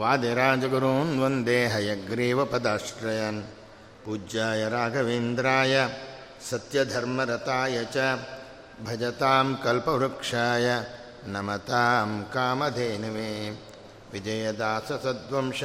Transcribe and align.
वादिराजगुरून् 0.00 1.18
वन्दे 1.20 1.60
हयग्रीवपदाश्रयन् 1.74 3.40
पूज्याय 4.04 4.62
राघवेन्द्राय 4.74 5.74
ಸತ್ಯಧರ್ಮರತಾಯ 6.49 7.83
ಚ. 7.85 7.97
ಭಜತಾಂ 8.85 9.47
ಕಲ್ಪವೃಕ್ಷಾಯ, 9.63 10.67
ನಮತಾಂ 11.25 12.25
ಕಾಮಧೇನುವೇ. 12.33 13.31
ವಿಜಯದಾಸ 14.11 14.91
ಸದ್ವಂಶ 15.03 15.63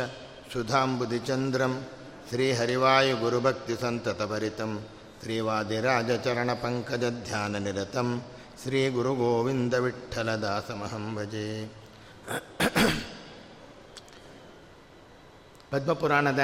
ಸುಧಾಂಬುಧಿಚಂದ್ರಂ 0.53 1.85
ಶ್ರೀಹರಿವಾಯು 2.29 3.17
ಗುರುಭಕ್ತಿ 3.17 3.75
ಸಂತತಪರಿತಂ 3.81 4.73
ಶ್ರೀವಾದಿರಾಜಚರಣ 5.23 6.53
ಪಂಕಜ 6.53 7.05
ಧ್ಯಾನ 7.25 7.57
ನಿರತಂ 7.57 8.23
ಶ್ರೀ 8.63 8.89
ಗುರು 8.89 9.15
ಗೋವಿಂದ 9.15 9.75
ವಿಠಲ 9.75 10.29
ಭಜೆ. 11.15 11.67
ಪದ್ಮಪುರಾಣದ 15.71 16.43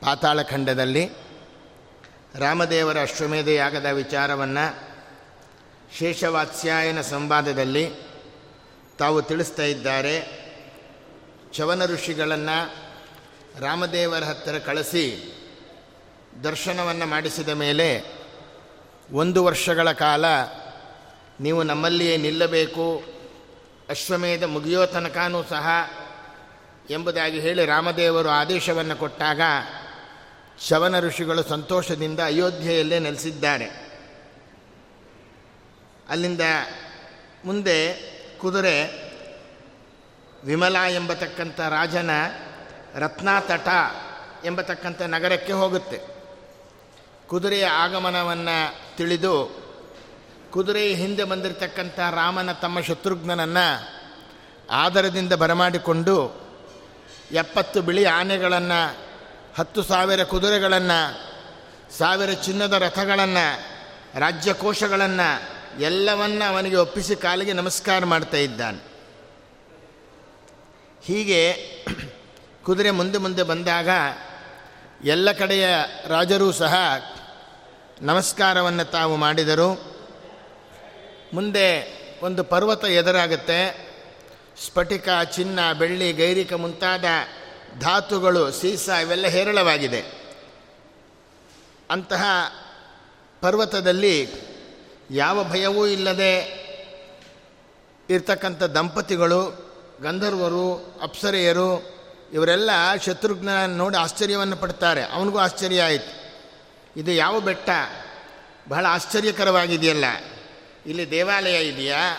ಪಾತಾಳಖಂಡದಲ್ಲಿ 0.00 1.04
ರಾಮದೇವರ 2.34 3.00
ಅಶ್ವಮೇಧ 3.02 3.48
ಯಾಗದ 3.48 3.86
ವಿಚಾರವನ್ನು 3.86 4.88
ಶೇಷವಾತ್ಸ್ಯಾಯನ 5.98 7.00
ಸಂವಾದದಲ್ಲಿ 7.00 7.90
ತಾವು 8.98 9.22
ತಿಳಿಸ್ತಾ 9.22 9.62
ಇದ್ದಾರೆ. 9.62 10.48
ಚವನ 11.52 11.86
ಋಷಿಗಳನ್ನು 11.86 12.74
ರಾಮದೇವರ 13.60 14.24
ಹತ್ತಿರ 14.24 14.58
ಕಳಿಸಿ 14.58 15.34
ದರ್ಶನವನ್ನು 16.44 17.06
ಮಾಡಿಸಿದ 17.06 17.48
ಮೇಲೆ 17.48 18.18
ಒಂದು 19.12 19.44
ವರ್ಷಗಳ 19.44 19.92
ಕಾಲ 19.92 20.24
ನೀವು 21.40 21.62
ನಮ್ಮಲ್ಲಿಯೇ 21.62 22.16
ನಿಲ್ಲಬೇಕು, 22.16 23.02
ಅಶ್ವಮೇಧ 23.88 24.44
ಮುಗಿಯೋ 24.44 24.86
ತನಕನೂ 24.86 25.42
ಸಹ 25.42 25.68
ಎಂಬುದಾಗಿ 26.90 27.40
ಹೇಳಿ 27.40 27.66
ರಾಮದೇವರು 27.66 28.28
ಆದೇಶವನ್ನು 28.28 28.96
ಕೊಟ್ಟಾಗ 28.96 29.40
ಶವನ 30.60 31.00
ಋಷಿಗಳು 31.00 31.42
ಸಂತೋಷದಿಂದ 31.42 32.20
ಅಯೋಧ್ಯೆಯಲ್ಲೇ 32.20 32.98
ನೆಲೆಸಿದ್ದಾರೆ. 32.98 33.64
ಅಲ್ಲಿಂದ 36.08 36.40
ಮುಂದೆ 37.44 37.94
ಕುದುರೆ 38.38 39.08
ವಿಮಲ 40.44 40.76
ಎಂಬತಕ್ಕಂಥ 40.94 41.60
ರಾಜನ 41.60 42.10
ರತ್ನಾತಟ 42.94 43.68
ಎಂಬತಕ್ಕಂಥ 44.44 45.02
ನಗರಕ್ಕೆ 45.02 45.52
ಹೋಗುತ್ತೆ. 45.52 46.00
ಕುದುರೆಯ 47.28 47.66
ಆಗಮನವನ್ನು 47.66 48.96
ತಿಳಿದು 48.96 49.62
ಕುದುರೆಯ 50.50 50.94
ಹಿಂದೆ 50.94 51.24
ಬಂದಿರತಕ್ಕಂಥ 51.24 51.98
ರಾಮನ 51.98 52.52
ತಮ್ಮ 52.52 52.80
ಶತ್ರುಘ್ನನನ್ನು 52.80 53.98
ಆದರದಿಂದ 54.70 55.32
ಬರಮಾಡಿಕೊಂಡು 55.32 56.46
ಎಪ್ಪತ್ತು 57.32 57.82
ಬಿಳಿ 57.82 58.04
ಆನೆಗಳನ್ನು 58.04 59.07
ಹತ್ತು 59.58 59.82
ಸಾವಿರ 59.82 60.24
ಕುದುರೆಗಳನ್ನು, 60.24 61.28
ಸಾವಿರ 61.98 62.32
ಚಿನ್ನದ 62.32 62.72
ರಥಗಳನ್ನು 62.72 63.60
ರಾಜ್ಯಕೋಶಗಳನ್ನು 64.18 65.58
ಎಲ್ಲವನ್ನು 65.80 66.48
ಅವನಿಗೆ 66.48 66.76
ಒಪ್ಪಿಸಿ 66.76 67.16
ಕಾಲಿಗೆ 67.16 67.52
ನಮಸ್ಕಾರ 67.52 68.04
ಮಾಡ್ತಾ 68.04 68.36
ಇದ್ದಾನೆ. 68.36 68.78
ಹೀಗೆ 71.04 71.52
ಕುದುರೆ 72.64 72.90
ಮುಂದೆ 72.90 73.18
ಮುಂದೆ 73.18 73.42
ಬಂದಾಗ 73.42 73.88
ಎಲ್ಲ 75.04 75.32
ಕಡೆಯ 75.32 75.66
ರಾಜರೂ 76.06 76.52
ಸಹ 76.52 76.74
ನಮಸ್ಕಾರವನ್ನು 78.02 78.84
ತಾವು 78.84 79.16
ಮಾಡಿದರು. 79.16 79.98
ಮುಂದೆ 81.32 81.98
ಒಂದು 82.22 82.44
ಪರ್ವತ 82.44 82.84
ಎದುರಾಗುತ್ತೆ. 82.84 83.90
ಸ್ಫಟಿಕ, 84.66 85.08
ಚಿನ್ನ, 85.34 85.72
ಬೆಳ್ಳಿ, 85.72 86.12
ಗೈರಿಕ 86.12 86.52
ಮುಂತಾದ 86.52 87.04
ಧಾತುಗಳು, 87.78 88.52
ಸೀಸ 88.52 88.88
ಇವೆಲ್ಲ 88.88 89.26
ಹೇರಳವಾಗಿದೆ. 89.26 90.28
ಅಂತಹ 91.90 92.24
ಪರ್ವತದಲ್ಲಿ 93.40 94.28
ಯಾವ 95.10 95.44
ಭಯವೂ 95.44 95.86
ಇಲ್ಲದೆ 95.86 96.58
ಇರ್ತಕ್ಕಂಥ 98.10 98.62
ದಂಪತಿಗಳು, 98.62 99.68
ಗಂಧರ್ವರು, 100.02 100.98
ಅಪ್ಸರೆಯರು, 101.02 101.98
ಇವರೆಲ್ಲ 102.32 102.70
ಶತ್ರುಘ್ನ 103.06 103.48
ನೋಡಿ 103.66 103.96
ಆಶ್ಚರ್ಯವನ್ನು 103.96 104.56
ಪಡ್ತಾರೆ. 104.56 105.04
ಅವನಿಗೂ 105.04 105.38
ಆಶ್ಚರ್ಯ 105.38 105.82
ಆಯಿತು. 105.82 106.18
ಇದು 107.00 107.12
ಯಾವ 107.12 107.40
ಬೆಟ್ಟ? 107.40 107.68
ಬಹಳ 108.68 108.86
ಆಶ್ಚರ್ಯಕರವಾಗಿದೆಯಲ್ಲ. 108.88 110.04
ಇಲ್ಲಿ 110.86 111.10
ದೇವಾಲಯ 111.10 111.68
ಇದೆಯಾ? 111.68 112.18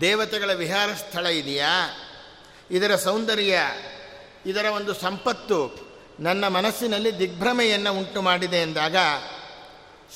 ದೇವತೆಗಳ 0.00 0.52
ವಿಹಾರ 0.52 0.88
ಸ್ಥಳ 0.92 1.26
ಇದೆಯಾ? 1.26 1.90
ಇದರ 2.70 2.96
ಸೌಂದರ್ಯ 2.96 3.58
ಇದರ 4.46 4.64
ಒಂದು 4.64 4.94
ಸಂಪತ್ತು 4.94 5.90
ನನ್ನ 6.20 6.48
ಮನಸ್ಸಿನಲ್ಲಿ 6.48 7.18
ದಿಗ್ಭ್ರಮೆಯನ್ನು 7.18 7.98
ಉಂಟು 7.98 8.22
ಮಾಡಿದೆ 8.22 8.56
ಎಂದಾಗ 8.56 8.96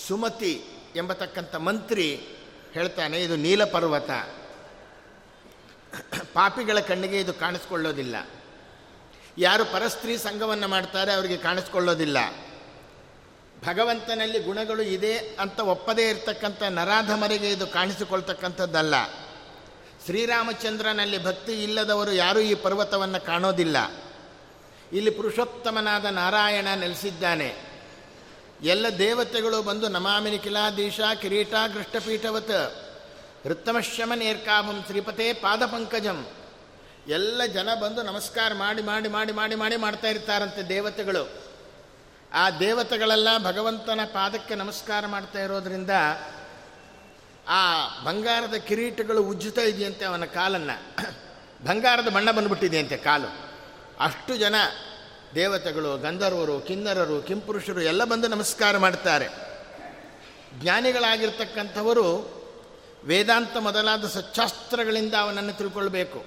ಸುಮತಿ 0.08 0.64
ಎಂಬತಕ್ಕಂಥ 0.96 1.54
ಮಂತ್ರಿ 1.54 2.26
ಹೇಳ್ತಾನೆ, 2.72 3.22
ಇದು 3.22 3.36
ನೀಲಪರ್ವತ. 3.36 4.10
ಪಾಪಿಗಳ 6.32 6.80
ಕಣ್ಣಿಗೆ 6.80 7.20
ಇದು 7.20 7.32
ಕಾಣಿಸ್ಕೊಳ್ಳೋದಿಲ್ಲ. 7.32 8.16
ಯಾರು 9.38 9.64
ಪರಸ್ತ್ರೀ 9.64 10.16
ಸಂಘವನ್ನು 10.16 10.68
ಮಾಡ್ತಾರೆ 10.68 11.12
ಅವರಿಗೆ 11.12 11.36
ಕಾಣಿಸ್ಕೊಳ್ಳೋದಿಲ್ಲ. 11.36 12.18
ಭಗವಂತನಲ್ಲಿ 13.66 14.38
ಗುಣಗಳು 14.38 14.82
ಇದೆ 14.82 15.18
ಅಂತ 15.18 15.60
ಒಪ್ಪದೇ 15.60 16.10
ಇರತಕ್ಕಂಥ 16.10 16.62
ನರಾಧಮರಿಗೆ 16.62 17.50
ಇದು 17.50 17.66
ಕಾಣಿಸಿಕೊಳ್ತಕ್ಕಂಥದ್ದಲ್ಲ. 17.66 18.94
ಶ್ರೀರಾಮಚಂದ್ರನಲ್ಲಿ 20.04 21.24
ಭಕ್ತಿ 21.24 21.62
ಇಲ್ಲದವರು 21.62 22.12
ಯಾರೂ 22.12 22.40
ಈ 22.40 22.54
ಪರ್ವತವನ್ನು 22.54 23.26
ಕಾಣೋದಿಲ್ಲ. 23.26 23.76
ಇಲ್ಲಿ 24.94 25.10
ಪುರುಷೋತ್ತಮನಾದ 25.10 26.04
ನಾರಾಯಣ 26.04 26.68
ನೆಲೆಸಿದ್ದಾನೆ. 26.74 27.74
ಎಲ್ಲ 28.62 28.86
ದೇವತೆಗಳು 28.98 29.62
ಬಂದು 29.62 29.88
ನಮಾಮಿನಿ 29.88 30.38
ಕಿಲಾದೀಶ, 30.38 31.00
ಕಿರೀಟ, 31.22 31.50
ಕೃಷ್ಣಪೀಠವತ್ 31.50 32.94
ನೇರ್ಕಾಭಂ 34.14 34.82
ಶ್ರೀಪತೇ 34.86 35.32
ಪಾದಪಂಕಜಂ. 35.32 36.26
ಎಲ್ಲ 37.08 37.46
ಜನ 37.46 37.74
ಬಂದು 37.74 38.02
ನಮಸ್ಕಾರ 38.02 38.54
ಮಾಡಿ 38.54 38.82
ಮಾಡಿ 38.82 39.08
ಮಾಡಿ 39.08 39.32
ಮಾಡಿ 39.32 39.54
ಮಾಡಿ 39.54 39.76
ಮಾಡ್ತಾ 39.76 40.08
ಇರ್ತಾರಂತೆ 40.08 40.62
ದೇವತೆಗಳು. 40.62 41.30
ಆ 42.32 42.50
ದೇವತೆಗಳೆಲ್ಲ 42.50 43.28
ಭಗವಂತನ 43.38 44.00
ಪಾದಕ್ಕೆ 44.04 44.54
ನಮಸ್ಕಾರ 44.54 45.06
ಮಾಡ್ತಾ 45.06 45.42
ಇರೋದ್ರಿಂದ 45.42 45.90
ಆ 47.48 47.88
ಬಂಗಾರದ 48.04 48.54
ಕಿರೀಟಗಳು 48.54 49.22
ಉಜ್ಜುತ್ತಾ 49.22 49.62
ಇದೆಯಂತೆ 49.62 50.04
ಅವನ 50.04 50.24
ಕಾಲನ್ನು. 50.24 51.06
ಬಂಗಾರದ 51.64 52.08
ಬಣ್ಣ 52.08 52.30
ಬಂದುಬಿಟ್ಟಿದೆಯಂತೆ 52.30 52.96
ಕಾಲು. 52.96 53.54
ಅಷ್ಟು 54.00 54.36
ಜನ 54.36 54.54
ದೇವತೆಗಳು, 55.34 55.98
ಗಂಧರ್ವರು, 55.98 56.60
ಕಿನ್ನರರು, 56.60 57.22
ಕಿಂಪುರುಷರು 57.22 57.80
ಎಲ್ಲ 57.80 58.04
ಬಂದು 58.04 58.28
ನಮಸ್ಕಾರ 58.28 58.78
ಮಾಡ್ತಾರೆ. 58.78 59.28
ಜ್ಞಾನಿಗಳಾಗಿರ್ತಕ್ಕಂಥವರು 60.62 62.34
ವೇದಾಂತ 63.04 63.56
ಮೊದಲಾದ 63.56 64.06
ಸಚ್ಚಾಸ್ತ್ರಗಳಿಂದ 64.06 65.14
ಅವನನ್ನು 65.14 65.52
ತಿಳ್ಕೊಳ್ಬೇಕು. 65.52 66.24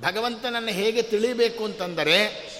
ಭಗವಂತನನ್ನು 0.00 0.68
ಹೇಗೆ 0.68 1.02
ತಿಳಿಬೇಕು 1.02 1.64
ಅಂತಂದರೆ, 1.64 2.50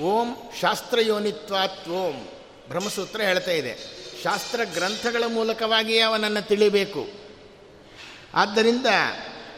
ಓಂ 0.00 0.36
ಶಾಸ್ತ್ರಯೋನಿತ್ವಾತ್ 0.60 1.88
ಓಂ 1.88 2.28
ಬ್ರಹ್ಮಸೂತ್ರ 2.68 3.20
ಹೇಳ್ತಾ 3.20 3.50
ಇದೆ. 3.50 3.78
ಶಾಸ್ತ್ರ 4.22 4.60
ಗ್ರಂಥಗಳ 4.64 5.22
ಮೂಲಕವಾಗಿಯೇ 5.26 6.00
ಅವನನ್ನು 6.00 6.46
ತಿಳಿಬೇಕು. 6.46 7.08
ಆದ್ದರಿಂದ 8.34 8.86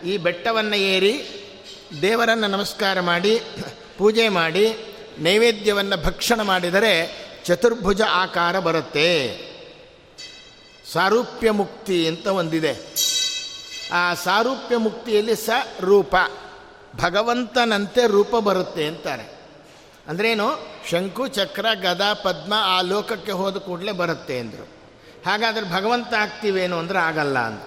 ಈ 0.04 0.16
ಬೆಟ್ಟವನ್ನು 0.16 0.76
ಏರಿ 0.76 1.26
ದೇವರನ್ನು 2.02 2.46
ನಮಸ್ಕಾರ 2.46 3.00
ಮಾಡಿ 3.00 3.40
ಪೂಜೆ 3.98 4.28
ಮಾಡಿ 4.28 4.76
ನೈವೇದ್ಯವನ್ನು 5.18 6.04
ಭಕ್ಷಣ 6.04 6.42
ಮಾಡಿದರೆ 6.42 6.92
ಚತುರ್ಭುಜ 7.44 8.00
ಆಕಾರ 8.12 8.58
ಬರುತ್ತೆ. 8.58 9.08
ಸಾರೂಪ್ಯ 10.92 11.50
ಮುಕ್ತಿ 11.50 12.08
ಅಂತ 12.08 12.26
ಒಂದಿದೆ. 12.26 12.78
ಆ 13.92 14.14
ಸಾರೂಪ್ಯ 14.14 14.76
ಮುಕ್ತಿಯಲ್ಲಿ 14.76 15.36
ಸ 15.36 15.50
ರೂಪ, 15.80 16.14
ಭಗವಂತನಂತೆ 16.96 18.06
ರೂಪ 18.06 18.36
ಬರುತ್ತೆ 18.36 18.86
ಅಂತಾರೆ. 18.86 19.38
ಅಂದ್ರೇನು? 20.08 20.66
ಶಂಕು, 20.90 21.28
ಚಕ್ರ, 21.28 21.66
ಗದಾ, 21.74 22.14
ಪದ್ಮ 22.14 22.54
ಆ 22.56 22.80
ಲೋಕಕ್ಕೆ 22.80 23.32
ಹೋದ 23.32 23.56
ಕೂಡಲೇ 23.56 23.92
ಬರುತ್ತೆ 23.92 24.38
ಅಂದರು. 24.38 24.68
ಹಾಗಾದ್ರೆ 25.26 25.72
ಭಗವಂತ 25.72 26.14
ಆಗ್ತೀವೇನು 26.14 26.78
ಅಂದರೆ 26.78 26.98
ಆಗಲ್ಲ 26.98 27.38
ಅಂತ 27.38 27.62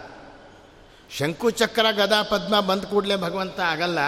ಶಂಕು, 1.17 1.49
ಚಕ್ರ, 1.49 1.85
ಗದಾ, 1.91 2.21
ಪದ್ಮ 2.21 2.59
ಬಂದ 2.59 2.83
ಕೂಡಲೇ 2.83 3.15
ಭಗವಂತ 3.15 3.59
ಆಗಲ್ಲ. 3.59 3.99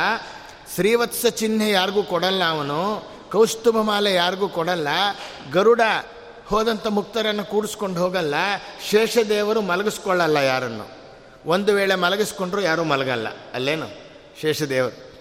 ಶ್ರೀವತ್ಸ 0.75 1.25
ಚಿಹ್ನೆ 1.25 1.69
ಯಾರಿಗೂ 1.69 2.03
ಕೊಡಲ್ಲ 2.03 2.43
ಅವನು, 2.43 3.09
ಕೌಸ್ತುಭ 3.31 3.77
ಮಾಲೆ 3.77 4.13
ಯಾರಿಗೂ 4.13 4.49
ಕೊಡಲ್ಲ, 4.49 4.87
ಗರುಡ 5.51 5.81
ಹೋದಂಥ 6.47 6.87
ಮುಕ್ತರನ್ನು 6.87 7.45
ಕೂಡಿಸ್ಕೊಂಡು 7.45 7.99
ಹೋಗಲ್ಲ, 7.99 8.35
ಶೇಷದೇವರು 8.89 9.61
ಮಲಗಿಸ್ಕೊಳ್ಳಲ್ಲ 9.61 10.37
ಯಾರನ್ನು. 10.37 10.89
ಒಂದು 11.45 11.73
ವೇಳೆ 11.73 11.95
ಮಲಗಿಸ್ಕೊಂಡ್ರು 11.95 12.61
ಯಾರೂ 12.61 12.83
ಮಲಗಲ್ಲ, 12.83 13.27
ಅಲ್ಲೇನು? 13.53 13.87
ಶೇಷದೇವರು. 14.41 15.13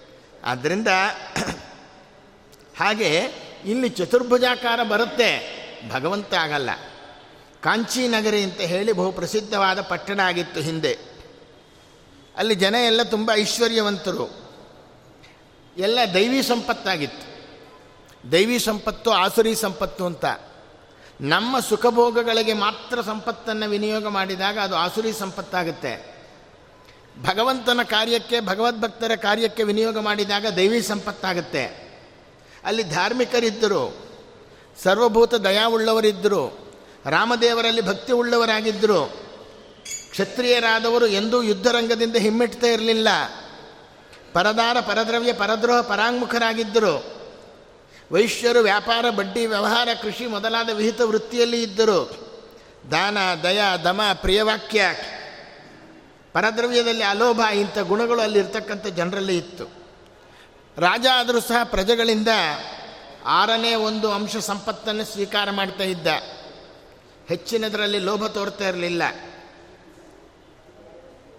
ಆದ್ದರಿಂದ 0.43 0.87
ಹಾಗೆ 2.79 3.21
ಇಲ್ಲಿ 3.65 3.89
ಚತುರ್ಭುಜಾಕಾರ 3.89 4.83
ಬರುತ್ತೆ, 4.83 5.63
ಭಗವಂತ 5.89 6.33
ಆಗಲ್ಲ. 6.33 6.69
ಕಾಂಚೀನಗರಿ 7.61 8.43
ಅಂತ 8.43 8.61
ಹೇಳಿ 8.61 8.91
ಬಹು 8.91 9.11
ಪ್ರಸಿದ್ಧವಾದ 9.11 9.81
ಪಟ್ಟಣ 9.81 10.19
ಆಗಿತ್ತು 10.19 10.59
ಹಿಂದೆ. 10.59 10.97
ಅಲ್ಲಿ 12.37 12.55
ಜನ 12.55 12.75
ಎಲ್ಲ 12.85 13.03
ತುಂಬ 13.03 13.31
ಐಶ್ವರ್ಯವಂತರು. 13.33 14.42
ಎಲ್ಲ 15.77 15.99
ದೈವಿ 16.13 16.43
ಸಂಪತ್ತಾಗಿತ್ತು. 16.43 17.33
ದೈವಿ 18.31 18.59
ಸಂಪತ್ತು, 18.59 19.11
ಆಸುರಿ 19.11 19.55
ಸಂಪತ್ತು 19.55 20.05
ಅಂತ. 20.05 20.25
ನಮ್ಮ 21.21 21.59
ಸುಖಭೋಗಗಳಿಗೆ 21.59 22.53
ಮಾತ್ರ 22.53 23.01
ಸಂಪತ್ತನ್ನು 23.01 23.69
ವಿನಿಯೋಗ 23.69 24.07
ಮಾಡಿದಾಗ 24.07 24.59
ಅದು 24.59 24.75
ಆಸುರಿ 24.75 25.13
ಸಂಪತ್ತಾಗುತ್ತೆ. 25.13 26.13
ಭಗವಂತನ 27.23 27.79
ಕಾರ್ಯಕ್ಕೆ, 27.83 28.39
ಭಗವದ್ಭಕ್ತರ 28.39 29.15
ಕಾರ್ಯಕ್ಕೆ 29.15 29.63
ವಿನಿಯೋಗ 29.63 29.99
ಮಾಡಿದಾಗ 29.99 30.45
ದೈವಿ 30.47 30.81
ಸಂಪತ್ತಾಗುತ್ತೆ. 30.81 31.83
ಅಲ್ಲಿ 32.65 32.83
ಧಾರ್ಮಿಕರಿದ್ದರು. 32.83 34.09
ಸರ್ವಭೂತ 34.83 35.33
ದಯಾವುಳ್ಳವರಿದ್ದರು. 35.33 36.73
ರಾಮದೇವರಲ್ಲಿ 37.05 37.81
ಭಕ್ತಿ 37.81 38.13
ಉಳ್ಳವರಾಗಿದ್ದರು. 38.13 39.05
ಕ್ಷತ್ರಿಯರಾದವರು 40.11 41.07
ಎಂದೂ 41.07 41.41
ಯುದ್ಧರಂಗದಿಂದ 41.41 42.15
ಹಿಮ್ಮೆಟ್ತಾ 42.15 42.67
ಇರಲಿಲ್ಲ. 42.67 43.07
ಪರದಾರ 44.33 44.79
ಪರದ್ರವ್ಯ 44.79 45.33
ಪರದ್ರೋಹ 45.33 45.81
ಪರಾಂಗುಖರಾಗಿದ್ದರು 45.81 47.23
ವೈಶ್ಯರು 48.11 48.59
ವ್ಯಾಪಾರ, 48.59 49.09
ಬಡ್ಡಿ, 49.09 49.45
ವ್ಯವಹಾರ, 49.45 49.89
ಕೃಷಿ 50.01 50.27
ಮೊದಲಾದ 50.27 50.69
ವಿಹಿತ 50.69 51.01
ವೃತ್ತಿಯಲ್ಲಿ 51.01 51.63
ಇದ್ದರು. 51.63 52.23
ದಾನ, 52.91 53.17
ದಯ, 53.43 53.61
ದಮ, 53.83 54.01
ಪ್ರಿಯವಾಕ್ಯ. 54.13 54.85
ಪರದ್ರವ್ಯದಲ್ಲಿ 56.33 57.03
ಅಲೋಭ, 57.03 57.39
ಇಂಥ 57.39 57.77
ಗುಣಗಳು 57.79 58.21
ಅಲ್ಲಿರ್ತಕ್ಕಂಥ 58.21 58.87
ಜನರಲ್ಲಿ 58.87 59.37
ಇತ್ತು. 59.37 59.65
ರಾಜ 60.77 61.05
ಆದರೂ 61.13 61.39
ಸಹ 61.39 61.63
ಪ್ರಜೆಗಳಿಂದ 61.63 62.27
ಆರನೇ 63.25 63.75
ಒಂದು 63.75 64.11
ಅಂಶ 64.11 64.37
ಸಂಪತ್ತನ್ನು 64.37 65.05
ಸ್ವೀಕಾರ 65.05 65.51
ಮಾಡ್ತಾ 65.51 65.83
ಇದ್ದ. 65.83 66.07
ಹೆಚ್ಚಿನದರಲ್ಲಿ 67.27 67.99
ಲೋಭ 67.99 68.27
ತೋರ್ತಾ 68.27 68.67
ಇರಲಿಲ್ಲ. 68.67 69.03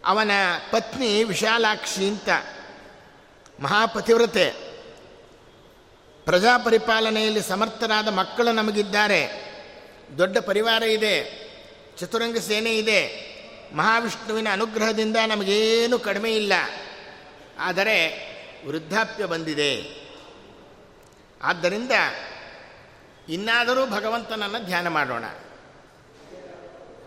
ಅವನ 0.04 0.30
ಪತ್ನಿ 0.70 1.24
ವಿಶಾಲಾಕ್ಷಿ 1.24 2.08
ಅಂತ 2.08 2.28
ಮಹಾಪತಿವ್ರತೆ. 3.60 4.50
ಪ್ರಜಾಪರಿಪಾಲನೆಯಲ್ಲಿ 6.24 7.42
ಸಮರ್ಥರಾದ 7.42 8.08
ಮಕ್ಕಳು 8.08 8.52
ನಮಗಿದ್ದಾರೆ. 8.52 9.54
ದೊಡ್ಡ 10.18 10.38
ಪರಿವಾರ 10.38 10.82
ಇದೆ. 10.82 11.44
ಚತುರಂಗ 11.98 12.36
ಸೇನೆ 12.36 12.78
ಇದೆ. 12.78 13.34
ಮಹಾವಿಷ್ಣುವಿನ 13.74 14.48
ಅನುಗ್ರಹದಿಂದ 14.52 15.16
ನಮಗೇನು 15.28 15.98
ಕಡಿಮೆ 15.98 16.36
ಇಲ್ಲ. 16.36 16.52
ಆದರೆ 17.58 18.08
ವೃದ್ಧಾಪ್ಯ 18.66 19.24
ಬಂದಿದೆ. 19.24 20.04
ಆದ್ದರಿಂದ 21.42 21.90
ಇನ್ನಾದರೂ 23.28 23.86
ಭಗವಂತನನ್ನು 23.86 24.64
ಧ್ಯಾನ 24.64 24.88
ಮಾಡೋಣ. 24.88 25.24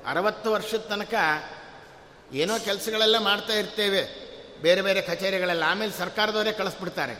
ಅರವತ್ತು 0.06 0.52
ವರ್ಷದ 0.52 0.78
ತನಕ 0.78 1.14
ಏನೋ 2.34 2.60
ಕೆಲಸಗಳೆಲ್ಲ 2.60 3.18
ಮಾಡ್ತಾ 3.18 3.54
ಇರ್ತೇವೆ. 3.54 4.27
ಬೇರೆ 4.62 4.82
ಬೇರೆ 4.82 5.02
ಕಚೇರಿಗಳೆಲ್ಲ, 5.02 5.64
ಆಮೇಲೆ 5.68 5.92
ಸರ್ಕಾರದವರೇ 5.92 6.52
ಕಳಿಸ್ಬಿಡ್ತಾರೆ. 6.52 7.16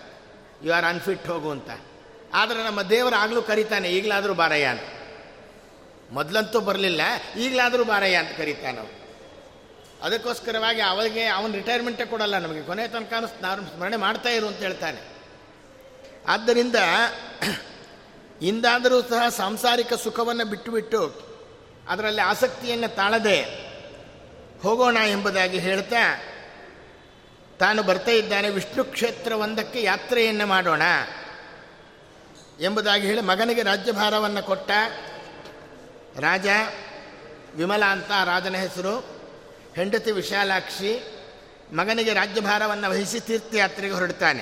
ಯು 0.64 0.74
ಆರ್ 0.74 0.86
ಅನ್ಫಿಟ್ 0.86 1.28
ಹೋಗು 1.28 1.50
ಅಂತ. 1.52 1.70
ಆದರೆ 2.34 2.64
ನಮ್ಮ 2.64 2.82
ದೇವರು 2.82 3.16
ಆಗಲೂ 3.16 3.42
ಕರೀತಾನೆ, 3.42 3.90
ಈಗಲಾದರೂ 3.90 4.34
ಬಾರಯ್ಯ 4.34 4.66
ಅಂತ. 4.66 4.88
ಮೊದಲಂತೂ 6.12 6.60
ಬರಲಿಲ್ಲ, 6.60 7.02
ಈಗಲಾದರೂ 7.38 7.84
ಬಾರಯ್ಯ 7.84 8.16
ಅಂತ 8.16 8.32
ಕರೀತಾನೆ 8.38 8.78
ಅವನು 8.78 8.96
ಅದಕ್ಕೋಸ್ಕರವಾಗಿ 10.02 10.82
ಅವರಿಗೆ 10.82 11.26
ಅವನು 11.26 11.54
ರಿಟೈರ್ಮೆಂಟೇ 11.54 12.06
ಕೊಡಲ್ಲ 12.06 12.38
ನಮಗೆ, 12.38 12.62
ಕೊನೆ 12.62 12.88
ತನಕ 12.88 13.14
ನಾನು 13.42 13.62
ಸ್ಮರಣೆ 13.68 13.98
ಮಾಡ್ತಾ 13.98 14.30
ಇರು 14.30 14.48
ಅಂತ 14.48 14.58
ಹೇಳ್ತಾನೆ. 14.58 15.02
ಆದ್ದರಿಂದ 16.28 16.76
ಇಂದಾದರೂ 18.42 19.02
ಸಹ 19.02 19.30
ಸಾಂಸಾರಿಕ 19.30 19.94
ಸುಖವನ್ನು 19.94 20.46
ಬಿಟ್ಟುಬಿಟ್ಟು 20.46 21.02
ಅದರಲ್ಲಿ 21.88 22.22
ಆಸಕ್ತಿಯನ್ನು 22.22 22.96
ತಾಳದೆ 22.96 23.38
ಹೋಗೋಣ 24.64 24.98
ಎಂಬುದಾಗಿ 25.08 25.60
ಹೇಳ್ತಾ 25.60 26.02
ತಾನು 27.60 27.84
ಬರ್ತಾ 27.84 28.12
ಇದ್ದಾನೆ, 28.12 28.50
ವಿಷ್ಣು 28.50 28.84
ಕ್ಷೇತ್ರ 28.84 29.32
ಒಂದಕ್ಕೆ 29.32 29.84
ಯಾತ್ರೆಯನ್ನು 29.84 30.48
ಮಾಡೋಣ 30.48 30.82
ಎಂಬುದಾಗಿ 32.60 33.08
ಹೇಳಿ 33.08 33.22
ಮಗನಿಗೆ 33.22 33.64
ರಾಜ್ಯಭಾರವನ್ನು 33.64 34.44
ಕೊಟ್ಟ 34.44 34.72
ರಾಜ 36.20 36.48
ವಿಮಲ 37.56 37.86
ಅಂತ 37.86 38.12
ರಾಜನ 38.12 38.56
ಹೆಸರು, 38.56 39.00
ಹೆಂಡತಿ 39.76 40.12
ವಿಶಾಲಾಕ್ಷಿ 40.12 41.18
ಮಗನಿಗೆ 41.74 42.14
ರಾಜ್ಯಭಾರವನ್ನು 42.14 42.90
ವಹಿಸಿ 42.90 43.20
ತೀರ್ಥಯಾತ್ರೆಗೆ 43.20 43.94
ಹೊರಡ್ತಾನೆ. 43.94 44.42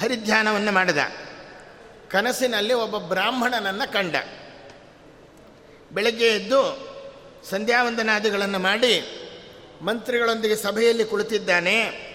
ಹರಿಧ್ಯಾನವನ್ನು 0.00 0.72
ಮಾಡಿದ. 0.72 0.98
ಕನಸಿನಲ್ಲಿ 2.10 2.74
ಒಬ್ಬ 2.74 2.98
ಬ್ರಾಹ್ಮಣನನ್ನು 2.98 3.92
ಕಂಡ. 3.92 4.14
ಬೆಳಗ್ಗೆ 5.92 6.28
ಎದ್ದು 6.28 6.60
ಸಂಧ್ಯಾವಂದನಾದಿಗಳನ್ನು 7.50 8.58
ಮಾಡಿ 8.58 9.22
ಮಂತ್ರಿಗಳೊಂದಿಗೆ 9.86 10.56
ಸಭೆಯಲ್ಲಿ 10.56 11.04
ಕುಳಿತಿದ್ದಾನೆ. 11.04 12.06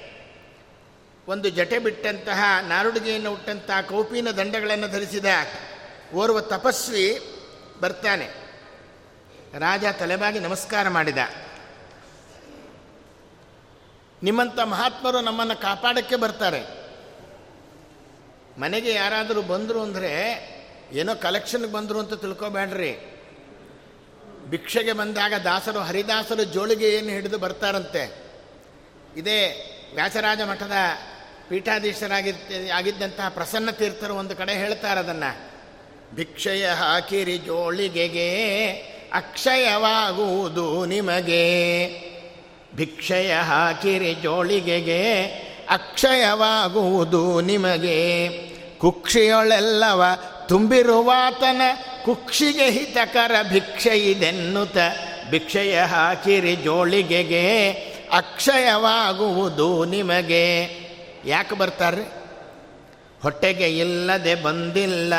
ಒಂದು 1.28 1.50
ಜಟೆ 1.50 1.80
ಬಿಟ್ಟಂತಹ 1.80 2.44
ನಾರುಡಿಗೆಯನ್ನು 2.68 3.30
ಹುಟ್ಟಂತಹ 3.30 3.82
ಕೌಪಿನ 3.82 4.32
ದಂಡಗಳನ್ನು 4.32 4.88
ಧರಿಸಿದ 4.88 5.25
ಓರ್ವ 6.13 6.42
ತಪಸ್ವಿ 6.42 7.22
ಬರ್ತಾನೆ. 7.82 8.30
ರಾಜ 9.60 9.86
ತಲೆಬಾಗಿ 10.00 10.40
ನಮಸ್ಕಾರ 10.40 10.90
ಮಾಡಿದ. 10.90 11.18
ನಿಮ್ಮಂಥ 14.24 14.60
ಮಹಾತ್ಮರು 14.60 15.22
ನಮ್ಮನ್ನು 15.22 15.62
ಕಾಪಾಡೋಕ್ಕೆ 15.62 16.16
ಬರ್ತಾರೆ. 16.16 16.82
ಮನೆಗೆ 18.60 18.94
ಯಾರಾದರೂ 18.94 19.42
ಬಂದರು 19.42 19.82
ಅಂದರೆ 19.82 20.12
ಏನೋ 20.92 21.16
ಕಲೆಕ್ಷನ್ಗೆ 21.16 21.72
ಬಂದರು 21.72 22.00
ಅಂತ 22.00 22.13
ತಿಳ್ಕೊಬೇಡ್ರಿ. 22.13 23.21
ಭಿಕ್ಷೆಗೆ 24.51 24.93
ಬಂದಾಗ 24.93 25.34
ದಾಸರು 25.34 25.79
ಹರಿದಾಸರು 25.79 26.43
ಜೋಳಿಗೆ 26.43 26.89
ಏನು 26.89 27.10
ಹಿಡಿದು 27.10 27.38
ಬರ್ತಾರಂತೆ. 27.38 28.24
ಇದೇ 29.17 29.67
ವ್ಯಾಸರಾಜ 29.93 30.41
ಮಠದ 30.41 30.72
ಪೀಠಾಧೀಶರಾಗಿ 31.50 32.34
ಆಗಿದ್ದಂತಹ 32.70 33.29
ಪ್ರಸನ್ನ 33.29 33.72
ತೀರ್ಥರು 33.72 34.15
ಒಂದು 34.15 34.36
ಕಡೆ 34.36 34.53
ಹೇಳ್ತಾರೆ 34.53 35.00
ಅದನ್ನು. 35.00 35.51
ಭಿಕ್ಷೆಯ 36.15 36.70
ಹಾಕಿರಿ 36.70 37.38
ಜೋಳಿಗೆಗೆ, 37.38 38.72
ಅಕ್ಷಯವಾಗುವುದು 39.13 40.86
ನಿಮಗೆ. 40.86 41.88
ಭಿಕ್ಷೆಯ 42.75 43.36
ಹಾಕಿರಿ 43.36 44.13
ಜೋಳಿಗೆಗೆ, 44.13 45.24
ಅಕ್ಷಯವಾಗುವುದು 45.70 47.41
ನಿಮಗೆ. 47.41 48.29
ಕುಕ್ಷಿಯೊಳೆಲ್ಲವ 48.77 50.03
ತುಂಬಿರುವಾತನ 50.48 51.62
ಕುಕ್ಷಿಗೆ 52.05 52.70
ಹಿತಕರ 52.70 53.31
ಭಿಕ್ಷೆ 53.50 53.98
ಇದೆನ್ನುತ 53.98 54.77
ಭಿಕ್ಷೆಯ 55.29 55.81
ಹಾಕಿರಿ 55.81 56.55
ಜೋಳಿಗೆಗೆ, 56.55 57.72
ಅಕ್ಷಯವಾಗುವುದು 58.12 59.86
ನಿಮಗೆ. 59.86 60.63
ಯಾಕೆ 61.25 61.55
ಬರ್ತಾರೆ? 61.55 62.12
ಹೊಟ್ಟೆಗೆ 63.22 63.77
ಇಲ್ಲದೆ 63.77 64.36
ಬಂದಿಲ್ಲ, 64.36 65.13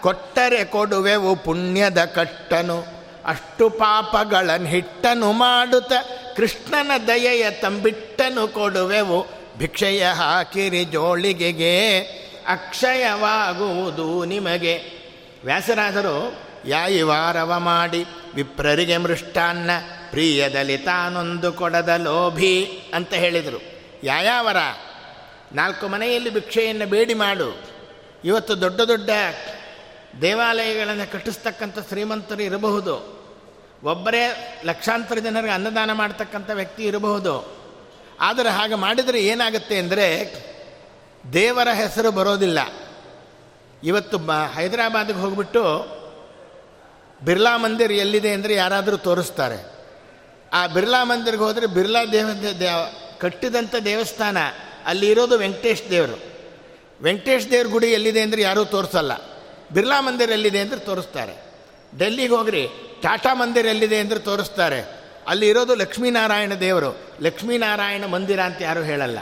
ಕೊಟ್ಟರೆ 0.00 0.64
ಕೊಡುವೆವು 0.64 1.36
ಪುಣ್ಯದ 1.36 2.04
ಕಟ್ಟನು. 2.04 2.84
ಅಷ್ಟು 3.24 3.70
ಪಾಪಗಳನ್ನು 3.70 4.66
ಹಿಟ್ಟನು 4.66 5.32
ಮಾಡುತ್ತ, 5.32 5.92
ಕೃಷ್ಣನ 6.36 6.90
ದಯೆಯ 7.06 7.50
ತಂಬಿಟ್ಟನು 7.50 8.48
ಕೊಡುವೆವು 8.48 9.26
ಭಿಕ್ಷೆಯ 9.58 10.06
ಹಾಕಿರಿ 10.06 10.84
ಜೋಳಿಗೆಗೆ, 10.84 11.98
ಅಕ್ಷಯವಾಗುವುದು 12.48 14.24
ನಿಮಗೆ. 14.24 15.01
ವ್ಯಾಸರಾದರು 15.44 16.42
ಯಾಯಿವಾರವ 16.64 17.54
ಮಾಡಿ 17.58 18.04
ವಿಪ್ರರಿಗೆ 18.34 18.96
ಮೃಷ್ಟಾನ್ನ 18.96 19.70
ಪ್ರಿಯದಲ್ಲಿ 20.10 20.78
ತಾನೊಂದು 20.78 21.52
ಕೊಡದ 21.52 21.88
ಲೋಭಿ 21.88 22.64
ಅಂತ 22.94 23.14
ಹೇಳಿದರು. 23.14 23.62
ಯಾಯಾವರ 24.04 24.56
ನಾಲ್ಕು 25.52 25.88
ಮನೆಯಲ್ಲಿ 25.88 26.30
ಭಿಕ್ಷೆಯನ್ನು 26.30 26.86
ಬೇಡಿ 26.86 27.14
ಮಾಡು. 27.14 27.62
ಇವತ್ತು 28.24 28.60
ದೊಡ್ಡ 28.60 28.80
ದೊಡ್ಡ 28.80 29.10
ದೇವಾಲಯಗಳನ್ನು 30.20 31.12
ಕಟ್ಟಿಸ್ತಕ್ಕಂಥ 31.12 31.78
ಶ್ರೀಮಂತರು 31.88 32.42
ಇರಬಹುದು. 32.42 33.22
ಒಬ್ಬರೇ 33.84 34.24
ಲಕ್ಷಾಂತರ 34.64 35.18
ಜನರಿಗೆ 35.18 35.52
ಅನ್ನದಾನ 35.52 35.92
ಮಾಡ್ತಕ್ಕಂಥ 35.92 36.50
ವ್ಯಕ್ತಿ 36.54 36.84
ಇರಬಹುದು. 36.84 37.62
ಆದರೆ 38.20 38.48
ಹಾಗೆ 38.48 38.74
ಮಾಡಿದರೆ 38.74 39.20
ಏನಾಗುತ್ತೆ 39.22 39.78
ಅಂದರೆ 39.78 40.34
ದೇವರ 41.32 41.68
ಹೆಸರು 41.68 42.10
ಬರೋದಿಲ್ಲ. 42.10 42.58
ಇವತ್ತು 43.82 44.16
ಬ 44.18 44.32
ಹೈದರಾಬಾದ್ಗೆ 44.56 45.18
ಹೋಗ್ಬಿಟ್ಟು 45.18 45.62
ಬಿರ್ಲಾ 47.20 47.52
ಮಂದಿರ್ 47.56 47.92
ಎಲ್ಲಿದೆ 47.92 48.30
ಅಂದರೆ 48.32 48.54
ಯಾರಾದರೂ 48.54 48.96
ತೋರಿಸ್ತಾರೆ. 48.96 49.58
ಆ 50.52 50.60
ಬಿರ್ಲಾ 50.66 51.00
ಮಂದಿರ್ಗೆ 51.04 51.42
ಹೋದರೆ 51.42 51.66
ಬಿರ್ಲಾ 51.66 52.00
ದೇವ 52.12 52.28
ದೇವ 52.60 52.78
ಕಟ್ಟಿದಂಥ 53.18 53.74
ದೇವಸ್ಥಾನ, 53.84 54.38
ಅಲ್ಲಿ 54.86 55.06
ಇರೋದು 55.06 55.34
ವೆಂಕಟೇಶ್ 55.38 55.84
ದೇವರು. 55.90 56.16
ವೆಂಕಟೇಶ್ 57.02 57.50
ದೇವ್ರ 57.50 57.68
ಗುಡಿ 57.68 57.88
ಎಲ್ಲಿದೆ 57.92 58.20
ಅಂದರೆ 58.20 58.42
ಯಾರೂ 58.42 58.64
ತೋರಿಸಲ್ಲ. 58.64 59.12
ಬಿರ್ಲಾ 59.72 60.00
ಮಂದಿರ್ 60.00 60.30
ಎಲ್ಲಿದೆ 60.30 60.60
ಅಂದರೆ 60.60 60.80
ತೋರಿಸ್ತಾರೆ. 60.80 61.34
ಡೆಲ್ಲಿಗೆ 61.98 62.34
ಹೋಗ್ರಿ, 62.34 62.64
ಟಾಟಾ 63.02 63.34
ಮಂದಿರ್ 63.34 63.66
ಎಲ್ಲಿದೆ 63.66 63.98
ಅಂದರೆ 63.98 64.18
ತೋರಿಸ್ತಾರೆ. 64.18 64.80
ಅಲ್ಲಿ 65.28 65.46
ಇರೋದು 65.48 65.74
ಲಕ್ಷ್ಮೀನಾರಾಯಣ 65.74 66.52
ದೇವರು. 66.60 66.90
ಲಕ್ಷ್ಮೀನಾರಾಯಣ 67.22 68.04
ಮಂದಿರ 68.06 68.40
ಅಂತ 68.40 68.60
ಯಾರೂ 68.62 68.82
ಹೇಳಲ್ಲ. 68.82 69.18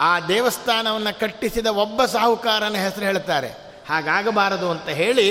ಆ 0.00 0.12
ದೇವಸ್ಥಾನವನ್ನು 0.28 1.12
ಕಟ್ಟಿಸಿದ 1.20 1.66
ಒಬ್ಬ 1.66 2.04
ಸಾಹುಕಾರನ 2.04 2.76
ಹೆಸರು 2.76 3.04
ಹೇಳ್ತಾರೆ. 3.04 3.63
ಹಾಗಾಗಬಾರದು 3.88 4.70
ಅಂತ 4.70 4.88
ಹೇಳಿ 4.88 5.28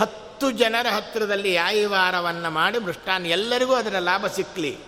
ಹತ್ತು 0.00 0.50
ಜನರ 0.50 0.86
ಹತ್ತಿರದಲ್ಲಿ 0.96 1.52
ಯಾಯಿವಾರವನ್ನು 1.52 2.50
ಮಾಡಿ 2.50 2.78
ಮೃಷ್ಟಾನ್ 2.78 3.26
ಎಲ್ಲರಿಗೂ 3.26 3.74
ಅದರ 3.74 3.98
ಲಾಭ 3.98 4.26
ಸಿಕ್ಕಲಿ 4.26 4.78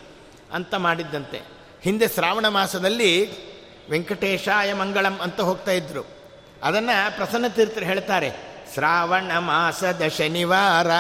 ಅಂತ 0.53 0.75
ಮಾಡಿದ್ದಂತೆ. 0.75 1.41
ಹಿಂದೆ 1.83 2.09
ಶ್ರಾವಣ 2.09 2.49
ಮಾಸದಲ್ಲಿ 2.49 3.13
ವೆಂಕಟೇಶಾಯ 3.91 4.75
ಮಂಗಳಂ 4.75 5.19
ಅಂತ 5.23 5.41
ಹೋಗ್ತಾ 5.41 5.71
ಇದ್ರು. 5.71 6.05
ಅದನ್ನು 6.63 7.17
ಪ್ರಸನ್ನ 7.17 7.47
ತೀರ್ಥರು 7.47 7.85
ಹೇಳ್ತಾರೆ, 7.85 8.31
ಶ್ರಾವಣ 8.75 9.33
ಮಾಸದ 9.39 10.03
ಶನಿವಾರ, 10.19 10.91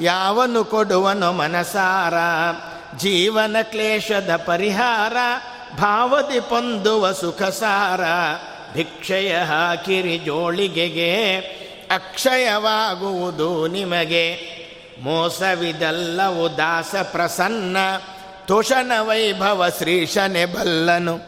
ಯಾವನು 0.00 0.64
ಕೊಡುವನು 0.64 1.32
ಮನಸಾರ, 1.32 2.14
ಜೀವನ 2.98 3.56
ಕ್ಲೇಶದ 3.62 4.36
ಪರಿಹಾರ, 4.46 5.16
ಭಾವದಿ 5.76 6.40
ಪೊಂದುವ 6.40 7.12
ಸುಖಸಾರ 7.12 8.00
ಭಿಕ್ಷಯ 8.74 9.36
ಹಾಕಿರಿ 9.36 10.18
ಜೋಳಿಗೆಗೆ, 10.18 11.38
ಅಕ್ಷಯವಾಗುವುದು 11.94 13.66
ನಿಮಗೆ. 13.66 14.52
ಮೋಸವಿದಲ್ಲವು 15.02 16.56
ದಾಸ 16.56 16.94
ಪ್ರಸನ್ನ 17.02 17.76
ತುಷನ 18.46 18.92
ವೈಭವ 19.00 19.68
ಶ್ರೀಶನೆ 19.78 20.44
ಬಲ್ಲನು. 20.44 21.18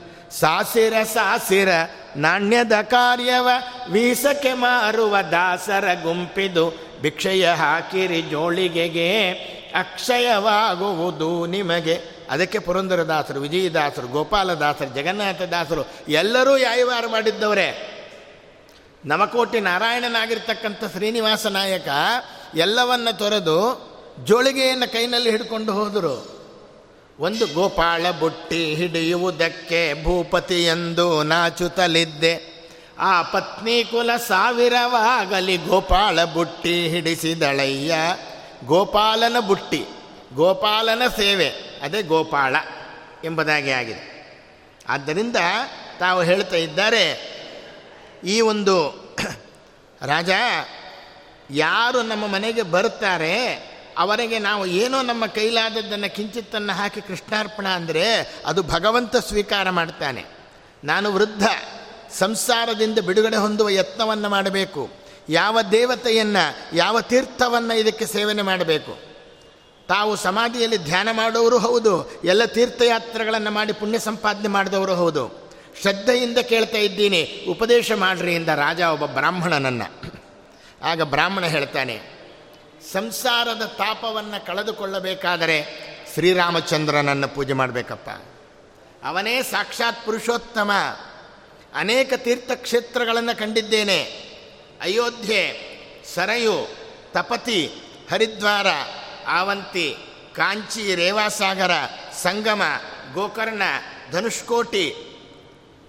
ಸಾಸಿರ 0.40 1.02
ಸಾಸಿರ 1.02 1.68
ನಾಣ್ಯದ 2.16 2.72
ಕಾರ್ಯವ 2.82 3.48
ವೀಸಕ್ಕೆ 3.90 4.52
ಮಾರುವ 4.52 5.16
ದಾಸರ 5.20 5.94
ಗುಂಪಿದು 6.02 6.94
ಭಿಕ್ಷೆಯ 7.02 7.48
ಹಾಕಿರಿ 7.48 8.22
ಜೋಳಿಗೆಗೆ, 8.22 9.30
ಅಕ್ಷಯವಾಗುವುದು 9.78 11.46
ನಿಮಗೆ. 11.46 12.13
ಅದಕ್ಕೆ 12.30 12.58
ಪುರಂದರದಾಸರು, 12.58 13.40
ವಿಜಯದಾಸರು, 13.40 14.06
ಗೋಪಾಲದಾಸರು, 14.06 14.94
ಜಗನ್ನಾಥದಾಸರು 14.94 15.82
ಎಲ್ಲರೂ 16.08 16.56
ಯಾಯವಾರ 16.56 17.04
ಮಾಡಿದ್ದವರೇ. 17.06 17.90
ನವಕೋಟಿ 19.06 19.60
ನಾರಾಯಣನಾಗಿರ್ತಕ್ಕಂಥ 19.60 20.84
ಶ್ರೀನಿವಾಸ 20.84 21.46
ನಾಯಕ 21.46 21.88
ಎಲ್ಲವನ್ನು 22.54 23.18
ತೊರೆದು 23.18 23.94
ಜೋಳಿಗೆಯನ್ನು 24.24 24.92
ಕೈನಲ್ಲಿ 24.92 25.30
ಹಿಡ್ಕೊಂಡು 25.30 25.72
ಹೋದರು. 25.72 26.34
ಒಂದು 27.20 27.46
ಗೋಪಾಳ 27.46 28.10
ಬುಟ್ಟಿ 28.10 28.74
ಹಿಡಿಯುವುದಕ್ಕೆ 28.74 30.04
ಭೂಪತಿ 30.04 30.64
ಎಂದು 30.64 31.22
ನಾಚುತ್ತಲಿದ್ದೆ. 31.22 32.54
ಆ 32.98 33.22
ಪತ್ನಿ 33.22 33.84
ಕುಲ 33.84 34.10
ಸಾವಿರವಾಗಲಿ 34.16 35.56
ಗೋಪಾಳ 35.56 36.24
ಬುಟ್ಟಿ 36.24 36.88
ಹಿಡಿಸಿದಳಯ್ಯ. 36.88 37.94
ಗೋಪಾಲನ 38.66 39.40
ಬುಟ್ಟಿ 39.40 39.86
ಗೋಪಾಲನ 40.34 41.02
ಸೇವೆ, 41.16 41.48
ಅದೇ 41.82 42.02
ಗೋಪಾಳ 42.02 42.56
ಎಂಬುದಾಗಿ 43.24 43.70
ಆಗಿದೆ. 43.70 44.14
ಆದ್ದರಿಂದ 44.88 45.36
ತಾವು 45.98 46.22
ಹೇಳ್ತಾ 46.22 46.56
ಇದ್ದಾರೆ, 46.56 47.34
ಈ 48.24 48.40
ಒಂದು 48.40 49.04
ರಾಜ 50.06 50.30
ಯಾರು 51.50 52.02
ನಮ್ಮ 52.02 52.26
ಮನೆಗೆ 52.26 52.62
ಬರುತ್ತಾರೆ, 52.62 53.54
ಅವರಿಗೆ 53.98 54.38
ನಾವು 54.38 54.66
ಏನೋ 54.66 55.02
ನಮ್ಮ 55.02 55.26
ಕೈಲಾದದ್ದನ್ನು 55.26 56.14
ಕಿಂಚಿತ್ತನ್ನು 56.14 56.72
ಹಾಕಿ 56.72 57.00
ಕೃಷ್ಣಾರ್ಪಣ 57.00 57.68
ಅಂದರೆ 57.68 58.34
ಅದು 58.46 58.62
ಭಗವಂತ 58.62 59.16
ಸ್ವೀಕಾರ 59.16 59.70
ಮಾಡ್ತಾನೆ. 59.70 60.24
ನಾನು 60.84 61.12
ವೃದ್ಧ, 61.12 61.42
ಸಂಸಾರದಿಂದ 62.12 62.98
ಬಿಡುಗಡೆ 62.98 63.36
ಹೊಂದುವ 63.36 63.68
ಯತ್ನವನ್ನು 63.68 64.28
ಮಾಡಬೇಕು. 64.28 64.90
ಯಾವ 65.28 65.62
ದೇವತೆಯನ್ನು, 65.62 66.76
ಯಾವ 66.76 67.00
ತೀರ್ಥವನ್ನು 67.00 67.74
ಇದಕ್ಕೆ 67.78 68.06
ಸೇವನೆ 68.06 68.42
ಮಾಡಬೇಕು? 68.42 69.13
ತಾವು 69.88 70.16
ಸಮಾಧಿಯಲ್ಲಿ 70.16 70.78
ಧ್ಯಾನ 70.78 71.08
ಮಾಡೋರು 71.10 71.58
ಹೌದು, 71.58 71.92
ಎಲ್ಲ 72.24 72.44
ತೀರ್ಥಯಾತ್ರೆಗಳನ್ನು 72.44 73.50
ಮಾಡಿ 73.50 73.72
ಪುಣ್ಯ 73.72 73.98
ಸಂಪಾದನೆ 73.98 74.48
ಮಾಡಿದವರು 74.48 74.94
ಹೌದು. 74.94 75.24
ಶ್ರದ್ಧೆಯಿಂದ 75.82 76.38
ಕೇಳ್ತಾ 76.38 76.78
ಇದ್ದೀನಿ, 76.78 77.46
ಉಪದೇಶ 77.48 77.92
ಮಾಡ್ರಿ 77.92 78.34
ಇಂದ 78.34 78.48
ರಾಜ 78.48 78.80
ಒಬ್ಬ 78.80 79.06
ಬ್ರಾಹ್ಮಣನನ್ನು. 79.06 79.88
ಆಗ 80.82 81.02
ಬ್ರಾಹ್ಮಣ 81.02 81.44
ಹೇಳ್ತಾನೆ, 81.46 81.96
ಸಂಸಾರದ 82.92 83.64
ತಾಪವನ್ನು 83.78 84.46
ಕಳೆದುಕೊಳ್ಳಬೇಕಾದರೆ 84.46 85.58
ಶ್ರೀರಾಮಚಂದ್ರನನ್ನು 86.14 87.28
ಪೂಜೆ 87.28 87.52
ಮಾಡಬೇಕಪ್ಪ. 87.52 88.10
ಅವನೇ 89.04 89.42
ಸಾಕ್ಷಾತ್ 89.42 90.04
ಪುರುಷೋತ್ತಮ. 90.04 90.70
ಅನೇಕ 91.74 92.12
ತೀರ್ಥಕ್ಷೇತ್ರಗಳನ್ನು 92.16 93.38
ಕಂಡಿದ್ದೇನೆ. 93.38 94.00
ಅಯೋಧ್ಯೆ, 94.80 95.42
ಸರಯು, 96.14 96.56
ತಪತಿ, 97.12 97.60
ಹರಿದ್ವಾರ 98.10 98.66
ಆವಂತಿ, 99.28 99.96
ಕಾಂಚಿ, 100.34 100.94
ರೇವಾಸಾಗರ, 100.94 101.70
ಸಂಗಮ, 102.22 102.62
ಗೋಕರ್ಣ, 103.12 103.62
ಧನುಷ್ಕೋಟಿ 104.10 104.94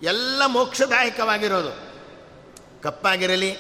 ಎಲ್ಲ 0.04 0.46
ಮೋಕ್ಷದಾಯಕವಾಗಿರೋದು. 0.46 1.86
ಕಪ್ಪಾಗಿರಲಿ, 2.82 3.56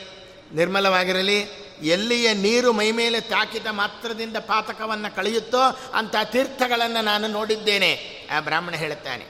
ನಿರ್ಮಲವಾಗಿರಲಿ, 0.54 1.40
ಎಲ್ಲಿಯ 1.82 2.34
ನೀರು 2.34 2.74
ಮೈಮೇಲೆ 2.74 3.22
ತಾಕಿದ 3.22 3.68
ಮಾತ್ರದಿಂದ 3.72 4.38
ಪಾತಕವನ್ನು 4.38 5.16
ಕಳೆಯುತ್ತೋ 5.16 5.80
ಅಂಥ 5.94 6.16
ತೀರ್ಥಗಳನ್ನು 6.24 7.04
ನಾನು 7.04 7.28
ನೋಡಿದ್ದೇನೆ, 7.28 8.22
ಆ 8.32 8.40
ಬ್ರಾಹ್ಮಣ 8.40 8.74
ಹೇಳುತ್ತಾನೆ. 8.74 9.26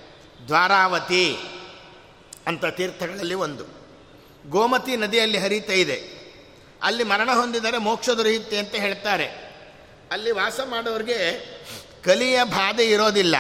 ದ್ವಾರಾವತಿ 0.48 1.38
ಅಂಥ 2.48 2.66
ತೀರ್ಥಗಳಲ್ಲಿ 2.66 3.34
ಒಂದು. 3.34 3.64
ಗೋಮತಿ 4.50 4.98
ನದಿಯಲ್ಲಿ 4.98 5.38
ಹರಿತಾ 5.38 5.74
ಇದೆ. 5.74 6.16
ಅಲ್ಲಿ 6.84 7.04
ಮರಣ 7.04 7.32
ಹೊಂದಿದರೆ 7.32 7.78
ಮೋಕ್ಷ 7.78 8.10
ದೊರೆಯುತ್ತೆ 8.10 8.58
ಅಂತ 8.58 8.76
ಹೇಳ್ತಾರೆ 8.76 9.45
ಅಲ್ಲಿ 10.12 10.32
ವಾಸ 10.32 10.60
ಮಾಡೋರಿಗೆ 10.66 11.20
ಕಲಿಯ 12.04 12.44
ಬಾಧೆ 12.44 12.86
ಇರೋದಿಲ್ಲ. 12.86 13.36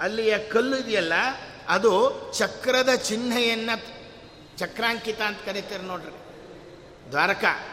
ಅಲ್ಲಿಯ 0.00 0.38
ಕಲ್ಲು 0.38 0.78
ಇದೆಯಲ್ಲ, 0.78 1.12
ಅದು 1.68 1.92
ಚಕ್ರದ 2.38 2.94
ಚಿಹ್ನೆಯನ್ನು 2.94 3.74
ಚಕ್ರಾಂಕಿತ 4.58 5.20
ಅಂತ 5.20 5.38
ಕರೀತಾರೆ 5.46 5.82
ನೋಡ್ರಿ. 5.82 6.12
ದ್ವಾರಕಾ, 7.10 7.68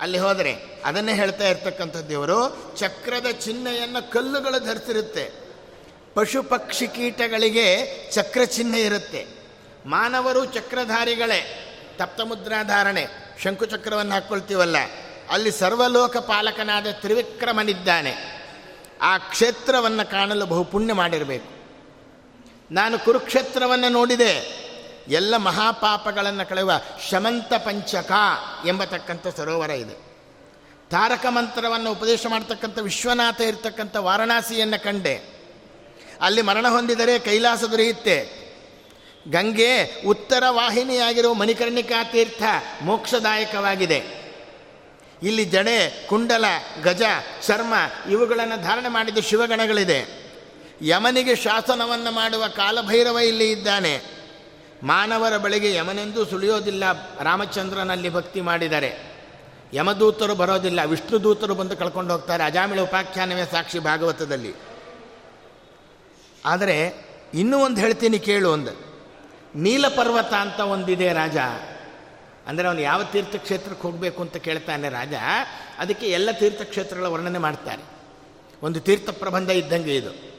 ಅಲ್ಲಿ 0.00 0.18
ಹೋದರೆ 0.18 0.56
ಅದನ್ನೇ 0.84 1.14
ಹೇಳ್ತಾ 1.14 1.48
ಇರ್ತಕ್ಕಂಥ 1.48 1.96
ದೇವರು 1.96 2.38
ಚಕ್ರದ 2.76 3.26
ಚಿಹ್ನೆಯನ್ನು 3.30 4.10
ಕಲ್ಲುಗಳು 4.10 4.64
ಧರಿಸಿರುತ್ತೆ. 4.64 5.30
ಪಶು 6.14 6.42
ಪಕ್ಷಿ 6.42 6.86
ಕೀಟಗಳಿಗೆ 6.86 7.66
ಚಕ್ರ 8.12 8.44
ಚಿಹ್ನೆ 8.44 8.80
ಇರುತ್ತೆ. 8.80 9.26
ಮಾನವರು 9.86 10.44
ಚಕ್ರಧಾರಿಗಳೇ, 10.44 11.40
ತಪ್ತಮುದ್ರಾಧಾರಣೆ 11.98 13.06
ಶಂಕುಚಕ್ರವನ್ನು 13.42 14.12
ಹಾಕ್ಕೊಳ್ತೀವಲ್ಲ 14.12 14.76
ಅಲ್ಲಿ 15.30 15.52
ಸರ್ವಲೋಕ 15.52 16.16
ಪಾಲಕನಾದ 16.16 16.86
ತ್ರಿವಿಕ್ರಮನಿದ್ದಾನೆ. 16.90 18.42
ಆ 19.02 19.18
ಕ್ಷೇತ್ರವನ್ನು 19.18 20.10
ಕಾಣಲು 20.10 20.46
ಬಹು 20.46 20.64
ಪುಣ್ಯ 20.64 20.92
ಮಾಡಿರಬೇಕು. 20.92 21.52
ನಾನು 22.74 22.98
ಕುರುಕ್ಷೇತ್ರವನ್ನು 22.98 23.88
ನೋಡಿದೆ. 23.88 24.62
ಎಲ್ಲ 25.08 25.36
ಮಹಾಪಾಪಗಳನ್ನು 25.36 26.48
ಕಳೆಯುವ 26.48 26.72
ಶಮಂತ 27.10 27.54
ಪಂಚಕ 27.54 28.12
ಎಂಬತಕ್ಕಂಥ 28.66 29.26
ಸರೋವರ 29.36 29.70
ಇದೆ. 29.70 30.12
ತಾರಕ 30.90 31.26
ಮಂತ್ರವನ್ನು 31.28 31.92
ಉಪದೇಶ 31.92 32.26
ಮಾಡ್ತಕ್ಕಂಥ 32.28 32.78
ವಿಶ್ವನಾಥ 32.78 33.40
ಇರತಕ್ಕಂಥ 33.40 33.96
ವಾರಣಾಸಿಯನ್ನು 33.96 34.84
ಕಂಡೆ. 34.84 35.20
ಅಲ್ಲಿ 36.20 36.42
ಮರಣ 36.42 36.68
ಹೊಂದಿದರೆ 36.68 37.18
ಕೈಲಾಸ 37.18 37.64
ದೊರೆಯುತ್ತೆ. 37.64 38.42
ಗಂಗೆ 39.28 40.02
ಉತ್ತರ 40.06 40.42
ವಾಹಿನಿಯಾಗಿರುವ 40.48 41.34
ಮಣಿಕರ್ಣಿಕಾ 41.34 42.04
ತೀರ್ಥ 42.04 42.42
ಮೋಕ್ಷದಾಯಕವಾಗಿದೆ. 42.82 44.21
ಇಲ್ಲಿ 45.22 45.44
ಜಡೆ, 45.44 46.06
ಕುಂಡಲ, 46.06 46.44
ಗಜ 46.82 47.02
ಚರ್ಮ 47.46 47.74
ಇವುಗಳನ್ನು 48.10 48.62
ಧಾರಣೆ 48.62 48.88
ಮಾಡಿದ 48.88 49.18
ಶಿವಗಣಗಳಿದೆ. 49.18 50.22
ಯಮನಿಗೆ 50.82 51.36
ಶಾಸನವನ್ನು 51.36 52.10
ಮಾಡುವ 52.10 52.48
ಕಾಲಭೈರವ 52.48 53.18
ಇಲ್ಲಿ 53.18 53.52
ಇದ್ದಾನೆ. 53.52 54.22
ಮಾನವರ 54.82 55.36
ಬಳಿಗೆ 55.36 55.74
ಯಮನೆಂದೂ 55.74 56.24
ಸುಳಿಯೋದಿಲ್ಲ, 56.24 56.84
ರಾಮಚಂದ್ರನಲ್ಲಿ 57.22 58.10
ಭಕ್ತಿ 58.10 58.40
ಮಾಡಿದರೆ. 58.40 59.12
ಯಮದೂತರು 59.74 60.34
ಬರೋದಿಲ್ಲ 60.34 60.80
ವಿಷ್ಣು 60.84 61.22
ದೂತರು 61.22 61.54
ಬಂದು 61.54 61.76
ಕಳ್ಕೊಂಡು 61.76 62.12
ಹೋಗ್ತಾರೆ, 62.12 62.44
ಅಜಾಮಿಳ 62.44 62.80
ಉಪಾಖ್ಯಾನವೇ 62.80 63.44
ಸಾಕ್ಷಿ 63.44 63.78
ಭಾಗವತದಲ್ಲಿ. 63.78 64.54
ಆದರೆ, 66.44 66.94
ಇನ್ನೂ 67.34 67.58
ಒಂದು 67.58 67.80
ಹೇಳ್ತೀನಿ 67.80 68.18
ಕೇಳು 68.18 68.52
ಒಂದು. 68.52 68.92
ನೀಲಪರ್ವತ 69.54 70.32
ಅಂತ 70.32 70.60
ಒಂದಿದೆ 70.60 71.12
ರಾಜ. 71.12 71.36
ಅಂದರೆ 72.46 72.68
ಅವನು 72.68 72.80
ಯಾವ 72.80 73.04
ತೀರ್ಥಕ್ಷೇತ್ರಕ್ಕೆ 73.04 73.82
ಹೋಗಬೇಕು 73.82 74.22
ಅಂತ 74.22 74.36
ಕೇಳ್ತಾನೆ 74.36 74.88
ರಾಜ, 74.88 75.14
ಅದಕ್ಕೆ 75.78 76.06
ಎಲ್ಲ 76.06 76.30
ತೀರ್ಥಕ್ಷೇತ್ರಗಳ 76.30 77.06
ವರ್ಣನೆ 77.06 77.38
ಮಾಡ್ತಾರೆ. 77.38 77.82
ಒಂದು 78.62 78.80
ತೀರ್ಥ 78.80 79.10
ಪ್ರಬಂಧ 79.10 79.50
ಇದ್ದಂಗೆ 79.50 79.96
ಇದು. 79.96 80.32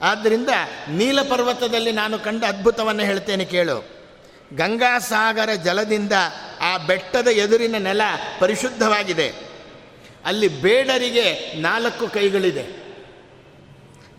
ಆದ್ದರಿಂದ 0.00 0.48
ನೀಲ 0.88 1.22
ಪರ್ವತದಲ್ಲಿ 1.22 1.92
ನಾನು 1.92 2.18
ಕಂಡ 2.18 2.44
ಅದ್ಭುತವನ್ನು 2.44 3.02
ಹೇಳ್ತೇನೆ 3.02 3.44
ಕೇಳು. 3.44 3.88
ಗಂಗಾಸಾಗರ 4.54 5.54
ಜಲದಿಂದ 5.54 6.12
ಆ 6.60 6.76
ಬೆಟ್ಟದ 6.76 7.26
ಎದುರಿನ 7.26 7.74
ನೆಲ 7.78 8.00
ಪರಿಶುದ್ಧವಾಗಿದೆ. 8.38 9.32
ಅಲ್ಲಿ 10.24 10.48
ಬೇಡರಿಗೆ 10.48 11.52
ನಾಲ್ಕು 11.60 12.08
ಕೈಗಳಿದೆ. 12.08 12.82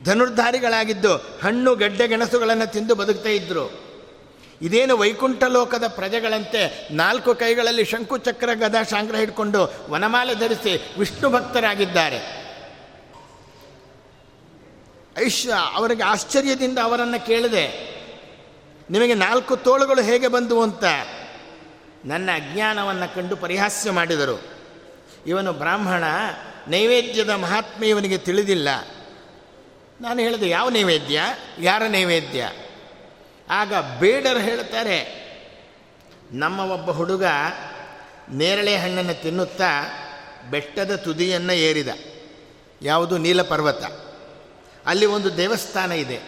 ಧನುರ್ಧಾರಿಗಳಾಗಿದ್ದು 0.03 1.15
ಹಣ್ಣು, 1.15 1.75
ಗಡ್ಡೆ, 1.75 2.07
ಗೆಣಸುಗಳನ್ನು 2.07 2.71
ತಿಂದು 2.71 2.95
ಬದುಕ್ತಾ 2.95 3.29
ಇದ್ದರು 3.29 3.82
ಇದೇನು 4.61 4.97
ವೈಕುಂಠ 4.97 5.43
ಲೋಕದ 5.43 5.87
ಪ್ರಜೆಗಳಂತೆ 5.87 6.87
ನಾಲ್ಕು 6.91 7.35
ಕೈಗಳಲ್ಲಿ 7.35 7.85
ಶಂಕುಚಕ್ರ 7.85 8.49
ಗದ 8.53 8.75
ಶಾಂಗ್ರ 8.89 9.15
ಹಿಡ್ಕೊಂಡು 9.15 9.73
ವನಮಾಲೆ 9.89 10.35
ಧರಿಸಿ 10.35 10.93
ವಿಷ್ಣು 10.99 11.29
ಭಕ್ತರಾಗಿದ್ದಾರೆ. 11.29 12.43
ಐಶ್ವ, 15.17 15.51
ಅವರಿಗೆ 15.73 16.03
ಆಶ್ಚರ್ಯದಿಂದ 16.03 16.77
ಅವರನ್ನು 16.83 17.25
ಕೇಳಿದೆ, 17.25 17.65
ನಿಮಗೆ 18.89 19.13
ನಾಲ್ಕು 19.13 19.55
ತೋಳುಗಳು 19.55 20.01
ಹೇಗೆ 20.01 20.27
ಬಂದು 20.27 20.61
ಅಂತ. 20.61 20.83
ನನ್ನ 22.05 22.29
ಅಜ್ಞಾನವನ್ನು 22.35 23.15
ಕಂಡು 23.15 23.35
ಪರಿಹಾಸ್ಯ 23.35 23.91
ಮಾಡಿದರು. 23.91 24.41
ಇವನು 25.27 25.53
ಬ್ರಾಹ್ಮಣ, 25.53 26.03
ನೈವೇದ್ಯದ 26.67 27.29
ಮಹಾತ್ಮೆ 27.29 27.89
ಇವನಿಗೆ 27.89 28.17
ತಿಳಿದಿಲ್ಲ. 28.17 28.69
ನಾನು 30.01 30.19
ಹೇಳಿದೆ, 30.19 30.49
ಯಾವ 30.49 30.69
ನೈವೇದ್ಯ? 30.69 31.21
ಯಾರ 31.59 31.83
ನೈವೇದ್ಯ? 31.87 32.51
ಆಗ 33.49 33.73
ಬೇಡರು 33.99 34.39
ಹೇಳ್ತಾರೆ 34.39 35.23
ನಮ್ಮ 36.31 36.59
ಒಬ್ಬ 36.59 36.91
ಹುಡುಗ 36.91 37.23
ನೇರಳೆ 38.31 38.77
ಹಣ್ಣನ್ನು 38.77 39.21
ತಿನ್ನುತ್ತಾ 39.21 39.99
ಬೆಟ್ಟದ 40.49 40.95
ತುದಿಯನ್ನು 40.95 41.53
ಏರಿದ. 41.53 41.87
ಯಾವುದು 42.81 43.17
ನೀಲ 43.17 43.41
ಪರ್ವತ. 43.41 43.83
ಅಲ್ಲಿ 44.85 45.05
ಒಂದು 45.05 45.37
ದೇವಸ್ಥಾನ 45.37 45.91
ಇದೆ. 45.91 46.19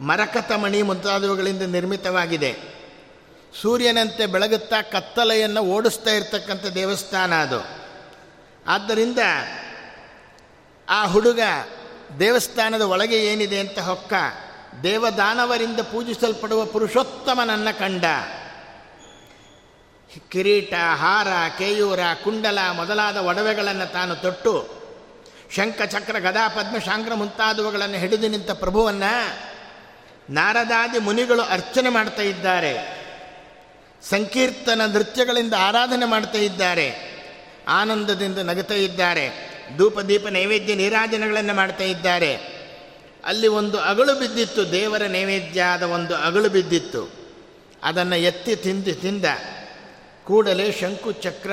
ಮರಕತ 0.00 0.52
ಮಣಿ 0.52 0.82
ಮುಂತಾದವುಗಳಿಂದ 0.82 1.62
ನಿರ್ಮಿತವಾಗಿದೆ. 1.62 2.56
ಸೂರ್ಯನಂತೆ 3.62 4.26
ಬೆಳಗುತ್ತಾ 4.26 4.82
ಕತ್ತಲೆಯನ್ನು 4.82 5.60
ಓಡಿಸ್ತಾ 5.60 6.10
ಇರತಕ್ಕಂಥ 6.10 6.66
ದೇವಸ್ಥಾನ 6.66 7.34
ಅದು. 7.34 7.84
ಆದ್ದರಿಂದ 8.66 9.18
ಆ 10.88 11.06
ಹುಡುಗ 11.06 11.40
ದೇವಸ್ಥಾನದ 12.20 12.80
ಒಳಗೆ 12.80 13.26
ಏನಿದೆ 13.26 13.60
ಅಂತ 13.60 13.78
ಹೊಕ್ಕ 13.78 14.12
ದೇವದಾನವರಿಂದ 14.82 15.80
ಪೂಜಿಸಲ್ಪಡುವ 15.80 16.64
ಪುರುಷೋತ್ತಮನನ್ನು 16.64 17.78
ಕಂಡ. 17.78 18.04
ಕಿರೀಟ, 20.28 20.74
ಹಾರ, 20.74 21.28
ಕೇಯೂರ, 21.58 21.98
ಕುಂಡಲ 22.24 22.58
ಮೊದಲಾದ 22.72 23.16
ಒಡವೆಗಳನ್ನು 23.16 23.92
ತಾನು 23.92 24.16
ತೊಟ್ಟು 24.16 24.84
ಶಂಖಚಕ್ರ 25.56 26.18
ಗದಾ, 26.18 26.48
ಪದ್ಮ, 26.48 26.78
ಶಾಂಗ್ರ 26.78 27.14
ಮುಂತಾದವುಗಳನ್ನು 27.14 27.96
ಹಿಡಿದು 27.96 28.28
ನಿಂತ 28.28 28.50
ಪ್ರಭುವನ್ನು 28.50 29.38
ನಾರದಾದಿ 30.30 30.98
ಮುನಿಗಳು 30.98 31.42
ಅರ್ಚನೆ 31.42 31.88
ಮಾಡ್ತಾ 31.88 32.22
ಇದ್ದಾರೆ. 32.22 33.04
ಸಂಕೀರ್ತನ 34.02 34.80
ನೃತ್ಯಗಳಿಂದ 34.86 35.54
ಆರಾಧನೆ 35.58 36.04
ಮಾಡ್ತಾ 36.04 36.38
ಇದ್ದಾರೆ. 36.38 37.14
ಆನಂದದಿಂದ 37.68 38.38
ನಗುತ್ತಾ 38.38 38.74
ಇದ್ದಾರೆ. 38.74 39.54
ಧೂಪ 39.76 40.00
ದೀಪ 40.00 40.26
ನೈವೇದ್ಯ 40.26 40.74
ನೀರಾಜನಗಳನ್ನು 40.74 41.54
ಮಾಡ್ತಾ 41.54 41.84
ಇದ್ದಾರೆ. 41.84 42.53
ಅಲ್ಲಿ 43.24 43.48
ಒಂದು 43.48 43.80
ಅಗಳು 43.80 44.20
ಬಿದ್ದಿತ್ತು, 44.20 44.72
ದೇವರ 44.72 45.02
ನೈವೇದ್ಯ 45.02 45.62
ಆದ 45.62 45.82
ಒಂದು 45.82 46.16
ಅಗಳು 46.16 46.48
ಬಿದ್ದಿತ್ತು. 46.48 47.10
ಅದನ್ನು 47.82 48.16
ಎತ್ತಿ 48.16 48.56
ತಿಂದು 48.56 48.94
ತಿಂದ 48.94 49.24
ಕೂಡಲೇ 50.24 50.72
ಶಂಕು 50.72 51.12
ಚಕ್ರ 51.12 51.52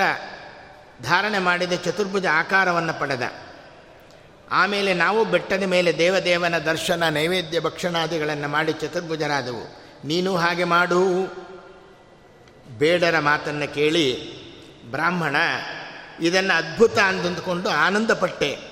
ಧಾರಣೆ 1.04 1.40
ಮಾಡಿದ, 1.40 1.74
ಚತುರ್ಭುಜ 1.74 2.26
ಆಕಾರವನ್ನು 2.26 3.00
ಪಡೆದ. 3.00 3.22
ಆಮೇಲೆ 4.52 4.94
ನಾವು 4.94 5.26
ಬೆಟ್ಟದ 5.26 5.64
ಮೇಲೆ 5.64 5.98
ದೇವದೇವನ 5.98 6.58
ದರ್ಶನ, 6.58 7.04
ನೈವೇದ್ಯ 7.10 7.60
ಭಕ್ಷಣಾದಿಗಳನ್ನು 7.60 8.48
ಮಾಡಿ 8.48 8.74
ಚತುರ್ಭುಜರಾದವು. 8.74 9.82
ನೀನು 10.08 10.36
ಹಾಗೆ 10.36 10.64
ಮಾಡು. 10.64 11.02
ಬೇಡರ 12.78 13.20
ಮಾತನ್ನು 13.20 13.74
ಕೇಳಿ 13.74 14.32
ಬ್ರಾಹ್ಮಣ 14.92 15.36
ಇದನ್ನು 16.22 16.58
ಅದ್ಭುತ 16.58 16.98
ಅಂದುಕೊಂಡು 16.98 17.70
ಆನಂದಪಟ್ಟೆ. 17.70 18.71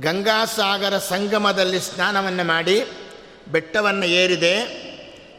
ಗಂಗಾಸಾಗರ 0.00 0.98
ಸಂಗಮದಲ್ಲಿ 0.98 1.80
ಸ್ನಾನವನ್ನು 1.80 2.44
ಮಾಡಿ 2.44 2.84
ಬೆಟ್ಟವನ್ನು 3.48 4.04
ಏರಿದೆ, 4.04 4.84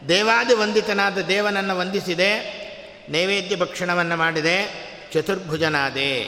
ದೇವಾದಿ 0.09 0.53
ವಂದಿತನಾದ 0.53 1.17
ದೇವನನ್ನು 1.17 1.77
ವಂದಿಸಿದೆ, 1.77 2.39
ನೈವೇದ್ಯ 3.09 3.55
ಭಕ್ಷಣವನ್ನು 3.55 4.17
ಮಾಡಿದೆ, 4.17 4.85
ಚತುರ್ಭುಜನಾದೆ. 5.13 6.23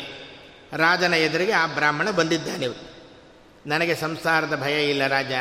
ರಾಜನ 0.74 1.14
ಎದುರಿಗೆ 1.14 1.52
ಆ 1.52 1.66
ಬ್ರಾಹ್ಮಣ 1.66 2.12
ಬಂದಿದ್ದಾನೆ. 2.12 2.68
ನನಗೆ 3.68 3.96
ಸಂಸಾರದ 3.96 4.62
ಭಯ 4.62 4.90
ಇಲ್ಲ 4.90 5.08
ರಾಜ. 5.08 5.32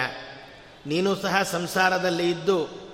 ನೀನು 0.87 1.15
ಸಹ 1.15 1.43
ಸಂಸಾರದಲ್ಲಿ 1.43 2.31
ಇದ್ದು 2.31 2.87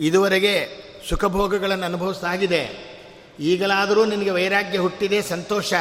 ಇದುವರೆಗೆ 0.00 0.68
ಸುಖಭೋಗಗಳನ್ನು 1.08 1.84
ಅನುಭವಿಸಾಗಿದೆ. 1.84 2.94
ಈಗಲಾದರೂ 3.40 4.04
ನಿನಗೆ 4.04 4.30
ವೈರಾಗ್ಯ 4.30 4.78
ಹುಟ್ಟಿದೆ, 4.78 5.22
ಸಂತೋಷ. 5.22 5.74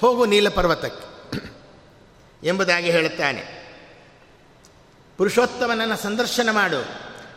ಹೋಗು 0.00 0.26
ನೀಲ 0.26 0.48
ಪರ್ವತಕ್ಕೆ 0.48 1.15
ಎಂಬುದಾಗಿ 2.42 2.90
ಹೇಳುತ್ತಾನೆ. 2.90 3.56
ಪುರುಷೋತ್ತಮನನ್ನು 5.16 5.96
ಸಂದರ್ಶನ 5.96 6.48
ಮಾಡು, 6.50 6.86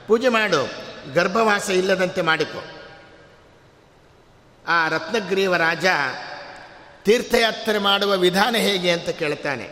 ಪೂಜೆ 0.08 0.30
ಮಾಡು, 0.30 0.70
ಗರ್ಭವಾಸ 1.14 1.70
ಇಲ್ಲದಂತೆ 1.70 2.22
ಮಾಡಿಕೊ. 2.22 2.64
ಆ 4.68 4.88
ರತ್ನಗ್ರೀವ 4.88 5.56
ರಾಜ 5.56 5.86
ತೀರ್ಥಯಾತ್ರೆ 7.04 7.78
ಮಾಡುವ 7.78 8.18
ವಿಧಾನ 8.18 8.56
ಹೇಗೆ 8.56 8.92
ಅಂತ 8.92 9.10
ಕೇಳ್ತಾನೆ 9.10 9.70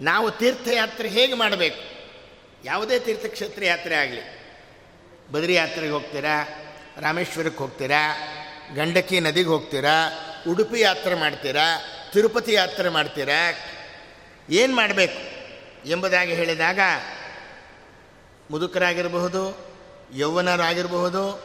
ನಾವು 0.00 0.30
ತೀರ್ಥಯಾತ್ರೆ 0.30 1.08
ಹೇಗೆ 1.08 1.34
ಮಾಡಬೇಕು? 1.34 1.96
ಯಾವುದೇ 2.64 2.98
ತೀರ್ಥಕ್ಷೇತ್ರ 2.98 3.64
ಯಾತ್ರೆ 3.64 3.94
ಆಗಲಿ. 3.94 4.36
ಬದ್ರಿ 5.32 5.54
ಯಾತ್ರೆಗೆ 5.54 5.92
ಹೋಗ್ತೀರಾ? 5.92 6.48
ರಾಮೇಶ್ವರಕ್ಕೆ 7.00 7.58
ಹೋಗ್ತೀರಾ? 7.58 8.18
ಗಂಡಕಿ 8.74 9.20
ನದಿಗೆ 9.20 9.48
ಹೋಗ್ತೀರಾ? 9.48 9.92
ಉಡುಪಿ 10.48 10.80
ಯಾತ್ರೆ 10.80 11.14
ಮಾಡ್ತೀರಾ? 11.14 11.82
ತಿರುಪತಿ 12.16 12.52
ಯಾತ್ರೆ 12.52 12.88
ಮಾಡ್ತೀರಾ? 12.88 13.54
ಏನು 14.50 14.76
ಮಾಡಬೇಕು? 14.76 15.18
ಎಂಬುದಾಗಿ 15.88 16.34
ಹೇಳಿದಾಗ, 16.34 16.80
ಮುದುಕರಾಗಿರಬಹುದು, 18.50 19.58
ಯೌವನರಾಗಿರಬಹುದು, 20.16 21.42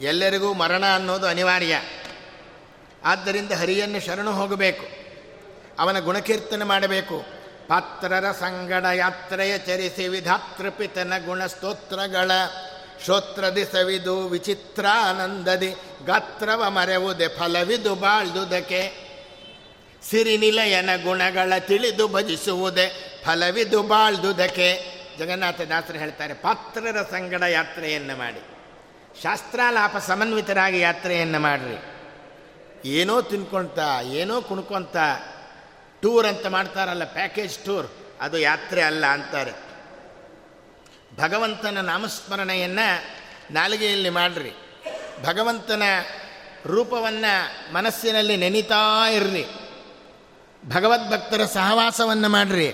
ಎಲ್ಲರಿಗೂ 0.00 0.52
ಮರಣ 0.52 0.84
ಅನ್ನೋದು 0.94 1.26
ಅನಿವಾರ್ಯ. 1.26 1.80
ಆದ್ದರಿಂದ 3.04 3.52
ಹರಿಯನ್ನು 3.52 4.00
ಶರಣು 4.00 4.32
ಹೋಗಬೇಕು. 4.32 4.86
ಅವನ 5.78 5.98
ಗುಣಕೀರ್ತನೆ 5.98 6.64
ಮಾಡಬೇಕು. 6.64 7.24
ಪಾತ್ರರ 7.68 8.32
ಸಂಗಡ 8.32 8.84
ಯಾತ್ರೆಯ 8.94 9.58
ಚರಿಸಿ 9.58 10.08
ವಿಧಾತೃಪಿತನ 10.08 11.12
ಗುಣಸ್ತೋತ್ರಗಳ 11.26 12.30
ಶ್ರೋತ್ರದಿ 13.04 13.64
ಸವಿದು 13.64 14.26
ವಿಚಿತ್ರಾನಂದದಿ 14.26 15.74
ಗಾತ್ರವ 16.04 16.70
ಮರೆವುದೆ 16.70 17.28
ಫಲವಿದು 17.28 17.94
ಬಾಳ್ದುದಕ್ಕೆ 17.94 19.03
ಸಿರಿನಿಲಯನ 20.10 20.90
ಗುಣಗಳ 21.02 21.58
ತಿಳಿದು 21.58 22.08
ಭಜಿಸುವುದೇ 22.08 23.20
ಫಲವಿದು 23.24 23.82
ಬಾಳ್ದುದಕ್ಕೆ. 23.82 24.94
ಜಗನ್ನಾಥ 25.18 25.60
ದಾಸರು 25.60 25.98
ಹೇಳ್ತಾರೆ, 25.98 26.34
ಪಾತ್ರರ 26.34 27.02
ಸಂಗಡ 27.02 27.42
ಯಾತ್ರೆಯನ್ನು 27.42 28.16
ಮಾಡಿ. 28.16 28.40
ಶಾಸ್ತ್ರಾಲಾಪ 29.22 29.96
ಸಮನ್ವಿತರಾಗಿ 29.96 30.80
ಯಾತ್ರೆಯನ್ನು 30.80 31.38
ಮಾಡಿರಿ. 31.38 31.94
ಏನೋ 32.88 33.22
ತಿನ್ಕೊಳ್ತ 33.22 33.78
ಏನೋ 34.02 34.42
ಕುಣ್ಕೊತ, 34.42 34.96
ಟೂರ್ 36.02 36.26
ಅಂತ 36.26 36.46
ಮಾಡ್ತಾರಲ್ಲ, 36.46 37.04
ಪ್ಯಾಕೇಜ್ 37.04 37.58
ಟೂರ್, 37.58 37.86
ಅದು 38.20 38.38
ಯಾತ್ರೆ 38.38 38.82
ಅಲ್ಲ 38.82 39.06
ಅಂತಾರೆ. 39.06 39.52
ಭಗವಂತನ 41.16 41.80
ನಾಮಸ್ಮರಣೆಯನ್ನು 41.80 43.04
ನಾಲಿಗೆಯಲ್ಲಿ 43.54 44.10
ಮಾಡ್ರಿ. 44.10 44.52
ಭಗವಂತನ 45.24 45.82
ರೂಪವನ್ನು 46.66 47.72
ಮನಸ್ಸಿನಲ್ಲಿ 47.72 48.36
ನೆನೀತಾ 48.36 49.08
ಇರ್ರಿ. 49.10 49.44
ಭಗವದ್ಭಕ್ತರ 50.68 51.44
ಸಹವಾಸವನ್ನು 51.44 52.28
ಮಾಡಿರಿ. 52.28 52.68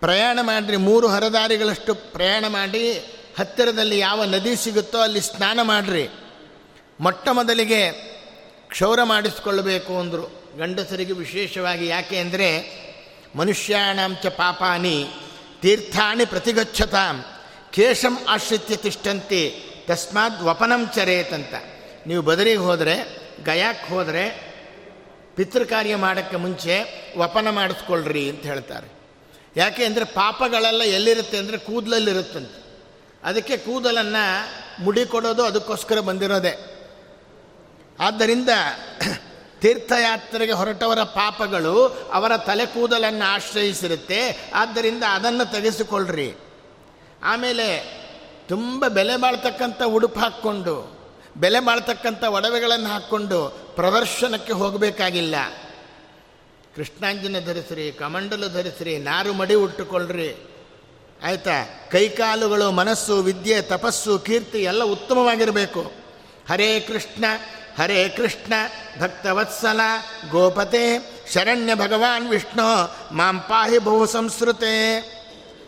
ಪ್ರಯಾಣ 0.00 0.38
ಮಾಡಿರಿ, 0.42 0.76
ಮೂರು 0.76 1.08
ಹರದಾರಿಗಳಷ್ಟು 1.08 1.94
ಪ್ರಯಾಣ 1.94 2.44
ಮಾಡಿ, 2.48 2.98
ಹತ್ತಿರದಲ್ಲಿ 3.38 3.98
ಯಾವ 3.98 4.24
ನದಿ 4.24 4.56
ಸಿಗುತ್ತೋ 4.56 4.98
ಅಲ್ಲಿ 4.98 5.20
ಸ್ನಾನ 5.20 5.60
ಮಾಡಿರಿ. 5.62 6.08
ಮೊಟ್ಟ 7.00 7.28
ಮೊದಲಿಗೆ 7.28 7.90
ಕ್ಷೌರ 8.68 9.02
ಮಾಡಿಸ್ಕೊಳ್ಬೇಕು 9.02 9.98
ಅಂದರು. 9.98 10.56
ಗಂಡಸರಿಗೆ 10.58 11.12
ವಿಶೇಷವಾಗಿ 11.12 11.86
ಯಾಕೆ 11.86 12.18
ಅಂದರೆ 12.18 12.80
ಮನುಷ್ಯಾಣಾಂಚ 13.36 14.26
ಪಾಪಾನಿ, 14.26 15.08
ತೀರ್ಥಾಣಿ 15.62 16.24
ಪ್ರತಿಗಚ್ಚತಾಂ 16.24 17.24
ಕೇಶಂ 17.72 18.18
ಆಶ್ರಿತ್ಯ 18.28 18.76
ತಿಷ್ಟಂತೆ 18.76 19.62
ತಸ್ಮಾತ್ 19.86 20.42
ವಪನಂ 20.42 20.90
ಚರೇತಂತ 20.94 21.54
ನೀವು 22.06 22.22
ಬದರಿಗೆ 22.22 22.56
ಹೋದರೆ 22.56 23.18
ಗಯಾಕ್ಕೆ 23.44 23.94
ಹೋದರೆ 23.94 24.49
ಪಿತೃಕಾರ್ಯ 25.40 25.96
ಮಾಡೋಕ್ಕೆ 25.96 26.36
ಮುಂಚೆ 26.36 26.74
ವಪನ 27.18 27.50
ಮಾಡಿಸ್ಕೊಳ್ರಿ 27.50 28.30
ಅಂತ 28.30 28.42
ಹೇಳ್ತಾರೆ. 28.42 28.88
ಯಾಕೆ 29.56 29.84
ಅಂದರೆ 29.84 30.04
ಪಾಪಗಳೆಲ್ಲ 30.04 30.82
ಎಲ್ಲಿರುತ್ತೆ 30.82 31.38
ಅಂದರೆ 31.38 31.56
ಕೂದಲಲ್ಲಿರುತ್ತಂತೆ. 31.56 32.62
ಅದಕ್ಕೆ 33.24 33.56
ಕೂದಲನ್ನು 33.56 34.24
ಮುಡಿ 34.82 35.06
ಕೊಡೋದು 35.06 35.44
ಅದಕ್ಕೋಸ್ಕರ 35.44 36.00
ಬಂದಿರೋದೆ. 36.00 36.80
ಆದ್ದರಿಂದ 38.00 38.48
ತೀರ್ಥಯಾತ್ರೆಗೆ 39.60 40.52
ಹೊರಟವರ 40.52 41.02
ಪಾಪಗಳು 41.02 41.88
ಅವರ 42.12 42.36
ತಲೆ 42.36 42.66
ಕೂದಲನ್ನು 42.66 43.24
ಆಶ್ರಯಿಸಿರುತ್ತೆ. 43.24 44.50
ಆದ್ದರಿಂದ 44.54 45.02
ಅದನ್ನು 45.08 45.52
ತೆಗೆಸಿಕೊಳ್ಳ್ರಿ 45.52 46.34
ಆಮೇಲೆ 47.22 48.00
ತುಂಬ 48.48 48.86
ಬೆಲೆ 48.86 49.16
ಬಾಳ್ತಕ್ಕಂಥ 49.16 49.82
ಉಡುಪು 49.82 50.20
ಹಾಕ್ಕೊಂಡು 50.20 50.99
ಬೆಲೆ 51.40 51.58
ಮಾಡ್ತಕ್ಕಂಥ 51.58 52.24
ಒಡವೆಗಳನ್ನು 52.24 52.88
ಹಾಕ್ಕೊಂಡು 52.88 53.38
ಪ್ರದರ್ಶನಕ್ಕೆ 53.76 54.52
ಹೋಗಬೇಕಾಗಿಲ್ಲ. 54.52 55.34
ಕೃಷ್ಣಾಂಜನ 56.76 57.36
ಧರಿಸ್ರಿ, 57.46 57.92
ಕಮಂಡಲು 57.92 58.48
ಧರಿಸ್ರಿ, 58.48 58.98
ನಾರು 58.98 59.32
ಮಡಿ 59.32 59.54
ಉಟ್ಟುಕೊಳ್ಳ್ರಿ 59.54 60.36
ಆಯಿತಾ? 61.22 61.88
ಕೈಕಾಲುಗಳು 61.90 62.70
ಮನಸ್ಸು, 62.70 63.16
ವಿದ್ಯೆ, 63.16 63.62
ತಪಸ್ಸು, 63.62 64.18
ಕೀರ್ತಿ 64.18 64.58
ಎಲ್ಲ 64.58 64.84
ಉತ್ತಮವಾಗಿರಬೇಕು. 64.84 65.92
ಹರೇ 66.48 66.80
ಕೃಷ್ಣ 66.80 67.24
ಹರೇ 67.78 68.08
ಕೃಷ್ಣ, 68.08 68.52
ಭಕ್ತವತ್ಸಲ, 69.00 69.80
ಗೋಪತೆ, 70.30 70.84
ಶರಣ್ಯ 71.34 71.74
ಭಗವಾನ್ 71.74 72.28
ವಿಷ್ಣು, 72.28 72.66
ಮಾಂ 73.14 73.40
ಪಾಹಿ 73.40 73.78
ಬಹು 73.78 74.06
ಸಂಸ್ಕೃತೆ 74.06 74.98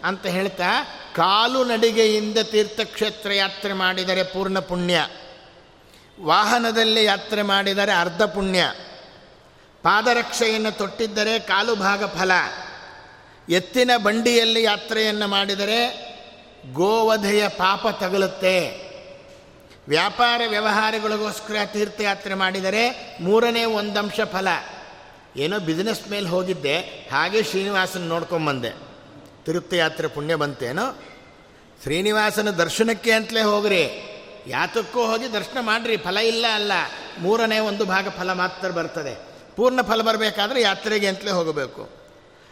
ಅಂತ 0.05 0.27
ಹೇಳ್ತಾ, 0.27 0.85
ಕಾಲು 1.17 1.65
ನಡಿಗೆಯಿಂದ 1.65 2.39
ತೀರ್ಥಕ್ಷೇತ್ರ 2.39 3.33
ಯಾತ್ರೆ 3.33 3.73
ಮಾಡಿದರೆ 3.73 4.23
ಪೂರ್ಣ 4.23 4.59
ಪುಣ್ಯ. 4.59 5.07
ವಾಹನದಲ್ಲಿ 6.23 7.05
ಯಾತ್ರೆ 7.05 7.43
ಮಾಡಿದರೆ 7.43 7.93
ಅರ್ಧ 7.93 8.23
ಪುಣ್ಯ. 8.23 8.73
ಪಾದರಕ್ಷೆಯನ್ನು 9.83 10.79
ತೊಟ್ಟಿದ್ದರೆ 10.79 11.39
ಕಾಲು 11.39 11.75
ಭಾಗ 11.75 12.05
ಫಲ. 12.05 12.31
ಎತ್ತಿನ 13.49 13.91
ಬಂಡಿಯಲ್ಲಿ 13.97 14.63
ಯಾತ್ರೆಯನ್ನು 14.63 15.27
ಮಾಡಿದರೆ 15.27 16.13
ಗೋವಧೆಯ 16.73 17.49
ಪಾಪ 17.49 17.87
ತಗಲುತ್ತೆ. 18.01 18.83
ವ್ಯಾಪಾರ 19.89 20.41
ವ್ಯವಹಾರಗಳಿಗೋಸ್ಕರ 20.49 21.55
ತೀರ್ಥಯಾತ್ರೆ 21.65 22.35
ಮಾಡಿದರೆ 22.35 23.17
ಮೂರನೇ 23.21 23.65
ಒಂದಂಶ 23.65 24.21
ಫಲ. 24.33 24.49
ಏನೋ 25.37 25.59
ಬಿಸ್ನೆಸ್ 25.59 26.09
ಮೇಲೆ 26.09 26.29
ಹೋಗಿದ್ದೆ, 26.29 26.79
ಹಾಗೆ 27.13 27.43
ಶ್ರೀನಿವಾಸನ 27.43 28.01
ನೋಡ್ಕೊಂಬಂದೆ. 28.01 28.71
ತೀರ್ಥಯಾತ್ರೆ 29.45 30.09
ಪುಣ್ಯ 30.09 30.35
ಬಂತೇನೋ? 30.35 30.99
ಶ್ರೀನಿವಾಸನ 31.83 32.51
ದರ್ಶನಕ್ಕೆ 32.51 33.13
ಅಂತಲೇ 33.13 33.41
ಹೋಗ್ರಿ. 33.41 34.09
ಯಾತಕ್ಕೂ 34.47 35.07
ಹೋಗಿ 35.07 35.33
ದರ್ಶನ 35.33 35.57
ಮಾಡಿರಿ, 35.61 35.97
ಫಲ 35.97 36.19
ಇಲ್ಲ 36.19 36.47
ಅಲ್ಲ. 36.55 36.73
ಮೂರನೇ 37.19 37.59
ಒಂದು 37.59 37.85
ಭಾಗ 37.85 38.09
ಫಲ 38.09 38.33
ಮಾತ್ರ 38.33 38.71
ಬರ್ತದೆ. 38.71 39.19
ಪೂರ್ಣ 39.57 39.83
ಫಲ 39.83 40.03
ಬರಬೇಕಾದ್ರೆ 40.03 40.61
ಯಾತ್ರೆಗೆ 40.61 41.07
ಅಂತಲೇ 41.07 41.31
ಹೋಗಬೇಕು. 41.31 41.83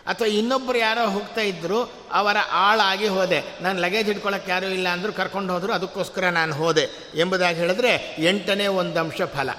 ಅಥವಾ 0.07 0.29
ಇನ್ನೊಬ್ಬರು 0.29 0.79
ಯಾರೋ 0.79 1.11
ಹೋಗ್ತಾ 1.11 1.40
ಇದ್ದರು 1.40 1.92
ಅವರ 2.12 2.37
ಆಳಾಗಿ 2.50 3.09
ಹೋದೆ. 3.09 3.62
ನಾನು 3.62 3.81
ಲಗೇಜ್ 3.81 4.11
ಇಟ್ಕೊಳ್ಳೋಕ್ಕೆ 4.11 4.50
ಯಾರೂ 4.50 4.66
ಇಲ್ಲ 4.66 4.88
ಅಂದರೂ 4.88 5.12
ಕರ್ಕೊಂಡು 5.12 5.53
ಹೋದರು, 5.53 5.72
ಅದಕ್ಕೋಸ್ಕರ 5.72 6.24
ನಾನು 6.24 6.55
ಹೋದೆ 6.55 6.88
ಎಂಬುದಾಗಿ 7.14 7.59
ಹೇಳಿದ್ರೆ 7.59 8.16
ಎಂಟನೇ 8.18 8.66
ಒಂದು 8.66 9.00
ಅಂಶ 9.00 9.22
ಫಲ. 9.22 9.50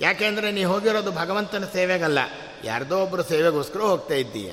ಯಾಕೆಂದರೆ 0.00 0.50
ನೀ 0.50 0.64
ಹೋಗಿರೋದು 0.64 1.12
ಭಗವಂತನ 1.12 1.64
ಸೇವೆಗಲ್ಲ. 1.72 2.18
ಯಾರ್ದೋ 2.64 2.98
ಒಬ್ಬರು 2.98 3.22
ಸೇವೆಗೋಸ್ಕರ 3.22 3.80
ಹೋಗ್ತಾ 3.80 4.14
ಇದ್ದೀಯ. 4.14 4.52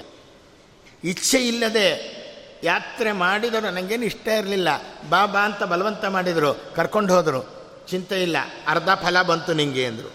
ಇಚ್ಛೆ 1.04 1.48
ಇಲ್ಲದೆ 1.48 2.19
ಯಾತ್ರೆ 2.64 3.12
ಮಾಡಿದರು 3.12 3.62
ನನಗೇನು 3.62 4.06
ಇಷ್ಟ 4.06 4.28
ಇರಲಿಲ್ಲ. 4.28 4.68
ಬಾ 5.10 5.26
ಬಾ 5.26 5.46
ಅಂತ 5.46 5.64
ಬಲವಂತ 5.64 6.06
ಮಾಡಿದರು. 6.06 6.76
ಕರ್ಕೊಂಡು 6.76 7.16
ಹೋದರು. 7.16 7.60
ಚಿಂತೆ 7.88 8.22
ಇಲ್ಲ. 8.22 8.38
ಅರ್ಧ 8.68 8.90
ಫಲ 8.90 9.22
ಬಂತು 9.22 9.54
ನಿಂಗೆ 9.54 9.86
ಅಂದರು. 9.86 10.14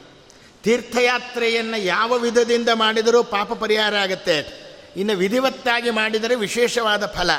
ತೀರ್ಥಯಾತ್ರೆಯನ್ನು 0.62 1.78
ಯಾವ 1.78 2.12
ವಿಧದಿಂದ 2.12 2.68
ಮಾಡಿದರೂ 2.74 3.22
ಪಾಪ 3.22 3.52
ಪರಿಹಾರ 3.52 3.94
ಆಗುತ್ತೆ. 3.94 4.64
ಇನ್ನು 4.96 5.16
ವಿಧಿವತ್ತಾಗಿ 5.16 5.90
ಮಾಡಿದರೆ 5.90 6.34
ವಿಶೇಷವಾದ 6.34 7.06
ಫಲ. 7.06 7.30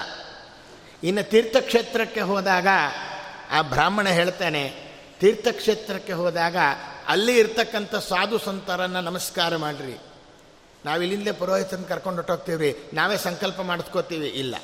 ಇನ್ನು 1.04 1.30
ತೀರ್ಥಕ್ಷೇತ್ರಕ್ಕೆ 1.30 2.22
ಹೋದಾಗ, 2.22 2.68
ಆ 3.52 3.62
ಬ್ರಾಹ್ಮಣ 3.62 4.10
ಹೇಳ್ತಾನೆ, 4.10 4.74
ತೀರ್ಥಕ್ಷೇತ್ರಕ್ಕೆ 5.20 6.14
ಹೋದಾಗ 6.14 6.56
ಅಲ್ಲಿ 7.08 7.40
ಇರ್ತಕ್ಕಂಥ 7.40 7.96
ಸಾಧು 7.96 8.38
ಸಂತರನ್ನು 8.38 9.02
ನಮಸ್ಕಾರ 9.02 9.56
ಮಾಡಿರಿ. 9.56 10.00
ನಾವಿಲ್ಲಿಂದಲೇ 10.86 11.32
ಪುರೋಹಿತನ 11.32 11.84
ಕರ್ಕೊಂಡು 11.90 12.16
ಹೊಟ್ಟೋಗ್ತೀವಿ 12.16 12.80
ನಾವೇ 12.94 13.18
ಸಂಕಲ್ಪ 13.18 13.62
ಮಾಡಿಸ್ಕೋತೀವಿ. 13.62 14.28
ಇಲ್ಲ. 14.28 14.56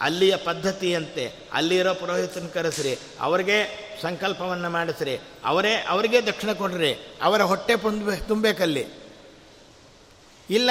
ಅಲ್ಲಿಯ 0.00 0.36
ಪದ್ಧತಿಯಂತೆ, 0.36 1.32
ಅಲ್ಲಿರೋ 1.52 1.94
ಪುರೋಹಿತನ 1.94 2.46
ಕರೆಸ್ರಿ, 2.54 2.98
ಅವ್ರಿಗೆ 3.20 3.90
ಸಂಕಲ್ಪವನ್ನು 4.02 4.70
ಮಾಡಿಸ್ರಿ, 4.70 5.18
ಅವರೇ 5.44 5.84
ಅವರಿಗೆ 5.88 6.26
ದಕ್ಷಿಣ 6.26 6.52
ಕೊಡ್ರಿ, 6.52 6.92
ಅವರ 7.22 7.42
ಹೊಟ್ಟೆ 7.42 7.76
ತುಂಬ 7.76 8.10
ತುಂಬಬೇಕಲ್ಲಿ 8.28 8.86
ಇಲ್ಲ 10.50 10.70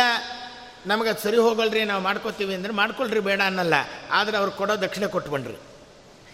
ನಮಗೆ 0.85 1.09
ಅದು 1.09 1.19
ಸರಿ 1.19 1.37
ಹೋಗಲ್ರಿ, 1.37 1.83
ನಾವು 1.83 2.03
ಮಾಡ್ಕೋತೀವಿ 2.03 2.53
ಅಂದರೆ 2.53 2.73
ಮಾಡ್ಕೊಳ್ರಿ, 2.73 3.19
ಬೇಡ 3.19 3.41
ಅನ್ನಲ್ಲ. 3.45 3.73
ಆದರೆ 4.11 4.37
ಅವ್ರು 4.37 4.51
ಕೊಡೋ 4.51 4.81
ದಕ್ಷಿಣ 4.81 5.05
ಕೊಟ್ಕೊಂಡ್ರಿ 5.05 5.55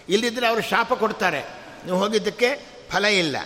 ಇಲ್ಲಿದ್ದರೆ 0.10 0.47
ಅವರು 0.47 0.62
ಶಾಪ 0.62 0.93
ಕೊಡ್ತಾರೆ. 0.93 1.41
ನೀವು 1.86 1.97
ಹೋಗಿದ್ದಕ್ಕೆ 1.97 2.55
ಫಲ 2.91 3.05
ಇಲ್ಲ. 3.05 3.38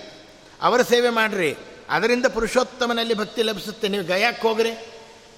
ಅವರ 0.61 0.81
ಸೇವೆ 0.81 1.09
ಮಾಡಿರಿ. 1.09 1.55
ಅದರಿಂದ 1.89 2.25
ಪುರುಷೋತ್ತಮನಲ್ಲಿ 2.25 3.13
ಭಕ್ತಿ 3.13 3.43
ಲಭಿಸುತ್ತೆ. 3.43 3.87
ನೀವು 3.87 4.03
ಗಯಕ್ಕೆ 4.03 4.47
ಹೋಗ್ರಿ. 4.47 4.71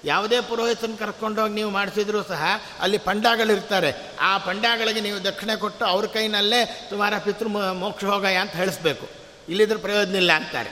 ಯಾವುದೇ 0.04 0.40
ಪುರೋಹಿತನ 0.40 0.94
ಕರ್ಕೊಂಡೋಗಿ 0.98 1.54
ನೀವು 1.54 1.70
ಮಾಡಿಸಿದ್ರೂ 1.70 2.22
ಸಹ 2.22 2.44
ಅಲ್ಲಿ 2.80 2.98
ಪಂಡಾಗಳಿರ್ತಾರೆ. 2.98 3.94
ಆ 4.20 4.38
ಪಂಡಾಗಳಿಗೆ 4.38 5.00
ನೀವು 5.00 5.24
ದಕ್ಷಿಣೆ 5.24 5.56
ಕೊಟ್ಟು 5.56 5.84
ಅವ್ರ 5.84 6.06
ಕೈನಲ್ಲೇ 6.06 6.86
ತುಮಾರ 6.90 7.18
ಪಿತೃ 7.18 7.48
ಮೋಕ್ಷ 7.72 8.04
ಹೋಗಯ 8.04 8.34
ಅಂತ 8.34 8.52
ಹೇಳಿಸ್ಬೇಕು. 8.52 9.08
ಇಲ್ಲಿದ್ರೆ 9.48 9.78
ಪ್ರಯೋಜನ 9.78 10.16
ಇಲ್ಲ 10.16 10.32
ಅಂತಾರೆ. 10.32 10.70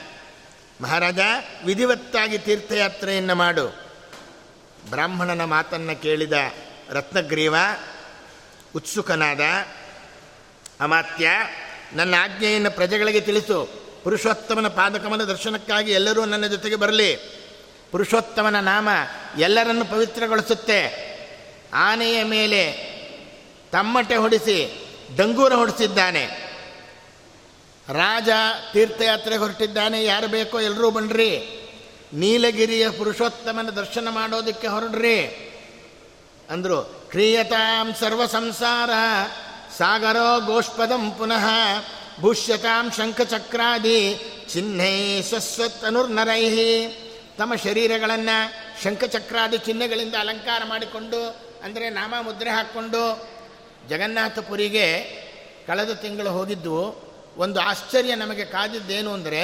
ಮಹಾರಾಜ, 0.80 1.18
ವಿಧಿವತ್ತಾಗಿ 1.64 2.38
ತೀರ್ಥಯಾತ್ರೆಯನ್ನು 2.38 3.34
ಮಾಡು. 3.34 3.66
ಬ್ರಾಹ್ಮಣನ 4.90 5.44
ಮಾತನ್ನು 5.44 6.02
ಕೇಳಿದ 6.02 6.32
ರತ್ನಗ್ರೀವ, 6.90 7.54
ಉತ್ಸುಕನಾದ 8.76 9.40
ಅಮಾತ್ಯ, 10.80 11.30
ನನ್ನ 11.92 12.14
ಆಜ್ಞೆಯನ್ನು 12.18 12.70
ಪ್ರಜೆಗಳಿಗೆ 12.70 13.20
ತಿಳಿಸು. 13.20 13.90
ಪುರುಷೋತ್ತಮನ 14.04 14.68
ಪಾದಕಮನ 14.68 15.22
ದರ್ಶನಕ್ಕಾಗಿ 15.24 15.92
ಎಲ್ಲರೂ 15.92 16.24
ನನ್ನ 16.24 16.46
ಜೊತೆಗೆ 16.46 16.76
ಬರಲಿ. 16.76 17.39
ಪುರುಷೋತ್ತಮನ 17.90 18.60
ನಾಮ 18.60 18.88
ಎಲ್ಲರನ್ನು 19.38 19.84
ಪವಿತ್ರಗೊಳಿಸುತ್ತೆ. 19.84 21.10
ಆನೆಯ 21.74 22.24
ಮೇಲೆ 22.24 22.90
ತಮ್ಮಟೆ 23.72 24.16
ಹೊಡಿಸಿ 24.16 24.86
ಡಂಗೂರ 25.16 25.54
ಹೊಡಿಸಿದ್ದಾನೆ. 25.54 26.50
ರಾಜ 27.88 28.28
ತೀರ್ಥಯಾತ್ರೆಗೆ 28.72 29.38
ಹೊರಟಿದ್ದಾನೆ. 29.38 30.04
ಯಾರು 30.04 30.28
ಬೇಕೋ 30.28 30.60
ಎಲ್ಲರೂ 30.60 30.90
ಬನ್ನಿರಿ 30.90 31.56
ನೀಲಗಿರಿಯ 32.12 32.90
ಪುರುಷೋತ್ತಮನ 32.90 33.70
ದರ್ಶನ 33.70 34.08
ಮಾಡೋದಕ್ಕೆ 34.10 34.66
ಹೊರಡ್ರಿ. 34.66 35.46
ಅಂದರು, 36.50 37.08
ಕ್ರಿಯತಾಂ 37.10 37.94
ಸರ್ವ 38.00 38.26
ಸಂಸಾರ, 38.26 38.90
ಸಾಗರೋ 39.78 40.46
ಗೋಷ್ಪದಂ 40.46 41.10
ಪುನಃ 41.10 41.46
ಭೂಷ್ಯತಾಂ 42.20 42.90
ಶಂಖಚಕ್ರಾದಿ, 42.90 44.18
ಚಿಹ್ನೈ 44.52 45.22
ಸ್ವಸ್ವತ್ತನುರ್ನರೈ 45.22 46.50
ತಮ್ಮ 47.40 47.54
ಶರೀರಗಳನ್ನು 47.64 48.36
ಶಂಖಚಕ್ರಾದಿ 48.82 49.58
ಚಿಹ್ನೆಗಳಿಂದ 49.66 50.16
ಅಲಂಕಾರ 50.24 50.62
ಮಾಡಿಕೊಂಡು, 50.72 51.20
ಅಂದರೆ 51.64 51.86
ನಾಮ 51.98 52.14
ಮುದ್ರೆ 52.26 52.50
ಹಾಕ್ಕೊಂಡು 52.56 53.02
ಜಗನ್ನಾಥಪುರಿಗೆ 53.90 54.86
ಕಳೆದ 55.68 55.92
ತಿಂಗಳು 56.02 56.30
ಹೋಗಿದ್ದು, 56.38 56.78
ಒಂದು 57.44 57.58
ಆಶ್ಚರ್ಯ 57.60 58.14
ನಮಗೆ 58.14 58.44
ಕಾದಿದ್ದೇನು 58.54 59.10
ಅಂದರೆ, 59.18 59.42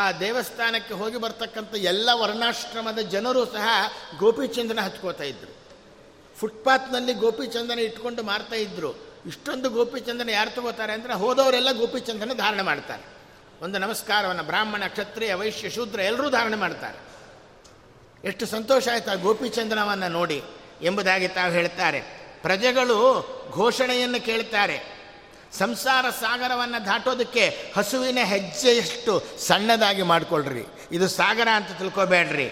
ಆ 0.00 0.02
ದೇವಸ್ಥಾನಕ್ಕೆ 0.22 0.94
ಹೋಗಿ 1.00 1.18
ಬರ್ತಕ್ಕಂಥ 1.24 1.74
ಎಲ್ಲ 1.92 2.08
ವರ್ಣಾಶ್ರಮದ 2.20 3.00
ಜನರು 3.14 3.42
ಸಹ 3.56 3.66
ಗೋಪಿಚಂದನ 4.22 4.80
ಹಚ್ಕೋತಾ 4.86 5.24
ಇದ್ದರು 5.24 5.52
ಫುಟ್ಪಾತ್ನಲ್ಲಿ 6.36 7.14
ಗೋಪಿಚಂದನ 7.22 7.78
ಇಟ್ಕೊಂಡು 7.88 8.22
ಮಾರ್ತಾ 8.22 8.56
ಇದ್ದರು 8.64 8.90
ಇಷ್ಟೊಂದು 9.30 9.68
ಗೋಪಿಚಂದನ 9.76 10.30
ಯಾರು 10.30 10.50
ತಗೋತಾರೆ 10.56 10.92
ಅಂದರೆ, 10.92 11.14
ಹೋದವರೆಲ್ಲ 11.22 11.70
ಗೋಪಿಚಂದನ 11.80 12.34
ಧಾರಣೆ 12.42 12.64
ಮಾಡ್ತಾರೆ. 12.70 13.04
ಒಂದು 13.64 13.76
ನಮಸ್ಕಾರವನ್ನು, 13.84 14.44
ಬ್ರಾಹ್ಮಣ, 14.50 14.82
ಕ್ಷತ್ರಿಯ, 14.86 15.34
ವೈಶ್ಯ, 15.34 15.70
ಶೂದ್ರ 15.76 16.00
ಎಲ್ಲರೂ 16.10 16.28
ಧಾರಣೆ 16.36 16.58
ಮಾಡ್ತಾರೆ. 16.64 16.98
ಎಷ್ಟು 18.24 18.46
ಸಂತೋಷ 18.46 18.88
ಆಯಿತು 18.88 19.10
ಆ 19.10 19.14
ನೋಡಿ 20.08 20.42
ಎಂಬುದಾಗಿ 20.82 21.28
ತಾವು 21.28 21.52
ಹೇಳ್ತಾರೆ 21.52 22.00
ಪ್ರಜೆಗಳು 22.42 22.98
ಘೋಷಣೆಯನ್ನು 23.52 24.24
ಕೇಳ್ತಾರೆ. 24.24 24.98
ಸಂಸಾರ 25.58 26.10
ಸಾಗರವನ್ನು 26.10 26.86
ದಾಟೋದಕ್ಕೆ 26.86 27.72
ಹಸುವಿನ 27.76 28.18
ಹೆಜ್ಜೆಯಷ್ಟು 28.24 29.22
ಸಣ್ಣದಾಗಿ 29.38 30.02
ಮಾಡಿಕೊಳ್ಳ್ರಿ 30.02 30.64
ಇದು 30.92 31.08
ಸಾಗರ 31.08 31.48
ಅಂತ 31.54 31.78
ತಿಳ್ಕೊಬೇಡ್ರಿ. 31.78 32.50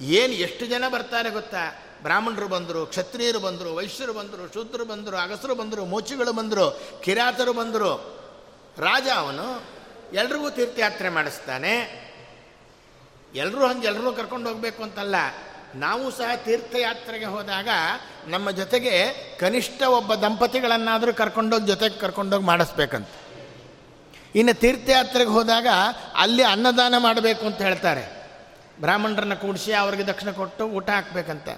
ಏನು 0.00 0.32
ಎಷ್ಟು 0.32 0.66
ಜನ 0.66 0.84
ಬರ್ತಾರೆ 0.92 1.30
ಗೊತ್ತಾ? 1.30 1.82
ಬ್ರಾಹ್ಮಣರು 2.02 2.48
ಬಂದರು, 2.48 2.86
ಕ್ಷತ್ರಿಯರು 2.86 3.38
ಬಂದರು, 3.38 3.74
ವೈಶ್ಯರು 3.74 4.12
ಬಂದರು, 4.12 4.54
ಶೂದ್ರರು 4.54 4.84
ಬಂದರು, 4.84 5.16
ಅಗಸರು 5.16 5.54
ಬಂದರು, 5.54 5.84
ಮೋಚಿಗಳು 5.84 6.32
ಬಂದರು, 6.32 7.00
ಕಿರಾತರು 7.04 7.52
ಬಂದರು. 7.52 8.18
ರಾಜ 8.78 9.08
ಅವನು 9.16 9.62
ಎಲ್ರಿಗೂ 10.14 10.50
ತೀರ್ಥಯಾತ್ರೆ 10.50 11.08
ಮಾಡಿಸ್ತಾನೆ. 11.08 12.02
ಎಲ್ಲರೂ 13.34 13.62
ಹಂಗೆ 13.66 13.86
ಎಲ್ಲರೂ 13.86 14.12
ಕರ್ಕೊಂಡು 14.12 14.46
ಹೋಗಬೇಕು 14.50 14.80
ಅಂತಲ್ಲ, 14.82 15.16
ನಾವು 15.74 16.06
ಸಹ 16.10 16.30
ತೀರ್ಥಯಾತ್ರೆಗೆ 16.36 17.24
ಹೋದಾಗ 17.24 17.68
ನಮ್ಮ 18.26 18.50
ಜೊತೆಗೆ 18.50 18.94
ಕನಿಷ್ಠ 19.40 19.82
ಒಬ್ಬ 19.82 20.14
ದಂಪತಿಗಳನ್ನಾದರೂ 20.14 21.12
ಕರ್ಕೊಂಡೋಗಿ 21.12 21.66
ಜೊತೆಗೆ 21.66 21.96
ಕರ್ಕೊಂಡೋಗಿ 21.98 22.44
ಮಾಡಿಸ್ಬೇಕಂತ. 22.44 23.08
ಇನ್ನು 24.34 24.54
ತೀರ್ಥಯಾತ್ರೆಗೆ 24.60 25.30
ಹೋದಾಗ 25.30 25.68
ಅಲ್ಲಿ 26.16 26.42
ಅನ್ನದಾನ 26.42 26.94
ಮಾಡಬೇಕು 26.98 27.44
ಅಂತ 27.46 27.60
ಹೇಳ್ತಾರೆ. 27.62 28.04
ಬ್ರಾಹ್ಮಣರನ್ನ 28.80 29.34
ಕೂಡಿಸಿ 29.34 29.72
ಅವ್ರಿಗೆ 29.72 30.04
ದಕ್ಷಿಣ 30.06 30.30
ಕೊಟ್ಟು 30.30 30.64
ಊಟ 30.68 30.88
ಹಾಕ್ಬೇಕಂತ. 30.90 31.48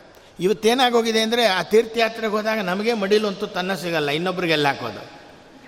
ಇವತ್ತೇನಾಗೋಗಿದೆ 0.41 1.21
ಅಂದರೆ 1.23 1.43
ಆ 1.47 1.61
ತೀರ್ಥಯಾತ್ರೆಗೆ 1.63 2.35
ಹೋದಾಗ 2.35 2.59
ನಮಗೆ 2.59 2.93
ಮಡಿಲಂತೂ 2.93 3.47
ತನ್ನ 3.47 3.75
ಸಿಗಲ್ಲ, 3.75 4.11
ಇನ್ನೊಬ್ರಿಗೆಲ್ಲ 4.11 4.69
ಹಾಕೋದು. 4.69 5.05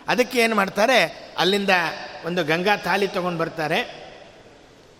ಅದಕ್ಕೆ 0.08 0.38
ಏನು 0.38 0.54
ಮಾಡ್ತಾರೆ? 0.54 0.98
ಅಲ್ಲಿಂದ 1.38 1.70
ಒಂದು 2.24 2.44
ಗಂಗಾ 2.44 2.74
ತಾಲಿ 2.76 3.06
ತೊಗೊಂಡು 3.08 3.38
ಬರ್ತಾರೆ. 3.38 4.05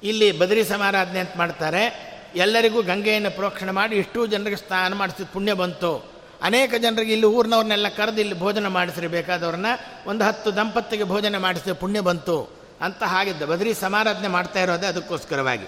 ಇಲ್ಲಿ 0.03 0.33
ಬದರಿ 0.33 0.65
ಸಮಾರಾಧನೆ 0.65 1.21
ಅಂತ 1.21 1.31
ಮಾಡ್ತಾರೆ. 1.37 2.17
ಎಲ್ಲರಿಗೂ 2.35 2.83
ಗಂಗೆಯನ್ನು 2.83 3.31
ಪ್ರೋಕ್ಷಣೆ 3.31 3.73
ಮಾಡಿ 3.73 3.97
ಇಷ್ಟೂ 3.97 4.27
ಜನರಿಗೆ 4.27 4.57
ಸ್ನಾನ 4.57 4.95
ಮಾಡಿಸಿದ 4.95 5.27
ಪುಣ್ಯ 5.33 5.53
ಬಂತು. 5.53 6.17
ಅನೇಕ 6.43 6.75
ಜನರಿಗೆ 6.75 7.13
ಇಲ್ಲಿ 7.13 7.27
ಊರಿನವ್ರನ್ನೆಲ್ಲ 7.27 7.89
ಕರೆದು 7.89 8.21
ಇಲ್ಲಿ 8.21 8.39
ಭೋಜನ 8.39 8.67
ಮಾಡಿಸ್ರಿ 8.67 9.07
ಬೇಕಾದವ್ರನ್ನ 9.07 9.67
ಒಂದು 10.07 10.25
ಹತ್ತು 10.25 10.57
ದಂಪತಿಗೆ 10.57 11.05
ಭೋಜನ 11.05 11.39
ಮಾಡಿಸಿದ 11.39 11.73
ಪುಣ್ಯ 11.73 12.01
ಬಂತು. 12.01 12.57
ಅಂತ 12.81 13.03
ಹಾಗಿದ್ದ 13.03 13.43
ಬದರಿ 13.43 13.75
ಸಮಾರಾಧನೆ 13.75 14.29
ಮಾಡ್ತಾ 14.29 14.61
ಇರೋದೇ 14.61 14.87
ಅದಕ್ಕೋಸ್ಕರವಾಗಿ. 14.87 15.67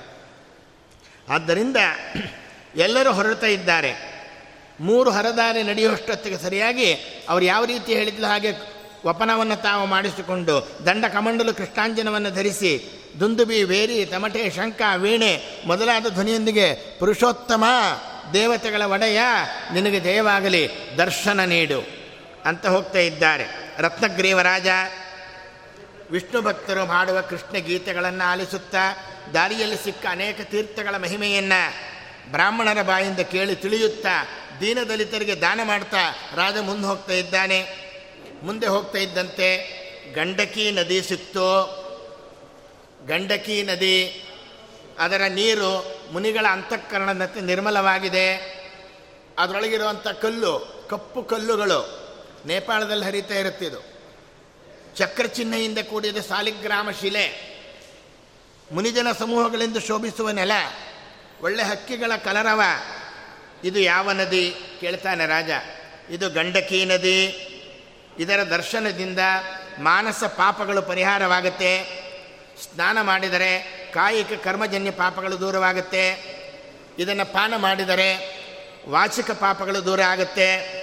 ಆದ್ದರಿಂದ 1.28 1.76
ಎಲ್ಲರೂ 2.76 3.12
ಹೊರಡ್ತಾ 3.12 3.46
ಇದ್ದಾರೆ. 3.46 4.18
ಮೂರು 4.80 5.10
ಹರದಾರಿ 5.10 5.62
ನಡೆಯುವಷ್ಟೊತ್ತಿಗೆ 5.62 6.38
ಸರಿಯಾಗಿ 6.38 6.92
ಅವ್ರು 7.28 7.44
ಯಾವ 7.44 7.64
ರೀತಿ 7.64 7.94
ಹೇಳಿದ್ಲು 7.94 8.26
ಹಾಗೆ 8.26 8.52
ವಪನವನ್ನು 9.06 9.62
ತಾವು 9.62 9.86
ಮಾಡಿಸಿಕೊಂಡು 9.86 10.68
ದಂಡ 10.86 11.04
ಕಮಂಡಲು 11.04 11.54
ಕೃಷ್ಣಾಂಜನವನ್ನು 11.54 12.30
ಧರಿಸಿ 12.30 12.97
ದುಂದುಬಿ 13.20 13.62
ವೇರಿ 13.62 14.04
ತಮಟೆ 14.06 14.50
ಶಂಕ 14.50 14.82
ವೀಣೆ 14.96 15.62
ಮೊದಲಾದ 15.66 16.06
ಧ್ವನಿಯೊಂದಿಗೆ 16.08 16.98
ಪುರುಷೋತ್ತಮ 16.98 17.64
ದೇವತೆಗಳ 18.32 18.82
ಒಡೆಯ 18.82 19.20
ನಿನಗೆ 19.72 20.04
ದಯವಾಗಲಿ 20.04 20.68
ದರ್ಶನ 20.98 21.40
ನೀಡು 21.40 21.86
ಅಂತ 22.44 22.66
ಹೋಗ್ತಾ 22.66 22.98
ಇದ್ದಾರೆ. 22.98 23.44
ರತ್ನಗ್ರೀವರಾಜ 23.78 24.66
ವಿಷ್ಣು 26.10 26.42
ಭಕ್ತರು 26.42 26.86
ಮಾಡುವ 26.86 27.20
ಕೃಷ್ಣ 27.20 27.56
ಗೀತೆಗಳನ್ನು 27.56 28.30
ಆಲಿಸುತ್ತಾ 28.30 28.96
ದಾರಿಯಲ್ಲಿ 29.34 29.84
ಸಿಕ್ಕ 29.84 30.06
ಅನೇಕ 30.10 30.40
ತೀರ್ಥಗಳ 30.40 30.94
ಮಹಿಮೆಯನ್ನು 30.96 31.88
ಬ್ರಾಹ್ಮಣರ 32.32 32.82
ಬಾಯಿಂದ 32.82 33.18
ಕೇಳಿ 33.18 33.54
ತಿಳಿಯುತ್ತಾ 33.54 34.28
ದೀನದಲಿತರಿಗೆ 34.60 35.34
ದಾನ 35.34 35.60
ಮಾಡ್ತಾ 35.64 36.32
ರಾಜ 36.34 36.56
ಮುಂದೆ 36.58 36.86
ಹೋಗ್ತಾ 36.86 37.12
ಇದ್ದಾನೆ. 37.12 37.88
ಮುಂದೆ 38.42 38.66
ಹೋಗ್ತಾ 38.66 38.98
ಇದ್ದಂತೆ 38.98 39.78
ಗಂಡಕಿ 40.14 40.70
ನದಿ 40.70 41.02
ಸಿಕ್ತು 41.02 41.77
ಗಂಡಕಿ 43.08 43.62
ನದಿ 43.62 44.24
ಅದರ 44.98 45.22
ನೀರು 45.28 46.00
ಮುನಿಗಳ 46.12 46.46
ಅಂತಃಕರಣದಂತೆ 46.50 47.40
ನಿರ್ಮಲವಾಗಿದೆ. 47.40 48.58
ಅದರೊಳಗಿರುವಂಥ 49.38 50.08
ಕಲ್ಲು, 50.08 50.86
ಕಪ್ಪು 50.90 51.22
ಕಲ್ಲುಗಳು 51.22 52.08
ನೇಪಾಳದಲ್ಲಿ 52.46 53.04
ಹರಿತಾ 53.04 53.34
ಇರುತ್ತಿದ್ದು 53.34 53.98
ಚಕ್ರ 54.96 55.26
ಚಿಹ್ನೆಯಿಂದ 55.26 55.78
ಕೂಡಿದ 55.78 56.16
ಸಾಲಿಗ್ರಾಮ 56.16 56.90
ಶಿಲೆ, 56.90 57.58
ಮುನಿಜನ 58.72 59.12
ಸಮೂಹಗಳಿಂದ 59.12 59.76
ಶೋಭಿಸುವ 59.76 60.30
ನೆಲ, 60.30 60.52
ಒಳ್ಳೆ 61.40 61.62
ಹಕ್ಕಿಗಳ 61.62 62.16
ಕಲರವ, 62.16 62.60
ಇದು 63.64 63.80
ಯಾವ 63.80 64.12
ನದಿ 64.12 64.54
ಕೇಳ್ತಾನೆ 64.80 65.26
ರಾಜ. 65.26 65.50
ಇದು 66.10 66.30
ಗಂಡಕಿ 66.30 66.84
ನದಿ. 66.84 67.44
ಇದರ 68.18 68.42
ದರ್ಶನದಿಂದ 68.42 69.18
ಮಾನಸ 69.78 70.24
ಪಾಪಗಳು 70.24 70.82
ಪರಿಹಾರವಾಗುತ್ತೆ. 70.82 72.07
ಸ್ನಾನ 72.62 73.00
ಮಾಡಿದರೆ 73.00 73.50
ಕಾಯಿಕ 73.94 74.32
ಕರ್ಮಜನ್ಯ 74.44 74.90
ಪಾಪಗಳು 74.90 75.40
ದೂರವಾಗುತ್ತೆ. 75.40 76.38
ಇದನ್ನು 76.98 77.32
ಪಾನ 77.32 77.56
ಮಾಡಿದರೆ 77.56 78.38
ವಾಚಿಕ 78.88 79.30
ಪಾಪಗಳು 79.30 79.84
ದೂರ 79.84 80.00
ಆಗುತ್ತೆ. 80.02 80.78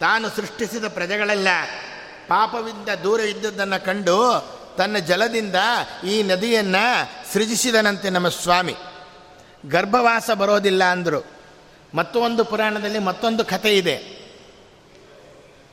ತಾನು 0.00 0.28
ಸೃಷ್ಟಿಸಿದ 0.28 0.84
ಪ್ರಜೆಗಳೆಲ್ಲ, 0.88 1.48
ಪಾಪವಿಂದ 2.28 2.88
ದೂರ 2.88 3.20
ಇದ್ದದ್ದನ್ನು 3.20 3.84
ಕಂಡು 3.84 4.18
ತನ್ನ 4.78 4.98
ಜಲದಿಂದ 4.98 5.54
ಈ 6.06 6.22
ನದಿಯನ್ನು 6.22 7.10
ಸೃಜಿಸಿದನಂತೆ 7.32 8.10
ನಮ್ಮ 8.10 8.28
ಸ್ವಾಮಿ. 8.28 8.74
ಗರ್ಭವಾಸ 9.66 10.30
ಬರೋದಿಲ್ಲ 10.30 10.84
ಅಂದರು. 10.84 11.24
ಮತ್ತೊಂದು 11.94 12.44
ಪುರಾಣದಲ್ಲಿ 12.44 12.98
ಮತ್ತೊಂದು 12.98 13.44
ಕಥೆ 13.44 13.76
ಇದೆ. 13.76 13.96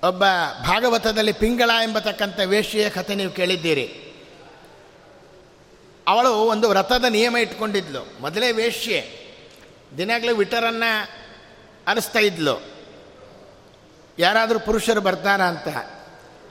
ಒಬ್ಬ 0.03 0.23
ಭಾಗವತದಲ್ಲಿ 0.63 1.31
ಪಿಂಗಳ 1.31 1.69
ಎಂಬತಕ್ಕಂಥ 1.83 2.39
ವೇಷಿಯ 2.45 2.89
ಕಥೆ 2.89 3.15
ನೀವು 3.15 3.31
ಕೇಳಿದ್ದೀರಿ. 3.31 4.10
ಅವಳು 6.07 6.29
ಒಂದು 6.29 6.69
ವ್ರತದ 6.69 7.05
ನಿಯಮ 7.05 7.37
ಇಟ್ಕೊಂಡಿದ್ಲು. 7.37 8.21
ಮೊದಲೇ 8.21 8.51
ವೇಶ್ಯೆ. 8.51 9.21
ದಿನಾಗಲೂ 9.97 10.35
ವಿಟರನ್ನು 10.35 11.09
ಅರಿಸ್ತಾ 11.87 12.19
ಇದ್ಲು. 12.19 12.61
ಯಾರಾದರೂ 14.19 14.59
ಪುರುಷರು 14.59 15.01
ಬರ್ತಾರ 15.01 15.41
ಅಂತ. 15.41 15.67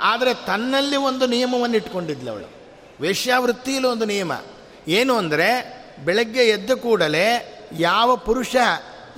ಆದರೆ 0.00 0.34
ತನ್ನಲ್ಲಿ 0.34 0.96
ಒಂದು 0.96 1.26
ನಿಯಮವನ್ನು 1.26 1.76
ಇಟ್ಕೊಂಡಿದ್ಲು 1.76 2.30
ಅವಳು. 2.30 2.48
ವೇಶ್ಯಾವೃತ್ತಿಯಲ್ಲಿ 3.00 3.88
ಒಂದು 3.88 4.04
ನಿಯಮ. 4.04 4.32
ಏನು 4.88 5.16
ಅಂದರೆ, 5.16 5.80
ಬೆಳಗ್ಗೆ 6.04 6.48
ಎದ್ದ 6.48 6.70
ಕೂಡಲೇ 6.70 7.56
ಯಾವ 7.78 8.16
ಪುರುಷ 8.16 8.56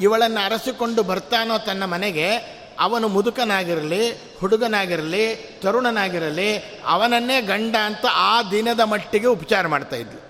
ಇವಳನ್ನು 0.00 0.44
ಅರಸಿಕೊಂಡು 0.44 1.02
ಬರ್ತಾನೋ 1.02 1.58
ತನ್ನ 1.58 1.84
ಮನೆಗೆ 1.84 2.61
ಅವನು 2.82 3.08
ಮುದುಕನಾಗಿರಲಿ, 3.08 4.10
ಹುಡುಗನಾಗಿರಲಿ, 4.38 5.36
ತರುಣನಾಗಿರಲಿ, 5.62 6.58
ಅವನನ್ನೇ 6.86 7.40
ಗಂಡ 7.40 7.76
ಅಂತ 7.76 8.04
ಆ 8.12 8.42
ದಿನದ 8.42 8.80
ಮಟ್ಟಿಗೆ 8.80 9.26
ಉಪಚಾರ 9.26 9.66
ಮಾಡ್ತಾ 9.66 9.96
ಇದ್ಲು. 9.96 10.22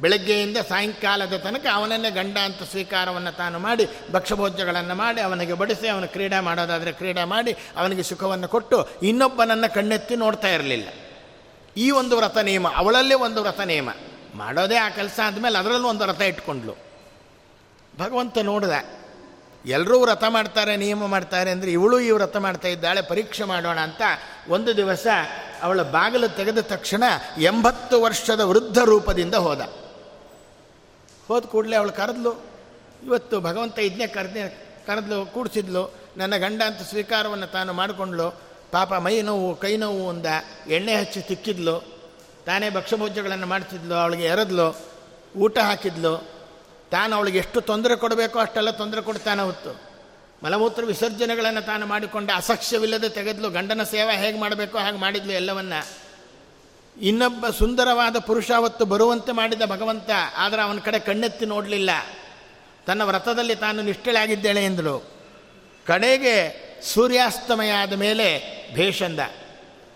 ಬೆಳಗ್ಗೆಯಿಂದ 0.00 0.56
ಸಾಯಂಕಾಲದ 0.56 1.36
ತನಕ 1.36 1.66
ಅವನನ್ನೇ 1.74 2.10
ಗಂಡ 2.10 2.38
ಅಂತ 2.38 2.62
ಸ್ವೀಕಾರವನ್ನು 2.62 3.36
ತಾನು 3.36 3.58
ಮಾಡಿ 3.58 3.88
ಭಕ್ಷ್ಯಭೋಜ್ಯಗಳನ್ನು 4.12 4.94
ಮಾಡಿ, 4.94 5.20
ಅವನಿಗೆ 5.20 5.52
ಬಡಿಸಿ, 5.52 5.88
ಅವನ 5.88 6.04
ಕ್ರೀಡೆ 6.04 6.40
ಮಾಡೋದಾದರೆ 6.40 6.92
ಕ್ರೀಡೆ 6.92 7.24
ಮಾಡಿ, 7.24 7.52
ಅವನಿಗೆ 7.76 8.02
ಸುಖವನ್ನು 8.02 8.48
ಕೊಟ್ಟು 8.48 8.88
ಇನ್ನೊಬ್ಬನನ್ನು 9.02 9.74
ಕಣ್ಣೆತ್ತಿ 9.74 10.16
ನೋಡ್ತಾ 10.16 10.48
ಇರಲಿಲ್ಲ. 10.48 10.88
ಈ 11.76 11.90
ಒಂದು 11.90 12.16
ವ್ರತ 12.16 12.38
ನಿಯಮ, 12.38 12.66
ಅವಳಲ್ಲೇ 12.76 13.14
ಒಂದು 13.14 13.42
ವ್ರತ 13.42 13.60
ನಿಯಮ. 13.60 13.88
ಮಾಡೋದೇ 14.34 14.76
ಆ 14.76 14.88
ಕೆಲಸ 14.88 15.20
ಆದಮೇಲೆ 15.26 15.58
ಅದರಲ್ಲೂ 15.58 15.88
ಒಂದು 15.88 16.04
ವ್ರತ 16.04 16.20
ಇಟ್ಕೊಂಡ್ಲು. 16.20 16.76
ಭಗವಂತ 17.98 18.38
ನೋಡಿದ 18.38 18.70
ಎಲ್ಲರೂ 19.66 20.00
ವ್ರತ 20.00 20.24
ಮಾಡ್ತಾರೆ, 20.28 20.76
ನಿಯಮ 20.76 21.06
ಮಾಡ್ತಾರೆ 21.06 21.50
ಅಂದರೆ 21.50 21.72
ಇವಳು 21.72 22.00
ಈ 22.00 22.10
ವ್ರತ 22.10 22.36
ಮಾಡ್ತಾ 22.36 22.68
ಇದ್ದಾಳೆ, 22.68 23.02
ಪರೀಕ್ಷೆ 23.02 23.44
ಮಾಡೋಣ 23.44 23.78
ಅಂತ 23.78 24.02
ಒಂದು 24.48 24.76
ದಿವಸ 24.76 25.06
ಅವಳ 25.62 25.82
ಬಾಗಿಲು 25.82 26.28
ತೆಗೆದ 26.28 26.60
ತಕ್ಷಣ 26.60 27.04
ಎಂಬತ್ತು 27.38 28.02
ವರ್ಷದ 28.02 28.40
ವೃದ್ಧ 28.40 28.78
ರೂಪದಿಂದ 28.78 29.34
ಹೋದ. 29.34 29.60
ಹೋದ 31.28 31.44
ಕೂಡಲೇ 31.44 31.76
ಅವಳು 31.76 31.92
ಕರೆದ್ಲು, 31.92 32.32
ಇವತ್ತು 33.02 33.40
ಭಗವಂತ 33.40 33.78
ಇದನ್ನೇ 33.78 34.06
ಕರೆದ 34.06 34.36
ಕರೆದ್ಲು, 34.86 35.26
ಕೂಡಿಸಿದ್ಲು. 35.26 35.94
ನನ್ನ 36.16 36.36
ಗಂಡ 36.36 36.62
ಅಂತ 36.66 36.82
ಸ್ವೀಕಾರವನ್ನು 36.82 37.46
ತಾನು 37.46 37.72
ಮಾಡಿಕೊಂಡ್ಲು 37.72 38.30
ಪಾಪ 38.70 38.94
ಮೈ 38.94 39.22
ನೋವು, 39.22 39.56
ಕೈ 39.56 39.76
ನೋವು 39.76 40.08
ಅಂದ, 40.08 40.26
ಎಣ್ಣೆ 40.68 40.94
ಹಚ್ಚಿ 40.96 41.20
ತಿಕ್ಕಿದ್ಲು. 41.20 41.96
ತಾನೇ 42.46 42.70
ಭಕ್ಷ್ಯಭೋಜ್ಯಗಳನ್ನು 42.70 43.46
ಮಾಡ್ತಿದ್ಲು, 43.46 43.94
ಅವಳಿಗೆ 43.94 44.24
ಎರೆದ್ಲು, 44.24 44.76
ಊಟ 45.36 45.58
ಹಾಕಿದ್ಲು. 45.58 46.35
ತಾನು 46.90 47.16
ಅವಳಿಗೆ 47.16 47.38
ಎಷ್ಟು 47.38 47.60
ತೊಂದರೆ 47.60 47.96
ಕೊಡಬೇಕೋ 47.96 48.38
ಅಷ್ಟೆಲ್ಲ 48.38 48.70
ತೊಂದರೆ 48.70 49.02
ಕೊಡ್ತಾನೆ 49.02 49.42
ಹೊತ್ತು 49.42 49.80
ಮಲಮೂತ್ರ 50.44 50.84
ವಿಸರ್ಜನೆಗಳನ್ನು 50.84 51.62
ತಾನು 51.62 51.86
ಮಾಡಿಕೊಂಡ 51.86 52.30
ಅಸಕ್ಷ್ಯವಿಲ್ಲದೆ 52.36 53.08
ತೆಗೆದ್ಲು. 53.08 53.50
ಗಂಡನ 53.50 53.82
ಸೇವೆ 53.82 54.16
ಹೇಗೆ 54.16 54.40
ಮಾಡಬೇಕೋ 54.40 54.78
ಹಾಗೆ 54.78 54.96
ಮಾಡಿದ್ಲು 54.96 55.32
ಎಲ್ಲವನ್ನ. 55.32 55.72
ಇನ್ನೊಬ್ಬ 57.00 57.48
ಸುಂದರವಾದ 57.48 58.18
ಪುರುಷ 58.18 58.50
ಅವತ್ತು 58.50 58.84
ಬರುವಂತೆ 58.84 59.32
ಮಾಡಿದ 59.32 59.62
ಭಗವಂತ, 59.66 60.10
ಆದರೆ 60.36 60.62
ಅವನ 60.62 60.78
ಕಡೆ 60.78 60.98
ಕಣ್ಣೆತ್ತಿ 60.98 61.46
ನೋಡಲಿಲ್ಲ. 61.46 61.90
ತನ್ನ 62.86 63.02
ವ್ರತದಲ್ಲಿ 63.02 63.54
ತಾನು 63.54 63.82
ನಿಷ್ಠಳಾಗಿದ್ದೇಳೆ 63.82 64.64
ಎಂದಳು. 64.64 65.10
ಕಡೆಗೆ 65.86 66.66
ಸೂರ್ಯಾಸ್ತಮಯ 66.82 67.70
ಆದ 67.70 67.92
ಮೇಲೆ 67.92 68.42
ಭೇಷಂದ. 68.74 69.20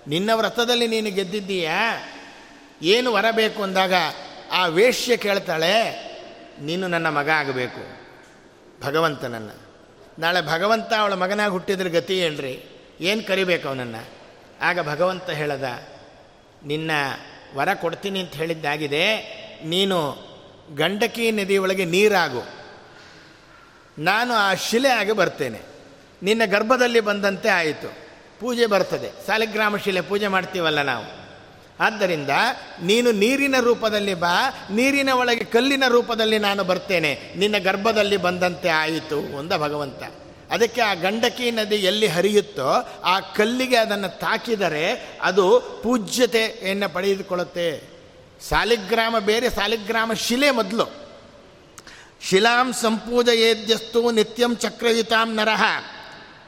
ನಿನ್ನ 0.06 0.30
ವ್ರತದಲ್ಲಿ 0.34 0.86
ನೀನು 0.86 1.10
ಗೆದ್ದಿದ್ದೀಯಾ? 1.10 1.92
ಏನು 2.82 3.12
ವರಬೇಕು 3.12 3.62
ಅಂದಾಗ 3.62 3.94
ಆ 4.52 4.66
ವೇಶ್ಯ 4.66 5.16
ಕೇಳ್ತಾಳೆ. 5.16 6.09
ನೀನು 6.60 6.88
ನನ್ನ 6.88 7.08
ಮಗ 7.08 7.30
ಆಗಬೇಕು. 7.30 7.82
ಭಗವಂತನನ್ನು 8.82 9.70
ನಾಳೆ 10.18 10.42
ಭಗವಂತ 10.42 10.92
ಅವಳ 10.92 11.14
ಮಗನಾಗಿ 11.14 11.52
ಹುಟ್ಟಿದ್ರೆ 11.52 11.90
ಗತಿ 11.90 12.20
ಹೇಳ್ರಿ 12.20 12.64
ಏನು 13.00 13.22
ಕರಿಬೇಕು 13.22 13.68
ಅವನನ್ನು? 13.68 14.08
ಆಗ 14.62 14.88
ಭಗವಂತ 14.88 15.30
ಹೇಳದ, 15.30 15.82
ನಿನ್ನ 16.64 16.90
ವರ 17.54 17.74
ಕೊಡ್ತೀನಿ 17.74 18.20
ಅಂತ 18.20 18.34
ಹೇಳಿದ್ದಾಗಿದೆ, 18.34 19.04
ನೀನು 19.64 20.16
ಗಂಡಕಿ 20.76 21.30
ನದಿಯೊಳಗೆ 21.30 21.84
ನೀರಾಗು. 21.84 22.42
ನಾನು 23.98 24.34
ಆ 24.34 24.54
ಶಿಲೆ 24.54 24.88
ಆಗಿ 24.88 25.12
ಬರ್ತೇನೆ. 25.12 25.60
ನಿನ್ನ 26.22 26.42
ಗರ್ಭದಲ್ಲಿ 26.46 27.00
ಬಂದಂತೆ 27.00 27.48
ಆಯಿತು. 27.48 27.88
ಪೂಜೆ 28.40 28.66
ಬರ್ತದೆ. 28.66 29.26
ಸಾಲಿಗ್ರಾಮ 29.26 29.76
ಶಿಲೆ 29.76 30.00
ಪೂಜೆ 30.00 30.28
ಮಾಡ್ತೀವಲ್ಲ 30.28 30.82
ನಾವು. 30.82 31.19
ಆದ್ದರಿಂದ 31.80 32.32
ನೀನು 32.82 33.12
ನೀರಿನ 33.12 33.56
ರೂಪದಲ್ಲಿ 33.60 34.14
ಬಾ, 34.14 34.34
ನೀರಿನ 34.70 35.08
ಒಳಗೆ 35.08 35.44
ಕಲ್ಲಿನ 35.44 35.84
ರೂಪದಲ್ಲಿ 35.88 36.38
ನಾನು 36.38 36.64
ಬರ್ತೇನೆ, 36.64 37.12
ನಿನ್ನ 37.36 37.58
ಗರ್ಭದಲ್ಲಿ 37.58 38.16
ಬಂದಂತೆ 38.16 38.68
ಆಯಿತು 38.68 39.18
ಒಂದ 39.36 39.52
ಭಗವಂತ. 39.52 40.02
ಅದಕ್ಕೆ 40.50 40.80
ಆ 40.80 40.94
ಗಂಡಕಿ 40.94 41.50
ನದಿ 41.50 41.76
ಎಲ್ಲಿ 41.76 42.06
ಹರಿಯುತ್ತೋ 42.06 42.70
ಆ 43.04 43.20
ಕಲ್ಲಿಗೆ 43.20 43.76
ಅದನ್ನು 43.76 44.18
ತಾಕಿದರೆ 44.18 44.86
ಅದು 45.22 45.44
ಪೂಜ್ಯತೆಯನ್ನು 45.82 46.88
ಪಡೆದುಕೊಳ್ಳುತ್ತೆ. 46.94 47.82
ಸಾಲಿಗ್ರಾಮ 48.48 49.18
ಬೇರೆ, 49.18 49.50
ಸಾಲಿಗ್ರಾಮ 49.50 50.12
ಶಿಲೆ 50.12 50.50
ಮೊದಲು. 50.50 50.86
ಶಿಲಾಂ 52.22 52.72
ಸಂಪೂಜಯೇದ್ಯಸ್ತು 52.72 54.10
ನಿತ್ಯಂ 54.10 54.56
ಚಕ್ರಯುತಾಂ 54.56 55.34
ನರಹ 55.34 55.62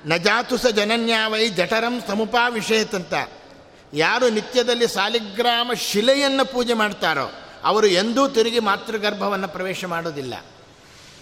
ನಜಾತುಸ 0.07 0.67
ಜನನ್ಯಾವೈ 0.67 1.49
ಜಠರಂ 1.49 1.95
ಸಮುಪಾವಿಷೇತಂತ 2.09 3.15
ಯಾರು 3.95 4.29
ನಿತ್ಯದಲ್ಲಿ 4.29 4.89
ಸಾಲಿಗ್ರಾಮ 4.89 5.73
ಶಿಲೆಯನ್ನು 5.73 6.45
ಪೂಜೆ 6.45 6.73
ಮಾಡ್ತಾರೋ 6.73 7.33
ಅವರು 7.65 7.87
ಎಂದೂ 7.87 8.29
ತಿರುಗಿ 8.29 8.59
ಮಾತೃಗರ್ಭವನ್ನು 8.59 9.49
ಪ್ರವೇಶ 9.49 9.85
ಮಾಡೋದಿಲ್ಲ. 9.85 10.35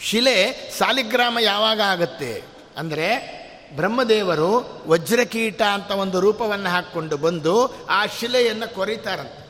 ಶಿಲೆ 0.00 0.70
ಸಾಲಿಗ್ರಾಮ 0.78 1.38
ಯಾವಾಗ 1.38 1.80
ಆಗುತ್ತೆ? 1.80 2.42
ಅಂದರೆ 2.76 3.40
ಬ್ರಹ್ಮದೇವರು 3.76 4.82
ವಜ್ರಕೀಟ 4.86 5.62
ಅಂತ 5.62 5.90
ಒಂದು 5.90 6.20
ರೂಪವನ್ನು 6.20 6.70
ಹಾಕ್ಕೊಂಡು 6.70 7.16
ಬಂದು 7.16 7.86
ಆ 7.86 8.06
ಶಿಲೆಯನ್ನು 8.06 8.74
ಕೊರೀತಾರಂತೆ. 8.74 9.46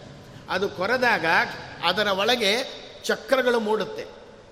ಅದು 0.51 0.69
ಕೊರೆದಾಗ 0.69 1.25
ಅದರ 1.85 2.07
ಒಳಗೆ 2.07 2.57
ಚಕ್ರಗಳು 3.05 3.61
ಮೂಡುತ್ತೆ. 3.61 4.05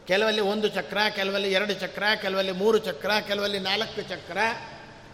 ಕೆಲವಲ್ಲಿ 0.07 0.40
ಒಂದು 0.40 0.68
ಚಕ್ರ, 0.68 0.98
ಕೆಲವಲ್ಲಿ 1.11 1.52
ಎರಡು 1.52 1.74
ಚಕ್ರ, 1.74 2.02
ಕೆಲವಲ್ಲಿ 2.22 2.52
ಮೂರು 2.52 2.78
ಚಕ್ರ, 2.78 3.11
ಕೆಲವಲ್ಲಿ 3.26 3.59
ನಾಲ್ಕು 3.59 4.09
ಚಕ್ರ 4.09 4.38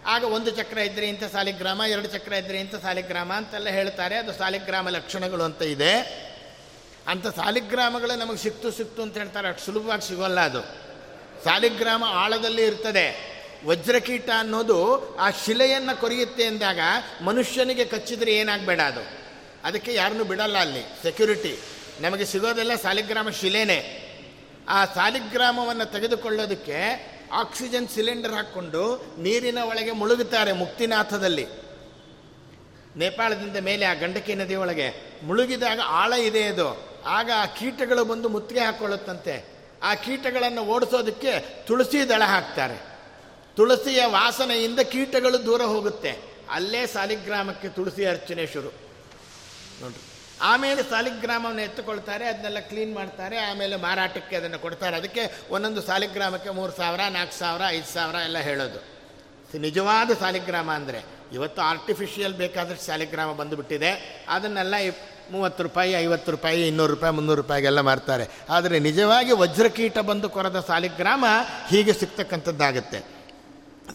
ಆಗ 0.07 0.25
ಒಂದು 0.25 0.51
ಚಕ್ರ 0.51 0.79
ಇದ್ದರೆ 0.79 1.09
ಇಂಥ 1.09 1.25
ಸಾಲಿಗ್ರಾಮ, 1.25 1.83
ಎರಡು 1.89 2.09
ಚಕ್ರ 2.09 2.33
ಇದ್ದರೆ 2.33 2.61
ಇಂಥ 2.61 2.75
ಸಾಲಿಗ್ರಾಮ 2.75 3.33
ಅಂತೆಲ್ಲ 3.33 3.69
ಹೇಳ್ತಾರೆ. 3.69 4.17
ಅದು 4.17 4.33
ಸಾಲಿಗ್ರಾಮ 4.33 4.89
ಲಕ್ಷಣಗಳು 4.89 5.45
ಅಂತ 5.45 5.63
ಇದೆ. 5.63 6.25
ಅಂಥ 7.09 7.27
ಸಾಲಿಗ್ರಾಮಗಳು 7.27 8.19
ನಮಗೆ 8.19 8.37
ಸಿಕ್ತು 8.37 8.71
ಸಿಕ್ತು 8.71 9.03
ಅಂತ 9.03 9.19
ಹೇಳ್ತಾರೆ. 9.19 9.49
ಅಷ್ಟು 9.49 9.65
ಸುಲಭವಾಗಿ 9.65 10.09
ಸಿಗೋಲ್ಲ 10.09 10.41
ಅದು. 10.41 10.63
ಸಾಲಿಗ್ರಾಮ 11.45 12.05
ಆಳದಲ್ಲಿ 12.05 12.65
ಇರ್ತದೆ. 12.65 13.35
ವಜ್ರಕೀಟ 13.67 14.31
ಅನ್ನೋದು 14.39 15.17
ಆ 15.17 15.31
ಶಿಲೆಯನ್ನು 15.31 16.01
ಕೊರೆಯುತ್ತೆ 16.01 16.45
ಅಂದಾಗ 16.45 16.79
ಮನುಷ್ಯನಿಗೆ 17.23 17.85
ಕಚ್ಚಿದ್ರೆ 17.85 18.35
ಏನಾಗಬೇಡ 18.35 18.81
ಅದು. 18.81 19.01
ಅದಕ್ಕೆ 19.65 19.95
ಯಾರನ್ನೂ 19.95 20.25
ಬಿಡಲ್ಲ 20.25 20.59
ಅಲ್ಲಿ. 20.59 21.03
ಸೆಕ್ಯೂರಿಟಿ 21.03 21.59
ನಮಗೆ 22.01 22.25
ಸಿಗೋದೆಲ್ಲ 22.25 22.75
ಸಾಲಿಗ್ರಾಮ 22.75 23.31
ಶಿಲೆನೇ. 23.31 24.01
ಆ 24.69 24.85
ಸಾಲಿಗ್ರಾಮವನ್ನು 24.85 25.93
ತೆಗೆದುಕೊಳ್ಳೋದಕ್ಕೆ 25.93 27.14
ಆಕ್ಸಿಜನ್ 27.33 27.89
ಸಿಲಿಂಡರ್ 27.89 28.33
ಹಾಕ್ಕೊಂಡು 28.33 29.07
ನೀರಿನ 29.19 29.59
ಒಳಗೆ 29.59 29.93
ಮುಳುಗುತ್ತಾರೆ 29.93 30.53
ಮುಕ್ತಿನಾಥದಲ್ಲಿ. 30.53 31.47
ನೇಪಾಳದಿಂದ 32.97 33.57
ಮೇಲೆ 33.57 33.87
ಆ 33.87 33.95
ಗಂಡಕಿ 33.95 34.35
ನದಿ 34.35 34.55
ಒಳಗೆ 34.55 35.19
ಮುಳುಗಿದಾಗ 35.23 35.81
ಆಳ 35.85 36.13
ಇದೆ 36.13 36.43
ಅದು. 36.43 36.95
ಆಗ 37.07 37.31
ಆ 37.37 37.47
ಕೀಟಗಳು 37.47 38.05
ಬಂದು 38.05 38.29
ಮುತ್ತಿಗೆ 38.29 38.61
ಹಾಕ್ಕೊಳ್ಳುತ್ತಂತೆ 38.61 39.55
ಆ 39.83 39.95
ಕೀಟಗಳನ್ನು 39.95 40.63
ಓಡಿಸೋದಕ್ಕೆ 40.63 41.65
ತುಳಸಿ 41.67 42.09
ದಳ 42.09 42.23
ಹಾಕ್ತಾರೆ. 42.25 42.95
ತುಳಸಿಯ 43.57 44.05
ವಾಸನೆಯಿಂದ 44.07 44.81
ಕೀಟಗಳು 44.81 45.47
ದೂರ 45.47 45.63
ಹೋಗುತ್ತೆ. 45.63 46.23
ಅಲ್ಲೇ 46.51 46.87
ಸಾಲಿಗ್ರಾಮಕ್ಕೆ 46.87 47.69
ತುಳಸಿ 47.69 48.05
ಅರ್ಚನೆ 48.05 48.47
ಶುರು. 48.47 48.69
ನೋಡ್ರಿ. 49.81 50.14
ಆಮೇಲೆ 50.41 50.83
ಸಾಲಿಗ್ರಾಮವನ್ನು 50.83 51.63
ಎತ್ತುಕೊಳ್ತಾರೆ 51.63 52.25
ಅದನ್ನೆಲ್ಲ 52.29 52.59
ಕ್ಲೀನ್ 52.59 52.95
ಮಾಡ್ತಾರೆ, 52.95 53.39
ಆಮೇಲೆ 53.39 53.77
ಮಾರಾಟಕ್ಕೆ 53.77 54.37
ಅದನ್ನು 54.37 54.59
ಕೊಡ್ತಾರೆ. 54.59 54.97
ಅದಕ್ಕೆ 54.97 55.45
ಒಂದೊಂದು 55.51 55.83
ಸಾಲಿಗ್ರಾಮಕ್ಕೆ 55.83 56.51
ಮೂರು 56.51 56.73
ಸಾವಿರ, 56.73 57.01
ನಾಲ್ಕು 57.01 57.39
ಸಾವಿರ, 57.39 57.63
ಐದು 57.69 57.95
ಸಾವಿರ 57.95 58.15
ಎಲ್ಲ 58.15 58.39
ಹೇಳೋದು. 58.39 58.95
ನಿಜವಾದ 59.61 60.11
ಸಾಲಿಗ್ರಾಮ 60.21 60.71
ಅಂದರೆ, 60.71 61.01
ಇವತ್ತು 61.33 61.63
ಆರ್ಟಿಫಿಷಿಯಲ್ 61.63 62.35
ಬೇಕಾದಷ್ಟು 62.35 62.85
ಸಾಲಿಗ್ರಾಮ 62.85 63.33
ಬಂದುಬಿಟ್ಟಿದೆ. 63.33 64.23
ಅದನ್ನೆಲ್ಲ 64.29 64.75
ಮೂವತ್ತು 65.31 65.63
ರೂಪಾಯಿ, 65.63 65.93
ಐವತ್ತು 65.93 66.31
ರೂಪಾಯಿ, 66.31 66.69
ಇನ್ನೂರು 66.69 66.95
ರೂಪಾಯಿ, 66.95 67.15
ಮುನ್ನೂರು 67.15 67.43
ರೂಪಾಯಿಗೆಲ್ಲ 67.43 67.81
ಮಾರ್ತಾರೆ. 67.81 68.29
ಆದರೆ 68.51 68.79
ನಿಜವಾಗಿ 68.79 69.33
ವಜ್ರಕೀಟ 69.33 69.99
ಬಂದು 69.99 70.31
ಕೊರದ 70.31 70.61
ಸಾಲಿಗ್ರಾಮ 70.69 71.25
ಹೀಗೆ 71.69 71.93
ಸಿಗ್ತಕ್ಕಂಥದ್ದಾಗುತ್ತೆ. 71.93 73.01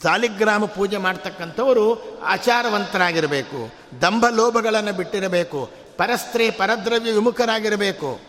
ಸಾಲಿಗ್ರಾಮ 0.03 0.65
ಪೂಜೆ 0.65 0.97
ಮಾಡ್ತಕ್ಕಂಥವರು 0.97 1.85
ಆಚಾರವಂತರಾಗಿರಬೇಕು 2.21 3.71
ದಂಭ 4.01 4.25
ಲೋಭಗಳನ್ನು 4.29 4.93
ಬಿಟ್ಟಿರಬೇಕು 4.93 5.88
ಪರಸ್ತ್ರೀ 5.99 6.51
ಪರದ್ರವ್ಯ 6.51 7.11
ವಿಮುಖರಾಗಿರಬೇಕು. 7.11 8.19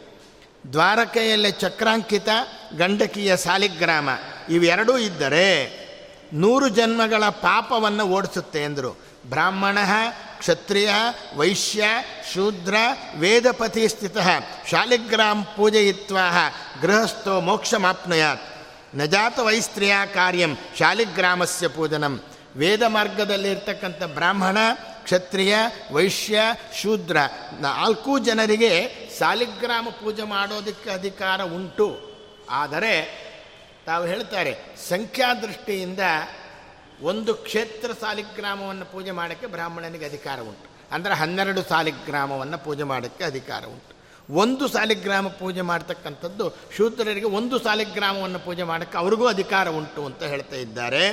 ದ್ವಾರಕೆಯಲ್ಲಿ 0.73 1.53
ಚಕ್ರಾಂಕಿತ, 1.53 2.29
ಗಂಡಕಿಯ 2.77 3.37
ಸಾಲಿಗ್ರಾಮ, 3.37 4.09
ಇವೆರಡೂ 4.49 4.99
ಇದ್ದರೆ 4.99 5.81
ನೂರು 6.33 6.69
ಜನ್ಮಗಳ 6.69 7.25
ಪಾಪವನ್ನು 7.29 8.05
ಓಡಿಸುತ್ತೆ 8.07 8.63
ಎಂದರು. 8.63 8.99
ಬ್ರಾಹ್ಮಣ, 9.31 9.79
ಕ್ಷತ್ರಿಯ, 10.39 10.91
ವೈಶ್ಯ, 11.37 11.85
ಶೂದ್ರ, 12.35 12.75
ವೇದಪತಿ 13.19 13.89
ಸ್ಥಿತ, 13.89 14.17
ಶಾಲಿಗ್ರಾಮ್ 14.71 15.47
ಪೂಜಯಿತ್ವಾ 15.57 16.55
ಗೃಹಸ್ಥೋ 16.83 17.41
ಮೋಕ್ಷಮಾಪ್ನುಯಾತ್. 17.41 18.43
ನಜಾತ 18.95 19.39
ವೈಸ್ತ್ರಿಯ 19.39 19.95
ಕಾರ್ಯಂ 20.15 20.59
ಶಾಲಿಗ್ರಾಮಸ್ಯ 20.79 21.69
ಪೂಜನಂ. 21.69 22.21
ವೇದ 22.57 22.83
ಮಾರ್ಗದಲ್ಲಿರ್ತಕ್ಕಂಥ 22.83 24.03
ಬ್ರಾಹ್ಮಣ 24.03 24.59
ಕ್ಷತ್ರಿಯ, 25.05 25.57
ವೈಶ್ಯ, 25.93 26.41
ಶೂದ್ರ. 26.83 27.17
ನಾಲ್ಕು 27.61 28.19
ಜನರಿಗೆ 28.19 28.73
ಸಾಲಿಗ್ರಾಮ 29.19 29.89
ಪೂಜೆ 29.89 30.23
ಮಾಡೋದಕ್ಕೆ 30.23 30.91
ಅಧಿಕಾರ 30.91 31.43
ಉಂಟು. 31.43 31.89
ಆದರೆ 32.51 32.95
ತಾವು 33.87 34.07
ಹೇಳ್ತಾರೆ, 34.07 34.53
ಸಂಖ್ಯಾದೃಷ್ಟಿಯಿಂದ 34.89 36.01
ಒಂದು 37.03 37.35
ಕ್ಷೇತ್ರ 37.35 37.91
ಸಾಲಿಗ್ರಾಮವನ್ನು 38.01 38.85
ಪೂಜೆ 38.85 39.11
ಮಾಡೋಕ್ಕೆ 39.11 39.47
ಬ್ರಾಹ್ಮಣನಿಗೆ 39.47 40.05
ಅಧಿಕಾರ 40.05 40.41
ಉಂಟು. 40.41 40.69
ಅಂದರೆ 40.95 41.15
ಹನ್ನೆರಡು 41.15 41.63
ಸಾಲಿಗ್ರಾಮವನ್ನು 41.63 42.59
ಪೂಜೆ 42.59 42.83
ಮಾಡೋಕ್ಕೆ 42.83 43.25
ಅಧಿಕಾರ 43.25 43.65
ಉಂಟು. 43.65 43.93
ಒಂದು 44.35 44.69
ಸಾಲಿಗ್ರಾಮ 44.69 45.29
ಪೂಜೆ 45.29 45.61
ಮಾಡ್ತಕ್ಕಂಥದ್ದು 45.61 46.45
ಶೂದ್ರರಿಗೆ 46.77 47.27
ಒಂದು 47.27 47.59
ಸಾಲಿಗ್ರಾಮವನ್ನು 47.59 48.39
ಪೂಜೆ 48.39 48.63
ಮಾಡೋಕ್ಕೆ 48.63 48.99
ಅವ್ರಿಗೂ 48.99 49.27
ಅಧಿಕಾರ 49.27 49.69
ಉಂಟು 49.69 50.07
ಅಂತ 50.07 50.23
ಹೇಳ್ತಾ 50.23 50.57
ಇದ್ದಾರೆ. 50.57 51.05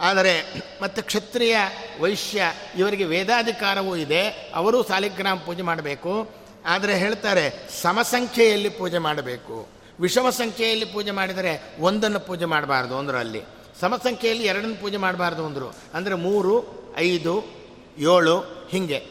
ಆದರೆ 0.00 0.44
ಮತ್ತು 0.82 1.02
ಕ್ಷತ್ರಿಯ 1.02 1.56
ವೈಶ್ಯ 2.00 2.42
ಇವರಿಗೆ 2.76 3.04
ವೇದಾಧಿಕಾರವೂ 3.04 3.96
ಇದೆ. 3.96 4.28
ಅವರು 4.54 4.82
ಸಾಲಿಗ್ರಾಮ 4.82 5.38
ಪೂಜೆ 5.38 5.62
ಮಾಡಬೇಕು. 5.62 6.30
ಆದರೆ 6.66 6.98
ಹೇಳ್ತಾರೆ, 6.98 7.68
ಸಮಸಂಖ್ಯೆಯಲ್ಲಿ 7.82 8.68
ಪೂಜೆ 8.68 8.98
ಮಾಡಬೇಕು. 8.98 9.68
ವಿಷಮ 10.00 10.30
ಸಂಖ್ಯೆಯಲ್ಲಿ 10.30 10.84
ಪೂಜೆ 10.84 11.10
ಮಾಡಿದರೆ 11.10 11.76
ಒಂದನ್ನು 11.80 12.20
ಪೂಜೆ 12.20 12.44
ಮಾಡಬಾರ್ದು 12.44 12.98
ಅಂದರು 12.98 13.16
ಅಲ್ಲಿ. 13.16 13.42
ಸಮಸಂಖ್ಯೆಯಲ್ಲಿ 13.80 14.44
ಎರಡನ್ನು 14.44 14.80
ಪೂಜೆ 14.80 14.96
ಮಾಡಬಾರ್ದು 14.96 15.46
ಅಂದರು. 15.46 15.74
ಅಂದರೆ 15.94 16.14
ಮೂರು, 16.14 16.64
ಐದು, 16.96 17.44
ಏಳು, 17.98 18.68
ಹೀಗೆ 18.70 19.06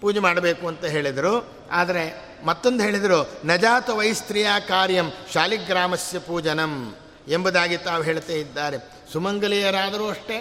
ಪೂಜೆ 0.00 0.18
ಮಾಡಬೇಕು 0.18 0.68
ಅಂತ 0.68 0.84
ಹೇಳಿದರು. 0.84 1.52
ಆದರೆ 1.70 2.32
ಮತ್ತೊಂದು 2.44 2.84
ಹೇಳಿದರು, 2.84 3.30
ನಜಾತ 3.44 3.90
ವೈಸ್ತ್ರೀಯ 3.90 4.46
ಕಾರ್ಯಂ 4.68 5.12
ಶಾಲಿಗ್ರಾಮಸ್ಯ 5.32 6.18
ಪೂಜನಂ 6.18 6.94
ಎಂಬುದಾಗಿ 7.28 7.76
ತಾವು 7.76 8.02
ಹೇಳ್ತಾ 8.02 8.32
ಇದ್ದಾರೆ. 8.32 8.76
ಸುಮಂಗಲಿಯರಾದರೂ 9.12 10.08
ಅಷ್ಟೇ, 10.08 10.36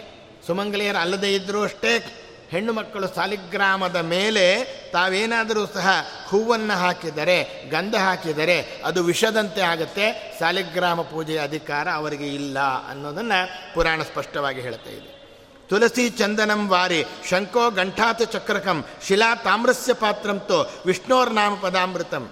ಸುಮಂಗಲಿಯರ 0.47 0.95
ಅಲ್ಲದೇ 0.95 1.33
ಇದ್ದರೂ 1.33 1.63
ಅಷ್ಟೇ, 1.63 2.17
ಹೆಣ್ಣು 2.49 2.73
ಮಕ್ಕಳು 2.73 3.07
ಸಾಲಿಗ್ರಾಮದ 3.07 3.95
ಮೇಲೆ 3.95 4.63
ತಾವೇನಾದರೂ 4.91 5.65
ಸಹ 5.65 5.87
ಹೂವನ್ನು 6.27 6.73
ಹಾಕಿದರೆ, 6.73 7.69
ಗಂಧ 7.69 7.95
ಹಾಕಿದರೆ 7.95 8.81
ಅದು 8.85 9.03
ವಿಷದಂತೆ 9.03 9.61
ಆಗುತ್ತೆ. 9.61 10.35
ಸಾಲಿಗ್ರಾಮ 10.39 11.01
ಪೂಜೆಯ 11.01 11.39
ಅಧಿಕಾರ 11.39 11.87
ಅವರಿಗೆ 11.89 12.27
ಇಲ್ಲ 12.27 12.59
ಅನ್ನೋದನ್ನು 12.59 13.73
ಪುರಾಣ 13.73 14.01
ಸ್ಪಷ್ಟವಾಗಿ 14.01 14.61
ಹೇಳ್ತಾ 14.61 14.89
ಇದೆ. 14.89 15.21
ತುಳಸಿ 15.69 16.09
ಚಂದನಂ 16.09 16.67
ವಾರಿ 16.67 17.05
ಶಂಕೋ 17.29 17.69
ಗಂಠಾತ 17.69 18.21
ಚಕ್ರಕಂ 18.21 18.85
ಶಿಲಾ 19.07 19.35
ತಾಮ್ರಸ್ಯ 19.35 19.93
ಪಾತ್ರಂತೋ 19.93 20.71
ವಿಷ್ಣೋರ್ನಾಮ 20.85 21.53
ಪದಾಮೃತಂ. 21.55 22.31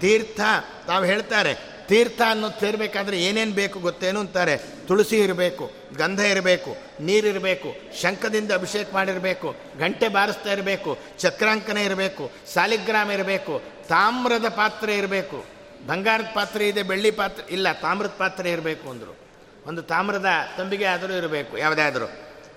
ತೀರ್ಥ, 0.00 0.40
ತಾವು 0.86 1.04
ಹೇಳ್ತಾರೆ 1.04 1.69
ತೀರ್ಥ 1.90 2.20
ಅನ್ನೋದು 2.30 2.60
ಸೇರಬೇಕಾದ್ರೆ 2.60 3.16
ಏನೇನು 3.28 3.54
ಬೇಕು 3.60 3.78
ಗೊತ್ತೇನು 3.80 4.18
ಅಂತಾರೆ? 4.20 4.54
ತುಳಸಿ 4.88 5.16
ಇರಬೇಕು, 5.18 5.64
ಗಂಧ 5.96 6.20
ಇರಬೇಕು 6.32 6.70
ನೀರಿರಬೇಕು 7.00 7.70
ಶಂಖದಿಂದ 8.00 8.50
ಅಭಿಷೇಕ 8.52 8.88
ಮಾಡಿರಬೇಕು, 8.94 9.48
ಗಂಟೆ 9.78 10.08
ಬಾರಿಸ್ತಾ 10.08 10.52
ಇರಬೇಕು, 10.52 10.98
ಚಕ್ರಾಂಕನ 11.18 11.78
ಇರಬೇಕು, 11.78 12.30
ಸಾಲಿಗ್ರಾಮ್ 12.54 13.10
ಇರಬೇಕು, 13.10 13.54
ತಾಮ್ರದ 13.88 14.48
ಪಾತ್ರೆ 14.48 14.94
ಇರಬೇಕು. 14.98 15.38
ಬಂಗಾರದ 15.86 16.30
ಪಾತ್ರೆ 16.34 16.64
ಇದೆ, 16.68 16.82
ಬೆಳ್ಳಿ 16.82 17.10
ಪಾತ್ರೆ, 17.10 17.44
ಇಲ್ಲ, 17.52 17.72
ತಾಮ್ರದ 17.72 18.14
ಪಾತ್ರೆ 18.18 18.48
ಇರಬೇಕು 18.50 18.86
ಅಂದರು. 18.90 19.14
ಒಂದು 19.66 19.82
ತಾಮ್ರದ 19.82 20.30
ತಂಬಿಗೆ 20.56 20.84
ಆದರೂ 20.84 21.12
ಇರಬೇಕು, 21.12 21.54
ಯಾವುದಾದರೂ. 21.58 22.08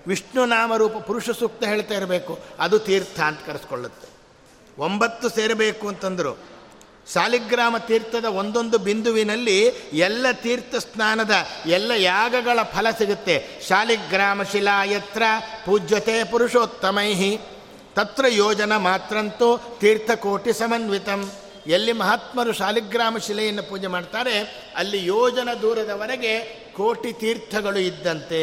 ವಿಷ್ಣು 0.06 0.42
ನಾಮರೂಪ 0.46 0.96
ಪುರುಷ 0.96 1.30
ಸೂಕ್ತ 1.30 1.64
ಹೇಳ್ತಾ 1.64 1.94
ಇರಬೇಕು, 1.94 2.32
ಅದು 2.58 2.78
ತೀರ್ಥ 2.78 3.20
ಅಂತ 3.20 3.40
ಕರೆಸ್ಕೊಳ್ಳುತ್ತೆ. 3.46 4.08
ಒಂಬತ್ತು 4.78 5.26
ಸೇರಬೇಕು 5.28 5.88
ಅಂತಂದರು. 5.88 6.53
ಸಾಲಿಗ್ರಾಮ 7.12 7.76
ತೀರ್ಥದ 7.88 8.28
ಒಂದೊಂದು 8.40 8.76
ಬಿಂದುವಿನಲ್ಲಿ 8.78 9.56
ಎಲ್ಲ 10.06 10.26
ತೀರ್ಥ 10.44 10.74
ಸ್ನಾನದ 10.84 11.34
ಎಲ್ಲ 11.66 11.92
ಯಾಗಗಳ 11.96 12.58
ಫಲ 12.74 12.86
ಸಿಗುತ್ತೆ. 12.98 13.36
ಶಾಲಿಗ್ರಾಮ 13.68 14.42
ಶಿಲಾ 14.52 14.76
ಯತ್ರ 14.84 15.22
ಪೂಜ್ಯತೆ 15.66 16.16
ಪುರುಷೋತ್ತಮೈಹಿ. 16.30 17.32
ತತ್ರ 17.96 18.24
ಯೋಜನ 18.28 18.76
ಮಾತ್ರಂತೂ 18.88 19.48
ತೀರ್ಥಕೋಟಿ 19.80 20.52
ಸಮನ್ವಿತಂ. 20.52 21.20
ಎಲ್ಲಿ 21.66 21.92
ಮಹಾತ್ಮರು 21.92 22.52
ಶಾಲಿಗ್ರಾಮ 22.52 23.18
ಶಿಲೆಯನ್ನು 23.18 23.62
ಪೂಜೆ 23.62 23.86
ಮಾಡ್ತಾರೆ, 23.86 24.34
ಅಲ್ಲಿ 24.76 24.98
ಯೋಜನ 25.06 25.50
ದೂರದವರೆಗೆ 25.62 26.34
ಕೋಟಿ 26.76 27.12
ತೀರ್ಥಗಳು 27.12 27.80
ಇದ್ದಂತೆ 27.90 28.42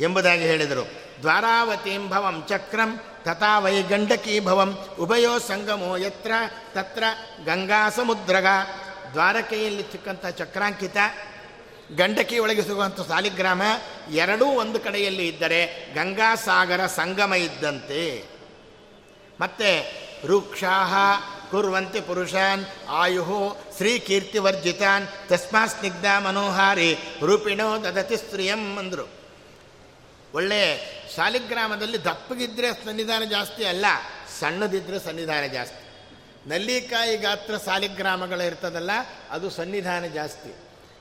ಎಂಬುದಾಗಿ 0.00 0.44
ಹೇಳಿದರು. 0.50 0.84
ದ್ವಾರಾವತಿಂಭವಂ 1.22 2.36
ಚಕ್ರಂ 2.48 2.90
ತಥಾ 3.24 3.58
ವೈ 3.58 3.82
ಗಂಡಕೀ 3.82 4.40
ಭವಂ 4.40 4.78
ಉಭಯೋ 5.00 5.38
ಸಂಗಮೋ 5.38 5.96
ಯತ್ರ 5.96 6.32
ತತ್ರ 6.74 7.04
ಗಂಗಾ 7.44 7.90
ಸಮುದ್ರಗ 7.90 8.46
ದ್ವಾರಕೆಯಲ್ಲಿ 9.12 9.82
ಸಿಕ್ಕಂಥ 9.82 10.26
ಚಕ್ರಾಂಕಿತ 10.26 10.96
ಗಂಡಕಿ 11.96 12.38
ಒಳಗೆ 12.38 12.62
ಸಿಗುವಂಥ 12.62 13.00
ಸಾಲಿಗ್ರಾಮ 13.00 13.62
ಎರಡೂ 14.12 14.44
ಒಂದು 14.44 14.80
ಕಡೆಯಲ್ಲಿ 14.80 15.28
ಇದ್ದರೆ 15.28 15.60
ಗಂಗಾಸಾಗರ 15.94 16.86
ಸಂಗಮ 16.86 17.34
ಇದ್ದಂತೆ. 17.34 18.24
ಮತ್ತೆ 19.40 19.70
ರುಕ್ಷಾಹ, 20.26 20.94
ಕುರ್ವಂತಿ 21.50 22.00
ಪುರುಷಾನ್ 22.00 22.64
ಆಯು 22.88 23.56
ಶ್ರೀಕೀರ್ತಿವರ್ಜಿತಾನ್ 23.76 25.06
ತಸ್ಮಾ 25.28 25.66
ಸ್ನಿಗ್ಧ 25.66 26.04
ಮನೋಹಾರಿ, 26.18 26.98
ರೂಪಿಣೋ 27.22 27.82
ದದತಿ 27.82 28.16
ಸ್ತ್ರೀಯಂ 28.16 28.78
ಅಂದರು. 28.78 29.08
ಒಳ್ಳೆ 30.34 30.62
ಶಾಲಿಗ್ರಾಮದಲ್ಲಿ 31.16 32.04
ದಪ್ಪಗಿದ್ರೆ 32.04 32.68
ಸನ್ನಿಧಾನ 32.84 33.24
ಜಾಸ್ತಿ 33.24 33.64
ಅಲ್ಲ 33.64 33.86
ಸಣ್ಣದಿದ್ದರೆ 34.40 34.98
ಸನ್ನಿಧಾನ 34.98 35.44
ಜಾಸ್ತಿ. 35.46 35.80
ನಲ್ಲಿಕಾಯಿ 36.48 37.16
ಗಾತ್ರ 37.16 37.56
ಸಾಲಿಗ್ರಾಮಗಳು 37.56 38.46
ಇರ್ತದಲ್ಲ, 38.46 38.90
ಅದು 39.30 39.50
ಸನ್ನಿಧಾನ 39.50 40.06
ಜಾಸ್ತಿ. 40.06 40.50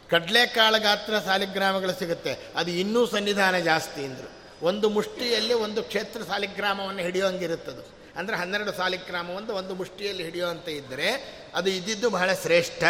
ಕಡಲೆಕಾಳು 0.10 0.82
ಗಾತ್ರ 0.82 1.20
ಸಾಲಿಗ್ರಾಮಗಳು 1.20 1.94
ಸಿಗುತ್ತೆ, 2.00 2.34
ಅದು 2.56 2.72
ಇನ್ನೂ 2.72 3.06
ಸನ್ನಿಧಾನ 3.06 3.60
ಜಾಸ್ತಿ 3.60 4.06
ಅಂದರು. 4.06 4.30
ಒಂದು 4.66 4.90
ಮುಷ್ಟಿಯಲ್ಲಿ 4.90 5.54
ಒಂದು 5.54 5.84
ಕ್ಷೇತ್ರ 5.84 6.22
ಸಾಲಿಗ್ರಾಮವನ್ನು 6.24 7.02
ಹಿಡಿಯೋಂಗಿರುತ್ತದೆ. 7.02 7.84
ಅಂದರೆ 8.18 8.36
ಹನ್ನೆರಡು 8.36 8.74
ಸಾಲಿಗ್ರಾಮವನ್ನು 8.74 9.54
ಒಂದು 9.54 9.76
ಮುಷ್ಟಿಯಲ್ಲಿ 9.76 10.24
ಹಿಡಿಯುವಂತೆ 10.24 10.72
ಇದ್ದರೆ 10.72 11.10
ಅದು 11.56 11.70
ಇದ್ದಿದ್ದು 11.70 12.10
ಬಹಳ 12.10 12.34
ಶ್ರೇಷ್ಠ 12.34 12.84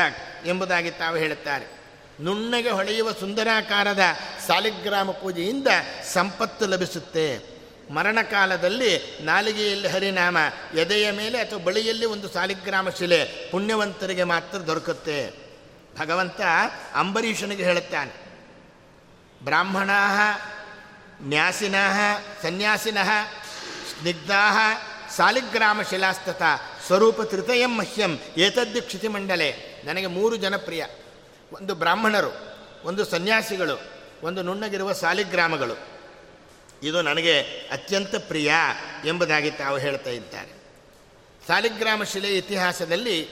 ಎಂಬುದಾಗಿ 0.45 0.91
ತಾವು 0.91 1.15
ಹೇಳುತ್ತಾರೆ. 1.15 1.82
ನುಣ್ಣಗೆ 2.21 2.69
ಹೊಳೆಯುವ 2.69 3.11
ಸುಂದರಾಕಾರದ 3.11 3.99
ಸಾಲಿಗ್ರಾಮ 4.47 5.11
ಪೂಜೆಯಿಂದ 5.11 5.67
ಸಂಪತ್ತು 6.13 6.67
ಲಭಿಸುತ್ತೆ. 6.67 7.53
ಮರಣಕಾಲದಲ್ಲಿ 7.93 9.19
ನಾಲಿಗೆಯಲ್ಲಿ 9.21 9.87
ಹರಿನಾಮ, 9.87 10.37
ಎದೆಯ 10.77 11.11
ಮೇಲೆ 11.11 11.37
ಅಥವಾ 11.37 11.59
ಬಳಿಯಲ್ಲಿ 11.59 12.05
ಒಂದು 12.05 12.29
ಸಾಲಿಗ್ರಾಮ 12.29 12.89
ಶಿಲೆ 12.89 13.49
ಪುಣ್ಯವಂತರಿಗೆ 13.51 14.23
ಮಾತ್ರ 14.23 14.57
ದೊರಕುತ್ತೆ. 14.57 15.33
ಭಗವಂತ 15.99 16.41
ಅಂಬರೀಷನಿಗೆ 16.93 17.63
ಹೇಳುತ್ತಾನೆ 17.63 18.11
ಬ್ರಾಹ್ಮಣ 19.43 19.89
ನ್ಯಾಸಿನ 21.21 21.75
ಸನ್ಯಾಸಿನ 22.41 22.97
ಸ್ನಿಗ್ಧಾ 23.03 24.73
ಸಾಲಿಗ್ರಾಮ 25.15 25.81
ಶಿಲಾಸ್ತತ, 25.81 26.41
ಸ್ವರೂಪ 26.87 27.21
ತೃತಯಂ 27.21 27.77
ಮಹ್ಯಂ, 27.77 28.19
ಏತದ್ದು 28.37 28.81
ಕ್ಷಿತಿಮಂಡಲೆ. 28.81 29.81
ನನಗೆ 29.85 30.07
ಮೂರು 30.07 30.35
ಜನಪ್ರಿಯ. 30.35 30.85
ಒಂದು 31.53 31.75
ಬ್ರಾಹ್ಮಣರು, 31.75 32.33
ಒಂದು 32.83 33.05
ಸನ್ಯಾಸಿಗಳು, 33.05 33.81
ಒಂದು 34.23 34.41
ನುಣ್ಣಗಿರುವ 34.41 34.93
ಸಾಲಿಗ್ರಾಮಗಳು. 34.93 35.77
ಇದು 36.83 37.01
ನನಗೆ 37.01 37.41
ಅತ್ಯಂತ 37.71 38.15
ಪ್ರಿಯ 38.15 38.51
ಎಂಬುದಾಗಿ 39.05 39.51
ತಾವು 39.51 39.77
ಹೇಳ್ತಾ 39.77 40.09
ಇದ್ದಾರೆ. 40.09 40.63
ಸಾಲಿಗ್ರಾಮ 41.47 42.03
ಶಿಲೆ 42.03 42.37
ಇತಿಹಾಸದಲ್ಲಿ 42.37 43.29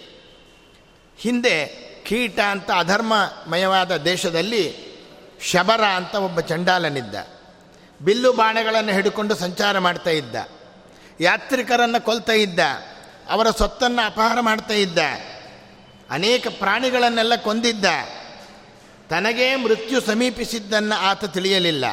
ಹಿಂದೆ 1.18 1.68
ಕೀಟ 2.04 2.40
ಅಂತ 2.40 2.72
ಅಧರ್ಮಮಯವಾದ 2.78 3.98
ದೇಶದಲ್ಲಿ 3.98 4.92
ಶಬರ 5.42 5.84
ಅಂತ 5.84 6.16
ಒಬ್ಬ 6.16 6.40
ಚಂಡಾಲನಿದ್ದ. 6.40 7.16
ಬಿಲ್ಲು 8.02 8.34
ಬಾಣಗಳನ್ನು 8.34 8.92
ಹಿಡ್ಕೊಂಡು 8.92 9.36
ಸಂಚಾರ 9.36 9.80
ಮಾಡ್ತಾ 9.80 10.10
ಇದ್ದ. 10.10 10.36
ಯಾತ್ರಿಕರನ್ನು 11.20 12.04
ಕೊಲ್ತಾ 12.06 12.34
ಇದ್ದ. 12.34 12.60
ಅವರ 13.30 13.50
ಸ್ವತ್ತನ್ನು 13.50 14.06
ಅಪಹಾರ 14.06 14.40
ಮಾಡ್ತಾ 14.40 14.74
ಇದ್ದ. 14.74 14.98
ಅನೇಕ 16.12 16.48
ಪ್ರಾಣಿಗಳನ್ನೆಲ್ಲ 16.48 17.36
ಕೊಂದಿದ್ದ. 17.36 17.86
ತನಗೇ 19.10 19.56
ಮೃತ್ಯು 19.56 20.02
ಸಮೀಪಿಸಿದ್ದನ್ನು 20.02 21.00
ಆತ 21.00 21.26
ತಿಳಿಯಲಿಲ್ಲ. 21.26 21.86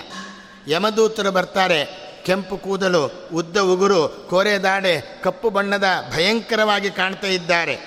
ಯಮದೂತರು 0.68 1.32
ಬರ್ತಾರೆ, 1.32 2.08
ಕೆಂಪು 2.24 2.58
ಕೂದಲು, 2.58 3.28
ಉದ್ದ 3.34 3.56
ಉಗುರು, 3.56 4.08
ಕೋರೆ 4.30 4.58
ದಾಡೆ, 4.58 5.20
ಕಪ್ಪು 5.22 5.50
ಬಣ್ಣದ 5.50 5.84
ಭಯಂಕರವಾಗಿ 6.14 6.90
ಕಾಣ್ತಾ 6.90 7.26
ಇದ್ದಾರೆ. 7.26 7.78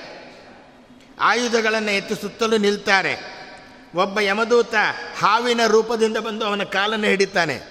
ಆಯುಧಗಳನ್ನು 1.20 1.92
ಎತ್ತಿ 1.92 2.16
ಸುತ್ತಲೂ 2.16 2.58
ನಿಲ್ತಾರೆ. 2.58 3.42
ಒಬ್ಬ 3.96 4.20
ಯಮದೂತ 4.20 4.74
ಹಾವಿನ 5.20 5.62
ರೂಪದಿಂದ 5.68 6.18
ಬಂದು 6.18 6.46
ಅವನ 6.46 6.64
ಕಾಲನ್ನು 6.64 7.08
ಹಿಡಿತಾನೆ. 7.08 7.62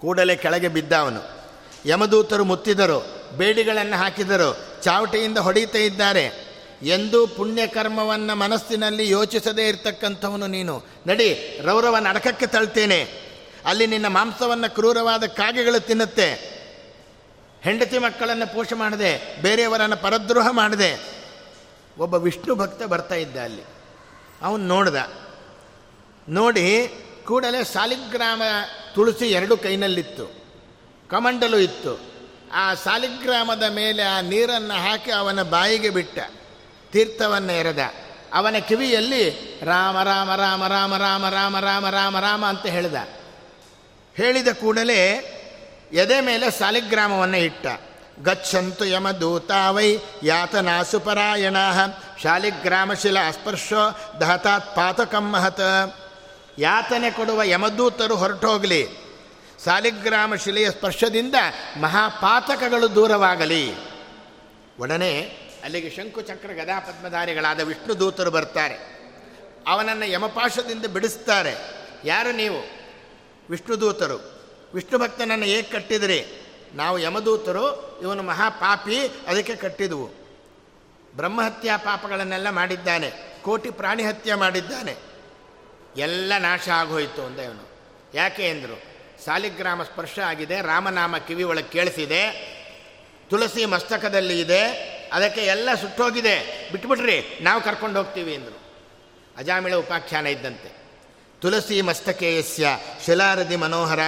ಕೂಡಲೇ 0.00 0.36
ಕೆಳಗೆ 0.36 0.68
ಬಿದ್ದ 0.68 0.92
ಅವನು 0.92 1.20
ಯಮದೂತರು 1.86 2.44
ಮುತ್ತಿದರು, 2.44 3.22
ಬೇಡಿಗಳನ್ನು 3.36 3.96
ಹಾಕಿದರು, 3.96 4.82
ಚಾವಟಿಯಿಂದ 4.82 5.38
ಹೊಡೆಯುತ್ತಾ 5.38 5.78
ಇದ್ದಾರೆ. 5.78 6.45
ಎಂದೂ 6.82 7.26
ಪುಣ್ಯಕರ್ಮವನ್ನು 7.26 8.36
ಮನಸ್ಸಿನಲ್ಲಿ 8.36 9.10
ಯೋಚಿಸದೇ 9.10 9.68
ಇರತಕ್ಕಂಥವನು 9.68 10.46
ನೀನು. 10.46 10.86
ನಡಿ, 11.06 11.60
ರೌರವ 11.62 11.96
ನಡಕಕ್ಕೆ 11.96 12.46
ತಳ್ತೇನೆ. 12.46 13.26
ಅಲ್ಲಿ 13.64 13.86
ನಿನ್ನ 13.86 14.06
ಮಾಂಸವನ್ನು 14.06 14.74
ಕ್ರೂರವಾದ 14.74 15.24
ಕಾಗೆಗಳು 15.24 15.80
ತಿನ್ನುತ್ತೆ. 15.80 16.56
ಹೆಂಡತಿ 17.62 17.98
ಮಕ್ಕಳನ್ನು 17.98 18.54
ಪೋಷ 18.54 18.72
ಮಾಡಿದೆ, 18.72 19.42
ಬೇರೆಯವರನ್ನು 19.42 19.96
ಪರದ್ರೋಹ 19.96 20.48
ಮಾಡದೆ. 20.50 21.00
ಒಬ್ಬ 21.98 22.14
ವಿಷ್ಣು 22.14 22.54
ಭಕ್ತ 22.54 22.82
ಬರ್ತಾ 22.82 23.14
ಇದ್ದ 23.14 23.36
ಅಲ್ಲಿ. 23.36 23.62
ಅವನು 24.42 24.64
ನೋಡ್ದ. 24.64 25.12
ನೋಡಿ, 26.28 26.88
ಕೂಡಲೇ 27.24 27.64
ಸಾಲಿಗ್ರಾಮ 27.64 28.42
ತುಳಸಿ 28.94 29.26
ಎರಡು 29.30 29.56
ಕೈನಲ್ಲಿತ್ತು. 29.56 30.26
ಕಮಂಡಲು 31.10 31.58
ಇತ್ತು. 31.58 32.00
ಆ 32.52 32.74
ಸಾಲಿಗ್ರಾಮದ 32.74 33.62
ಮೇಲೆ 33.62 34.02
ಆ 34.02 34.20
ನೀರನ್ನು 34.20 34.74
ಹಾಕಿ 34.74 35.10
ಅವನ 35.10 35.42
ಬಾಯಿಗೆ 35.42 35.90
ಬಿಟ್ಟ. 35.90 36.18
ತೀರ್ಥವನ್ನು 36.92 37.52
ಎರೆದ. 37.52 37.78
ಅವನ 38.34 38.58
ಕಿವಿಯಲ್ಲಿ 38.58 39.30
ರಾಮ 39.64 40.02
ರಾಮ 40.02 40.34
ರಾಮ 40.34 40.66
ರಾಮ 40.66 40.96
ರಾಮ 40.96 41.28
ರಾಮ 41.28 41.58
ರಾಮ 41.58 41.88
ರಾಮ 41.90 42.18
ರಾಮ 42.18 42.46
ಅಂತ 42.46 42.66
ಹೇಳಿದ. 42.66 42.94
ಹೇಳಿದ 44.16 44.48
ಕೂಡಲೇ 44.48 45.32
ಎದೆ 45.92 46.20
ಮೇಲೆ 46.20 46.50
ಸಾಲಿಗ್ರಾಮವನ್ನು 46.50 47.36
ಇಟ್ಟ. 47.36 47.66
ಗಚ್ಚಂತು 48.22 48.84
ಯಮದೂತಾವೈ 48.84 49.96
ದೂತಾವೈ 49.96 49.98
ಯಾತನಾಸುಪರಾಯಣ 50.22 51.56
ಶಾಲಿಗ್ರಾಮಶಿಲ 52.22 53.30
ಸ್ಪರ್ಶೋ 53.30 53.98
ದಹತಾತ್ 54.20 54.76
ಪಾತಕಂ 54.76 55.30
ಮಹತ. 55.30 55.60
ಯಾತನೆ 56.58 57.10
ಕೊಡುವ 57.10 57.42
ಯಮದೂತರು 57.42 58.16
ಹೊರಟೋಗಲಿ. 58.16 58.88
ಸಾಲಿಗ್ರಾಮ 59.64 60.34
ಶಿಲೆಯ 60.34 60.70
ಸ್ಪರ್ಶದಿಂದ 60.70 61.34
ಮಹಾಪಾತಕಗಳು 61.80 62.94
ದೂರವಾಗಲಿ. 62.94 63.74
ಒಡನೆ 64.80 65.45
ಅಲ್ಲಿಗೆ 65.66 65.90
ಶಂಕುಚಕ್ರ 65.90 66.52
ಗದಾ 66.52 66.80
ಪದ್ಮಧಾರಿಗಳಾದ 66.80 67.60
ವಿಷ್ಣು 67.60 68.00
ದೂತರು 68.00 68.30
ಬರ್ತಾರೆ. 68.30 68.74
ಅವನನ್ನು 69.66 70.04
ಯಮಪಾಶದಿಂದ 70.04 70.86
ಬಿಡಿಸ್ತಾರೆ. 70.86 71.54
ಯಾರು 72.04 72.32
ನೀವು? 72.32 72.70
ವಿಷ್ಣು 73.50 73.80
ದೂತರು. 73.80 74.40
ವಿಷ್ಣು 74.74 74.98
ಭಕ್ತನನ್ನು 74.98 75.44
ಹೇಗೆ 75.44 75.62
ಕಟ್ಟಿದ್ರಿ? 75.62 76.26
ನಾವು 76.74 76.98
ಯಮದೂತರು, 76.98 77.98
ಇವನು 78.02 78.22
ಮಹಾಪಾಪಿ, 78.22 79.06
ಅದಕ್ಕೆ 79.26 79.56
ಕಟ್ಟಿದವು. 79.56 80.06
ಬ್ರಹ್ಮಹತ್ಯಾ 81.16 81.76
ಪಾಪಗಳನ್ನೆಲ್ಲ 81.76 82.50
ಮಾಡಿದ್ದಾನೆ. 82.50 83.12
ಕೋಟಿ 83.42 83.70
ಪ್ರಾಣಿ 83.70 84.04
ಹತ್ಯೆ 84.04 84.34
ಮಾಡಿದ್ದಾನೆ. 84.34 84.96
ಎಲ್ಲ 85.96 86.32
ನಾಶ 86.38 86.68
ಆಗೋಯಿತು 86.68 87.26
ಅಂದ 87.26 87.38
ಇವನು. 87.38 87.68
ಯಾಕೆ 88.14 88.48
ಅಂದರು? 88.48 88.82
ಸಾಲಿಗ್ರಾಮ 89.24 89.82
ಸ್ಪರ್ಶ 89.82 90.18
ಆಗಿದೆ, 90.18 90.60
ರಾಮನಾಮ 90.60 91.18
ಕಿವಿ 91.18 91.42
ಒಳಗೆ 91.42 91.68
ಕೇಳಿಸಿದೆ, 91.68 92.30
ತುಳಸಿ 93.30 93.64
ಮಸ್ತಕದಲ್ಲಿ 93.64 94.40
ಇದೆ 94.40 94.95
ಅದಕ್ಕೆ 95.12 95.40
ಎಲ್ಲ 95.40 95.68
ಸುಟ್ಟೋಗಿದೆ. 95.74 96.68
ಬಿಟ್ಬಿಟ್ರಿ, 96.72 97.38
ನಾವು 97.40 97.60
ಕರ್ಕೊಂಡು 97.60 97.98
ಹೋಗ್ತೀವಿ 97.98 98.34
ಅಂದರು. 98.34 98.58
ಅಜಾಮಿಳ 99.36 99.74
ಉಪಾಖ್ಯಾನ 99.74 100.26
ಇದ್ದಂತೆ. 100.26 100.76
ತುಳಸಿ 101.40 101.80
ಮಸ್ತಕೇಯಸ್ಯ 101.80 102.68
ಶಿಲಾರದಿ 103.06 103.56
ಮನೋಹರ 103.56 104.00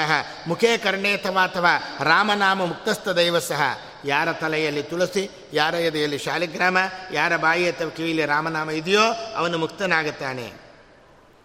ಮುಖೇ 0.47 0.79
ಕರ್ಣೇ 0.79 1.13
ಅಥವಾ 1.15 1.77
ರಾಮನಾಮ 2.05 2.65
ಮುಕ್ತಸ್ಥ 2.65 3.09
ದೈವ 3.09 3.39
ಸಹ. 3.39 3.63
ಯಾರ 4.05 4.33
ತಲೆಯಲ್ಲಿ 4.33 4.83
ತುಳಸಿ, 4.83 5.31
ಯಾರ 5.53 5.75
ಎದೆಯಲ್ಲಿ 5.75 6.19
ಶಾಲಿಗ್ರಾಮ, 6.19 6.79
ಯಾರ 7.13 7.37
ಬಾಯಿ 7.37 7.71
ಅಥವಾ 7.71 7.91
ಕಿವಿಯಲ್ಲಿ 7.91 8.25
ರಾಮನಾಮ 8.27 8.71
ಇದೆಯೋ 8.71 9.05
ಅವನು 9.37 9.59
ಮುಕ್ತನಾಗುತ್ತಾನೆ. 9.59 10.53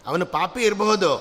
ಅವನು 0.05 0.25
ಪಾಪಿ 0.25 0.61
ಇರಬಹುದು, 0.61 1.11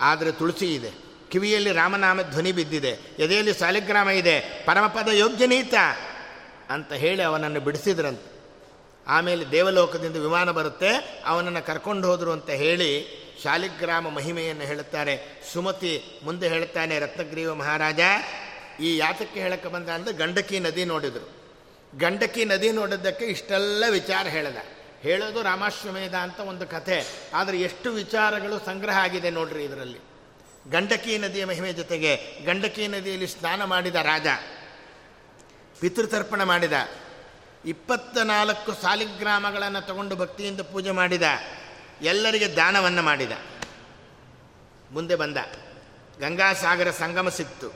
ಆದರೆ 0.00 0.32
ತುಳಸಿ 0.32 0.74
ಇದೆ. 0.74 0.90
ಕಿವಿಯಲ್ಲಿ 1.30 1.72
ರಾಮನಾಮ 1.72 2.22
ಧ್ವನಿ 2.22 2.52
ಬಿದ್ದಿದೆ. 2.52 2.92
ಎದೆಯಲ್ಲಿ 3.18 3.54
ಶಾಲಿಗ್ರಾಮ 3.58 4.10
ಇದೆ. 4.10 4.40
ಪರಮಪದ 4.40 5.08
ಯೋಗ್ಯನೀತ. 5.08 5.74
ಅಂತ 6.70 6.92
ಹೇಳಿ 6.92 7.22
ಅವನನ್ನು 7.22 7.60
ಬಿಡಿಸಿದ್ರಂತೆ. 7.60 8.28
ಆಮೇಲೆ 9.06 9.50
ದೇವಲೋಕದಿಂದ 9.50 10.16
ವಿಮಾನ 10.16 10.50
ಬರುತ್ತೆ, 10.50 11.22
ಅವನನ್ನು 11.26 11.66
ಕರ್ಕೊಂಡು 11.66 12.08
ಹೋದರು 12.08 12.32
ಅಂತ 12.32 12.50
ಹೇಳಿ 12.50 12.90
ಶಾಲಿಗ್ರಾಮ 13.42 14.08
ಮಹಿಮೆಯನ್ನು 14.08 14.64
ಹೇಳುತ್ತಾರೆ. 14.64 15.42
ಸುಮತಿ 15.52 16.20
ಮುಂದೆ 16.24 16.48
ಹೇಳ್ತಾನೆ 16.48 16.98
ರತ್ನಗ್ರೀವ 16.98 17.54
ಮಹಾರಾಜ, 17.54 18.00
ಈ 18.80 18.96
ಯಾತಕ್ಕೆ 18.96 19.40
ಹೇಳಕ್ಕೆ 19.40 19.68
ಬಂದ 19.68 19.88
ಅಂದರೆ 19.88 20.12
ಗಂಡಕಿ 20.14 20.58
ನದಿ 20.60 20.84
ನೋಡಿದರು. 20.84 21.28
ಗಂಡಕಿ 21.98 22.44
ನದಿ 22.44 22.72
ನೋಡಿದ್ದಕ್ಕೆ 22.72 23.24
ಇಷ್ಟೆಲ್ಲ 23.24 23.84
ವಿಚಾರ 23.90 24.26
ಹೇಳಿದ. 24.26 24.56
ಹೇಳೋದು 25.00 25.42
ರಾಮಾಶ್ವಮೇಧ 25.42 26.14
ಅಂತ 26.14 26.40
ಒಂದು 26.40 26.66
ಕಥೆ. 26.66 27.04
ಆದರೆ 27.34 27.60
ಎಷ್ಟು 27.60 27.90
ವಿಚಾರಗಳು 27.90 28.66
ಸಂಗ್ರಹ 28.66 28.98
ಆಗಿದೆ 28.98 29.30
ನೋಡ್ರಿ 29.30 29.64
ಇದರಲ್ಲಿ. 29.64 29.98
ಗಂಡಕಿ 30.70 31.18
ನದಿಯ 31.18 31.44
ಮಹಿಮೆ 31.44 31.72
ಜೊತೆಗೆ 31.72 32.16
ಗಂಡಕಿ 32.44 32.88
ನದಿಯಲ್ಲಿ 32.88 33.26
ಸ್ನಾನ 33.26 33.64
ಮಾಡಿದ 33.64 33.94
ರಾಜ. 33.94 34.26
ಪಿತೃತರ್ಪಣ 35.80 36.42
ಮಾಡಿದ. 36.42 36.72
ಇಪ್ಪತ್ತ 37.64 38.18
ನಾಲ್ಕು 38.18 38.72
ಸಾಲಿಗ್ರಾಮಗಳನ್ನು 38.72 39.86
ತಗೊಂಡು 39.86 40.16
ಭಕ್ತಿಯಿಂದ 40.16 40.60
ಪೂಜೆ 40.60 40.90
ಮಾಡಿದ. 40.90 41.22
ಎಲ್ಲರಿಗೆ 42.02 42.56
ದಾನವನ್ನು 42.56 43.02
ಮಾಡಿದ. 43.02 43.32
ಮುಂದೆ 44.90 45.16
ಬಂದ. 45.16 45.36
ಗಂಗಾಸಾಗರ 46.20 46.90
ಸಂಗಮ 46.90 47.28
ಸಿಕ್ತು. 47.28 47.68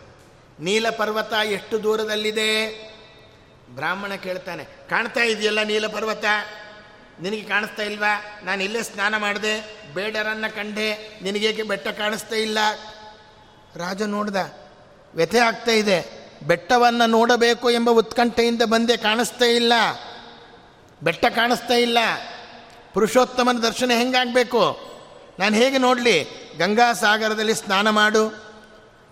ನೀಲ 0.60 0.90
ಪರ್ವತ 0.90 1.32
ಎಷ್ಟು 1.32 1.82
ದೂರದಲ್ಲಿದೆ? 1.82 2.50
ಬ್ರಾಹ್ಮಣ 3.68 4.14
ಕೇಳ್ತಾನೆ, 4.14 4.64
ಕಾಣ್ತಾ 4.64 5.20
ಇದೆಯಲ್ಲ 5.20 5.62
ನೀಲ 5.62 5.86
ಪರ್ವತ 5.86 6.24
ನಿನಗೆ 7.20 7.42
ಕಾಣಿಸ್ತಾ 7.42 7.82
ಇಲ್ವಾ? 7.82 8.40
ನಾನು 8.42 8.62
ಇಲ್ಲೇ 8.62 8.82
ಸ್ನಾನ 8.82 9.16
ಮಾಡಿದೆ, 9.16 9.54
ಬೇಡರನ್ನು 9.94 10.54
ಕಂಡೆ, 10.54 11.20
ನಿನಗೇಕೆ 11.22 11.62
ಬೆಟ್ಟ 11.62 11.88
ಕಾಣಿಸ್ತಾ 11.88 12.36
ಇಲ್ಲ? 12.36 12.58
ರಾಜ 13.76 14.02
ನೋಡ್ದ, 14.02 14.36
ವ್ಯಥೆ 15.14 15.38
ಆಗ್ತಾ 15.38 15.72
ಇದೆ. 15.72 16.23
ಬೆಟ್ಟವನ್ನು 16.46 17.06
ನೋಡಬೇಕು 17.06 17.70
ಎಂಬ 17.70 17.90
ಉತ್ಕಂಠೆಯಿಂದ 17.90 18.62
ಬಂದೆ 18.62 18.96
ಕಾಣಿಸ್ತೇ 18.96 19.56
ಇಲ್ಲ. 19.56 19.72
ಬೆಟ್ಟ 21.02 21.24
ಕಾಣಿಸ್ತಾ 21.24 21.74
ಇಲ್ಲ. 21.74 21.98
ಪುರುಷೋತ್ತಮನ 22.94 23.58
ದರ್ಶನ 23.58 23.90
ಹೆಂಗಾಗಬೇಕು? 23.96 24.92
ನಾನು 25.38 25.56
ಹೇಗೆ 25.56 25.78
ನೋಡಲಿ? 25.78 26.24
ಗಂಗಾ 26.58 26.92
ಸಾಗರದಲ್ಲಿ 26.92 27.54
ಸ್ನಾನ 27.54 27.90
ಮಾಡು. 27.90 28.44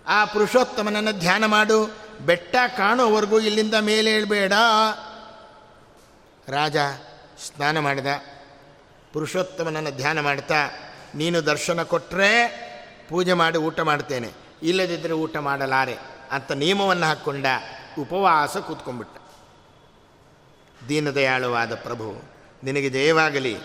ಆ 0.07 0.25
ಪುರುಷೋತ್ತಮನನ್ನು 0.25 1.19
ಧ್ಯಾನ 1.19 1.45
ಮಾಡು. 1.45 1.95
ಬೆಟ್ಟ 2.25 2.55
ಕಾಣುವವರೆಗೂ 2.77 3.39
ಇಲ್ಲಿಂದ 3.39 3.73
ಮೇಲೆ 3.73 4.11
ಹೇಳ್ಬೇಡ. 4.11 4.53
ರಾಜ, 6.49 6.77
ಸ್ನಾನ 7.47 7.79
ಮಾಡಿದ. 7.79 8.07
ಪುರುಷೋತ್ತಮನನ್ನು 9.13 9.91
ಧ್ಯಾನ 9.91 10.19
ಮಾಡ್ತಾ, 10.19 10.69
ನೀನು 11.15 11.45
ದರ್ಶನ 11.45 11.83
ಕೊಟ್ಟರೆ 11.83 12.47
ಪೂಜೆ 13.09 13.33
ಮಾಡಿ 13.33 13.57
ಊಟ 13.57 13.79
ಮಾಡ್ತೇನೆ. 13.79 14.31
ಇಲ್ಲದಿದ್ದರೆ 14.63 15.13
ಊಟ 15.13 15.37
ಮಾಡಲಾರೆ. 15.37 16.12
ನಿಯಮವನ್ನು 16.51 17.05
ಹಾಕ್ಕೊಂಡ 17.05 17.45
ಉಪವಾಸ 17.99 18.57
ಕೂತ್ಕೊಂಡ್ಬಿಟ್ಟ. 18.57 19.17
ದೀನದಯಾಳುವಾದ 20.89 21.75
ಪ್ರಭು, 21.75 22.23
ನಿನಗೆ 22.63 22.89
ಜಯವಾಗಲಿ. 22.89 23.57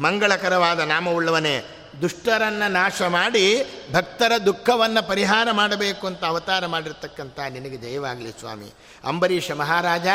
ಮಂಗಳಕರವಾದ 0.00 0.80
ನಾಮವುಳ್ಳವನೇ, 0.80 1.64
ದುಷ್ಟರನ್ನು 2.02 2.70
ನಾಶ 2.70 3.02
ಮಾಡಿ 3.02 3.64
ಭಕ್ತರ 3.92 4.32
ದುಃಖವನ್ನು 4.46 5.08
ಪರಿಹಾರ 5.08 5.48
ಮಾಡಬೇಕು 5.52 6.06
ಅಂತ 6.06 6.24
ಅವತಾರ 6.24 6.66
ಮಾಡಿರ್ತಕ್ಕಂಥ 6.66 7.40
ನಿನಗೆ 7.40 7.76
ಜಯವಾಗಲಿ 7.76 8.32
ಸ್ವಾಮಿ. 8.32 8.72
ಅಂಬರೀಷ 9.04 9.50
ಮಹಾರಾಜ 9.50 10.06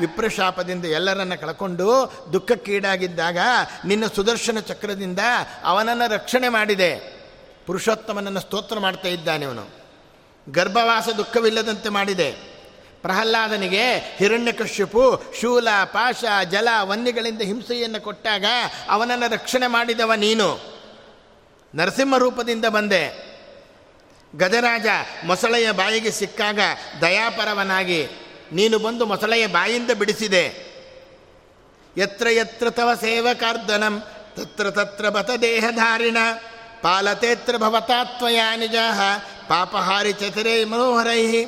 ವಿಪ್ರಶಾಪದಿಂದ 0.00 0.84
ಎಲ್ಲರನ್ನ 0.84 1.34
ಕಳ್ಕೊಂಡು 1.34 2.12
ದುಃಖಕ್ಕೀಡಾಗಿದ್ದಾಗ 2.32 3.38
ನಿನ್ನ 3.84 4.06
ಸುದರ್ಶನ 4.06 4.58
ಚಕ್ರದಿಂದ 4.60 5.18
ಅವನನ್ನು 5.64 6.10
ರಕ್ಷಣೆ 6.12 6.48
ಮಾಡಿದೆ. 6.48 7.16
ಪುರುಷೋತ್ತಮನನ್ನು 7.66 8.40
ಸ್ತೋತ್ರ 8.40 8.78
ಮಾಡ್ತಾ 8.78 9.08
ಇದ್ದಾನೆ 9.08 9.46
ಅವನು 9.46 9.85
ಗರ್ಭವಾಸ 10.50 11.08
ದುಃಖವಿಲ್ಲದಂತೆ 11.08 11.88
ಮಾಡಿದೆ. 11.88 12.32
ಪ್ರಹ್ಲಾದನಿಗೆ 13.02 13.98
ಹಿರಣ್ಯಕಶ್ಯಪು 14.16 15.22
ಶೂಲ, 15.40 15.68
ಪಾಶ, 15.84 16.24
ಜಲ, 16.50 16.68
ವನ್ಯಗಳಿಂದ 16.82 17.42
ಹಿಂಸೆಯನ್ನು 17.42 18.00
ಕೊಟ್ಟಾಗ 18.00 18.44
ಅವನನ್ನು 18.90 19.32
ರಕ್ಷಣೆ 19.32 19.66
ಮಾಡಿದವ 19.66 20.12
ನೀನು. 20.12 20.48
ನರಸಿಂಹ 21.74 22.16
ರೂಪದಿಂದ 22.16 22.64
ಬಂದೆ. 22.64 23.26
ಗಜರಾಜ 24.36 24.86
ಮೊಸಳೆಯ 25.24 25.70
ಬಾಯಿಗೆ 25.70 26.10
ಸಿಕ್ಕಾಗ 26.10 26.60
ದಯಾಪರವನಾಗಿ, 27.00 28.06
ನೀನು 28.52 28.78
ಬಂದು 28.78 29.06
ಮೊಸಳೆಯ 29.06 29.46
ಬಾಯಿಂದ 29.46 29.90
ಬಿಡಿಸಿದೆ. 29.90 30.44
ಎತ್ರ 31.96 32.26
ಎತ್ರ 32.26 32.70
ತವ 32.70 32.90
ಸೇವಕಾರ್ದನಂ 32.94 34.02
ತತ್ರ 34.36 34.70
ತತ್ರ 34.70 35.08
ಬತ 35.08 35.30
ದೇಹಧಾರಿಣ, 35.30 36.16
ಪಾಲತೇತ್ರ 36.82 37.56
ಭವತಾತ್ವಯ 37.56 38.40
ನಿಜ 38.56 38.74
ಪಾಪಹಾರಿ 39.48 40.12
ಚತುರೈ 40.12 40.64
ಮನೋಹರೈ. 40.64 41.44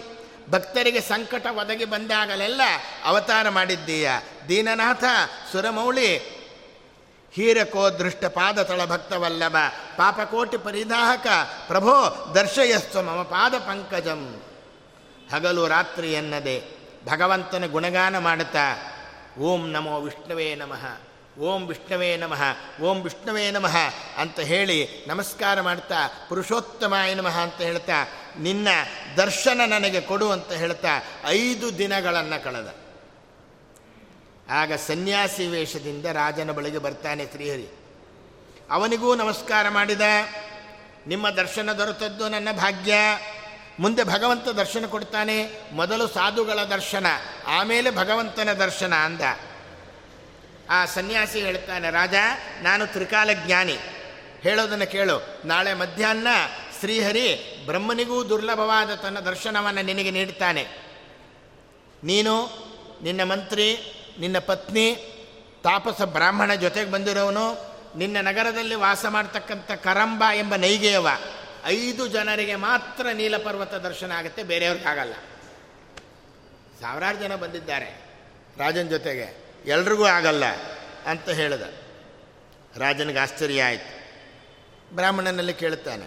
ಭಕ್ತರಿಗೆ 0.51 1.01
ಸಂಕಟ 1.01 1.47
ಒದಗಿ 1.47 1.85
ಬಂದಾಗಲೆಲ್ಲ 1.85 2.61
ಅವತಾರ 3.05 3.49
ಮಾಡಿದ್ದೀಯ. 3.49 4.11
ದೀನನಾಥ, 4.49 5.05
ಸುರಮೌಳಿ 5.53 6.19
ಹೀರಕೋ 7.33 7.91
ದೃಷ್ಟ 7.91 8.25
ಪಾದತಳ 8.25 8.85
ಭಕ್ತವಲ್ಲಭ. 8.85 9.57
ಪಾಪಕೋಟಿ 9.97 10.57
ಪರಿದಾಹಕ, 10.57 11.27
ಪ್ರಭೋ 11.67 12.27
ದರ್ಶಯಸ್ವ 12.35 13.03
ಮಮ 13.03 13.23
ಪಾದ 13.23 13.55
ಪಂಕಜಂ. 13.55 14.43
ಹಗಲು 15.35 15.67
ರಾತ್ರಿ 15.67 16.13
ಎನ್ನದೆ 16.13 16.63
ಭಗವಂತನ 17.09 17.67
ಗುಣಗಾನ 17.67 18.19
ಮಾಡುತ್ತಾ. 18.19 18.93
ಓಂ 19.39 19.71
ನಮೋ 19.71 20.01
ವಿಷ್ಣುವೇ 20.01 20.55
ನಮಃ. 20.55 21.08
ಓಂ 21.39 21.67
ವಿಷ್ಣುವೇ 21.67 22.17
ನಮಃ, 22.17 22.43
ಓಂ 22.83 23.01
ವಿಷ್ಣುವೇ 23.01 23.51
ನಮಃ 23.51 23.77
ಅಂತ 24.17 24.41
ಹೇಳಿ 24.41 24.89
ನಮಸ್ಕಾರ 25.07 25.61
ಮಾಡ್ತಾ, 25.61 26.27
ಪುರುಷೋತ್ತಮಾಯ 26.29 27.15
ನಮಃ 27.15 27.39
ಅಂತ 27.39 27.61
ಹೇಳ್ತಾ, 27.61 27.99
ನಿನ್ನ 28.39 28.69
ದರ್ಶನ 29.17 29.61
ನನಗೆ 29.67 30.01
ಕೊಡು 30.01 30.31
ಅಂತ 30.31 30.53
ಹೇಳ್ತಾ 30.53 30.89
ಐದು 31.25 31.79
ದಿನಗಳನ್ನು 31.79 32.45
ಕಳೆದ. 32.45 32.75
ಆಗ 34.51 34.73
ಸನ್ಯಾಸಿ 34.73 35.47
ವೇಷದಿಂದ 35.47 36.05
ರಾಜನ 36.05 36.51
ಬಳಿಗೆ 36.51 36.79
ಬರ್ತಾನೆ 36.79 37.27
ಶ್ರೀಹರಿ. 37.27 37.69
ಅವನಿಗೂ 38.71 39.15
ನಮಸ್ಕಾರ 39.15 39.69
ಮಾಡಿದ, 39.69 40.01
ನಿಮ್ಮ 41.07 41.31
ದರ್ಶನ 41.31 41.73
ದೊರೆತದ್ದು 41.73 42.29
ನನ್ನ 42.29 42.49
ಭಾಗ್ಯ. 42.53 42.95
ಮುಂದೆ 43.81 44.05
ಭಗವಂತ 44.05 44.49
ದರ್ಶನ 44.49 44.87
ಕೊಡ್ತಾನೆ, 44.87 45.37
ಮೊದಲು 45.73 46.09
ಸಾಧುಗಳ 46.09 46.63
ದರ್ಶನ, 46.65 47.07
ಆಮೇಲೆ 47.47 47.91
ಭಗವಂತನ 47.91 48.53
ದರ್ಶನ 48.53 48.95
ಅಂದ. 48.95 49.21
ಆ 50.71 50.87
ಸನ್ಯಾಸಿ 50.87 51.41
ಹೇಳ್ತಾನೆ, 51.41 51.91
ರಾಜ, 51.91 52.15
ನಾನು 52.63 52.87
ತ್ರಿಕಾಲ 52.87 53.33
ಜ್ಞಾನಿ. 53.33 53.79
ಹೇಳೋದನ್ನು 54.43 54.91
ಕೇಳು. 54.91 55.43
ನಾಳೆ 55.45 55.75
ಮಧ್ಯಾಹ್ನ 55.75 56.27
ಶ್ರೀಹರಿ 56.81 57.63
ಬ್ರಹ್ಮನಿಗೂ 57.67 58.29
ದುರ್ಲಭವಾದ 58.29 58.95
ತನ್ನ 58.95 59.21
ದರ್ಶನವನ್ನು 59.21 59.83
ನಿನಗೆ 59.83 60.11
ನೀಡ್ತಾನೆ. 60.11 60.69
ನೀನು, 62.05 62.35
ನಿನ್ನ 63.03 63.23
ಮಂತ್ರಿ, 63.23 63.79
ನಿನ್ನ 64.21 64.39
ಪತ್ನಿ, 64.39 64.95
ತಾಪಸ 65.65 66.03
ಬ್ರಾಹ್ಮಣ 66.03 66.55
ಜೊತೆಗೆ 66.55 66.91
ಬಂದಿರೋವನು 66.91 67.77
ನಿನ್ನ 67.99 68.17
ನಗರದಲ್ಲಿ 68.21 68.75
ವಾಸ 68.75 69.07
ಮಾಡ್ತಕ್ಕಂಥ 69.07 69.71
ಕರಂಬ 69.71 70.25
ಎಂಬ 70.35 70.55
ನೈಗೆಯವ, 70.57 71.09
ಐದು 71.65 72.07
ಜನರಿಗೆ 72.07 72.55
ಮಾತ್ರ 72.55 73.07
ನೀಲಪರ್ವತ 73.13 73.75
ದರ್ಶನ 73.75 74.13
ಆಗುತ್ತೆ 74.13 74.43
ಬೇರೆಯವ್ರಿಗಾಗಲ್ಲ 74.43 75.15
ಸಾವಿರಾರು 76.81 77.19
ಜನ 77.19 77.35
ಬಂದಿದ್ದಾರೆ 77.35 78.05
ರಾಜನ 78.59 78.83
ಜೊತೆಗೆ. 78.83 79.48
ಎಲ್ರಿಗೂ 79.69 80.05
ಆಗಲ್ಲ 80.05 80.45
ಅಂತ 81.07 81.29
ಹೇಳಿದ. 81.29 81.63
ರಾಜನಿಗೆ 82.77 83.19
ಆಶ್ಚರ್ಯ 83.19 83.63
ಆಯಿತು. 83.63 83.99
ಬ್ರಾಹ್ಮಣನಲ್ಲಿ 84.95 85.55
ಕೇಳುತ್ತಾನೆ, 85.55 86.07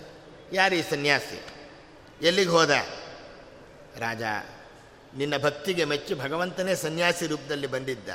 ಯಾರು 0.53 0.75
ಈ 0.75 0.81
ಸನ್ಯಾಸಿ? 0.89 1.39
ಎಲ್ಲಿಗೆ 2.21 2.49
ಹೋದ? 2.49 2.69
ರಾಜ, 3.97 4.21
ನಿನ್ನ 5.17 5.37
ಭಕ್ತಿಗೆ 5.37 5.85
ಮೆಚ್ಚಿ 5.85 6.13
ಭಗವಂತನೇ 6.13 6.75
ಸನ್ಯಾಸಿ 6.75 7.27
ರೂಪದಲ್ಲಿ 7.27 7.67
ಬಂದಿದ್ದ. 7.67 8.09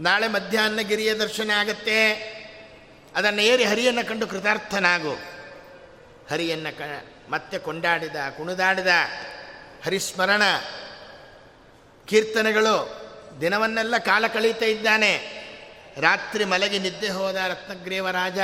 ನಾಳೆ 0.00 0.28
ಮಧ್ಯಾಹ್ನ 0.28 0.80
ಗಿರಿಯ 0.80 1.14
ದರ್ಶನ 1.14 1.50
ಆಗತ್ತೆ. 1.50 2.10
ಅದನ್ನು 3.14 3.42
ಏರಿ 3.42 3.64
ಹರಿಯನ್ನು 3.64 4.08
ಕಂಡು 4.08 4.26
ಕೃತಾರ್ಥನಾಗು. 4.26 5.14
ಹರಿಯನ್ನು 6.30 6.78
ಕ, 6.78 6.80
ಮತ್ತೆ 7.30 7.58
ಕೊಂಡಾಡಿದ, 7.58 8.16
ಕುಣಿದಾಡಿದ, 8.36 8.92
ಹರಿಸ್ಮರಣ, 9.84 10.42
ಕೀರ್ತನೆಗಳು 12.06 12.97
ದಿನವನ್ನೆಲ್ಲ 13.40 13.98
ಕಾಲ 13.98 14.26
ಕಳೀತಾ 14.26 14.66
ಇದ್ದಾನೆ. 14.66 15.12
ರಾತ್ರಿ 16.00 16.44
ಮಲಗಿ 16.44 16.78
ನಿದ್ದೆ 16.78 17.08
ಹೋದ 17.08 17.34
ರತ್ನಗ್ರೀವ 17.34 18.10
ರಾಜ, 18.10 18.38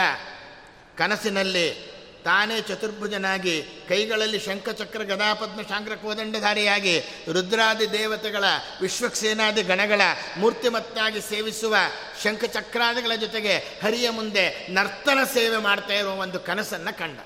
ಕನಸಿನಲ್ಲಿ 0.98 1.94
ತಾನೇ 2.24 2.60
ಚತುರ್ಭುಜನಾಗಿ 2.60 3.62
ಕೈಗಳಲ್ಲಿ 3.88 4.40
ಶಂಖಚಕ್ರ 4.40 5.02
ಗದಾಪದ್ಮ 5.02 5.62
ಶಾಂಗ್ರ 5.62 5.94
ಕೋದಂಡಧಾರಿಯಾಗಿ 5.94 7.00
ರುದ್ರಾದಿ 7.32 7.92
ದೇವತೆಗಳ, 7.92 8.44
ವಿಶ್ವಕ್ಸೇನಾದಿ 8.80 9.62
ಗಣಗಳ 9.62 10.00
ಮೂರ್ತಿಮತ್ತಾಗಿ 10.36 11.20
ಸೇವಿಸುವ 11.20 11.76
ಶಂಖಚಕ್ರಾದಿಗಳ 12.22 13.12
ಜೊತೆಗೆ 13.14 13.58
ಹರಿಯ 13.58 14.10
ಮುಂದೆ 14.10 14.66
ನರ್ತನ 14.70 15.18
ಸೇವೆ 15.34 15.56
ಮಾಡ್ತಾ 15.56 15.94
ಇರುವ 15.94 16.10
ಒಂದು 16.10 16.40
ಕನಸನ್ನು 16.40 16.98
ಕಂಡ. 16.98 17.18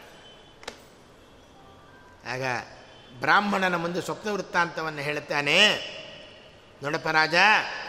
ಆಗ 2.29 2.43
ಬ್ರಾಹ್ಮಣನ 3.21 3.77
ಮುಂದೆ 3.77 4.01
ಸ್ವಪ್ನ 4.01 4.31
ವೃತ್ತಾಂತವನ್ನು 4.31 5.01
ಹೇಳುತ್ತಾನೆ 5.01 5.59
ನೋಡಪ್ಪ 6.83 7.09
ರಾಜ, 7.09 7.35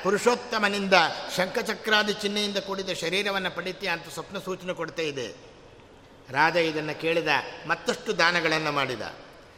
ಪುರುಷೋತ್ತಮನಿಂದ 0.04 0.94
ಶಂಖಚಕ್ರಾದಿ 1.36 2.14
ಚಿಹ್ನೆಯಿಂದ 2.14 2.58
ಕೂಡಿದ 2.58 2.90
ಶರೀರವನ್ನು 2.94 3.52
ಪಡಿತೀಯ 3.56 3.90
ಅಂತ 3.90 4.14
ಸ್ವಪ್ನ 4.14 4.40
ಸೂಚನೆ 4.40 4.74
ಕೊಡ್ತಾ 4.74 5.02
ಇದೆ. 5.02 5.28
ರಾಜ 6.32 6.56
ಇದನ್ನು 6.56 7.02
ಕೇಳಿದ, 7.02 7.28
ಮತ್ತಷ್ಟು 7.68 8.18
ದಾನಗಳನ್ನು 8.18 8.72
ಮಾಡಿದ. 8.72 9.02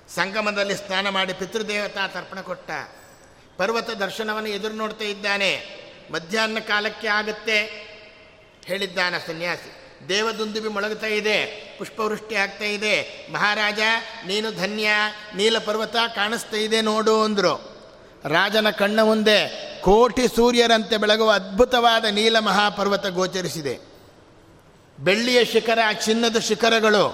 ಸಂಗಮದಲ್ಲಿ 0.10 0.76
ಸ್ನಾನ 0.76 1.10
ಮಾಡಿ 1.10 1.34
ಪಿತೃದೇವತಾ 1.34 2.08
ತರ್ಪಣ 2.08 2.42
ಕೊಟ್ಟ. 2.42 2.72
ಪರ್ವತ 3.58 3.90
ದರ್ಶನವನ್ನು 3.90 4.50
ಎದುರು 4.50 4.74
ನೋಡ್ತಾ 4.74 5.06
ಇದ್ದಾನೆ. 5.06 5.52
ಮಧ್ಯಾಹ್ನ 6.12 6.60
ಕಾಲಕ್ಕೆ 6.60 7.08
ಆಗುತ್ತೆ, 7.08 7.58
ಹೇಳಿದ್ದಾನ 8.66 9.16
ಸನ್ಯಾಸಿ. 9.28 9.72
ದೇವದುಂದುಬಿ 10.10 10.70
ಮೊಳಗುತ್ತಾ 10.70 11.08
ಇದೆ, 11.08 11.38
ಪುಷ್ಪವೃಷ್ಟಿ 11.78 12.36
ಆಗ್ತಾ 12.36 12.66
ಇದೆ. 12.66 13.28
ಮಹಾರಾಜ, 13.34 13.80
ನೀನು 14.26 14.52
ಧನ್ಯ 14.52 14.90
ನೀಲ 15.36 15.58
ಪರ್ವತ 15.58 15.96
ಕಾಣಿಸ್ತಾ 16.16 16.58
ಇದೆ 16.58 16.82
ನೋಡು 16.82 17.24
ಅಂದರು. 17.24 17.71
ರಾಜನ 18.26 18.70
ಕಣ್ಣ 18.70 19.02
ಮುಂದೆ 19.02 19.72
ಕೋಟಿ 19.82 20.28
ಸೂರ್ಯರಂತೆ 20.36 20.98
ಬೆಳಗುವ 20.98 21.32
ಅದ್ಭುತವಾದ 21.32 22.06
ನೀಲ 22.06 22.40
ಮಹಾಪರ್ವತ 22.40 23.06
ಗೋಚರಿಸಿದೆ. 23.06 23.80
ಬೆಳ್ಳಿಯ 25.00 25.46
ಶಿಖರ 25.46 25.80
ಚಿನ್ನದ 26.06 26.38
ಶಿಖರಗಳು 26.38 27.08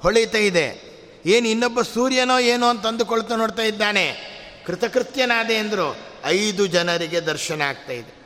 ಹೊಳಿತಾ 0.00 0.38
ಇದೆ. 0.38 0.96
ಏನು 1.26 1.48
ಇನ್ನೊಬ್ಬ 1.48 1.82
ಸೂರ್ಯನೋ 1.82 2.38
ಏನೋ 2.38 2.68
ಅಂತ 2.68 2.86
ಅಂದುಕೊಳ್ತಾ 2.86 3.36
ನೋಡ್ತಾ 3.36 3.62
ಇದ್ದಾನೆ. 3.62 4.36
ಕೃತಕೃತ್ಯನಾದೆ 4.66 5.54
ಎಂದರು 5.54 5.96
ಐದು 6.24 6.66
ಜನರಿಗೆ 6.66 7.20
ದರ್ಶನ 7.20 7.62
ಆಗ್ತಾ 7.62 7.92
ಇದೆ. 7.92 8.16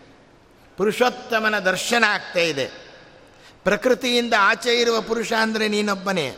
ಪುರುಷೋತ್ತಮನ 0.76 1.58
ದರ್ಶನ 1.58 2.04
ಆಗ್ತಾ 2.08 2.40
ಇದೆ. 2.40 2.66
ಪ್ರಕೃತಿಯಿಂದ 3.64 4.34
ಆಚೆ 4.38 4.80
ಇರುವ 4.80 5.00
ಪುರುಷ 5.00 5.32
ಅಂದರೆ 5.32 5.68
ನೀನೊಬ್ಬನೇ. 5.68 6.30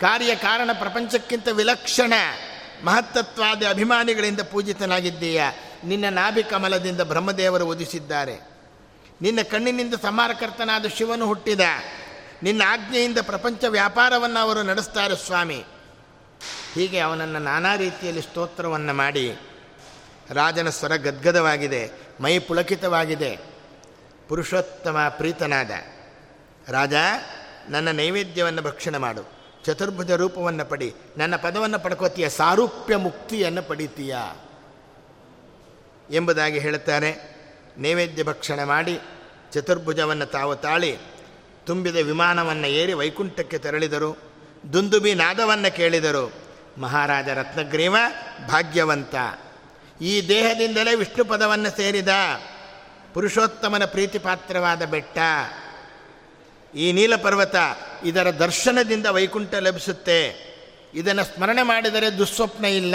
ಕಾರ್ಯ 0.00 0.34
ಕಾರಣ 0.34 0.70
ಪ್ರಪಂಚಕ್ಕಿಂತ 0.72 1.48
ವಿಲಕ್ಷಣ. 1.52 2.12
ಮಹತ್ತತ್ವಾದ 2.84 3.62
ಅಭಿಮಾನಿಗಳಿಂದ 3.70 4.40
ಪೂಜಿತನಾಗಿದ್ದೀಯ? 4.40 5.42
ನಿನ್ನ 5.84 6.04
ನಾಭಿ 6.10 6.42
ಕಮಲದಿಂದ 6.42 7.00
ಬ್ರಹ್ಮದೇವರು 7.00 7.66
ಒದಿಸಿದ್ದಾರೆ 7.66 8.48
ನಿನ್ನ 9.22 9.42
ಕಣ್ಣಿನಿಂದ 9.42 9.94
ಸಮಾರಕರ್ತನಾದ 9.94 10.86
ಶಿವನು 10.86 11.26
ಹುಟ್ಟಿದ. 11.26 11.60
ನಿನ್ನ 12.42 12.62
ಆಜ್ಞೆಯಿಂದ 12.66 13.18
ಪ್ರಪಂಚ 13.22 13.64
ವ್ಯಾಪಾರವನ್ನು 13.64 14.42
ಅವರು 14.42 14.62
ನಡೆಸ್ತಾರೆ 14.62 15.16
ಸ್ವಾಮಿ. 15.16 15.64
ಹೀಗೆ 16.74 16.98
ಅವನನ್ನು 16.98 17.38
ನಾನಾ 17.38 17.76
ರೀತಿಯಲ್ಲಿ 17.76 18.22
ಸ್ತೋತ್ರವನ್ನು 18.22 18.94
ಮಾಡಿ. 18.94 19.38
ರಾಜನ 20.30 20.68
ಸ್ವರ 20.68 20.96
ಗದ್ಗದವಾಗಿದೆ, 20.96 21.90
ಮೈ 22.20 22.38
ಪುಳಕಿತವಾಗಿದೆ. 22.38 23.38
ಪುರುಷೋತ್ತಮ 24.28 24.98
ಪ್ರೀತನಾದ. 25.08 25.70
ರಾಜ, 26.68 26.92
ನನ್ನ 27.68 27.90
ನೈವೇದ್ಯವನ್ನು 27.90 28.62
ಭಕ್ಷಣೆ 28.62 28.98
ಮಾಡು. 28.98 29.37
ಚತುರ್ಭುಜ 29.64 30.10
ರೂಪವನ್ನು 30.10 30.64
ಪಡಿ. 30.64 30.94
ನನ್ನ 31.16 31.36
ಪದವನ್ನು 31.36 31.78
ಪಡ್ಕೋತೀಯ? 31.78 32.28
ಸಾರೂಪ್ಯ 32.28 32.96
ಮುಕ್ತಿಯನ್ನು 32.96 33.62
ಪಡಿತೀಯ? 33.62 34.16
ಎಂಬುದಾಗಿ 36.10 36.58
ಹೇಳುತ್ತಾರೆ. 36.58 37.38
ನೈವೇದ್ಯ 37.78 38.22
ಭಕ್ಷಣೆ 38.22 38.64
ಮಾಡಿ, 38.64 39.00
ಚತುರ್ಭುಜವನ್ನು 39.52 40.26
ತಾವು 40.26 40.56
ತಾಳಿ, 40.56 40.98
ತುಂಬಿದ 41.66 41.96
ವಿಮಾನವನ್ನು 41.96 42.66
ಏರಿ 42.66 42.92
ವೈಕುಂಠಕ್ಕೆ 42.92 43.58
ತೆರಳಿದರು. 43.58 44.16
ದುಂದುಬಿ 44.72 45.14
ನಾದವನ್ನು 45.14 45.76
ಕೇಳಿದರು. 45.76 46.32
ಮಹಾರಾಜ 46.78 47.28
ರತ್ನಗ್ರೀವ 47.28 47.96
ಭಾಗ್ಯವಂತ. 48.48 49.14
ಈ 50.02 50.28
ದೇಹದಿಂದಲೇ 50.28 50.94
ವಿಷ್ಣು 50.94 51.24
ಪದವನ್ನು 51.24 51.76
ಸೇರಿದ. 51.76 52.08
ಪುರುಷೋತ್ತಮನ 53.14 53.84
ಪ್ರೀತಿಪಾತ್ರವಾದ 53.84 54.84
ಬೆಟ್ಟ. 54.84 55.18
ಈ 56.78 56.92
ನೀಲಪರ್ವತ 56.92 57.54
ಇದರ 58.04 58.30
ದರ್ಶನದಿಂದ 58.30 59.06
ವೈಕುಂಠ 59.06 59.54
ಲಭಿಸುತ್ತೆ. 59.54 60.48
ಇದನ್ನು 60.94 61.24
ಸ್ಮರಣೆ 61.24 61.62
ಮಾಡಿದರೆ 61.62 62.18
ದುಸ್ವಪ್ನ 62.18 62.64
ಇಲ್ಲ. 62.64 62.94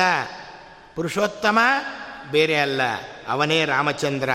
ಪುರುಷೋತ್ತಮ 0.96 1.60
ಬೇರೆ 2.32 2.56
ಅಲ್ಲ. 2.56 2.82
ಅವನೇ 3.28 3.66
ರಾಮಚಂದ್ರ. 3.66 4.30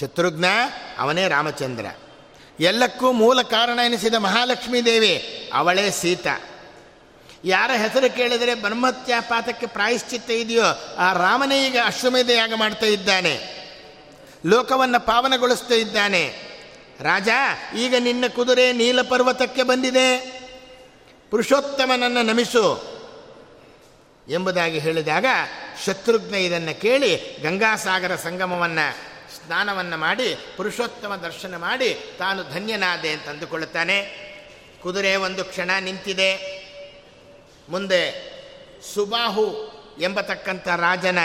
ಶತ್ರುಘ್ನ 0.00 0.44
ಅವನೇ 0.98 1.28
ರಾಮಚಂದ್ರ. 1.28 1.86
ಎಲ್ಲಕ್ಕೂ 2.60 3.12
ಮೂಲ 3.12 3.42
ಕಾರಣ 3.42 3.78
ಎನಿಸಿದ 3.86 4.14
ಮಹಾಲಕ್ಷ್ಮೀ 4.14 4.82
ದೇವಿ, 4.82 5.50
ಅವಳೇ 5.54 5.90
ಸೀತ. 5.90 6.26
ಯಾರ 7.44 7.70
ಹೆಸರು 7.76 8.16
ಕೇಳಿದರೆ 8.16 8.54
ಬ್ರಹ್ಮತ್ಯ 8.54 9.14
ಪಾತಕ್ಕೆ 9.20 9.66
ಪ್ರಾಯಶ್ಚಿತ್ತ 9.66 10.30
ಇದೆಯೋ, 10.30 10.96
ಆ 10.98 11.12
ರಾಮನೇ 11.12 11.66
ಈಗ 11.66 11.76
ಅಶ್ವಮೇಧ 11.84 12.30
ಯಾಗ 12.30 12.52
ಮಾಡ್ತಾ 12.56 12.86
ಇದ್ದಾನೆ. 12.86 13.56
ಲೋಕವನ್ನು 14.46 15.06
ಪಾವನಗೊಳಿಸ್ತಾ 15.06 15.74
ಇದ್ದಾನೆ. 15.74 16.45
ರಾಜ, 17.00 17.28
ಈಗ 17.76 17.94
ನಿನ್ನ 17.98 18.24
ಕುದುರೆ 18.34 18.72
ನೀಲ 18.72 19.02
ಪರ್ವತಕ್ಕೆ 19.02 19.62
ಬಂದಿದೆ 19.62 20.18
ಪುರುಷೋತ್ತಮನನ್ನು 21.30 22.22
ನಮಿಸು. 22.22 22.96
ಎಂಬುದಾಗಿ 24.28 24.78
ಹೇಳಿದಾಗ 24.78 25.26
ಶತ್ರುಘ್ನ 25.84 26.34
ಇದನ್ನು 26.34 26.80
ಕೇಳಿ 26.80 27.16
ಗಂಗಾಸಾಗರ 27.42 28.16
ಸಂಗಮವನ್ನು, 28.16 28.96
ಸ್ನಾನವನ್ನು 29.36 29.96
ಮಾಡಿ, 29.96 30.36
ಪುರುಷೋತ್ತಮ 30.56 31.16
ದರ್ಶನ 31.16 31.56
ಮಾಡಿ 31.56 31.94
ತಾನು 32.18 32.42
ಧನ್ಯನಾದೆ 32.42 33.10
ಅಂತ 33.10 33.28
ಅಂದುಕೊಳ್ಳುತ್ತಾನೆ. 33.28 34.26
ಕುದುರೆ 34.82 35.16
ಒಂದು 35.16 35.44
ಕ್ಷಣ 35.44 35.70
ನಿಂತಿದೆ. 35.80 36.36
ಮುಂದೆ 37.68 38.36
ಸುಬಾಹು 38.94 39.76
ಎಂಬತಕ್ಕಂಥ 40.00 40.68
ರಾಜನ 40.68 41.18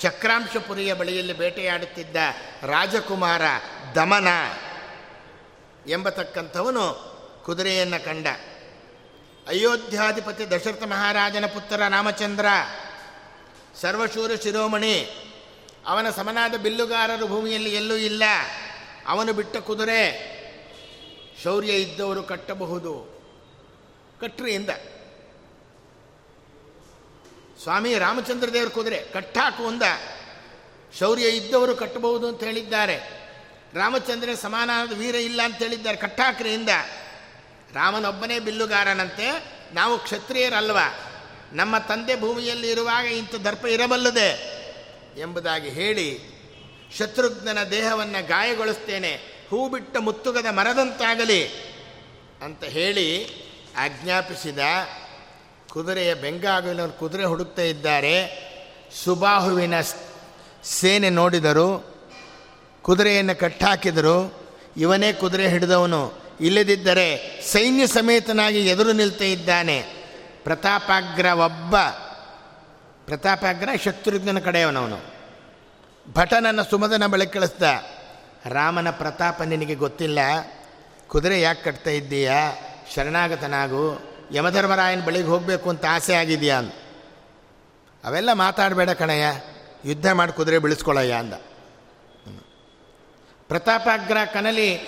ಚಕ್ರಾಂಶಪುರಿಯ 0.00 0.94
ಬಳಿಯಲ್ಲಿ 0.94 1.32
ಬೇಟೆಯಾಡುತ್ತಿದ್ದ 1.32 2.16
ರಾಜಕುಮಾರ 2.62 3.42
ದಮನ. 3.94 4.28
ಎಂಬತಕ್ಕಂಥವನು 5.86 7.14
ಕುದುರೆಯನ್ನು 7.44 8.04
ಕಂಡ. 8.04 8.26
ಅಯೋಧ್ಯಾಧಿಪತಿ 9.48 10.50
ದಶರಥ 10.50 10.82
ಮಹಾರಾಜನ 10.82 11.46
ಪುತ್ರ 11.46 11.76
ರಾಮಚಂದ್ರ, 11.76 12.46
ಸರ್ವಶೂರ 13.80 14.34
ಶಿರೋಮಣಿ, 14.34 15.08
ಅವನ 15.86 16.10
ಸಮನಾದ 16.10 16.54
ಬಿಲ್ಲುಗಾರರು 16.54 17.26
ಭೂಮಿಯಲ್ಲಿ 17.26 17.74
ಎಲ್ಲೂ 17.74 17.94
ಇಲ್ಲ. 17.94 18.22
ಅವನು 19.06 19.32
ಬಿಟ್ಟ 19.32 19.56
ಕುದುರೆ 19.56 20.34
ಶೌರ್ಯ 21.42 21.72
ಇದ್ದವರು 21.72 22.22
ಕಟ್ಟಬಹುದು. 22.22 23.14
ಕಟ್ರಿಯಿಂದ. 24.20 24.70
ಸ್ವಾಮಿ 27.62 27.98
ರಾಮಚಂದ್ರ 27.98 28.52
ದೇವರ 28.52 28.68
ಕುದುರೆ 28.68 29.04
ಕಟ್ಟಾಕು 29.12 29.66
ಅಂದ. 29.66 29.82
ಶೌರ್ಯ 30.98 31.28
ಇದ್ದವರು 31.28 31.76
ಕಟ್ಟಬಹುದು 31.76 32.28
ಅಂತ 32.28 32.42
ಹೇಳಿದ್ದಾರೆ. 32.42 33.23
ರಾಮಚಂದ್ರ 33.74 34.28
ಸಮಾನದ 34.42 34.98
ವೀರ 34.98 35.14
ಇಲ್ಲ 35.14 35.40
ಅಂತ 35.44 35.56
ಹೇಳಿದ್ದಾರೆ 35.56 35.96
ಕಟ್ಟಾಕ್ರಿಯಿಂದ. 35.96 36.68
ರಾಮನೊಬ್ಬನೇ 37.74 38.38
ಬಿಲ್ಲುಗಾರನಂತೆ 38.38 39.44
ನಾವು 39.72 39.98
ಕ್ಷತ್ರಿಯರಲ್ವ? 39.98 40.78
ನಮ್ಮ 41.52 41.78
ತಂದೆ 41.78 42.20
ಭೂಮಿಯಲ್ಲಿ 42.20 42.70
ಇರುವಾಗ 42.70 43.04
ಇಂಥ 43.04 43.34
ದರ್ಪ 43.34 43.66
ಇರಬಲ್ಲದೆ? 43.66 44.54
ಎಂಬುದಾಗಿ 45.16 45.68
ಹೇಳಿ 45.68 46.34
ಶತ್ರುಘ್ನನ 46.98 47.62
ದೇಹವನ್ನು 47.62 48.26
ಗಾಯಗೊಳಿಸ್ತೇನೆ. 48.26 49.14
ಹೂ 49.50 49.68
ಬಿಟ್ಟ 49.68 49.96
ಮುತ್ತುಗದ 49.96 50.46
ಮರದಂತಾಗಲಿ 50.50 51.48
ಅಂತ 52.42 52.64
ಹೇಳಿ 52.64 53.26
ಆಜ್ಞಾಪಿಸಿದ 53.76 54.58
ಕುದುರೆಯ 55.68 56.14
ಬೆಂಗಾಗುವಿನವರು 56.14 56.92
ಕುದುರೆ 56.92 57.24
ಹುಡುಕ್ತಾ 57.24 57.62
ಇದ್ದಾರೆ. 57.62 58.44
ಸುಬಾಹುವಿನ 59.04 59.74
ಸೇನೆ 60.64 61.10
ನೋಡಿದರು 61.10 61.93
ಕುದುರೆಯನ್ನು 62.84 63.40
ಕಟ್ಟಾಕಿದರು 63.40 64.16
ಇವನೇ 64.76 65.12
ಕುದುರೆ 65.12 65.48
ಹಿಡಿದವನು. 65.48 66.12
ಇಲ್ಲದಿದ್ದರೆ 66.40 67.40
ಸೈನ್ಯ 67.52 67.86
ಸಮೇತನಾಗಿ 67.86 68.66
ಎದುರು 68.66 68.92
ನಿಲ್ತಾ 68.92 69.24
ಇದ್ದಾನೆ. 69.24 69.78
ಪ್ರತಾಪಾಗ್ರ 70.44 71.26
ಒಬ್ಬ 71.26 71.76
ಪ್ರತಾಪಾಗ್ರ 73.06 73.68
ಶತ್ರುಘ್ನನ 73.84 74.38
ಕಡೆಯವನವನು. 74.38 74.98
ಭಟನನ್ನು 76.12 76.64
ಸುಮದನ 76.64 77.06
ಬಳಿ 77.06 77.26
ಕಳಿಸ್ದ, 77.26 77.62
ರಾಮನ 78.46 78.90
ಪ್ರತಾಪ 78.90 79.42
ನಿನಗೆ 79.42 79.74
ಗೊತ್ತಿಲ್ಲ? 79.74 80.18
ಕುದುರೆ 81.08 81.40
ಯಾಕೆ 81.40 81.62
ಕಟ್ತಾ 81.62 81.90
ಇದ್ದೀಯಾ? 81.90 82.52
ಶರಣಾಗತನಾಗು, 82.94 83.84
ಯಮಧರ್ಮರಾಯನ 84.32 85.04
ಬಳಿಗೆ 85.04 85.28
ಹೋಗಬೇಕು 85.28 85.70
ಅಂತ 85.70 85.84
ಆಸೆ 85.90 86.14
ಆಗಿದೆಯಾ 86.14 86.58
ಅಂದ. 86.58 86.72
ಅವೆಲ್ಲ 88.04 88.32
ಮಾತಾಡಬೇಡ 88.32 88.90
ಕಣಯ್ಯ, 88.90 89.26
ಯುದ್ಧ 89.84 90.10
ಮಾಡಿ 90.10 90.32
ಕುದುರೆ 90.32 90.58
ಬಿಳಿಸ್ಕೊಳ್ಳಯ್ಯ 90.58 91.12
ಅಂದ. 91.12 91.32
ಪ್ರತಾಪಾಗ್ರ 93.48 94.16
ಕನಲಿ 94.24 94.78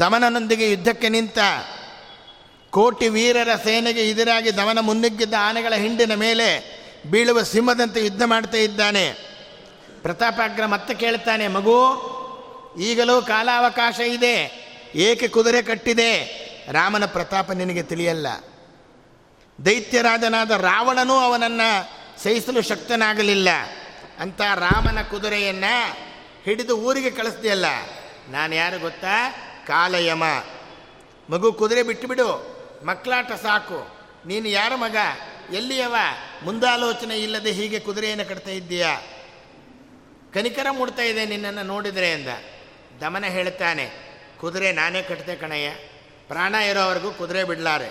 ದಮನನೊಂದಿಗೆ 0.00 0.70
ಯುದ್ಧಕ್ಕೆ 0.70 1.08
ನಿಂತ 1.08 1.38
ಕೋಟಿ 2.70 3.08
ವೀರರ 3.08 3.48
ಸೇನೆಗೆ 3.64 4.10
ಎದುರಾಗಿ 4.10 4.56
ದಮನ 4.56 4.78
ಮುನ್ನುಗ್ಗಿದ್ದ 4.80 5.34
ಆನೆಗಳ 5.40 5.74
ಹಿಂಡಿನ 5.74 6.14
ಮೇಲೆ 6.14 6.80
ಬೀಳುವ 7.10 7.42
ಸಿಂಹದಂತೆ 7.42 8.04
ಯುದ್ಧ 8.04 8.22
ಮಾಡ್ತಾ 8.22 8.56
ಇದ್ದಾನೆ. 8.56 9.12
ಪ್ರತಾಪಾಗ್ರ 10.02 10.66
ಮತ್ತೆ 10.66 10.94
ಕೇಳ್ತಾನೆ, 10.94 11.48
ಮಗು, 11.48 11.80
ಈಗಲೂ 12.80 13.22
ಕಾಲಾವಕಾಶ 13.22 14.00
ಇದೆ, 14.00 14.66
ಏಕೆ 14.94 15.28
ಕುದುರೆ 15.28 15.62
ಕಟ್ಟಿದೆ? 15.62 16.24
ರಾಮನ 16.72 17.04
ಪ್ರತಾಪ 17.04 17.52
ನಿನಗೆ 17.52 17.82
ತಿಳಿಯಲ್ಲ. 17.82 18.26
ದೈತ್ಯರಾಜನಾದ 19.64 20.50
ರಾವಣನೂ 20.50 21.14
ಅವನನ್ನು 21.14 21.90
ಸಹಿಸಲು 22.22 22.62
ಶಕ್ತನಾಗಲಿಲ್ಲ. 22.62 23.48
ಅಂತ 24.20 24.40
ರಾಮನ 24.40 25.02
ಕುದುರೆಯನ್ನು 25.02 26.09
ಹಿಡಿದು 26.50 26.78
ಊರಿಗೆ 26.78 27.10
ಕಳಿಸ್ದೆಯಲ್ಲ 27.10 27.64
ನಾನು 28.28 28.54
ಯಾರು 28.54 28.78
ಗೊತ್ತಾ? 28.78 29.30
ಕಾಲಯಮ. 29.66 30.24
ಮಗು 31.30 31.52
ಕುದುರೆ 31.52 31.82
ಬಿಟ್ಟುಬಿಡು 31.82 32.60
ಮಕ್ಕಳಾಟ 32.84 33.32
ಸಾಕು. 33.32 33.88
ನೀನು 34.26 34.48
ಯಾರ 34.48 34.74
ಮಗ? 34.74 34.96
ಎಲ್ಲಿಯವ? 35.52 35.94
ಮುಂದಾಲೋಚನೆ 36.42 37.18
ಇಲ್ಲದೆ 37.18 37.50
ಹೀಗೆ 37.50 37.80
ಕುದುರೆಯನ್ನು 37.80 38.28
ಕಟ್ತಾ 38.28 38.50
ಇದ್ದೀಯಾ? 38.50 39.00
ಕನಿಕರ 40.34 40.66
ಮೂಡ್ತಾ 40.70 41.02
ಇದೆ 41.02 41.26
ನಿನ್ನನ್ನು 41.26 41.62
ನೋಡಿದರೆ 41.62 42.12
ಅಂದ. 42.12 42.28
ದಮನ 43.00 43.24
ಹೇಳ್ತಾನೆ, 43.24 43.90
ಕುದುರೆ 44.40 44.72
ನಾನೇ 44.72 45.02
ಕಟ್ತೆ 45.02 45.36
ಕಣಯ್ಯ. 45.36 45.70
ಪ್ರಾಣ 46.28 46.54
ಇರೋವರೆಗೂ 46.54 47.10
ಕುದುರೆ 47.10 47.44
ಬಿಡಲಾರೆ. 47.44 47.88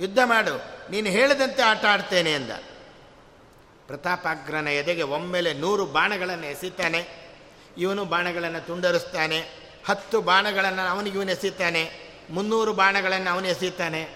ಯುದ್ಧ 0.00 0.18
ಮಾಡು. 0.24 0.56
ನೀನು 0.90 1.08
ಹೇಳಿದಂತೆ 1.08 1.62
ಆಟ 1.62 1.84
ಆಡ್ತೇನೆ 1.84 2.32
ಅಂದ. 2.32 2.50
ಪ್ರತಾಪಾಗ್ರನ 3.86 4.68
ಎದೆಗೆ 4.68 5.02
ಒಮ್ಮೆಲೆ 5.02 5.52
ನೂರು 5.52 5.86
ಬಾಣಗಳನ್ನು 5.86 6.46
ಎಸಿತಾನೆ. 6.46 7.21
ಇವನು 7.78 8.04
ಬಾಣಗಳನ್ನು 8.04 8.66
ತುಂಡರಿಸ್ತಾನೆ. 8.66 9.44
ಹತ್ತು 9.86 10.20
ಬಾಣಗಳನ್ನು 10.20 10.88
ಅವನಿಗೆ 10.90 11.16
ಇವನು 11.16 11.30
ಎಸಿತಾನೆ 11.30 11.90
ಮುನ್ನೂರು 12.30 12.72
ಬಾಣಗಳನ್ನು 12.72 13.30
ಅವನು 13.30 13.46
ಎಸೆಯುತ್ತಾನೆ. 13.46 14.08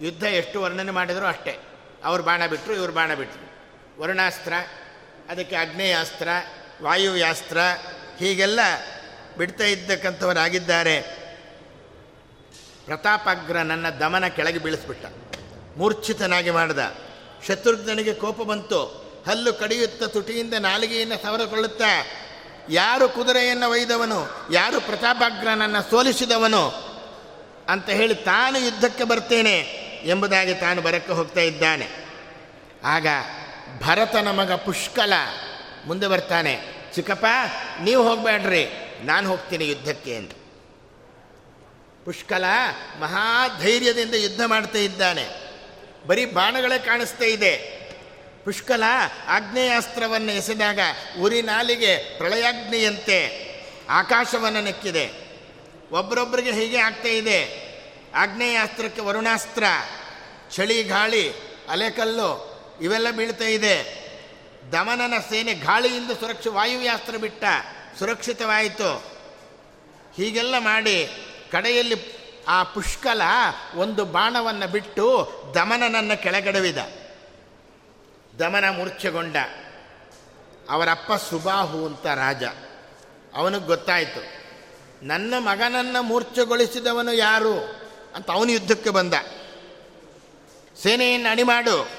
ಯುದ್ಧ 0.00 0.22
ಎಷ್ಟು 0.22 0.62
ವರ್ಣನೆ 0.62 0.90
ಮಾಡಿದರೂ 0.90 1.26
ಅಷ್ಟೇ. 1.26 1.58
ಅವ್ರು 2.04 2.22
ಬಾಣ 2.22 2.46
ಬಿಟ್ಟರು 2.46 2.74
ಇವ್ರು 2.74 2.92
ಬಾಣ 2.92 3.14
ಬಿಟ್ಟರು 3.14 3.52
ವರ್ಣಾಸ್ತ್ರ, 4.00 4.52
ಅದಕ್ಕೆ 5.28 5.56
ಅಗ್ನೇಯಾಸ್ತ್ರ, 5.56 6.28
ವಾಯುವ್ಯಾಸ್ತ್ರ, 6.82 7.58
ಹೀಗೆಲ್ಲ 8.18 8.60
ಬಿಡ್ತಾ 9.38 9.64
ಇದ್ದಕ್ಕಂಥವರಾಗಿದ್ದಾರೆ. 9.64 11.02
ಪ್ರತಾಪಾಗ್ರ 12.84 13.56
ನನ್ನ 13.56 13.90
ದಮನ 13.90 14.26
ಕೆಳಗೆ 14.26 14.58
ಬೀಳಿಸ್ಬಿಟ್ಟ. 14.58 15.06
ಮೂರ್ಛಿತನಾಗಿ 15.76 16.50
ಮಾಡಿದ. 16.50 16.96
ಶತ್ರುಘ್ನಿಗೆ 17.46 18.14
ಕೋಪ 18.14 18.42
ಬಂತು. 18.42 19.02
ಹಲ್ಲು 19.26 19.52
ಕಡಿಯುತ್ತ 19.52 20.02
ತುಟಿಯಿಂದ 20.02 20.54
ನಾಲಿಗೆಯನ್ನು 20.54 21.22
ಸವರಕೊಳ್ಳುತ್ತಾ 21.22 22.06
ಯಾರು 22.70 23.08
ಕುದುರೆಯನ್ನು 23.08 23.70
ಒಯ್ದವನು? 23.70 24.48
ಯಾರು 24.52 24.80
ಪ್ರತಾಪಾಗ್ರನನ್ನು 24.80 25.90
ಸೋಲಿಸಿದವನು? 25.90 26.92
ಅಂತ 27.68 27.90
ಹೇಳಿ 27.90 28.14
ತಾನು 28.14 28.58
ಯುದ್ಧಕ್ಕೆ 28.58 29.04
ಬರ್ತೇನೆ 29.04 29.58
ಎಂಬುದಾಗಿ 30.04 30.54
ತಾನು 30.54 30.82
ಬರಕ್ಕೆ 30.82 31.12
ಹೋಗ್ತಾ 31.12 31.40
ಇದ್ದಾನೆ. 31.40 31.88
ಆಗ 32.84 33.06
ಭರತನ 33.86 34.30
ಮಗ 34.30 34.52
ಪುಷ್ಕಲ 34.52 35.12
ಮುಂದೆ 35.86 36.06
ಬರ್ತಾನೆ, 36.06 36.60
ಚಿಕ್ಕಪ್ಪ, 36.94 37.26
ನೀವು 37.82 38.08
ಹೋಗಬೇಡ್ರಿ, 38.08 38.68
ನಾನು 39.04 39.28
ಹೋಗ್ತೀನಿ 39.28 39.68
ಯುದ್ಧಕ್ಕೆ 39.68 40.16
ಅಂತ. 40.16 40.32
ಪುಷ್ಕಲ 42.04 42.44
ಮಹಾಧೈರ್ಯದಿಂದ 43.00 44.14
ಯುದ್ಧ 44.14 44.40
ಮಾಡ್ತಾ 44.46 44.78
ಇದ್ದಾನೆ. 44.78 45.28
ಬರೀ 46.06 46.26
ಬಾಣಗಳೇ 46.26 46.78
ಕಾಣಿಸ್ತಾ 46.78 47.24
ಇದೆ. 47.24 47.81
ಪುಷ್ಕಲ 48.44 48.82
ಆಗ್ನೇಯಾಸ್ತ್ರವನ್ನು 49.26 50.32
ಎಸೆದಾಗ 50.32 50.78
ಉರಿ 51.20 51.42
ನಾಲಿಗೆ 51.42 51.96
ಪ್ರಳಯಾಗ್ನಿಯಂತೆ 52.18 53.52
ಆಕಾಶವನ್ನು 53.90 54.60
ನೆಕ್ಕಿದೆ. 54.60 55.10
ಒಬ್ಬರೊಬ್ಬರಿಗೆ 55.92 56.52
ಹೀಗೆ 56.52 56.76
ಆಗ್ತಾ 56.76 57.08
ಇದೆ. 57.08 57.72
ಆಗ್ನೇಯಾಸ್ತ್ರಕ್ಕೆ 58.14 59.00
ವರುಣಾಸ್ತ್ರ, 59.00 59.64
ಚಳಿ 60.50 60.82
ಗಾಳಿ, 60.82 61.32
ಅಲೆಕಲ್ಲು 61.68 62.52
ಇವೆಲ್ಲ 62.82 63.10
ಬೀಳ್ತಾ 63.10 63.44
ಇದೆ. 63.44 64.02
ದಮನನ 64.72 65.14
ಸೇನೆ 65.30 65.54
ಗಾಳಿಯಿಂದ 65.54 66.10
ಸುರಕ್ಷ 66.10 66.46
ವಾಯುವ್ಯಾಸ್ತ್ರ 66.46 67.16
ಬಿಟ್ಟ 67.16 67.44
ಸುರಕ್ಷಿತವಾಯಿತು. 67.98 69.04
ಹೀಗೆಲ್ಲ 70.16 70.58
ಮಾಡಿ 70.58 71.10
ಕಡೆಯಲ್ಲಿ 71.52 71.94
ಆ 72.48 72.62
ಪುಷ್ಕಲ 72.62 73.22
ಒಂದು 73.74 74.04
ಬಾಣವನ್ನು 74.04 74.66
ಬಿಟ್ಟು 74.66 75.32
ದಮನನನ್ನು 75.54 76.22
ಕೆಳಗಡವಿದ. 76.22 76.78
ದಮನ 78.38 78.64
ಮೂರ್ಛೆಗೊಂಡ 78.70 79.36
ಅವರಪ್ಪ 80.70 81.12
ಸುಬಾಹು 81.12 81.86
ಅಂತ 81.86 82.06
ರಾಜ. 82.06 82.44
ಅವನಿಗೆ 83.34 83.66
ಗೊತ್ತಾಯಿತು, 83.66 84.22
ನನ್ನ 85.06 85.34
ಮಗನನ್ನು 85.38 86.02
ಮೂರ್ಛೆಗೊಳಿಸಿದವನು 86.02 87.12
ಯಾರು 87.12 87.56
ಅಂತ 88.14 88.30
ಅವನು 88.30 88.50
ಯುದ್ಧಕ್ಕೆ 88.50 88.90
ಬಂದ. 88.90 89.14
ಸೇನೆಯನ್ನು 90.82 91.30
ಅಣಿಮಾಡು, 91.30 91.90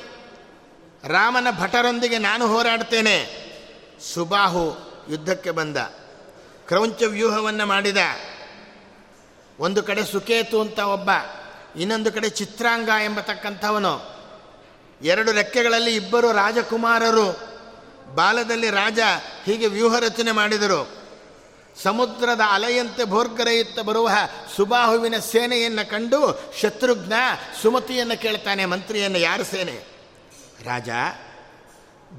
ರಾಮನ 1.07 1.47
ಭಟರೊಂದಿಗೆ 1.59 2.17
ನಾನು 2.17 2.47
ಹೋರಾಡ್ತೇನೆ, 2.47 3.17
ಸುಬಾಹು 4.13 4.65
ಯುದ್ಧಕ್ಕೆ 5.09 5.51
ಬಂದ. 5.51 5.77
ಕ್ರೌಂಚ 6.67 7.03
ವ್ಯೂಹವನ್ನು 7.03 7.65
ಮಾಡಿದ. 7.65 7.97
ಒಂದು 9.59 9.83
ಕಡೆ 9.83 10.03
ಸುಕೇತು 10.03 10.61
ಅಂತ 10.61 10.79
ಒಬ್ಬ, 10.79 11.09
ಇನ್ನೊಂದು 11.77 12.11
ಕಡೆ 12.11 12.29
ಚಿತ್ರಾಂಗ 12.29 12.89
ಎಂಬತಕ್ಕಂಥವನು. 13.03 14.12
ಎರಡು 15.03 15.31
ರೆಕ್ಕೆಗಳಲ್ಲಿ 15.31 15.95
ಇಬ್ಬರು 15.95 16.31
ರಾಜಕುಮಾರರು. 16.31 17.53
ಬಾಲದಲ್ಲಿ 18.15 18.69
ರಾಜ 18.69 18.99
ಹೀಗೆ 19.45 19.67
ವ್ಯೂಹ 19.67 19.99
ರಚನೆ 19.99 20.31
ಮಾಡಿದರು. 20.31 21.03
ಸಮುದ್ರದ 21.83 22.41
ಅಲೆಯಂತೆ 22.51 23.03
ಭೋರ್ಗರೆಯುತ್ತ 23.03 23.79
ಬರುವ 23.79 24.09
ಸುಬಾಹುವಿನ 24.55 25.19
ಸೇನೆಯನ್ನು 25.19 25.89
ಕಂಡು 25.89 26.53
ಶತ್ರುಘ್ನ 26.61 27.13
ಸುಮತಿಯನ್ನು 27.61 28.21
ಕೇಳ್ತಾನೆ, 28.21 28.65
ಮಂತ್ರಿಯನ್ನು 28.65 29.17
ಯಾರು 29.17 29.43
ಸೇನೆ? 29.43 29.83
ರಾಜ, 30.65 30.89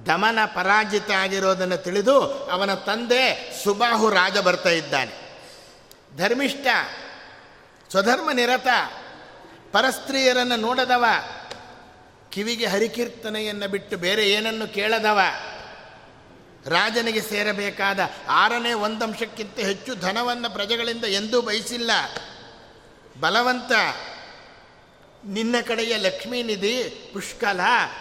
ದಮನ 0.07 0.39
ಪರಾಜಿತ 0.45 1.11
ಆಗಿರೋದನ್ನು 1.11 1.77
ತಿಳಿದು 1.77 2.21
ಅವನ 2.45 2.75
ತಂದೆ 2.75 3.55
ಸುಬಾಹು 3.65 4.11
ರಾಜ 4.11 4.39
ಬರ್ತಾ 4.39 4.69
ಇದ್ದಾನೆ. 4.69 5.41
ಧರ್ಮಿಷ್ಠ, 6.19 6.67
ಸ್ವಧರ್ಮ 7.91 8.31
ನಿರತ, 8.33 8.67
ಪರಸ್ತ್ರೀಯರನ್ನು 9.73 10.57
ನೋಡದವ 10.57 11.05
ಕಿವಿಗೆ 12.35 12.67
ಹರಿಕೀರ್ತನೆಯನ್ನು 12.67 13.69
ಬಿಟ್ಟು 13.69 13.97
ಬೇರೆ 13.97 14.31
ಏನನ್ನು 14.31 14.75
ಕೇಳದವ? 14.75 15.19
ರಾಜನಿಗೆ 16.67 17.21
ಸೇರಬೇಕಾದ 17.21 18.01
ಆರನೇ 18.29 18.73
ಒಂದಂಶಕ್ಕಿಂತ 18.73 19.59
ಹೆಚ್ಚು 19.59 19.95
ಧನವನ್ನು 19.95 20.51
ಪ್ರಜೆಗಳಿಂದ 20.51 21.05
ಎಂದೂ 21.05 21.41
ಬಯಸಿಲ್ಲ. 21.41 21.91
ಬಲವಂತ, 23.21 23.73
ನಿನ್ನ 25.25 25.55
ಕಡೆಯ 25.67 25.97
ಲಕ್ಷ್ಮೀನಿಧಿ, 25.97 27.11
ಪುಷ್ಕಲ, 27.13 27.61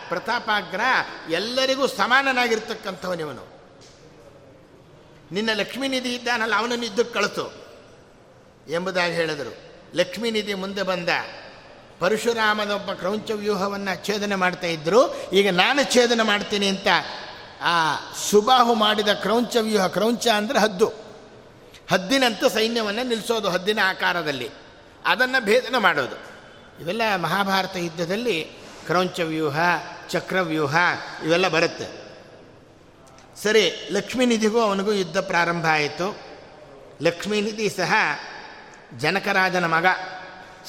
ಪ್ರತಾಪಾಗ್ರ 0.10 0.82
ಎಲ್ಲರಿಗೂ 1.30 1.88
ಸಮಾನನಾಗಿರ್ತಕ್ಕಂಥವನಿವನು 1.88 3.46
ನಿನ್ನ 5.32 5.50
ಲಕ್ಷ್ಮೀನಿಧಿ 5.54 6.16
ಇದ್ದಾನಲ್ಲ, 6.16 6.56
ಅವನನ್ನು 6.56 6.86
ಇದ್ದಕ್ಕೆ 6.86 7.14
ಕಳಿಸು 7.14 7.66
ಎಂಬುದಾಗಿ 8.70 9.14
ಹೇಳಿದರು. 9.14 9.58
ಲಕ್ಷ್ಮೀನಿಧಿ 9.96 10.54
ಮುಂದೆ 10.54 10.84
ಬಂದ. 10.84 11.10
ಪರಶುರಾಮನೊಬ್ಬ 12.04 12.92
ಕ್ರೌಂಚ 12.92 13.32
ವ್ಯೂಹವನ್ನು 13.32 14.06
ಛೇದನೆ 14.06 14.36
ಮಾಡ್ತಾ 14.36 14.68
ಇದ್ದರು 14.68 15.32
ಈಗ 15.34 15.50
ನಾನು 15.50 15.92
ಛೇದನ 15.94 16.22
ಮಾಡ್ತೀನಿ 16.22 16.68
ಅಂತ 16.68 16.88
ಆ 17.62 17.96
ಸುಬಾಹು 18.30 18.74
ಮಾಡಿದ 18.74 19.08
ಕ್ರೌಂಚ 19.08 19.58
ವ್ಯೂಹ, 19.58 19.88
ಕ್ರೌಂಚ 19.88 20.28
ಅಂದರೆ 20.28 20.60
ಹದ್ದು. 20.60 20.88
ಹದ್ದಿನಂತೂ 21.92 22.50
ಸೈನ್ಯವನ್ನು 22.50 23.08
ನಿಲ್ಲಿಸೋದು 23.08 23.50
ಹದ್ದಿನ 23.50 23.80
ಆಕಾರದಲ್ಲಿ. 23.84 24.50
ಅದನ್ನು 25.06 25.44
ಭೇದನ 25.44 25.78
ಮಾಡೋದು. 25.78 26.16
ಇವೆಲ್ಲ 26.82 27.02
ಮಹಾಭಾರತ 27.16 27.76
ಯುದ್ಧದಲ್ಲಿ 27.76 28.44
ಕ್ರೌಂಚ 28.86 29.20
ವ್ಯೂಹ 29.20 29.58
ಚಕ್ರವ್ಯೂಹ 30.10 30.76
ಇವೆಲ್ಲ 31.24 31.48
ಬರುತ್ತೆ. 31.48 31.88
ಸರಿ 33.44 33.90
ಲಕ್ಷ್ಮೀನಿಧಿಗೂ 33.92 34.60
ಅವನಿಗೂ 34.60 34.92
ಯುದ್ಧ 34.92 35.18
ಪ್ರಾರಂಭ 35.18 35.66
ಆಯಿತು. 35.66 36.18
ಲಕ್ಷ್ಮೀನಿಧಿ 37.02 37.70
ಸಹ 37.70 37.94
ಜನಕರಾಜನ 38.98 39.66
ಮಗ, 39.66 39.86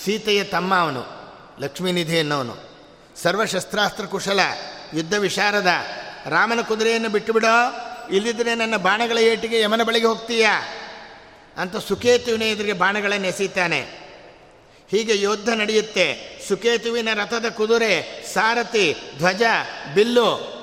ಸೀತೆಯ 0.04 0.44
ತಮ್ಮ 0.44 0.74
ಅವನು. 0.74 1.23
ಲಕ್ಷ್ಮೀನಿಧಿ 1.60 2.16
ಎನ್ನುವನು 2.16 2.56
ಸರ್ವಶಸ್ತ್ರಾಸ್ತ್ರ 3.22 4.04
ಕುಶಲ, 4.04 4.40
ಯುದ್ಧ 4.94 5.14
ವಿಶಾರದ, 5.14 5.66
ರಾಮನ 6.26 6.60
ಕುದುರೆಯನ್ನು 6.60 7.08
ಬಿಟ್ಟುಬಿಡೋ 7.08 7.76
ಇಲ್ಲಿದ್ದರೆ 8.10 8.54
ನನ್ನ 8.54 8.76
ಬಾಣಗಳ 8.76 9.18
ಏಟಿಗೆ 9.18 9.60
ಯಮನ 9.60 9.82
ಬಳಿಗೆ 9.82 10.06
ಹೋಗ್ತೀಯ? 10.06 10.46
ಅಂತ 11.56 11.76
ಸುಕೇತುವಿನ 11.76 12.42
ಎದುರಿಗೆ 12.42 12.72
ಬಾಣಗಳನ್ನು 12.72 13.26
ಎಸೀತಾನೆ 13.26 13.80
ಹೀಗೆ 14.90 15.16
ಯುದ್ಧ 15.16 15.48
ನಡೆಯುತ್ತೆ. 15.48 16.38
ಸುಕೇತುವಿನ 16.48 17.08
ರಥದ 17.14 17.48
ಕುದುರೆ, 17.48 18.24
ಸಾರಥಿ, 18.32 18.96
ಧ್ವಜ, 19.18 19.42
ಬಿಲ್ಲು, 19.94 20.54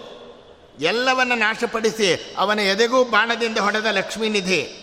ಎಲ್ಲವನ್ನು 0.80 1.36
ನಾಶಪಡಿಸಿ 1.36 2.36
ಅವನ 2.38 2.60
ಎದೆಗೂ 2.60 3.04
ಬಾಣದಿಂದ 3.04 3.58
ಹೊಡೆದ 3.58 3.86
ಲಕ್ಷ್ಮೀನಿಧಿ 3.86 4.78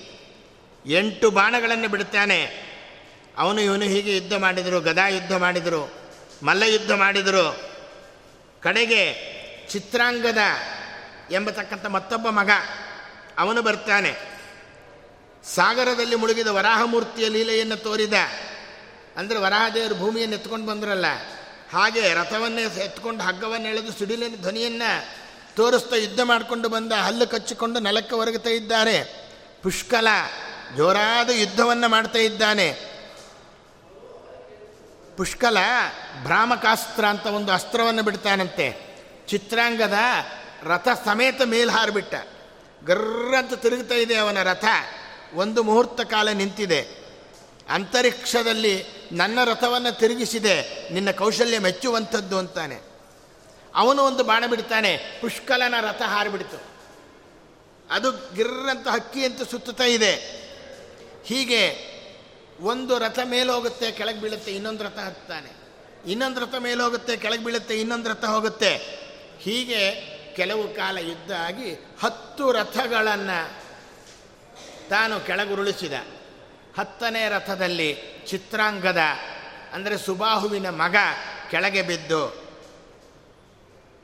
ಎಂಟು 0.87 1.31
ಬಾಣಗಳನ್ನು 1.31 1.89
ಬಿಡುತ್ತಾನೆ. 1.89 2.69
ಅವನು 3.39 3.61
ಇವನು 3.61 3.85
ಹೀಗೆ 3.85 4.17
ಯುದ್ಧ 4.17 4.33
ಮಾಡಿದರು, 4.33 4.81
ಗದಾ 4.81 5.09
ಯುದ್ಧ 5.09 5.33
ಮಾಡಿದರು. 5.33 5.98
ಮಲ್ಲ 6.43 6.63
ಯುದ್ಧ 6.63 6.93
ಮಾಡಿದರು. 6.93 7.47
ಕಡೆಗೆ 8.63 9.03
ಚಿತ್ರಾಂಗದ 9.71 10.43
ಎಂಬತಕ್ಕಂಥ 11.31 11.87
ಮತ್ತೊಬ್ಬ 11.87 12.29
ಮಗ, 12.29 12.51
ಅವನು 13.39 13.63
ಬರ್ತಾನೆ. 13.63 14.13
ಸಾಗರದಲ್ಲಿ 15.45 16.17
ಮುಳುಗಿದ 16.17 16.47
ವರಾಹಮೂರ್ತಿಯ 16.47 17.29
ಲೀಲೆಯನ್ನು 17.29 17.77
ತೋರಿದ. 17.77 18.13
ಅಂದರೆ 19.17 19.39
ವರಾಹದೇವರು 19.39 19.95
ಭೂಮಿಯನ್ನು 19.95 20.37
ಎತ್ಕೊಂಡು 20.37 20.67
ಬಂದ್ರಲ್ಲ, 20.67 21.07
ಹಾಗೆ 21.73 22.15
ರಥವನ್ನೇ 22.15 22.63
ಎತ್ಕೊಂಡು 22.63 23.25
ಹಗ್ಗವನ್ನು 23.25 23.69
ಎಳೆದು 23.69 23.93
ಸಿಡಿಲಿನ 23.93 24.37
ಧ್ವನಿಯನ್ನು 24.37 24.91
ತೋರಿಸ್ತಾ 25.57 25.97
ಯುದ್ಧ 25.97 26.21
ಮಾಡಿಕೊಂಡು 26.21 26.69
ಬಂದ 26.69 26.93
ಹಲ್ಲು 26.93 27.27
ಕಚ್ಚಿಕೊಂಡು 27.27 27.81
ನೆಲಕ್ಕೆ 27.81 28.15
ಒರಗುತ್ತಾ 28.15 28.51
ಇದ್ದಾರೆ. 28.51 28.99
ಪುಷ್ಕಲ 29.63 30.09
ಜೋರಾದ 30.77 31.31
ಯುದ್ಧವನ್ನು 31.31 31.89
ಮಾಡ್ತಾ 31.89 32.19
ಇದ್ದಾನೆ. 32.19 32.69
ಪುಷ್ಕಲ 35.19 35.59
ಭ್ರಾಮಕಾಸ್ತ್ರ 36.23 37.05
ಅಂತ 37.05 37.27
ಒಂದು 37.27 37.53
ಅಸ್ತ್ರವನ್ನು 37.53 38.03
ಬಿಡ್ತಾನಂತೆ. 38.03 38.97
ಚಿತ್ರಾಂಗದ 39.27 39.95
ರಥ 40.63 40.89
ಸಮೇತ 41.05 41.43
ಮೇಲೆ 41.43 41.73
ಹಾರಿಬಿಟ್ಟ. 41.73 42.15
ಗರ್ರಂತ 42.85 43.55
ತಿರುಗ್ತಾ 43.55 43.95
ಇದೆ 43.95 44.17
ಅವನ 44.17 44.43
ರಥ. 44.43 44.65
ಒಂದು 45.35 45.63
ಮುಹೂರ್ತ 45.63 46.01
ಕಾಲ 46.01 46.29
ನಿಂತಿದೆ. 46.29 46.87
ಅಂತರಿಕ್ಷದಲ್ಲಿ 47.69 48.85
ನನ್ನ 49.13 49.45
ರಥವನ್ನು 49.45 49.99
ತಿರುಗಿಸಿದೆ. 49.99 50.89
ನಿನ್ನ 50.93 51.11
ಕೌಶಲ್ಯ 51.11 51.59
ಮೆಚ್ಚುವಂಥದ್ದು 51.59 52.39
ಅಂತಾನೆ. 52.39 52.81
ಅವನು 53.75 54.03
ಒಂದು 54.03 54.25
ಬಾಣ 54.25 54.45
ಬಿಡ್ತಾನೆ. 54.47 54.97
ಪುಷ್ಕಲನ 55.21 55.75
ರಥ 55.81 56.03
ಹಾರಿಬಿಡ್ತು. 56.03 56.63
ಅದು 57.91 58.35
ಗಿರ್ರಂತ 58.35 58.89
ಹಕ್ಕಿ 58.89 59.25
ಅಂತ 59.25 59.51
ಸುತ್ತುತ್ತಾ 59.51 59.85
ಇದೆ. 59.85 60.15
ಹೀಗೆ 61.25 61.88
ಒಂದು 62.61 62.99
ರಥ 62.99 63.19
ಮೇಲೋಗುತ್ತೆ 63.25 63.93
ಕೆಳಗೆ 63.93 64.21
ಬೀಳುತ್ತೆ, 64.21 64.53
ಇನ್ನೊಂದು 64.53 64.85
ರಥ 64.85 64.99
ಹತ್ತಾನೆ 64.99 65.59
ಇನ್ನೊಂದು 66.11 66.41
ರಥ 66.41 66.55
ಮೇಲೋಗುತ್ತೆ 66.55 67.17
ಕೆಳಗೆ 67.17 67.45
ಬೀಳುತ್ತೆ, 67.45 67.81
ಇನ್ನೊಂದು 67.81 68.09
ರಥ 68.09 68.25
ಹೋಗುತ್ತೆ. 68.25 68.77
ಹೀಗೆ 69.41 69.83
ಕೆಲವು 70.37 70.75
ಕಾಲ 70.75 70.99
ಯುದ್ಧ 70.99 71.33
ಆಗಿ 71.33 71.75
ಹತ್ತು 72.03 72.53
ರಥಗಳನ್ನು 72.53 73.69
ತಾನು 74.89 75.27
ಕೆಳಗುರುಳಿಸಿದ. 75.27 75.93
ಹತ್ತನೇ 76.79 77.29
ರಥದಲ್ಲಿ 77.29 77.97
ಚಿತ್ರಾಂಗದ, 78.27 78.99
ಅಂದರೆ 79.73 79.99
ಸುಬಾಹುವಿನ 79.99 80.71
ಮಗ 80.71 80.97
ಕೆಳಗೆ 81.51 81.83
ಬಿದ್ದು, 81.83 82.49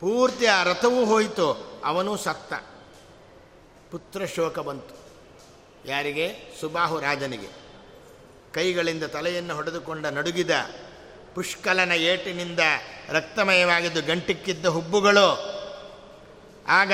ಪೂರ್ತಿ 0.01 0.47
ಆ 0.47 0.63
ರಥವೂ 0.63 1.05
ಹೋಯಿತು, 1.05 1.81
ಅವನೂ 1.85 2.17
ಸತ್ತ. 2.17 2.53
ಪುತ್ರ 3.91 4.27
ಶೋಕ 4.27 4.59
ಬಂತು. 4.59 4.95
ಯಾರಿಗೆ? 5.89 6.57
ಸುಬಾಹು 6.61 7.01
ರಾಜನಿಗೆ. 7.01 7.64
ಕೈಗಳಿಂದ 8.55 9.05
ತಲೆಯನ್ನು 9.05 9.55
ಹೊಡೆದುಕೊಂಡ 9.55 10.07
ನಡುಗಿದ 10.07 10.51
ಪುಷ್ಕಲನ 11.35 11.93
ಏಟಿನಿಂದ 11.93 12.59
ರಕ್ತಮಯವಾಗಿದ್ದು 13.09 14.03
ಗಂಟಿಕ್ಕಿದ್ದ 14.03 14.67
ಹುಬ್ಬುಗಳು. 14.67 15.55
ಆಗ 16.69 16.93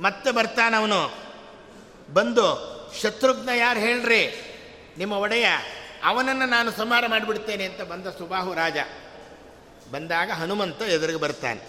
ಮತ್ತೆ 0.00 0.30
ಬರ್ತಾನವನು 0.30 1.14
ಬಂದು, 2.12 2.46
ಶತ್ರುಘ್ನ 3.02 3.48
ಯಾರು 3.48 3.80
ಹೇಳ್ರಿ? 3.80 4.42
ನಿಮ್ಮ 4.98 5.12
ಒಡೆಯ, 5.12 5.46
ಅವನನ್ನು 6.04 6.46
ನಾನು 6.46 6.70
ಸಂಹಾರ 6.70 7.04
ಮಾಡಿಬಿಡ್ತೇನೆ 7.06 7.64
ಅಂತ 7.64 7.80
ಬಂದ 7.80 8.06
ಸುಬಾಹು 8.06 8.54
ರಾಜ. 8.54 8.76
ಬಂದಾಗ 9.92 10.30
ಹನುಮಂತ 10.30 10.82
ಎದುರಿಗೆ 10.82 11.18
ಬರ್ತಾನೆ. 11.18 11.60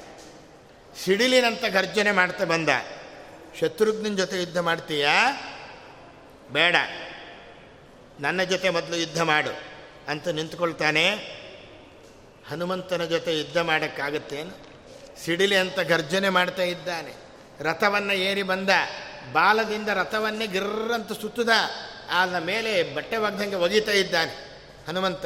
ಸಿಡಿಲಿನಂತ 1.03 1.65
ಗರ್ಜನೆ 1.65 2.11
ಮಾಡ್ತಾ 2.11 2.45
ಬಂದ. 2.45 2.69
ಶತ್ರುಘ್ನ 3.59 4.15
ಜೊತೆ 4.15 4.39
ಯುದ್ಧ 4.39 4.57
ಮಾಡ್ತೀಯಾ? 4.57 5.31
ಬೇಡ. 6.51 6.75
ನನ್ನ 8.19 8.43
ಜೊತೆ 8.43 8.69
ಮೊದಲು 8.69 8.95
ಯುದ್ಧ 8.95 9.21
ಮಾಡು 9.21 9.49
ಅಂತ 10.07 10.27
ನಿಂತ್ಕೊಳ್ತಾನೆ. 10.27 11.09
ಹನುಮಂತನ 12.49 13.05
ಜೊತೆ 13.05 13.37
ಯುದ್ಧ 13.37 13.57
ಮಾಡೋಕ್ಕಾಗತ್ತೇನು? 13.57 14.51
ಸಿಡಿಲಿ 15.25 15.55
ಅಂತ 15.55 15.79
ಗರ್ಜನೆ 15.79 16.29
ಮಾಡ್ತಾ 16.29 16.63
ಇದ್ದಾನೆ. 16.63 17.13
ರಥವನ್ನು 17.59 18.13
ಏರಿ 18.13 18.43
ಬಂದ. 18.43 18.69
ಬಾಲದಿಂದ 19.31 19.87
ರಥವನ್ನೇ 19.87 20.47
ಗಿರ್ರಂತ 20.47 21.21
ಸುತ್ತದ. 21.21 21.49
ಆದ 22.11 22.35
ಮೇಲೆ 22.35 22.95
ಬಟ್ಟೆ 22.95 23.17
ಒಗ್ದಂಗೆ 23.17 23.55
ಒಗಿತಾ 23.55 23.91
ಇದ್ದಾನೆ 23.91 24.31
ಹನುಮಂತ. 24.87 25.25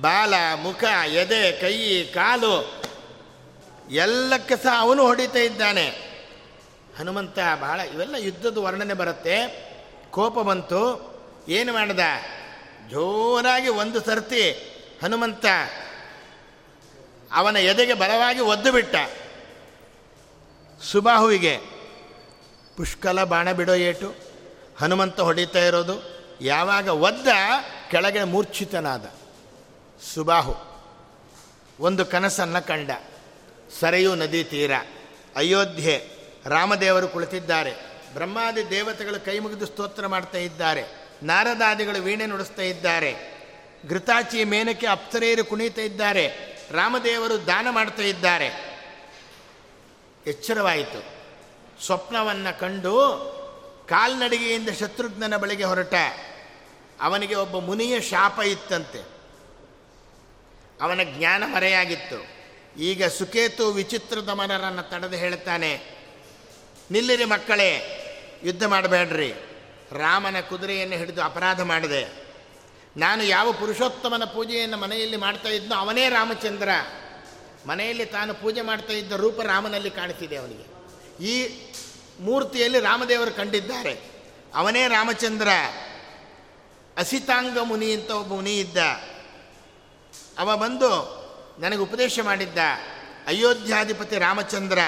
ಬಾಲ, 0.00 0.34
ಮುಖ, 0.54 0.84
ಎದೆ, 1.06 1.60
ಕೈ, 1.60 2.04
ಕಾಲು 2.04 2.82
ಎಲ್ಲಕ್ಕೆ 3.90 4.56
ಸಹ 4.56 4.74
ಅವನು 4.78 5.02
ಹೊಡಿತಾ 5.02 5.38
ಇದ್ದಾನೆ. 5.38 5.88
ಹನುಮಂತ 6.98 7.38
ಬಹಳ 7.60 7.80
ಇವೆಲ್ಲ 7.80 8.14
ಯುದ್ಧದ 8.18 8.56
ವರ್ಣನೆ 8.58 8.94
ಬರುತ್ತೆ. 8.94 9.70
ಕೋಪ 10.10 10.38
ಬಂತು. 10.38 11.10
ಏನು 11.50 11.72
ಮಾಡ್ದ? 11.72 12.00
ಜೋರಾಗಿ 12.90 13.68
ಒಂದು 13.68 14.04
ಸರ್ತಿ 14.04 14.50
ಹನುಮಂತ 15.02 15.46
ಅವನ 17.32 17.56
ಎದೆಗೆ 17.56 17.94
ಬಲವಾಗಿ 17.94 18.40
ಒದ್ದು 18.40 18.72
ಬಿಟ್ಟ. 18.72 18.94
ಸುಬಾಹುವಿಗೆ, 20.82 21.58
ಪುಷ್ಕಲ 22.76 23.24
ಬಾಣ 23.24 23.52
ಬಿಡೋ 23.52 23.74
ಏಟು, 23.74 24.14
ಹನುಮಂತ 24.78 25.20
ಹೊಡಿತಾ 25.20 25.58
ಇರೋದು. 25.58 25.96
ಯಾವಾಗ 26.40 26.88
ಒದ್ದ, 26.88 27.28
ಕೆಳಗೆ 27.90 28.24
ಮೂರ್ಛಿತನಾದ. 28.24 29.10
ಸುಬಾಹು, 30.14 30.54
ಒಂದು 31.80 32.06
ಕನಸನ್ನು 32.06 32.66
ಕಂಡ. 32.66 32.90
ಸರೆಯು 33.80 34.14
ನದಿ 34.14 34.44
ತೀರ. 34.44 34.72
ಅಯೋಧ್ಯೆ, 35.36 36.06
ರಾಮದೇವರು 36.46 37.08
ಕುಳಿತಿದ್ದಾರೆ. 37.08 37.72
ಬ್ರಹ್ಮಾದಿ 38.14 38.70
ದೇವತೆಗಳು 38.70 39.24
ಕೈ 39.24 39.38
ಮುಗಿದು 39.38 39.66
ಸ್ತೋತ್ರ 39.66 40.06
ಮಾಡ್ತಾ 40.06 40.38
ಇದ್ದಾರೆ. 40.38 41.09
ನಾರದಾದಿಗಳು 41.22 42.02
ವೀಣೆ 42.02 42.26
ನುಡಿಸ್ತಾ 42.26 42.62
ಇದ್ದಾರೆ. 42.62 43.14
ಘೃತಾಚಿ 43.88 44.44
ಮೇನಕ್ಕೆ 44.44 44.86
ಅಪ್ಸರೇರು 44.86 45.44
ಕುಣಿತಾ 45.44 45.80
ಇದ್ದಾರೆ. 45.80 46.56
ರಾಮದೇವರು 46.70 47.46
ದಾನ 47.46 47.66
ಮಾಡ್ತಾ 47.70 48.02
ಇದ್ದಾರೆ. 48.02 48.46
ಎಚ್ಚರವಾಯಿತು. 50.26 51.20
ಸ್ವಪ್ನವನ್ನು 51.84 52.60
ಕಂಡು 52.60 52.94
ಕಾಲ್ನಡಿಗೆಯಿಂದ 53.88 54.68
ಶತ್ರುಘ್ನನ 54.68 55.36
ಬಳಿಗೆ 55.36 55.64
ಹೊರಟ. 55.64 55.94
ಅವನಿಗೆ 57.00 57.34
ಒಬ್ಬ 57.34 57.58
ಮುನಿಯ 57.58 58.00
ಶಾಪ 58.00 58.40
ಇತ್ತಂತೆ. 58.40 59.20
ಅವನ 60.80 61.00
ಜ್ಞಾನ 61.04 61.44
ಮರೆಯಾಗಿತ್ತು. 61.46 62.40
ಈಗ 62.80 63.04
ಸುಕೇತು 63.04 63.70
ವಿಚಿತ್ರ 63.70 64.20
ದಮನರನ್ನು 64.20 64.90
ತಡೆದು 64.90 65.16
ಹೇಳ್ತಾನೆ, 65.16 65.80
ನಿಲ್ಲಿರಿ 66.90 67.24
ಮಕ್ಕಳೇ, 67.24 67.70
ಯುದ್ಧ 68.44 68.64
ಮಾಡಬೇಡ್ರಿ. 68.64 69.34
ರಾಮನ 69.92 70.40
ಕುದುರೆಯನ್ನು 70.40 70.96
ಹಿಡಿದು 70.96 71.22
ಅಪರಾಧ 71.22 71.60
ಮಾಡಿದೆ. 71.60 72.30
ನಾನು 72.96 73.22
ಯಾವ 73.22 73.52
ಪುರುಷೋತ್ತಮನ 73.52 74.24
ಪೂಜೆಯನ್ನು 74.24 74.76
ಮನೆಯಲ್ಲಿ 74.76 75.16
ಮಾಡ್ತಾ 75.16 75.48
ಇದ್ನೋ 75.48 75.74
ಅವನೇ 75.74 76.08
ರಾಮಚಂದ್ರ. 76.08 76.68
ಮನೆಯಲ್ಲಿ 77.66 78.04
ತಾನು 78.04 78.34
ಪೂಜೆ 78.34 78.60
ಮಾಡ್ತಾ 78.60 78.92
ಇದ್ದ 78.92 79.12
ರೂಪ 79.12 79.40
ರಾಮನಲ್ಲಿ 79.40 79.90
ಕಾಣಿಸಿದೆ 79.90 80.36
ಅವನಿಗೆ. 80.36 80.80
ಈ 81.24 81.60
ಮೂರ್ತಿಯಲ್ಲಿ 82.20 82.80
ರಾಮದೇವರು 82.80 83.30
ಕಂಡಿದ್ದಾರೆ. 83.30 84.00
ಅವನೇ 84.54 84.88
ರಾಮಚಂದ್ರ. 84.88 85.48
ಅಸಿತಾಂಗ 86.96 87.58
ಮುನಿ 87.58 87.92
ಅಂತ 87.92 88.10
ಒಬ್ಬ 88.10 88.34
ಮುನಿ 88.34 88.58
ಇದ್ದ. 88.60 88.76
ಅವ 90.38 90.56
ಬಂದು 90.56 91.20
ನನಗೆ 91.58 91.78
ಉಪದೇಶ 91.78 92.20
ಮಾಡಿದ್ದ. 92.22 92.58
ಅಯೋಧ್ಯಾಧಿಪತಿ 93.26 94.18
ರಾಮಚಂದ್ರ. 94.18 94.78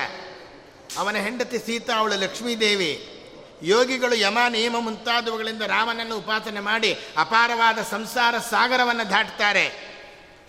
ಅವನ 0.98 1.16
ಹೆಂಡತಿ 1.16 1.58
ಸೀತಾ, 1.58 1.94
ಅವಳು 1.96 2.20
ಲಕ್ಷ್ಮೀದೇವಿ. 2.20 3.11
ಯೋಗಿಗಳು 3.62 4.14
ಯಮ 4.14 4.38
ನಿಯಮ 4.48 4.76
ಮುಂತಾದವುಗಳಿಂದ 4.78 5.62
ರಾಮನನ್ನು 5.62 6.18
ಉಪಾಸನೆ 6.18 6.60
ಮಾಡಿ 6.60 6.98
ಅಪಾರವಾದ 7.16 7.78
ಸಂಸಾರ 7.90 8.38
ಸಾಗರವನ್ನು 8.38 9.10
ದಾಟ್ತಾರೆ. 9.10 9.92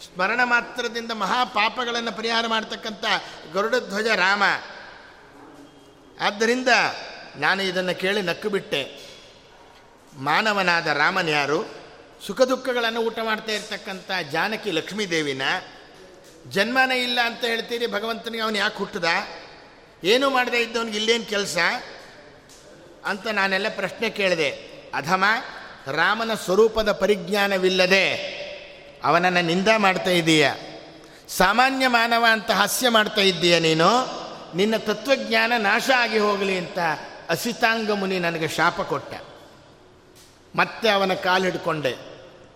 ಸ್ಮರಣ 0.06 0.42
ಮಾತ್ರದಿಂದ 0.44 1.12
ಮಹಾಪಾಪಗಳನ್ನು 1.12 2.12
ಪರಿಹಾರ 2.12 2.48
ಮಾಡ್ತಕ್ಕಂಥ 2.48 3.06
ಗರುಡಧ್ವಜ 3.54 4.08
ರಾಮ. 4.08 4.44
ಆದ್ದರಿಂದ 6.20 6.68
ನಾನು 7.36 7.64
ಇದನ್ನು 7.64 8.00
ಕೇಳಿ 8.00 8.22
ನಕ್ಕು 8.22 8.50
ಬಿಟ್ಟೆ 8.50 9.00
ಮಾನವನಾದ 10.18 10.88
ರಾಮನ್ಯಾರು 10.88 11.84
ಸುಖ 12.28 12.42
ದುಃಖಗಳನ್ನು 12.42 13.00
ಊಟ 13.00 13.20
ಮಾಡ್ತಾ 13.24 13.52
ಇರ್ತಕ್ಕಂಥ 13.52 14.12
ಜಾನಕಿ 14.32 14.72
ಲಕ್ಷ್ಮೀದೇವಿನ 14.72 15.42
ಜನ್ಮನೇ 16.50 17.04
ಇಲ್ಲ 17.04 17.20
ಅಂತ 17.22 17.46
ಹೇಳ್ತೀರಿ 17.46 17.88
ಭಗವಂತನಿಗೆ, 17.88 18.44
ಅವನು 18.44 18.58
ಯಾಕೆ 18.58 18.78
ಹುಟ್ಟದ? 18.78 19.06
ಏನೂ 20.04 20.30
ಮಾಡದೇ 20.30 20.58
ಇದ್ದವನಿಗೆ 20.58 20.98
ಇಲ್ಲೇನು 20.98 21.26
ಕೆಲಸ? 21.26 21.58
ಅಂತ 23.06 23.28
ನಾನೆಲ್ಲ 23.28 23.66
ಪ್ರಶ್ನೆ 23.70 24.10
ಕೇಳಿದೆ. 24.10 24.50
ಅಧಮ, 24.94 25.24
ರಾಮನ 25.92 26.34
ಸ್ವರೂಪದ 26.34 26.92
ಪರಿಜ್ಞಾನವಿಲ್ಲದೆ 26.92 28.16
ಅವನನ್ನು 29.04 29.46
ನಿಂದ 29.46 29.68
ಮಾಡ್ತಾ 29.78 30.10
ಇದ್ದೀಯ? 30.10 30.52
ಸಾಮಾನ್ಯ 31.28 31.88
ಮಾನವ 31.88 32.26
ಅಂತ 32.32 32.52
ಹಾಸ್ಯ 32.52 32.90
ಮಾಡ್ತಾ 32.90 33.22
ಇದ್ದೀಯ 33.22 33.60
ನೀನು? 33.60 34.24
ನಿನ್ನ 34.58 34.78
ತತ್ವಜ್ಞಾನ 34.78 35.54
ನಾಶ 35.58 35.90
ಆಗಿ 35.98 36.18
ಹೋಗಲಿ 36.18 36.58
ಅಂತ 36.58 36.80
ಅಸಿತಾಂಗ 37.30 37.92
ಮುನಿ 37.92 38.20
ನನಗೆ 38.20 38.48
ಶಾಪ 38.48 38.82
ಕೊಟ್ಟ. 38.82 39.14
ಮತ್ತೆ 40.56 40.90
ಅವನ 40.90 41.14
ಕಾಲು 41.14 41.44
ಹಿಡ್ಕೊಂಡೆ. 41.44 41.96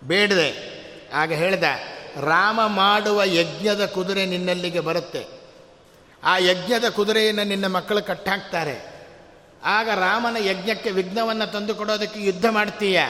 ಬೇಡದೆ. 0.04 0.78
ಆಗ 1.14 1.34
ಹೇಳ್ದ, 1.34 1.64
ರಾಮ 2.24 2.68
ಮಾಡುವ 2.68 3.24
ಯಜ್ಞದ 3.24 3.86
ಕುದುರೆ 3.86 4.26
ನಿನ್ನಲ್ಲಿಗೆ 4.26 4.80
ಬರುತ್ತೆ. 4.80 5.26
ಆ 6.24 6.38
ಯಜ್ಞದ 6.38 6.89
ಕುದುರೆಯನ್ನು 6.89 7.43
ನಿನ್ನ 7.43 7.68
ಮಕ್ಕಳು 7.68 8.04
ಕಟ್ಟಾಕ್ತಾರೆ. 8.04 8.97
ಆಗ 9.64 9.89
ರಾಮನ 9.89 10.38
ಯಜ್ಞಕ್ಕೆ 10.38 10.91
ವಿಘ್ನವನ್ನು 10.91 11.51
ತಂದು 11.51 11.76
ಕೊಡೋದಕ್ಕೆ 11.76 12.24
ಯುದ್ಧ 12.24 12.45
ಮಾಡ್ತೀಯ? 12.45 13.01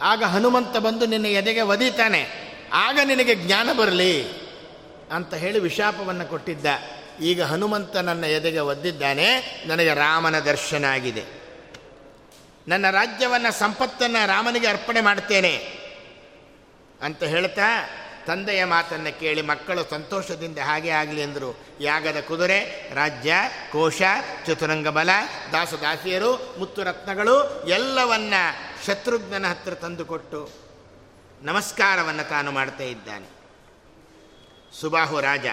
ಆಗ 0.00 0.24
ಹನುಮಂತ 0.24 0.76
ಬಂದು 0.76 1.06
ನಿನ್ನ 1.06 1.26
ಎದೆಗೆ 1.26 1.60
ಒದೀತಾನೆ. 1.60 2.44
ಆಗ 2.72 2.98
ನಿನಗೆ 3.04 3.34
ಜ್ಞಾನ 3.34 3.72
ಬರಲಿ 3.72 4.28
ಅಂತ 5.12 5.34
ಹೇಳಿ 5.34 5.58
ವಿಶಾಪವನ್ನು 5.58 6.26
ಕೊಟ್ಟಿದ್ದ. 6.26 6.66
ಈಗ 7.20 7.42
ಹನುಮಂತ 7.42 7.96
ನನ್ನ 7.96 8.24
ಎದೆಗೆ 8.24 8.58
ಒದ್ದಿದ್ದಾನೆ, 8.58 9.62
ನನಗೆ 9.66 9.94
ರಾಮನ 9.94 10.38
ದರ್ಶನ 10.38 10.84
ಆಗಿದೆ. 10.84 11.24
ನನ್ನ 12.68 12.90
ರಾಜ್ಯವನ್ನು 12.90 13.52
ಸಂಪತ್ತನ್ನು 13.52 14.26
ರಾಮನಿಗೆ 14.26 14.66
ಅರ್ಪಣೆ 14.66 15.00
ಮಾಡ್ತೇನೆ 15.00 15.56
ಅಂತ 17.02 17.22
ಹೇಳ್ತಾ 17.22 17.90
ತಂದೆಯ 18.26 18.64
ಮಾತನ್ನು 18.64 19.20
ಕೇಳಿ 19.20 19.42
ಮಕ್ಕಳು 19.42 19.90
ಸಂತೋಷದಿಂದ 19.90 20.58
ಹಾಗೆ 20.58 20.90
ಆಗಲಿ 20.90 21.20
ಎಂದರು. 21.20 21.66
ಯಾಗದ 21.80 22.20
ಕುದುರೆ, 22.20 22.90
ರಾಜ್ಯ, 22.94 23.34
ಕೋಶ, 23.72 24.02
ಚತುರಂಗ 24.46 24.88
ಬಲ, 24.88 25.10
ದಾಸದಾಸಿಯರು, 25.52 26.54
ಮುತ್ತುರತ್ನಗಳು, 26.58 27.64
ಎಲ್ಲವನ್ನ 27.68 28.34
ಶತ್ರುಘ್ನನ 28.86 29.46
ಹತ್ತಿರ 29.46 29.74
ತಂದುಕೊಟ್ಟು 29.74 30.50
ನಮಸ್ಕಾರವನ್ನು 31.42 32.28
ತಾನು 32.28 32.52
ಮಾಡ್ತಾ 32.52 32.84
ಇದ್ದಾನೆ. 32.84 33.26
ಸುಬಾಹು 34.80 35.20
ರಾಜ, 35.20 35.46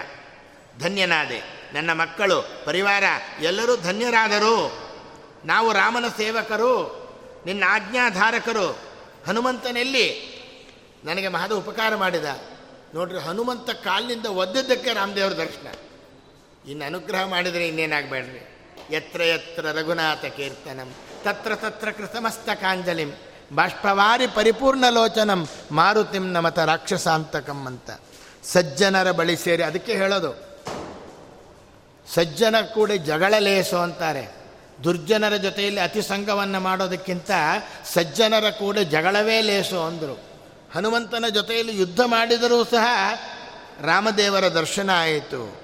ಧನ್ಯನಾದೆ. 0.78 1.70
ನನ್ನ 1.74 1.92
ಮಕ್ಕಳು, 1.92 2.64
ಪರಿವಾರ, 2.64 3.04
ಎಲ್ಲರೂ 3.40 3.76
ಧನ್ಯರಾದರು. 3.76 4.82
ನಾವು 5.44 5.72
ರಾಮನ 5.72 6.04
ಸೇವಕರು, 6.08 7.02
ನಿನ್ನ 7.46 7.64
ಆಜ್ಞಾಧಾರಕರು. 7.68 8.78
ಹನುಮಂತನೆಲ್ಲಿ? 9.26 10.32
ನನಗೆ 11.04 11.28
ಮಹದ 11.28 11.52
ಉಪಕಾರ 11.52 11.96
ಮಾಡಿದ. 11.96 12.24
ನೋಡ್ರಿ, 12.94 13.18
ಹನುಮಂತ 13.18 13.70
ಕಾಲಿನಿಂದ 13.70 14.26
ಒದ್ದದ್ದಕ್ಕೆ 14.26 14.92
ರಾಮದೇವರ 14.92 15.32
ದರ್ಶನ. 15.32 15.68
ಇನ್ನು 16.70 16.84
ಅನುಗ್ರಹ 16.84 17.24
ಮಾಡಿದರೆ 17.24 17.68
ಇನ್ನೇನಾಗಬೇಡ್ರಿ. 17.68 18.42
ಎತ್ರ 18.94 19.20
ಎತ್ರ 19.20 19.66
ರಘುನಾಥ 19.66 20.24
ಕೀರ್ತನಂ, 20.24 20.94
ತತ್ರ 21.24 21.54
ತತ್ರ 21.54 21.90
ಕೃತಮಸ್ತಕಾಂಜಲಿಂ, 21.90 23.12
ಬಾಷ್ಪವಾರಿ 23.52 24.26
ಪರಿಪೂರ್ಣ 24.26 24.84
ಲೋಚನಂ, 24.88 25.48
ಮಾರುತಿಂ 25.72 26.32
ನಮತ 26.32 26.58
ರಾಕ್ಷಸಾಂತಕಂ 26.58 27.66
ಅಂತ. 27.66 27.90
ಸಜ್ಜನರ 28.44 29.10
ಬಳಿ 29.10 29.36
ಸೇರಿ, 29.36 29.62
ಅದಕ್ಕೆ 29.62 29.92
ಹೇಳೋದು. 29.92 30.52
ಸಜ್ಜನ 32.14 32.60
ಕೂಡ 32.60 32.90
ಜಗಳ 32.90 33.34
ಲೇಸು 33.38 33.76
ಅಂತಾರೆ. 33.76 34.34
ದುರ್ಜನರ 34.84 35.36
ಜೊತೆಯಲ್ಲಿ 35.36 35.80
ಅತಿಸಂಗವನ್ನು 35.80 36.60
ಮಾಡೋದಕ್ಕಿಂತ 36.60 37.30
ಸಜ್ಜನರ 37.84 38.50
ಕೂಡ 38.50 38.78
ಜಗಳವೇ 38.78 39.40
ಲೇಸು 39.40 39.80
ಅಂದರು. 39.82 40.31
ಹನುಮಂತನ 40.74 41.24
ಜೊತೆಯಲ್ಲಿ 41.28 41.76
ಯುದ್ಧ 41.76 42.00
ಮಾಡಿದರೂ 42.00 42.64
ಸಹ 42.64 43.14
ರಾಮದೇವರ 43.84 44.48
ದರ್ಶನ 44.48 44.90
ಆಯಿತು. 45.00 45.62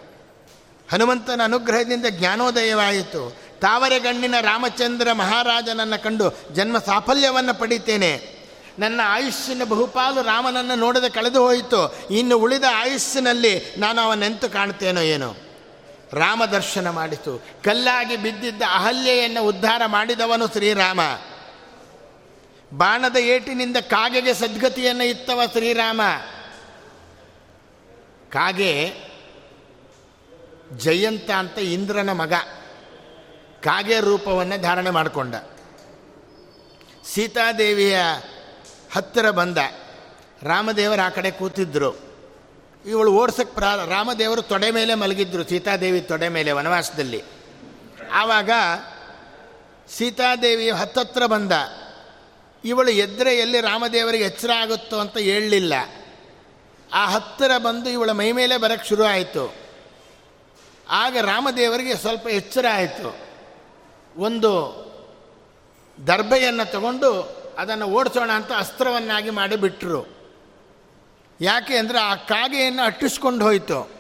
ಹನುಮಂತನ 0.92 1.40
ಅನುಗ್ರಹದಿಂದ 1.44 2.06
ಜ್ಞಾನೋದಯವಾಯಿತು. 2.11 3.36
ತಾವರೆಗಣ್ಣಿನ 3.61 4.34
ರಾಮಚಂದ್ರ 4.40 5.12
ಮಹಾರಾಜನನ್ನು 5.12 6.02
ಕಂಡು 6.02 6.54
ಜನ್ಮ 6.54 6.78
ಸಾಫಲ್ಯವನ್ನು 6.78 7.59
ಪಡಿತೇನೆ. 7.59 8.38
ನನ್ನ 8.78 9.00
ಆಯುಷ್ಯನ 9.04 9.62
ಬಹುಪಾಲು 9.64 10.22
ರಾಮನನ್ನು 10.22 10.74
ನೋಡದೆ 10.74 11.09
ಕಳೆದು 11.09 11.42
ಹೋಯಿತು. 11.42 12.09
ಇನ್ನು 12.11 12.38
ಉಳಿದ 12.38 12.64
ಆಯುಸ್ಸಿನಲ್ಲಿ 12.76 13.74
ನಾನು 13.78 14.00
ಅವನೆಂತು 14.00 14.48
ಕಾಣ್ತೇನೋ 14.48 15.00
ಏನೋ. 15.00 15.36
ರಾಮ 16.12 16.44
ದರ್ಶನ 16.44 16.90
ಮಾಡಿತು. 16.90 17.44
ಕಲ್ಲಾಗಿ 17.64 18.16
ಬಿದ್ದಿದ್ದ 18.16 18.62
ಅಹಲ್ಯೆಯನ್ನು 18.74 19.42
ಉದ್ಧಾರ 19.42 19.82
ಮಾಡಿದವನು 19.86 20.46
ಶ್ರೀರಾಮ. 20.46 21.00
ಬಾಣದ 22.72 23.16
ಏಟಿನಿಂದ 23.16 23.76
ಕಾಗೆಗೆ 23.76 24.34
ಸದ್ಗತಿಯನ್ನು 24.34 25.04
ಇತ್ತವ 25.04 25.40
ಶ್ರೀರಾಮ. 25.52 26.00
ಕಾಗೆ 28.32 28.94
ಜಯಂತ 30.76 31.30
ಅಂತ 31.30 31.58
ಇಂದ್ರನ 31.58 32.12
ಮಗ. 32.12 32.32
ಕಾಗೆ 33.64 34.00
ರೂಪವನ್ನು 34.00 34.62
ಧಾರಣೆ 34.62 34.90
ಮಾಡಿಕೊಂಡ. 34.90 35.34
ಸೀತಾದೇವಿಯ 37.04 37.98
ಹತ್ತಿರ 38.92 39.30
ಬಂದ. 39.30 39.58
ರಾಮದೇವರು 40.42 41.06
ಆ 41.06 41.08
ಕಡೆ 41.08 41.30
ಕೂತಿದ್ದರು 41.30 41.98
ಇವಳು 42.86 43.12
ಓಡ್ಸಕ್ಕೆ 43.12 43.54
ಪ್ರಾ, 43.54 43.74
ರಾಮದೇವರು 43.74 44.42
ತೊಡೆ 44.42 44.70
ಮೇಲೆ 44.70 44.94
ಮಲಗಿದ್ರು, 44.94 45.44
ಸೀತಾದೇವಿ 45.44 46.00
ತೊಡೆ 46.00 46.28
ಮೇಲೆ 46.28 46.52
ವನವಾಸದಲ್ಲಿ. 46.52 47.22
ಆವಾಗ 48.12 48.50
ಸೀತಾದೇವಿ 49.88 50.70
ಹತ್ತತ್ರ 50.70 51.26
ಬಂದ. 51.26 51.52
ಇವಳು 52.64 52.90
ಎದ್ರೆ 52.90 53.34
ಎಲ್ಲಿ 53.34 53.61
ರಾಮದೇವರಿಗೆ 53.61 54.24
ಎಚ್ಚರ 54.24 54.50
ಆಗುತ್ತೋ 54.56 54.98
ಅಂತ 54.98 55.18
ಹೇಳಲಿಲ್ಲ. 55.18 55.74
ಆ 56.92 57.06
ಹತ್ತಿರ 57.06 57.59
ಬಂದು 57.59 57.90
ಇವಳ 57.90 58.11
ಮೈ 58.11 58.32
ಮೇಲೆ 58.32 58.56
ಬರೋಕ್ಕೆ 58.56 58.88
ಶುರು 58.88 59.04
ಆಯಿತು. 59.04 59.54
ಆಗ 60.88 61.16
ರಾಮದೇವರಿಗೆ 61.16 61.96
ಸ್ವಲ್ಪ 61.96 62.28
ಎಚ್ಚರ 62.28 62.66
ಆಯಿತು. 62.72 63.18
ಒಂದು 64.16 64.78
ದರ್ಬೆಯನ್ನು 66.06 66.70
ತಗೊಂಡು 66.70 67.38
ಅದನ್ನು 67.59 67.86
ಓಡಿಸೋಣ 67.86 68.30
ಅಂತ 68.30 68.52
ಅಸ್ತ್ರವನ್ನಾಗಿ 68.59 69.30
ಮಾಡಿಬಿಟ್ರು. 69.30 70.18
ಯಾಕೆ 71.40 71.76
ಅಂದರೆ 71.76 71.98
ಆ 71.98 72.14
ಕಾಗೆಯನ್ನು 72.14 72.82
ಅಟ್ಟಿಸ್ಕೊಂಡು 72.82 73.44
ಹೋಯಿತು. 73.44 73.90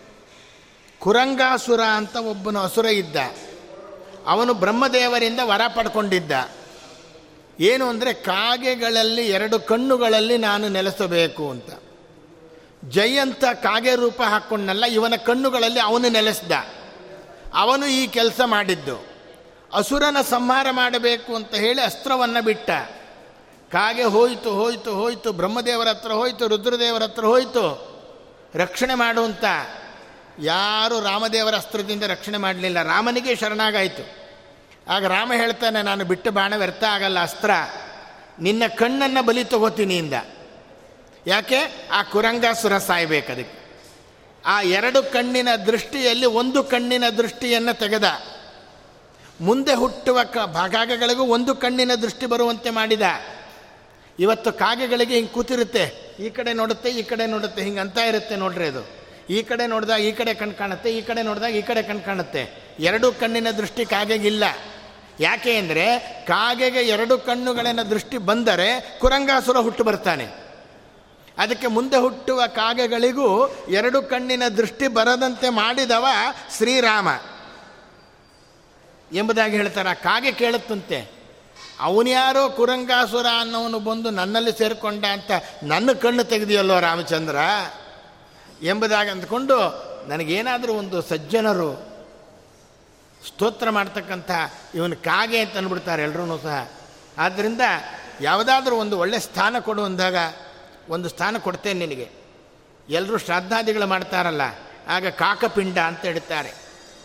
ಕುರಂಗಾಸುರ 0.98 1.80
ಅಂತ 1.80 2.16
ಒಬ್ಬನು 2.16 2.60
ಅಸುರ 2.60 2.86
ಇದ್ದ. 2.86 3.16
ಅವನು 4.26 4.54
ಬ್ರಹ್ಮದೇವರಿಂದ 4.54 5.40
ವರ 5.42 5.60
ಪಡ್ಕೊಂಡಿದ್ದ. 5.76 6.32
ಏನು 7.60 7.88
ಅಂದರೆ 7.88 8.12
ಕಾಗೆಗಳಲ್ಲಿ 8.12 9.28
ಎರಡು 9.28 9.58
ಕಣ್ಣುಗಳಲ್ಲಿ 9.58 10.38
ನಾನು 10.38 10.68
ನೆಲೆಸಬೇಕು 10.68 11.50
ಅಂತ. 11.50 11.70
ಜಯಂತ 12.84 13.44
ಕಾಗೆ 13.44 13.94
ರೂಪ 13.94 14.22
ಹಾಕ್ಕೊಂಡಲ್ಲ 14.22 14.84
ಇವನ 14.84 15.14
ಕಣ್ಣುಗಳಲ್ಲಿ 15.16 15.80
ಅವನು 15.80 16.08
ನೆಲೆಸ್ದ. 16.08 16.52
ಅವನು 17.54 17.86
ಈ 17.86 18.06
ಕೆಲಸ 18.06 18.40
ಮಾಡಿದ್ದು. 18.44 19.06
ಅಸುರನ 19.72 20.16
ಸಂಹಾರ 20.30 20.66
ಮಾಡಬೇಕು 20.70 21.34
ಅಂತ 21.34 21.54
ಹೇಳಿ 21.54 21.82
ಅಸ್ತ್ರವನ್ನು 21.82 22.44
ಬಿಟ್ಟ. 22.44 22.70
ಕಾಗೆ 23.72 24.04
ಹೋಯಿತು 24.04 24.50
ಹೋಯಿತು 24.50 24.92
ಹೋಯಿತು, 24.92 25.32
ಬ್ರಹ್ಮದೇವರ 25.32 25.88
ಹತ್ರ 25.88 26.12
ಹೋಯಿತು, 26.12 26.48
ರುದ್ರದೇವರ 26.48 27.02
ಹತ್ರ 27.02 27.24
ಹೋಯಿತು. 27.24 27.88
ರಕ್ಷಣೆ 28.54 28.94
ಮಾಡುವಂತ 28.94 29.44
ಯಾರು 30.42 31.00
ರಾಮದೇವರ 31.00 31.56
ಅಸ್ತ್ರದಿಂದ 31.56 32.02
ರಕ್ಷಣೆ 32.02 32.38
ಮಾಡಲಿಲ್ಲ, 32.38 32.82
ರಾಮನಿಗೆ 32.82 33.36
ಶರಣಾಗಾಯಿತು. 33.36 34.17
ಆಗ 34.88 35.04
ರಾಮ 35.04 35.32
ಹೇಳ್ತಾನೆ, 35.36 35.82
ನಾನು 35.82 36.04
ಬಿಟ್ಟು 36.04 36.30
ಬಾಣ 36.30 36.56
ವ್ಯರ್ಥ 36.56 36.84
ಆಗಲ್ಲ, 36.84 37.22
ಅಸ್ತ್ರ. 37.22 37.50
ನಿನ್ನ 38.40 38.62
ಕಣ್ಣನ್ನು 38.66 39.26
ಬಲಿ 39.26 39.44
ತಗೋತೀನಿ 39.44 39.96
ಇಂದ. 39.96 40.12
ಯಾಕೆ? 41.26 41.88
ಆ 41.92 42.02
ಕುರಂಗಾಸುರ 42.02 42.78
ಸಾಯ್ಬೇಕು 42.78 43.32
ಅದಕ್ಕೆ. 43.32 43.58
ಆ 44.46 44.62
ಎರಡು 44.62 45.02
ಕಣ್ಣಿನ 45.02 45.48
ದೃಷ್ಟಿಯಲ್ಲಿ 45.66 46.26
ಒಂದು 46.26 46.64
ಕಣ್ಣಿನ 46.64 47.04
ದೃಷ್ಟಿಯನ್ನು 47.08 47.78
ತೆಗೆದ. 47.78 48.04
ಮುಂದೆ 49.40 49.74
ಹುಟ್ಟುವ 49.74 50.24
ಕ 50.24 50.36
ಭಾಗಗಳಿಗೂ 50.38 51.22
ಒಂದು 51.22 51.54
ಕಣ್ಣಿನ 51.54 51.94
ದೃಷ್ಟಿ 51.94 52.26
ಬರುವಂತೆ 52.26 52.70
ಮಾಡಿದ. 52.70 53.02
ಇವತ್ತು 54.18 54.52
ಕಾಗೆಗಳಿಗೆ 54.52 55.14
ಹಿಂಗೆ 55.14 55.30
ಕೂತಿರುತ್ತೆ. 55.30 56.16
ಈ 56.20 56.30
ಕಡೆ 56.30 56.52
ನೋಡುತ್ತೆ, 56.52 56.90
ಈ 56.90 57.02
ಕಡೆ 57.02 57.26
ನೋಡುತ್ತೆ, 57.26 57.62
ಹಿಂಗೆ 57.62 57.80
ಅಂತ 57.80 57.98
ಇರುತ್ತೆ 57.98 58.36
ನೋಡ್ರಿ 58.36 58.68
ಅದು. 58.68 58.98
ಈ 59.30 59.42
ಕಡೆ 59.42 59.66
ನೋಡಿದಾಗ 59.66 60.00
ಈ 60.00 60.12
ಕಡೆ 60.12 60.34
ಕಣ್ 60.34 60.52
ಕಾಣುತ್ತೆ, 60.52 60.92
ಈ 60.92 61.02
ಕಡೆ 61.02 61.22
ನೋಡಿದಾಗ 61.22 61.54
ಈ 61.54 61.62
ಕಡೆ 61.62 61.82
ಕಣ್ 61.82 62.00
ಕಾಣುತ್ತೆ. 62.00 62.74
ಎರಡು 62.80 63.12
ಕಣ್ಣಿನ 63.12 63.50
ದೃಷ್ಟಿ 63.50 63.84
ಕಾಗೆಗಿಲ್ಲ. 63.84 64.44
ಯಾಕೆ 65.20 65.56
ಅಂದರೆ 65.56 65.98
ಕಾಗೆಗೆ 66.26 66.78
ಎರಡು 66.78 67.18
ಕಣ್ಣುಗಳನ್ನು 67.18 67.90
ದೃಷ್ಟಿ 67.90 68.18
ಬಂದರೆ 68.18 68.98
ಕುರಂಗಾಸುರ 69.00 69.56
ಹುಟ್ಟು 69.56 69.84
ಬರ್ತಾನೆ. 69.84 70.48
ಅದಕ್ಕೆ 71.38 71.66
ಮುಂದೆ 71.66 71.96
ಹುಟ್ಟುವ 71.96 72.42
ಕಾಗೆಗಳಿಗೂ 72.46 73.48
ಎರಡು 73.68 74.02
ಕಣ್ಣಿನ 74.02 74.48
ದೃಷ್ಟಿ 74.48 74.88
ಬರದಂತೆ 74.88 75.48
ಮಾಡಿದವ 75.48 76.06
ಶ್ರೀರಾಮ. 76.56 77.08
ಎಂಬುದಾಗಿ 79.12 79.56
ಹೇಳ್ತಾರೆ, 79.56 79.88
ಆ 79.88 79.92
ಕಾಗೆ 79.92 80.32
ಕೇಳುತ್ತಂತೆ 80.32 81.10
ಅವನ್ಯಾರೋ 81.80 82.48
ಕುರಂಗಾಸುರ 82.48 83.26
ಅನ್ನೋನು 83.40 83.78
ಬಂದು 83.78 84.10
ನನ್ನಲ್ಲಿ 84.10 84.58
ಸೇರಿಕೊಂಡ 84.58 85.04
ಅಂತ 85.04 85.30
ನನ್ನ 85.62 85.92
ಕಣ್ಣು 85.92 86.24
ತೆಗೆದಿಯಲ್ಲೋ 86.24 86.80
ರಾಮಚಂದ್ರ? 86.80 87.36
ಎಂಬುದಾಗಿ 88.62 89.10
ಅಂದ್ಕೊಂಡು, 89.10 89.56
ನನಗೇನಾದರೂ 90.08 90.72
ಒಂದು 90.72 91.02
ಸಜ್ಜನರು 91.02 91.87
ಸ್ತೋತ್ರ 93.28 93.70
ಮಾಡ್ತಕ್ಕಂಥ 93.70 94.30
ಇವನು 94.74 94.96
ಕಾಗೆ 94.96 95.38
ಅಂತ 95.38 95.56
ಅಂದ್ಬಿಡ್ತಾರೆ 95.56 96.02
ಎಲ್ಲರೂ 96.02 96.38
ಸಹ. 96.38 96.68
ಆದ್ದರಿಂದ 97.18 97.60
ಯಾವುದಾದ್ರೂ 98.20 98.76
ಒಂದು 98.76 98.98
ಒಳ್ಳೆ 98.98 99.18
ಸ್ಥಾನ 99.18 99.56
ಕೊಡು 99.58 99.82
ಅಂದಾಗ 99.84 100.16
ಒಂದು 100.88 101.08
ಸ್ಥಾನ 101.08 101.36
ಕೊಡ್ತೇನೆ 101.38 101.86
ನಿನಗೆ. 101.86 102.08
ಎಲ್ಲರೂ 102.88 103.18
ಶ್ರಾದ್ದಾದಿಗಳು 103.18 103.86
ಮಾಡ್ತಾರಲ್ಲ, 103.86 104.42
ಆಗ 104.88 105.06
ಕಾಕಪಿಂಡ 105.06 105.78
ಅಂತ 105.78 106.00
ಹೇಳ್ತಾರೆ. 106.00 106.52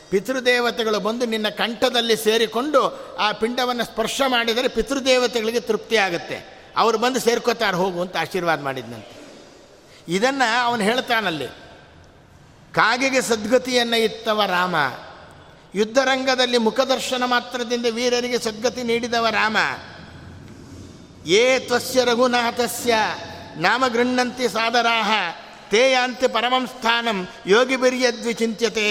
ಪಿತೃದೇವತೆಗಳು 0.09 0.99
ಬಂದು 0.99 1.25
ನಿನ್ನ 1.25 1.49
ಕಂಠದಲ್ಲಿ 1.49 2.15
ಸೇರಿಕೊಂಡು 2.17 2.81
ಆ 3.15 3.31
ಪಿಂಡವನ್ನು 3.31 3.85
ಸ್ಪರ್ಶ 3.85 4.21
ಮಾಡಿದರೆ 4.27 4.67
ಪಿತೃದೇವತೆಗಳಿಗೆ 4.67 5.59
ತೃಪ್ತಿ 5.59 5.97
ಆಗುತ್ತೆ. 5.97 6.37
ಅವರು 6.77 6.97
ಬಂದು 6.97 7.19
ಸೇರ್ಕೋತಾರೆ, 7.19 7.77
ಹೋಗು 7.77 8.01
ಅಂತ 8.01 8.17
ಆಶೀರ್ವಾದ 8.17 8.61
ಮಾಡಿದ್ನಂತೆ. 8.61 9.13
ಇದನ್ನು 10.07 10.47
ಅವನು 10.65 10.83
ಹೇಳ್ತಾನಲ್ಲಿ, 10.83 11.47
ಕಾಗೆಗೆ 12.73 13.21
ಸದ್ಗತಿಯನ್ನು 13.21 13.97
ಇತ್ತವ 13.97 14.43
ರಾಮ. 14.43 14.75
ಯುದ್ಧರಂಗದಲ್ಲಿ 15.75 16.57
ಮುಖದರ್ಶನ 16.57 17.23
ಮಾತ್ರದಿಂದ 17.25 17.85
ವೀರರಿಗೆ 17.85 18.39
ಸದ್ಗತಿ 18.39 18.83
ನೀಡಿದವ 18.83 19.27
ರಾಮ. 19.31 19.57
ಏ 21.27 21.59
ತ್ವಸ್ಯ 21.59 22.03
ರಘುನಾಥಸ್ಯ 22.03 22.95
ನಾಮ 23.55 23.87
ಗೃಹಂತಿ 23.87 24.47
ಸಾದರಾಹ 24.49 25.11
ತೇ 25.71 25.91
ಯಾಂತಿ 25.91 26.27
ಪರಮಂ 26.27 26.67
ಸ್ಥಾನಂ, 26.67 27.27
ಯೋಗಿ 27.47 27.75
ಬಿರಿಯದ್ವಿಚಿಂತ್ಯತೆ 27.75 28.87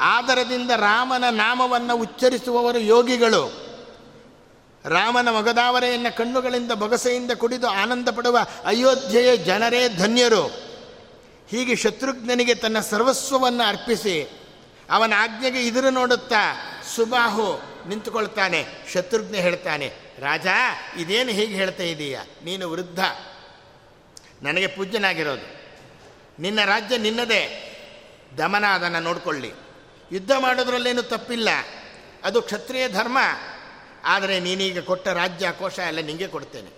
ಆದರದಿಂದ 0.00 0.70
ರಾಮನ 0.70 1.24
ನಾಮವನ್ನು 1.30 1.96
ಉಚ್ಚರಿಸುವವರು 1.96 2.78
ಯೋಗಿಗಳು. 2.78 3.62
ರಾಮನ 4.84 5.28
ಮಗದಾವರೆಯನ್ನು 5.28 6.16
ಕಣ್ಣುಗಳಿಂದ 6.16 6.72
ಬೊಗಸೆಯಿಂದ 6.72 7.30
ಕುಡಿದು 7.30 7.68
ಆನಂದ 7.68 8.08
ಪಡುವ 8.08 8.38
ಅಯೋಧ್ಯೆಯ 8.64 9.36
ಜನರೇ 9.36 9.88
ಧನ್ಯರು. 9.88 10.46
ಹೀಗೆ 11.48 11.76
ಶತ್ರುಘ್ನನಿಗೆ 11.76 12.54
ತನ್ನ 12.54 12.80
ಸರ್ವಸ್ವವನ್ನು 12.80 13.68
ಅರ್ಪಿಸಿ 13.68 14.41
ಅವನ 14.90 15.12
ಆಜ್ಞೆಗೆ 15.16 15.66
ಇದ್ರು 15.66 15.90
ನೋಡುತ್ತಾ 15.90 16.72
ಸುಬಾಹು 16.96 17.72
ನಿಂತುಕೊಳ್ತಾನೆ, 17.88 18.66
ಶತ್ರುಘ್ನ 18.92 19.34
ಹೇಳ್ತಾನೆ, 19.34 19.92
ರಾಜ, 20.18 20.46
ಇದೇನು 20.98 21.30
ಹೀಗೆ 21.30 21.54
ಹೇಳ್ತಾ 21.54 21.82
ಇದೀಯ? 21.82 22.20
ನೀನು 22.44 22.70
ವೃದ್ಧ. 22.70 23.04
ನನಗೆ 24.42 24.66
ಪೂಜ್ಯನಾಗಿರೋದು. 24.66 25.62
ನಿನ್ನ 26.42 26.64
ರಾಜ್ಯ 26.64 26.98
ನಿನ್ನದೇ. 26.98 27.68
ದಮನ 28.38 28.64
ಅದನ್ನು 28.66 29.00
ನೋಡಿಕೊಳ್ಳಿ. 29.00 29.52
ಯುದ್ಧ 30.12 30.30
ಮಾಡೋದ್ರಲ್ಲೇನು 30.38 31.02
ತಪ್ಪಿಲ್ಲ. 31.02 31.48
ಅದು 32.24 32.42
ಕ್ಷತ್ರಿಯ 32.42 32.88
ಧರ್ಮ. 32.88 33.18
ಆದರೆ 34.04 34.40
ನೀನೀಗ 34.40 34.80
ಕೊಟ್ಟ 34.80 35.08
ರಾಜ್ಯ, 35.08 35.52
ಕೋಶ 35.58 35.78
ಎಲ್ಲ 35.78 36.00
ನಿಂಗೆ 36.00 36.28
ಕೊಡ್ತೇನೆ. 36.28 36.70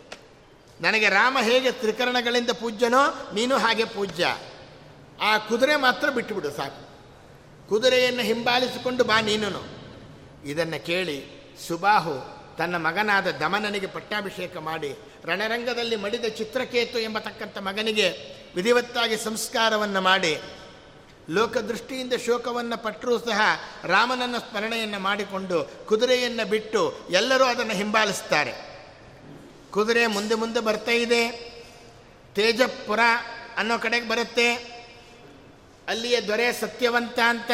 ನನಗೆ 0.80 1.08
ರಾಮ 1.08 1.38
ಹೇಗೆ 1.42 1.72
ತ್ರಿಕರಣಗಳಿಂದ 1.72 2.50
ಪೂಜ್ಯನೋ 2.50 3.30
ನೀನು 3.34 3.58
ಹಾಗೆ 3.58 3.84
ಪೂಜ್ಯ. 3.84 4.36
ಆ 5.20 5.38
ಕುದುರೆ 5.38 5.76
ಮಾತ್ರ 5.76 6.10
ಬಿಟ್ಟುಬಿಡು 6.10 6.50
ಸಾಕು. 6.50 6.83
ಕುದುರೆಯನ್ನು 7.68 8.22
ಹಿಂಬಾಲಿಸಿಕೊಂಡು 8.22 9.04
ಬಾ 9.04 9.20
ನೀನು 9.20 9.74
ಇದನ್ನು 10.44 10.86
ಕೇಳಿ 10.86 11.24
ಸುಬಾಹು 11.68 12.44
ತನ್ನ 12.56 12.76
ಮಗನಾದ 12.76 13.30
ದಮನನಿಗೆ 13.30 13.86
ಪಟ್ಟಾಭಿಷೇಕ 13.86 14.56
ಮಾಡಿ 14.56 14.94
ರಣರಂಗದಲ್ಲಿ 15.24 15.96
ಮಡಿದ 15.96 16.24
ಚಿತ್ರಕೇತು 16.24 16.98
ಎಂಬತಕ್ಕಂಥ 16.98 17.58
ಮಗನಿಗೆ 17.58 18.08
ವಿಧಿವತ್ತಾಗಿ 18.54 19.16
ಸಂಸ್ಕಾರವನ್ನು 19.16 20.00
ಮಾಡಿ 20.00 20.38
ಲೋಕದೃಷ್ಟಿಯಿಂದ 21.30 22.12
ಶೋಕವನ್ನು 22.26 22.82
ಪಟ್ಟರೂ 22.82 23.18
ಸಹ 23.18 23.40
ರಾಮನನ್ನು 23.84 24.40
ಸ್ಮರಣೆಯನ್ನು 24.40 24.98
ಮಾಡಿಕೊಂಡು 24.98 25.86
ಕುದುರೆಯನ್ನು 25.86 26.48
ಬಿಟ್ಟು 26.48 26.94
ಎಲ್ಲರೂ 27.10 27.44
ಅದನ್ನು 27.44 27.72
ಹಿಂಬಾಲಿಸ್ತಾರೆ. 27.72 28.52
ಕುದುರೆ 29.70 30.06
ಮುಂದೆ 30.06 30.34
ಮುಂದೆ 30.34 30.60
ಬರ್ತಾ 30.60 30.90
ಇದೆ. 30.90 31.30
ತೇಜಪುರ 32.34 33.00
ಅನ್ನೋ 33.56 33.78
ಕಡೆಗೆ 33.78 34.08
ಬರುತ್ತೆ. 34.08 34.73
ಅಲ್ಲಿಯ 35.88 36.20
ದೊರೆ 36.20 36.52
ಸತ್ಯವಂತ 36.52 37.18
ಅಂತ. 37.28 37.50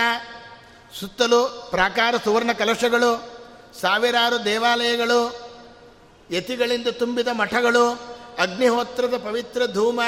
ಸುತ್ತಲೂ 1.01 1.69
ಪ್ರಾಕಾರ 1.71 2.15
ಸುವರ್ಣ 2.25 2.53
ಕಲಶಗಳು, 2.53 3.41
ಸಾವಿರಾರು 3.81 4.45
ದೇವಾಲಯಗಳು, 4.45 5.51
ಯತಿಗಳಿಂದ 6.31 6.89
ತುಂಬಿದ 6.89 7.29
ಮಠಗಳು, 7.29 7.91
ಅಗ್ನಿಹೋತ್ರದ 8.39 9.17
ಪವಿತ್ರ 9.17 9.67
ಧೂಮ, 9.67 10.01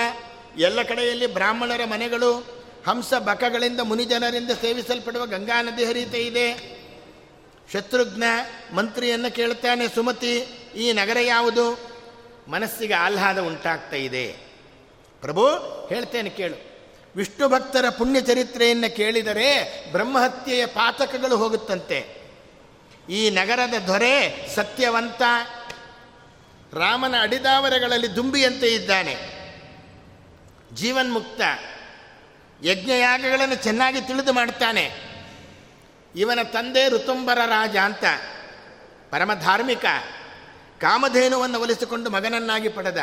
ಎಲ್ಲ 0.58 0.82
ಕಡೆಯಲ್ಲಿ 0.82 1.26
ಬ್ರಾಹ್ಮಣರ 1.26 1.84
ಮನೆಗಳು, 1.84 2.62
ಹಂಸ 2.86 3.14
ಬಕಗಳಿಂದ 3.14 3.80
ಮುನಿಜನರಿಂದ 3.80 4.50
ಸೇವಿಸಲ್ಪಡುವ 4.50 5.26
ಗಂಗಾ 5.26 5.62
ನದಿ 5.62 5.84
ಹರಿತ 5.84 6.14
ಇದೆ. 6.14 6.82
ಶತ್ರುಘ್ನ 7.72 8.24
ಮಂತ್ರಿಯನ್ನು 8.72 9.34
ಕೇಳ್ತಾನೆ, 9.34 9.88
ಸುಮತಿ, 9.88 10.38
ಈ 10.76 10.92
ನಗರ 10.92 11.16
ಯಾವುದು? 11.20 11.78
ಮನಸ್ಸಿಗೆ 12.48 12.94
ಆಹ್ಲಾದ 12.94 13.38
ಉಂಟಾಗ್ತಾ 13.38 13.96
ಇದೆ. 13.96 14.28
ಪ್ರಭು, 15.20 15.46
ಹೇಳ್ತೇನೆ 15.88 16.30
ಕೇಳು. 16.30 16.71
ವಿಷ್ಣು 17.16 17.48
ಭಕ್ತರ 17.48 17.88
ಪುಣ್ಯ 17.88 18.20
ಚರಿತ್ರೆಯನ್ನು 18.20 18.96
ಕೇಳಿದರೆ 18.96 19.82
ಬ್ರಹ್ಮಹತ್ಯೆಯ 19.92 20.66
ಪಾತಕಗಳು 20.66 21.36
ಹೋಗುತ್ತಂತೆ. 21.36 22.22
ಈ 23.10 23.30
ನಗರದ 23.30 23.74
ದೊರೆ 23.86 24.48
ಸತ್ಯವಂತ 24.54 25.22
ರಾಮನ 26.74 27.14
ಅಡಿದಾವರೆಗಳಲ್ಲಿ 27.20 28.16
ದುಂಬಿಯಂತೆ 28.16 28.74
ಇದ್ದಾನೆ. 28.74 29.16
ಜೀವನ್ಮುಕ್ತ 30.74 31.40
ಯಜ್ಞಯಾಗಗಳನ್ನು 32.64 33.54
ಚೆನ್ನಾಗಿ 33.54 34.00
ತಿಳಿದು 34.00 34.32
ಮಾಡ್ತಾನೆ. 34.32 34.90
ಇವನ 36.16 36.38
ತಂದೆ 36.42 36.88
ಋತುಂಬರ 36.88 37.38
ರಾಜ 37.46 37.76
ಅಂತ 37.76 38.04
ಪರಮಧಾರ್ಮಿಕ 39.10 39.84
ಕಾಮಧೇನುವನ್ನು 40.80 41.60
ಒಲಿಸಿಕೊಂಡು 41.60 42.10
ಮಗನನ್ನಾಗಿ 42.10 42.68
ಪಡೆದ 42.68 42.98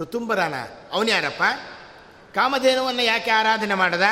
ಋತುಂಬರನ. 0.00 0.54
ಅವನ್ಯಾರಪ್ಪ? 0.92 1.42
ಕಾಮಧೇನುವನ್ನು 2.36 3.02
ಯಾಕೆ 3.02 3.30
ಆರಾಧನೆ 3.30 3.74
ಮಾಡದ? 3.74 4.02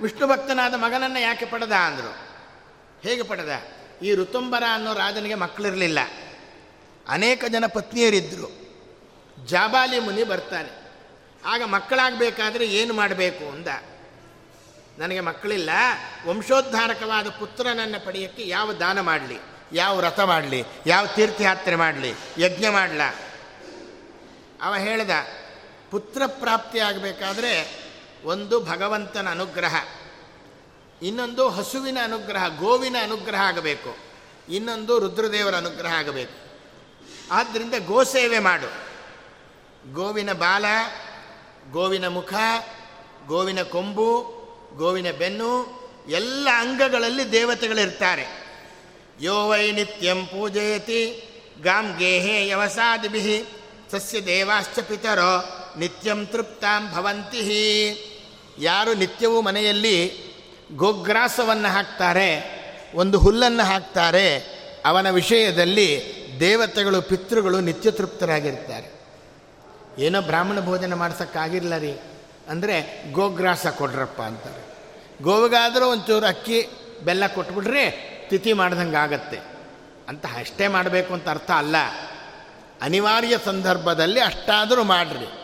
ವಿಷ್ಣು 0.00 0.26
ಭಕ್ತನಾದ 0.26 0.74
ಮಗನನ್ನು 0.74 1.18
ಯಾಕೆ 1.18 1.46
ಪಡೆದ 1.46 1.72
ಅಂದರು. 1.72 2.12
ಹೇಗೆ 3.02 3.22
ಪಡೆದ? 3.22 3.48
ಈ 4.02 4.14
ಋತುಂಬರ 4.14 4.62
ಅನ್ನೋ 4.74 4.94
ರಾಜನಿಗೆ 4.94 5.34
ಮಕ್ಕಳಿರಲಿಲ್ಲ. 5.34 5.98
ಅನೇಕ 7.08 7.44
ಜನ 7.44 7.64
ಪತ್ನಿಯರಿದ್ದರು 7.66 8.64
ಜಾಬಾಲಿ 9.46 10.00
ಮುನಿ 10.00 10.24
ಬರ್ತಾನೆ. 10.24 10.90
ಆಗ 11.44 11.62
ಮಕ್ಕಳಾಗಬೇಕಾದ್ರೆ 11.62 12.66
ಏನು 12.66 12.94
ಮಾಡಬೇಕು 12.94 13.48
ಅಂದ. 13.48 13.68
ನನಗೆ 14.98 15.20
ಮಕ್ಕಳಿಲ್ಲ, 15.20 15.70
ವಂಶೋದ್ಧಾರಕವಾದ 16.26 17.28
ಪುತ್ರನನ್ನು 17.28 18.06
ಪಡೆಯೋಕ್ಕೆ 18.06 18.48
ಯಾವ 18.48 18.72
ದಾನ 18.72 19.00
ಮಾಡಲಿ, 19.00 19.38
ಯಾವ 19.72 20.00
ರಥ 20.00 20.20
ಮಾಡಲಿ, 20.20 20.64
ಯಾವ 20.86 21.06
ತೀರ್ಥಯಾತ್ರೆ 21.06 21.76
ಮಾಡಲಿ, 21.76 22.14
ಯಜ್ಞ 22.38 22.68
ಮಾಡಲ? 22.68 23.00
ಅವ 24.62 24.74
ಹೇಳ್ದ 24.74 25.10
ಪುತ್ರ 25.94 26.22
ಪ್ರಾಪ್ತಿ 26.26 26.78
ಆಗಬೇಕಾದ್ರೆ 26.78 27.52
ಒಂದು 28.24 28.60
ಭಗವಂತನ 28.60 29.30
ಅನುಗ್ರಹ, 29.30 29.74
ಇನ್ನೊಂದು 31.02 31.48
ಹಸುವಿನ 31.48 31.98
ಅನುಗ್ರಹ, 32.04 32.48
ಗೋವಿನ 32.48 32.96
ಅನುಗ್ರಹ 33.02 33.40
ಆಗಬೇಕು, 33.40 33.96
ಇನ್ನೊಂದು 34.48 34.98
ರುದ್ರದೇವರ 34.98 35.54
ಅನುಗ್ರಹ 35.54 35.92
ಆಗಬೇಕು. 35.94 36.36
ಆದ್ದರಿಂದ 37.30 37.74
ಗೋಸೇವೆ 37.86 38.38
ಮಾಡು. 38.38 38.70
ಗೋವಿನ 39.94 40.32
ಬಾಲ, 40.32 40.64
ಗೋವಿನ 41.70 42.08
ಮುಖ, 42.08 42.34
ಗೋವಿನ 43.26 43.62
ಕೊಂಬು, 43.62 44.10
ಗೋವಿನ 44.76 45.10
ಬೆನ್ನು, 45.10 45.52
ಎಲ್ಲ 46.08 46.48
ಅಂಗಗಳಲ್ಲಿ 46.56 47.32
ದೇವತೆಗಳಿರ್ತಾರೆ. 47.32 48.26
ಯೋ 49.20 49.48
ವೈ 49.48 49.70
ನಿತ್ಯಂ 49.70 50.26
ಪೂಜಯತಿ, 50.26 51.02
ಗಾಂ 51.62 51.96
ಗೇಹೇ 51.98 52.48
ಯವಸಾದಿಭಿ, 52.48 53.44
ಸಸ್ಯ 53.92 54.20
ದೇವಾಶ್ಚ 54.20 54.78
ಪಿತರೋ. 54.78 55.63
ನಿತ್ಯಂ 55.78 56.26
ತೃಪ್ತಾಂ 56.26 56.92
ಭವಂತಿ. 56.92 58.10
ಯಾರು 58.58 58.94
ನಿತ್ಯವೂ 58.94 59.40
ಮನೆಯಲ್ಲಿ 59.40 60.12
ಗೋಗ್ರಾಸವನ್ನು 60.76 61.72
ಹಾಕ್ತಾರೆ, 61.72 62.64
ಒಂದು 62.94 63.18
ಹುಲ್ಲನ್ನು 63.18 63.62
ಹಾಕ್ತಾರೆ, 63.62 64.38
ಅವನ 64.84 65.10
ವಿಷಯದಲ್ಲಿ 65.10 66.02
ದೇವತೆಗಳು, 66.40 67.02
ಪಿತೃಗಳು 67.02 67.60
ನಿತ್ಯ 67.60 67.90
ತೃಪ್ತರಾಗಿರ್ತಾರೆ. 67.90 68.94
ಏನೋ 69.98 70.20
ಬ್ರಾಹ್ಮಣ 70.20 70.60
ಭೋಜನ 70.60 70.94
ಮಾಡ್ಸೋಕ್ಕಾಗಿರಲ್ಲ 70.94 71.76
ರೀ. 71.76 71.92
ಅಂದರೆ 72.48 73.04
ಗೋಗ್ರಾಸ 73.12 73.66
ಕೊಡ್ರಪ್ಪ 73.66 74.22
ಅಂತಾರೆ. 74.22 74.74
ಗೋವಿಗಾದರೂ 75.22 75.86
ಒಂಚೂರು 75.86 76.26
ಅಕ್ಕಿ, 76.26 76.68
ಬೆಲ್ಲ 77.04 77.26
ಕೊಟ್ಬಿಟ್ರೆ 77.26 78.14
ತಿಥಿ 78.30 78.52
ಮಾಡ್ದಂಗೆ 78.52 78.96
ಆಗತ್ತೆ. 78.96 79.38
ಅಂತ 80.08 80.26
ಅಷ್ಟೇ 80.26 80.68
ಮಾಡಬೇಕು 80.68 81.14
ಅಂತ 81.14 81.28
ಅರ್ಥ 81.28 81.50
ಅಲ್ಲ. 81.50 81.76
ಅನಿವಾರ್ಯ 82.82 83.38
ಸಂದರ್ಭದಲ್ಲಿ 83.44 84.20
ಅಷ್ಟಾದರೂ 84.20 84.84
ಮಾಡ್ರಿ. 84.84 85.43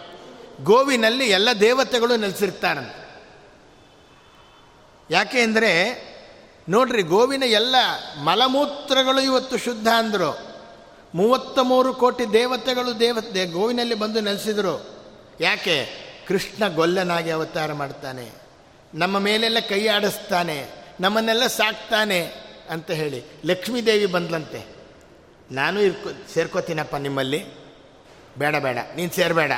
ಗೋವಿನಲ್ಲಿ 0.62 1.28
ಎಲ್ಲ 1.28 1.48
ದೇವತೆಗಳು 1.60 2.16
ನೆಲೆಸಿರ್ತಾರಂತೆ. 2.16 3.00
ಯಾಕೆ 5.10 5.40
ಅಂದರೆ, 5.40 6.02
ನೋಡ್ರಿ, 6.68 7.02
ಗೋವಿನ 7.02 7.42
ಎಲ್ಲ 7.42 7.74
ಮಲಮೂತ್ರಗಳು 8.22 9.20
ಇವತ್ತು 9.20 9.56
ಶುದ್ಧ 9.56 9.88
ಅಂದರು. 9.88 10.38
ಮೂವತ್ತ 11.14 11.58
ಮೂರು 11.58 11.94
ಕೋಟಿ 11.94 12.32
ದೇವತೆಗಳು 12.32 13.00
ದೇವ 13.00 13.18
ಗೋವಿನಲ್ಲಿ 13.52 13.94
ಬಂದು 13.94 14.20
ನೆಲೆಸಿದರು. 14.20 15.04
ಯಾಕೆ? 15.40 15.88
ಕೃಷ್ಣ 16.28 16.68
ಗೊಲ್ಲನಾಗಿ 16.68 17.30
ಅವತಾರ 17.30 17.72
ಮಾಡ್ತಾನೆ. 17.72 18.30
ನಮ್ಮ 18.94 19.18
ಮೇಲೆಲ್ಲ 19.18 19.58
ಕೈ 19.68 19.86
ಆಡಿಸ್ತಾನೆ. 19.86 20.66
ನಮ್ಮನ್ನೆಲ್ಲ 21.00 21.46
ಸಾಕ್ತಾನೆ 21.46 22.32
ಅಂತ 22.70 22.90
ಹೇಳಿ 22.90 23.24
ಲಕ್ಷ್ಮೀದೇವಿ 23.44 24.06
ಬಂದ್ಲಂತೆ. 24.06 24.66
ನಾನು 25.52 25.80
ಇರ್ಕೊ, 25.80 26.10
ಸೇರ್ಕೋತೀನಪ್ಪ 26.34 26.96
ನಿಮ್ಮಲ್ಲಿ. 26.96 27.44
ಬೇಡ 28.38 28.56
ಬೇಡ, 28.56 28.78
ನೀನು 28.96 29.10
ಸೇರಬೇಡ. 29.10 29.52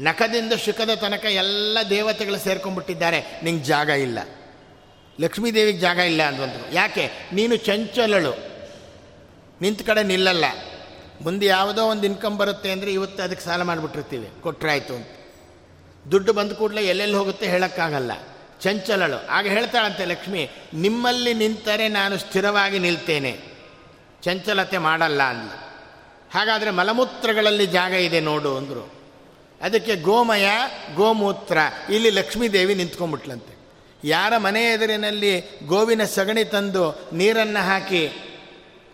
ನಖದಿಂದ 0.00 0.52
ಶುಕದ 0.52 0.94
ತನಕ 0.94 1.24
ಎಲ್ಲ 1.24 1.78
ದೇವತೆಗಳು 1.90 2.38
ಸೇರ್ಕೊಂಡ್ಬಿಟ್ಟಿದ್ದಾರೆ. 2.38 3.40
ನಿಂಗೆ 3.42 3.64
ಜಾಗ 3.64 3.88
ಇಲ್ಲ. 3.88 4.18
ಲಕ್ಷ್ಮೀದೇವಿಗೆ 5.20 5.78
ಜಾಗ 5.78 5.98
ಇಲ್ಲ 5.98 6.22
ಅಂದ್ವಂತರು 6.22 6.74
ಯಾಕೆ? 6.74 7.10
ನೀನು 7.32 7.56
ಚಂಚಲಳು. 7.56 8.54
ನಿಂತ 9.60 9.86
ಕಡೆ 9.86 10.02
ನಿಲ್ಲಲ್ಲ. 10.02 10.44
ಮುಂದೆ 11.20 11.46
ಯಾವುದೋ 11.46 11.84
ಒಂದು 11.84 12.06
ಇನ್ಕಮ್ 12.06 12.36
ಬರುತ್ತೆ 12.36 12.70
ಅಂದರೆ 12.70 12.92
ಇವತ್ತು 12.92 13.22
ಅದಕ್ಕೆ 13.22 13.44
ಸಾಲ 13.44 13.62
ಮಾಡಿಬಿಟ್ಟಿರ್ತೀವಿ. 13.62 14.30
ಕೊಟ್ಟರಾಯ್ತು 14.40 14.94
ಅಂತ. 14.94 15.08
ದುಡ್ಡು 16.10 16.32
ಬಂದ 16.32 16.52
ಕೂಡಲೇ 16.52 16.82
ಎಲ್ಲೆಲ್ಲಿ 16.82 17.16
ಹೋಗುತ್ತೆ 17.16 17.48
ಹೇಳೋಕ್ಕಾಗಲ್ಲ. 17.48 18.12
ಚಂಚಲಳು. 18.60 19.26
ಆಗ 19.26 19.46
ಹೇಳ್ತಾಳಂತೆ 19.46 20.04
ಲಕ್ಷ್ಮಿ, 20.04 20.50
ನಿಮ್ಮಲ್ಲಿ 20.74 21.34
ನಿಂತರೆ 21.34 21.88
ನಾನು 21.88 22.18
ಸ್ಥಿರವಾಗಿ 22.18 22.78
ನಿಲ್ತೇನೆ. 22.78 23.38
ಚಂಚಲತೆ 24.22 24.78
ಮಾಡಲ್ಲ 24.78 25.22
ಅಂದ 25.22 25.50
ಹಾಗಾದರೆ 26.34 26.70
ಮಲಮೂತ್ರಗಳಲ್ಲಿ 26.70 27.66
ಜಾಗ 27.66 27.92
ಇದೆ 27.92 28.20
ನೋಡು 28.20 28.56
ಅಂದರು. 28.56 28.93
ಅದಕ್ಕೆ 29.64 29.96
ಗೋಮಯ, 29.96 30.48
ಗೋಮೂತ್ರ, 30.94 31.58
ಇಲ್ಲಿ 31.90 32.10
ಲಕ್ಷ್ಮೀದೇವಿ 32.10 32.74
ನಿಂತ್ಕೊಂಡ್ಬಿಟ್ಲಂತೆ. 32.74 33.54
ಯಾರ 34.04 34.36
ಮನೆ 34.36 34.64
ಎದುರಿನಲ್ಲಿ 34.64 35.40
ಗೋವಿನ 35.66 36.04
ಸಗಣಿ 36.04 36.44
ತಂದು 36.44 37.10
ನೀರನ್ನು 37.12 37.64
ಹಾಕಿ, 37.64 38.02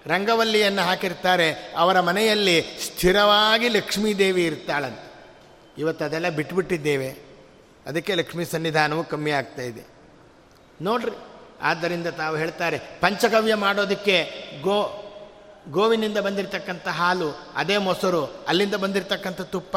ರಂಗವಲ್ಲಿಯನ್ನು 0.07 0.83
ಹಾಕಿರ್ತಾರೆ, 0.83 1.75
ಅವರ 1.77 2.01
ಮನೆಯಲ್ಲಿ 2.01 2.61
ಸ್ಥಿರವಾಗಿ 2.87 3.69
ಲಕ್ಷ್ಮೀದೇವಿ 3.69 4.47
ಇರ್ತಾಳಂತೆ. 4.47 5.11
ಇವತ್ತು 5.79 6.05
ಅದೆಲ್ಲ 6.05 6.29
ಬಿಟ್ಬಿಟ್ಟಿದ್ದೇವೆ. 6.29 7.09
ಅದಕ್ಕೆ 7.87 8.15
ಲಕ್ಷ್ಮೀ 8.15 8.45
ಸನ್ನಿಧಾನವು 8.45 9.05
ಕಮ್ಮಿ 9.05 9.31
ಆಗ್ತಾ 9.31 9.63
ಇದೆ. 9.63 9.83
ನೋಡ್ರಿ, 10.83 11.11
ಆದ್ದರಿಂದ 11.63 12.07
ತಾವು 12.07 12.37
ಹೇಳ್ತಾರೆ, 12.37 12.79
ಪಂಚಗವ್ಯ 13.01 13.55
ಮಾಡೋದಕ್ಕೆ 13.55 14.31
ಗೋ, 14.63 14.79
ಗೋವಿನಿಂದ 15.71 16.19
ಬಂದಿರತಕ್ಕಂಥ 16.19 16.89
ಹಾಲು, 16.89 17.39
ಅದೇ 17.55 17.77
ಮೊಸರು, 17.77 18.25
ಅಲ್ಲಿಂದ 18.49 18.75
ಬಂದಿರತಕ್ಕಂಥ 18.75 19.41
ತುಪ್ಪ 19.41 19.77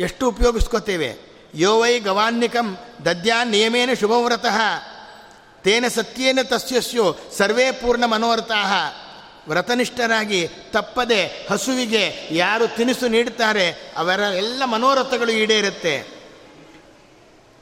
ಎಷ್ಟು 0.00 0.28
ಉಪಯೋಗಿಸ್ಕೋತೇವೆ? 0.28 1.16
ಯೋ 1.54 1.80
ವೈ 1.80 1.98
ಗವಾನ್ನಿಕಂ 1.98 2.78
ದದ್ಯಾ 3.04 3.44
ನಿಯಮೇನ 3.44 3.90
ಶುಭವ್ರತಃ. 4.00 4.58
ತೇನ 5.62 5.84
ಸತ್ಯೇನ 5.88 6.38
ತಸ್ಯಸ್ಯೋ 6.42 7.16
ಸರ್ವೇ 7.38 7.72
ಪೂರ್ಣ 7.72 8.04
ಮನೋರಥಾ 8.04 8.96
ವ್ರತನಿಷ್ಠರಾಗಿ 9.48 10.48
ತಪ್ಪದೆ 10.70 11.48
ಹಸುವಿಗೆ 11.50 12.28
ಯಾರು 12.30 12.76
ತಿನಿಸು 12.76 13.08
ನೀಡುತ್ತಾರೆ, 13.08 13.92
ಅವರ 13.96 14.20
ಎಲ್ಲ 14.20 14.64
ಮನೋರಥಗಳು 14.64 15.32
ಈಡೇರುತ್ತೆ. 15.32 16.02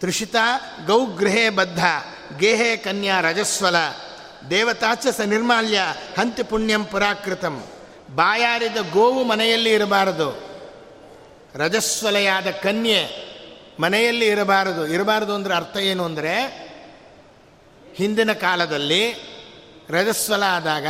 ತೃಷಿತ 0.00 0.36
ಗೌಗೃಹೇ 0.86 1.48
ಬದ್ಧ, 1.48 1.84
ಗೇಹೆ 2.38 2.76
ಕನ್ಯಾ 2.76 3.20
ರಜಸ್ವಲ 3.20 3.76
ದೇವತಾಚ 4.50 5.06
ಸ 5.06 5.20
ನಿರ್ಮಾಲ್ಯ, 5.20 5.80
ಹಂತಿ 6.18 6.42
ಪುಣ್ಯಂ 6.42 6.84
ಪುರಾಕೃತಂ. 6.84 7.66
ಬಾಯಾರಿದ 8.14 8.76
ಗೋವು 8.92 9.24
ಮನೆಯಲ್ಲಿ 9.24 9.72
ಇರಬಾರದು. 9.72 10.47
ರಜಸ್ವಲೆಯಾದ 11.54 12.46
ಕನ್ಯೆ 12.50 13.28
ಮನೆಯಲ್ಲಿ 13.80 14.26
ಇರಬಾರದು. 14.26 14.86
ಇರಬಾರದು 14.86 15.34
ಅಂದರೆ 15.34 15.54
ಅರ್ಥ 15.54 15.76
ಏನು 15.76 16.04
ಅಂದರೆ, 16.04 16.34
ಹಿಂದಿನ 17.96 18.32
ಕಾಲದಲ್ಲಿ 18.32 19.12
ರಜಸ್ವಲ 19.90 20.42
ಆದಾಗ 20.42 20.86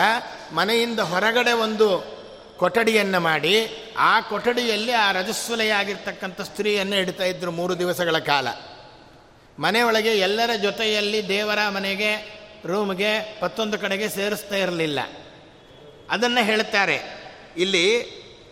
ಮನೆಯಿಂದ 0.53 1.01
ಹೊರಗಡೆ 1.01 1.53
ಒಂದು 1.53 2.19
ಕೊಠಡಿಯನ್ನು 2.59 3.21
ಮಾಡಿ, 3.21 3.71
ಆ 3.99 4.21
ಕೊಠಡಿಯಲ್ಲಿ 4.21 4.93
ಆ 4.93 5.13
ರಜಸ್ವಲೆಯಾಗಿರ್ತಕ್ಕಂಥ 5.13 6.41
ಸ್ತ್ರೀಯನ್ನು 6.41 6.97
ಇಡ್ತಾ 6.97 7.25
ಇದ್ದರು 7.25 7.51
ಮೂರು 7.51 7.79
ದಿವಸಗಳ 7.79 8.19
ಕಾಲ. 8.19 8.49
ಮನೆಯೊಳಗೆ 9.59 10.19
ಎಲ್ಲರ 10.19 10.51
ಜೊತೆಯಲ್ಲಿ 10.63 11.29
ದೇವರ 11.29 11.59
ಮನೆಗೆ, 11.69 12.41
ರೂಮ್ಗೆ, 12.67 13.41
ಮತ್ತೊಂದು 13.43 13.79
ಕಡೆಗೆ 13.79 14.09
ಸೇರಿಸ್ತಾ 14.09 14.57
ಇರಲಿಲ್ಲ. 14.57 15.01
ಅದನ್ನು 16.11 16.45
ಹೇಳ್ತಾರೆ. 16.45 17.03
ಇಲ್ಲಿ 17.57 18.03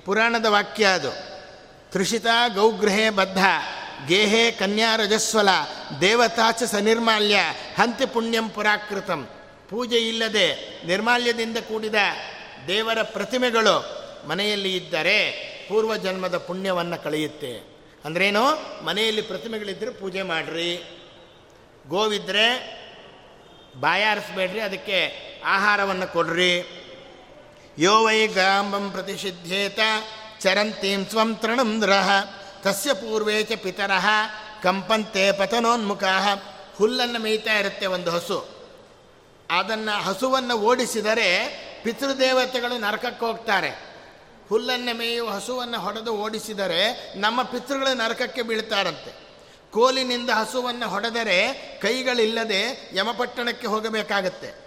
ಪುರಾಣದ 0.05 0.47
ವಾಕ್ಯ 0.47 0.85
ಅದು. 0.85 1.36
ತೃಷಿತ 1.97 2.27
ಗೌಗೃಹೇ 2.55 3.11
ಬದ್ಧ, 3.11 3.39
ಗೇಹೇ 4.07 4.51
ಕನ್ಯಾ 4.51 4.97
ರಜಸ್ವಲ 4.97 5.49
ದೇವತಾಚ 6.01 6.63
ಸನಿರ್ಮಾಲ್ಯ, 6.63 7.37
ಹಂತಿ 7.79 8.07
ಪುಣ್ಯಂ 8.07 8.49
ಪುರಾಕೃತಂ. 8.49 9.29
ಪೂಜೆ 9.71 9.97
ಇಲ್ಲದೆ 9.97 10.81
ನಿರ್ಮಾಲ್ಯದಿಂದ 10.87 11.59
ಕೂಡಿದ 11.59 11.95
ದೇವರ 12.69 13.03
ಪ್ರತಿಮೆಗಳು 13.03 14.07
ಮನೆಯಲ್ಲಿ 14.29 14.77
ಇದ್ದರೆ 14.77 15.31
ಪೂರ್ವ 15.69 15.97
ಜನ್ಮದ 15.97 16.37
ಪುಣ್ಯವನ್ನು 16.37 17.03
ಕಳೆಯುತ್ತೆ. 17.05 17.53
ಅಂದ್ರೇನು? 18.05 18.45
ಮನೆಯಲ್ಲಿ 18.85 19.23
ಪ್ರತಿಮೆಗಳಿದ್ದರೆ 19.23 19.91
ಪೂಜೆ 19.91 20.23
ಮಾಡಿರಿ. 20.23 21.01
ಗೋವಿದ್ರೆ 21.89 22.77
ಬಾಯಾರಿಸ್ಬೇಡ್ರಿ 23.81 24.61
ಅದಕ್ಕೆ 24.61 25.17
ಆಹಾರವನ್ನು 25.45 26.13
ಕೊಡ್ರಿ. 26.13 26.83
ಯೋ 27.79 28.05
ವೈ 28.05 28.27
ಗಾಂಬಂ 28.27 28.91
ಪ್ರತಿಷಿಧ್ಯೇತ 28.91 29.79
ಚರಂತೀಂ 30.41 31.07
ಸ್ವಂ 31.07 31.37
ತೃಣಂ 31.37 31.83
ದ್ರಹ 31.83 32.09
ತಸ್ಯ 32.63 32.93
ಪೂರ್ವೇ 32.93 33.43
ಚ 33.43 33.53
ಪಿತರಃ 33.53 34.07
ಕಂಪಂತೆ 34.63 35.33
ಪತನೋನ್ಮುಖ 35.33 36.03
ಹುಲ್ಲನ್ನು 36.79 37.19
ಮೇಯ್ತಾ 37.19 37.59
ಇರುತ್ತೆ 37.59 37.87
ಒಂದು 37.87 38.11
ಹಸು. 38.11 38.49
ಅದನ್ನು 39.51 40.03
ಹಸುವನ್ನು 40.03 40.59
ಓಡಿಸಿದರೆ 40.59 41.47
ಪಿತೃದೇವತೆಗಳು 41.83 42.79
ನರಕಕ್ಕೆ 42.79 43.27
ಹೋಗ್ತಾರೆ. 43.27 43.71
ಹುಲ್ಲನ್ನು 44.49 44.97
ಮೇಯುವ 44.97 45.31
ಹಸುವನ್ನು 45.31 45.81
ಹೊಡೆದು 45.81 46.17
ಓಡಿಸಿದರೆ 46.17 47.13
ನಮ್ಮ 47.19 47.43
ಪಿತೃಗಳು 47.43 47.95
ನರಕಕ್ಕೆ 47.95 48.43
ಬೀಳ್ತಾರಂತೆ. 48.43 49.27
ಕೋಲಿನಿಂದ 49.71 50.31
ಹಸುವನ್ನು 50.31 50.89
ಹೊಡೆದರೆ 50.89 51.53
ಕೈಗಳಿಲ್ಲದೆ 51.83 52.91
ಯಮಪಟ್ಟಣಕ್ಕೆ 52.95 53.67
ಹೋಗಬೇಕಾಗತ್ತೆ. 53.67 54.66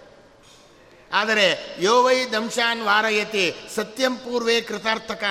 ಆದರೆ 1.14 1.76
ಯೋವೈ 1.80 2.26
ದಂಶಾನ್ 2.26 2.82
ವಾರಯತಿ 2.82 3.54
ಸತ್ಯಂ 3.76 4.18
ಪೂರ್ವೇ 4.18 4.62
ಕೃತಾರ್ಥಕ 4.62 5.24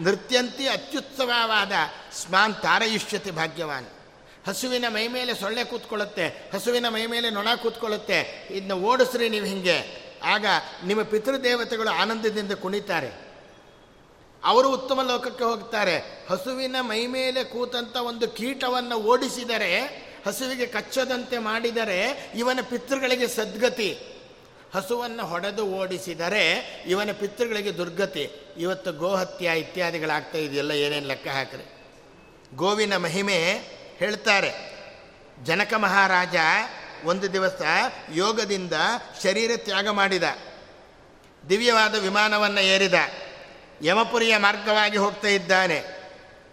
ನೃತ್ಯಂತಿ 0.00 0.68
ಅತ್ಯುತ್ಸವವಾದ 0.68 1.72
ಸ್ಮಾನ್ 2.12 2.54
ತಾರಯಿಷ್ಯತಿ 2.54 3.30
ಭಾಗ್ಯವಾನ್. 3.30 3.86
ಹಸುವಿನ 4.46 4.84
ಮೈ 4.88 5.08
ಮೇಲೆ 5.08 5.34
ಸೊಳ್ಳೆ 5.34 5.64
ಕೂತ್ಕೊಳ್ಳುತ್ತೆ, 5.64 6.50
ಹಸುವಿನ 6.54 6.88
ಮೈ 6.88 7.06
ಮೇಲೆ 7.06 7.30
ನೊಣ 7.30 7.48
ಕೂತ್ಕೊಳ್ಳುತ್ತೆ 7.54 8.48
ಇದನ್ನ 8.50 8.72
ಓಡಿಸ್ರಿ 8.72 9.28
ನೀವು 9.28 9.46
ಹಿಂಗೆ. 9.46 10.02
ಆಗ 10.24 10.46
ನಿಮ್ಮ 10.84 11.02
ಪಿತೃದೇವತೆಗಳು 11.02 11.90
ಆನಂದದಿಂದ 11.90 12.52
ಕುಣಿತಾರೆ. 12.52 13.10
ಅವರು 14.44 14.68
ಉತ್ತಮ 14.68 15.02
ಲೋಕಕ್ಕೆ 15.02 15.44
ಹೋಗ್ತಾರೆ. 15.44 16.26
ಹಸುವಿನ 16.30 16.76
ಮೈ 16.80 17.06
ಮೇಲೆ 17.06 17.44
ಕೂತಂಥ 17.44 17.96
ಒಂದು 17.96 18.28
ಕೀಟವನ್ನು 18.28 18.96
ಓಡಿಸಿದರೆ, 18.96 19.80
ಹಸುವಿಗೆ 20.26 20.66
ಕಚ್ಚದಂತೆ 20.66 21.38
ಮಾಡಿದರೆ 21.38 22.32
ಇವನ 22.34 22.58
ಪಿತೃಗಳಿಗೆ 22.70 23.28
ಸದ್ಗತಿ. 23.28 23.98
ಹಸುವನ್ನು 24.74 25.24
ಹೊಡೆದು 25.26 25.64
ಓಡಿಸಿದರೆ 25.66 26.44
ಇವನ 26.86 27.10
ಪಿತೃಗಳಿಗೆ 27.12 27.72
ದುರ್ಗತಿ. 27.76 28.24
ಇವತ್ತು 28.58 28.92
ಗೋಹತ್ಯ 28.92 29.58
ಇತ್ಯಾದಿಗಳಾಗ್ತಾ 29.58 30.38
ಇದೆಯಲ್ಲ, 30.38 30.72
ಏನೇನು 30.72 31.06
ಲೆಕ್ಕ 31.06 31.28
ಹಾಕ್ರಿ. 31.28 31.64
ಗೋವಿನ 32.56 32.96
ಮಹಿಮೆ 32.96 33.38
ಹೇಳ್ತಾರೆ, 33.98 34.52
ಜನಕ 35.44 35.74
ಮಹಾರಾಜ 35.74 36.36
ಒಂದು 37.04 37.32
ದಿವಸ 37.32 37.60
ಯೋಗದಿಂದ 38.14 38.72
ಶರೀರ 39.22 39.50
ತ್ಯಾಗ 39.56 39.88
ಮಾಡಿದ, 39.88 40.22
ದಿವ್ಯವಾದ 41.48 41.94
ವಿಮಾನವನ್ನು 41.94 42.60
ಏರಿದ, 42.60 42.94
ಯಮಪುರಿಯ 43.82 44.36
ಮಾರ್ಗವಾಗಿ 44.36 44.96
ಹೋಗ್ತಾ 44.96 45.28
ಇದ್ದಾನೆ. 45.28 45.78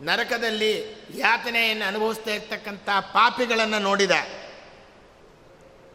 ನರಕದಲ್ಲಿ 0.01 0.71
ಯಾತನೆಯನ್ನು 1.15 1.85
ಅನುಭವಿಸ್ತಾ 1.85 2.31
ಇರ್ತಕ್ಕಂಥ 2.31 2.89
ಪಾಪಿಗಳನ್ನು 2.89 3.79
ನೋಡಿದ. 3.79 4.11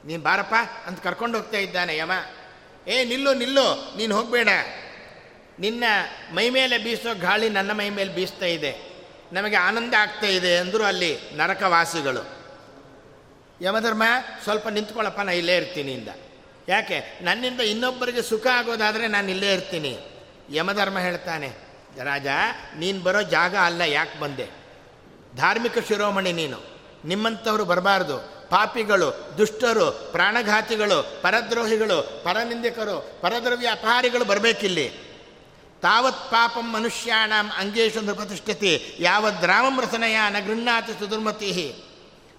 ನೀನು 0.07 0.23
ಬಾರಪ್ಪ 0.23 0.55
ಅಂತ 0.87 1.03
ಕರ್ಕೊಂಡು 1.03 1.39
ಹೋಗ್ತಾ 1.39 1.59
ಇದ್ದಾನೆ 1.59 1.97
ಯಮ. 1.97 2.13
ಏ, 2.89 3.05
ನಿಲ್ಲು 3.05 3.35
ನಿಲ್ಲು, 3.35 3.97
ನೀನು 3.97 4.17
ಹೋಗಬೇಡ. 4.17 4.49
ನಿನ್ನ 5.59 5.85
ಮೈ 6.33 6.51
ಮೇಲೆ 6.51 6.79
ಬೀಸೋ 6.79 7.15
ಗಾಳಿ 7.21 7.49
ನನ್ನ 7.49 7.73
ಮೈ 7.73 7.91
ಮೇಲೆ 7.91 8.11
ಬೀಸ್ತಾ 8.11 8.47
ಇದೆ. 8.47 8.95
ನಮಗೆ 9.33 9.57
ಆನಂದ 9.57 9.95
ಆಗ್ತಾ 9.95 10.27
ಇದೆ 10.27 10.57
ಅಂದರು 10.57 10.85
ಅಲ್ಲಿ 10.85 11.19
ನರಕವಾಸಿಗಳು. 11.35 12.45
ಯಮಧರ್ಮ, 13.61 14.03
ಸ್ವಲ್ಪ 14.43 14.69
ನಿಂತ್ಕೊಳ್ಳಪ್ಪ 14.69 15.19
ನಾನು 15.19 15.39
ಇಲ್ಲೇ 15.39 15.57
ಇರ್ತೀನಿ 15.57 15.93
ಇಂದ. 15.93 16.09
ಯಾಕೆ? 16.69 17.19
ನನ್ನಿಂದ 17.23 17.61
ಇನ್ನೊಬ್ಬರಿಗೆ 17.61 18.23
ಸುಖ 18.23 18.47
ಆಗೋದಾದರೆ 18.47 19.09
ನಾನು 19.09 19.31
ಇಲ್ಲೇ 19.31 19.53
ಇರ್ತೀನಿ. 19.53 19.99
ಯಮಧರ್ಮ 20.51 20.99
ಹೇಳ್ತಾನೆ, 20.99 21.53
ರಾಜ, 22.03 22.27
ನೀನು 22.77 23.01
ಬರೋ 23.01 23.23
ಜಾಗ 23.23 23.57
ಅಲ್ಲ, 23.57 23.81
ಯಾಕೆ 23.81 24.21
ಬಂದೆ? 24.21 24.47
ಧಾರ್ಮಿಕ 25.37 25.79
ಶಿರೋಮಣಿ 25.79 26.33
ನೀನು. 26.33 26.59
ನಿಮ್ಮಂಥವ್ರು 27.05 27.65
ಬರಬಾರ್ದು. 27.65 28.34
ಪಾಪಿಗಳು, 28.51 29.37
ದುಷ್ಟರು, 29.39 29.87
ಪ್ರಾಣಘಾತಿಗಳು, 30.13 31.21
ಪರದ್ರೋಹಿಗಳು, 31.23 32.25
ಪರನಿಂದಕರು, 32.25 33.21
ಪರದ್ರವ್ಯ 33.21 33.67
ಅಪಹಾರಿಗಳು 33.67 34.25
ಬರಬೇಕಿಲ್ಲಿ. 34.25 34.87
ತಾವತ್ 35.83 36.31
ಪಾಪಂ 36.31 36.73
ಮನುಷ್ಯಾಣಂ 36.73 37.51
ಅಂಗೇಶು 37.57 38.01
ನೃಪತಿಷ್ಠತಿ 38.01 38.97
ಯಾವ 39.01 39.29
ರಸನಯ 39.81 40.19
ನ 40.31 40.39
ಗೃಹ್ಣಾತಿ 40.39 40.93
ಸುದುರ್ಮತಿ 40.93 41.51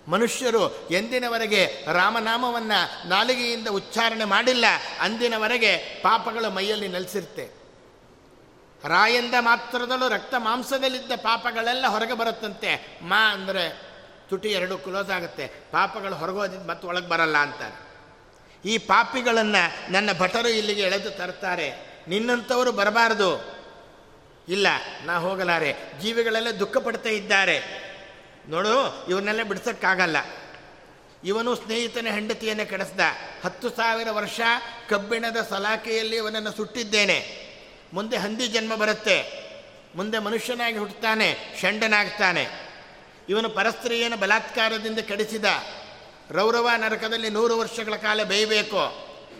ಮನುಷ್ಯರು 0.07 0.87
ಎಂದಿನವರೆಗೆ 0.91 1.85
ರಾಮನಾಮವನ್ನು 1.93 3.09
ನಾಲಿಗೆಯಿಂದ 3.09 3.67
ಉಚ್ಚಾರಣೆ 3.67 4.25
ಮಾಡಿಲ್ಲ, 4.25 4.65
ಅಂದಿನವರೆಗೆ 5.01 6.01
ಪಾಪಗಳು 6.01 6.49
ಮೈಯಲ್ಲಿ 6.49 6.87
ನೆಲೆಸಿರುತ್ತೆ. 6.87 7.45
ರಾಯಂದ 8.87 9.35
ಮಾತ್ರದಲ್ಲೂ 9.39 10.07
ರಕ್ತ 10.07 10.33
ಮಾಂಸದಲ್ಲಿದ್ದ 10.37 11.11
ಪಾಪಗಳೆಲ್ಲ 11.15 11.87
ಹೊರಗೆ 11.87 12.13
ಬರುತ್ತಂತೆ, 12.13 12.99
ಮಾ 13.01 13.21
ಅಂದರೆ 13.33 13.84
ತುಟಿ 14.29 14.49
ಎರಡು 14.49 14.77
ಕ್ಲೋಸ್ 14.77 15.09
ಆಗುತ್ತೆ. 15.09 15.47
ಪಾಪಗಳು 15.47 16.15
ಹೊರಗೋದಿದ್ದು 16.15 16.67
ಮತ್ತೆ 16.67 16.87
ಒಳಗೆ 16.87 17.09
ಬರಲ್ಲ 17.09 17.37
ಅಂತ 17.37 17.75
ಈ 18.65 18.77
ಪಾಪಿಗಳನ್ನು 18.77 19.91
ನನ್ನ 19.91 20.09
ಭಟರು 20.19 20.47
ಇಲ್ಲಿಗೆ 20.47 20.81
ಎಳೆದು 20.81 21.11
ತರ್ತಾರೆ. 21.11 21.95
ನಿನ್ನಂಥವರು 22.07 22.71
ಬರಬಾರದು. 22.71 23.55
ಇಲ್ಲ, 24.49 24.67
ನಾ 25.03 25.17
ಹೋಗಲಾರೆ. 25.17 25.75
ಜೀವಿಗಳೆಲ್ಲ 26.01 26.59
ದುಃಖ 26.59 26.77
ಪಡ್ತಾ 26.77 27.09
ಇದ್ದಾರೆ. 27.09 27.61
ನೋಡು 28.49 29.05
ಇವನ್ನೆಲ್ಲ 29.09 29.43
ಬಿಡ್ಸೋಕ್ಕಾಗಲ್ಲ. 29.43 30.17
ಇವನು 31.23 31.55
ಸ್ನೇಹಿತನ 31.55 32.07
ಹೆಂಡತಿಯನ್ನು 32.11 32.69
ಕೆಡಿಸ್ದ. 32.69 32.99
ಹತ್ತು 33.43 33.69
ಸಾವಿರ 33.69 34.07
ವರ್ಷ 34.11 34.41
ಕಬ್ಬಿಣದ 34.89 35.37
ಸಲಾಕೆಯಲ್ಲಿ 35.49 36.15
ಇವನನ್ನು 36.15 36.51
ಸುಟ್ಟಿದ್ದೇನೆ. 36.51 37.45
ಮುಂದೆ 37.93 38.17
ಹಂದಿ 38.17 38.47
ಜನ್ಮ 38.47 38.75
ಬರುತ್ತೆ. 38.75 39.45
ಮುಂದೆ 39.95 40.19
ಮನುಷ್ಯನಾಗಿ 40.19 40.77
ಹುಟ್ಟುತ್ತಾನೆ, 40.77 41.57
ಷಂಡನಾಗ್ತಾನೆ. 41.61 42.64
ಇವನು 43.29 43.49
ಪರಸ್ತ್ರೀಯನ 43.49 44.15
ಬಲಾತ್ಕಾರದಿಂದ 44.15 44.99
ಕೆಡಿಸಿದ 44.99 45.45
ರೌರವ 46.31 46.69
ನರಕದಲ್ಲಿ 46.77 47.29
ನೂರು 47.29 47.57
ವರ್ಷಗಳ 47.57 47.95
ಕಾಲ 47.95 48.23
ಬೇಯಬೇಕು. 48.23 48.81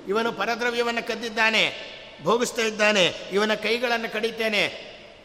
ಇವನು 0.08 0.32
ಪರದ್ರವ್ಯವನ್ನು 0.32 1.08
ಕದ್ದಿದ್ದಾನೆ, 1.08 1.64
ಭೋಗಿಸ್ತಾ 2.24 2.62
ಇದ್ದಾನೆ, 2.62 3.06
ಇವನ 3.32 3.54
ಕೈಗಳನ್ನು 3.54 4.10
ಕಡಿತೇನೆ 4.14 4.64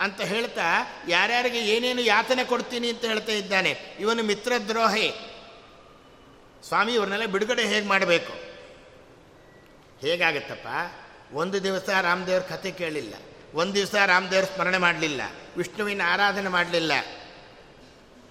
ಅಂತ 0.01 0.21
ಹೇಳ್ತಾ 0.21 0.69
ಯಾರ್ಯಾರಿಗೆ 1.09 1.61
ಏನೇನು 1.67 2.01
ಯಾತನೆ 2.01 2.45
ಕೊಡ್ತೀನಿ 2.45 2.89
ಅಂತ 2.89 3.05
ಹೇಳ್ತಾ 3.05 3.33
ಇದ್ದಾನೆ. 3.33 3.97
ಇವನು 4.01 4.23
ಮಿತ್ರದ್ರೋಹಿ. 4.23 5.09
ಸ್ವಾಮಿ, 6.69 6.93
ಇವ್ರನ್ನೆಲ್ಲ 6.95 7.27
ಬಿಡುಗಡೆ 7.27 7.63
ಹೇಗೆ 7.63 7.87
ಮಾಡಬೇಕು? 7.87 8.35
ಹೇಗಾಗತ್ತಪ್ಪ? 10.01 10.69
ಒಂದು 11.35 11.65
ದಿವಸ 11.65 11.89
ರಾಮದೇವ್ರ 12.03 12.43
ಕಥೆ 12.43 12.71
ಕೇಳಿಲ್ಲ, 12.71 13.15
ಒಂದು 13.55 13.75
ದಿವಸ 13.75 13.95
ರಾಮದೇವ್ರ 14.07 14.47
ಸ್ಮರಣೆ 14.55 14.79
ಮಾಡಲಿಲ್ಲ, 14.79 15.23
ವಿಷ್ಣುವಿನ 15.57 16.03
ಆರಾಧನೆ 16.07 16.49
ಮಾಡಲಿಲ್ಲ. 16.49 16.93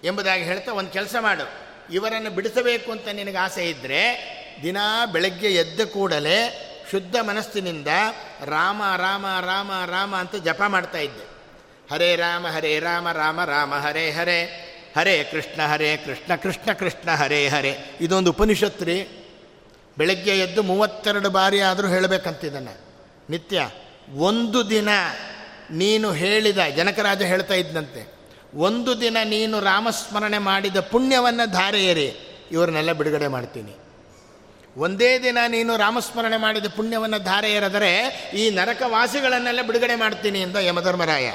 ಎಂಬುದಾಗಿ 0.03 0.43
ಹೇಳ್ತಾ 0.43 0.73
ಒಂದು 0.73 0.89
ಕೆಲಸ 0.89 1.15
ಮಾಡು. 1.19 1.45
ಇವರನ್ನು 1.93 2.29
ಬಿಡಿಸಬೇಕು 2.29 2.91
ಅಂತ 2.91 3.07
ನಿನಗೆ 3.07 3.37
ಆಸೆ 3.37 3.69
ಇದ್ದರೆ 3.69 4.01
ದಿನಾ 4.63 5.05
ಬೆಳಗ್ಗೆ 5.05 5.47
ಎದ್ದ 5.47 5.81
ಕೂಡಲೇ 5.81 6.65
ಶುದ್ಧ 6.91 7.15
ಮನಸ್ಸಿನಿಂದ 7.21 7.87
ರಾಮ 8.45 8.81
ರಾಮ 8.97 9.25
ರಾಮ 9.41 9.71
ರಾಮ 9.85 10.15
ಅಂತ 10.15 10.35
ಜಪ 10.35 10.61
ಮಾಡ್ತಾ 10.67 10.97
ಇದ್ದೆ. 10.97 11.25
ಹರೇ 11.93 12.15
ರಾಮ 12.15 12.47
ಹರೇ 12.47 12.79
ರಾಮ 12.79 13.11
ರಾಮ 13.11 13.43
ರಾಮ, 13.43 13.75
ಹರೇ 13.75 14.11
ಹರೇ. 14.11 14.65
ಹರೇ 14.97 15.23
ಕೃಷ್ಣ 15.23 15.61
ಹರೇ 15.61 15.97
ಕೃಷ್ಣ 15.97 16.35
ಕೃಷ್ಣ 16.35 16.73
ಕೃಷ್ಣ, 16.73 17.09
ಹರೇ 17.09 17.47
ಹರೇ. 17.47 17.77
ಇದೊಂದು 18.01 18.31
ಉಪನಿಷತ್ರಿ 18.31 19.07
ಬೆಳಗ್ಗೆ 19.97 20.31
ಎದ್ದು 20.31 20.63
ಮೂವತ್ತೆರಡು 20.63 21.29
ಬಾರಿ 21.29 21.61
ಆದರೂ 21.61 21.87
ಹೇಳಬೇಕಂತಿದ್ದಾನೆ 21.87 22.79
ನಿತ್ಯ 23.29 23.69
ಒಂದು 24.15 24.69
ದಿನ 24.69 24.89
ನೀನು 25.71 26.11
ಹೇಳಿದ, 26.11 26.57
ಜನಕರಾಜ 26.75 27.21
ಹೇಳ್ತಾ 27.21 27.53
ಇದ್ದಂತೆ 27.53 28.18
ಒಂದು 28.55 29.01
ದಿನ 29.01 29.17
ನೀನು 29.23 29.59
ರಾಮಸ್ಮರಣೆ 29.59 30.37
ಮಾಡಿದ 30.37 30.77
ಪುಣ್ಯವನ್ನು 30.79 31.51
ಧಾರೆ 31.51 31.83
ಏರಿ 31.85 32.09
ಇವರನ್ನೆಲ್ಲ 32.51 32.91
ಬಿಡುಗಡೆ 32.91 33.27
ಮಾಡ್ತೀನಿ. 33.27 33.73
ಒಂದೇ 34.77 35.19
ದಿನ 35.19 35.37
ನೀನು 35.47 35.77
ರಾಮಸ್ಮರಣೆ 35.77 36.37
ಮಾಡಿದ 36.37 36.65
ಪುಣ್ಯವನ್ನು 36.65 37.23
ಧಾರೆ 37.23 37.51
ಏರಿದರೆ 37.51 37.91
ಈ 38.33 38.49
ನರಕವಾಸಿಗಳನ್ನೆಲ್ಲ 38.49 39.61
ಬಿಡುಗಡೆ 39.61 39.95
ಮಾಡ್ತೀನಿ 39.95 40.41
ಅಂತ 40.41 40.55
ಯಮಧರ್ಮರಾಯ. 40.55 41.31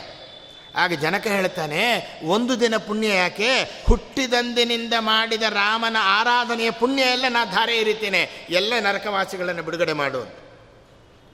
ಆಗ 0.76 0.92
ಜನಕ 0.92 1.26
ಹೇಳ್ತಾನೆ, 1.26 1.82
ಒಂದು 2.24 2.60
ದಿನ 2.60 2.76
ಪುಣ್ಯ 2.76 3.08
ಯಾಕೆ? 3.08 3.82
ಹುಟ್ಟಿದಂದಿನಿಂದ 3.86 4.94
ಮಾಡಿದ 4.98 5.42
ರಾಮನ 5.42 5.96
ಆರಾಧನೆಯ 6.00 6.70
ಪುಣ್ಯ 6.70 7.02
ಎಲ್ಲ 7.02 7.24
ನಾ 7.28 7.44
ಧಾರೆ 7.44 7.78
ಇರಿತೇನೆ 7.78 8.46
ಎಲ್ಲ 8.50 8.72
ನರಕವಾಸಿಗಳನ್ನು 8.80 9.62
ಬಿಡುಗಡೆ 9.62 9.92
ಮಾಡು 9.92 10.22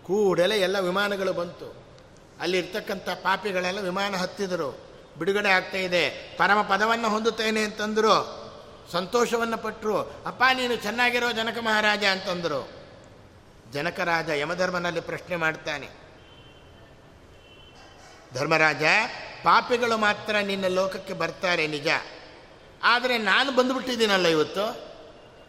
ಕೂಡಲೇ 0.07 0.59
ಎಲ್ಲ 0.61 0.78
ವಿಮಾನಗಳು 0.78 1.32
ಬಂತು. 1.32 1.74
ಅಲ್ಲಿರ್ತಕ್ಕಂಥ 2.40 3.09
ಪಾಪಿಗಳೆಲ್ಲ 3.09 3.81
ವಿಮಾನ 3.81 4.16
ಹತ್ತಿದರು. 4.16 4.90
ಬಿಡುಗಡೆ 5.19 5.49
ಆಗ್ತಾ 5.49 5.78
ಇದೆ. 5.78 6.11
ಪರಮ 6.37 6.62
ಪದವನ್ನು 6.62 7.09
ಹೊಂದುತ್ತೇನೆ 7.09 7.62
ಅಂತಂದರು. 7.62 8.41
ಸಂತೋಷವನ್ನು 8.93 9.59
ಪಟ್ಟರು 9.59 9.99
ಅಪ್ಪ, 9.99 10.43
ನೀನು 10.55 10.77
ಚೆನ್ನಾಗಿರೋ 10.77 11.32
ಜನಕ 11.32 11.59
ಮಹಾರಾಜ 11.59 12.05
ಅಂತಂದರು. 12.05 12.81
ಜನಕರಾಜ 13.73 14.28
ಯಮಧರ್ಮನಲ್ಲಿ 14.28 15.01
ಪ್ರಶ್ನೆ 15.01 15.37
ಮಾಡ್ತಾನೆ. 15.37 15.89
ಧರ್ಮರಾಜ, 18.35 18.82
ಪಾಪಿಗಳು 19.43 19.97
ಮಾತ್ರ 19.97 20.37
ನಿನ್ನ 20.37 20.66
ಲೋಕಕ್ಕೆ 20.69 21.12
ಬರ್ತಾರೆ 21.12 21.66
ನಿಜ. 21.66 21.89
ಆದರೆ 22.82 23.19
ನಾನು 23.19 23.53
ಬಂದುಬಿಟ್ಟಿದ್ದೀನಲ್ಲ 23.53 24.27
ಇವತ್ತು. 24.27 24.91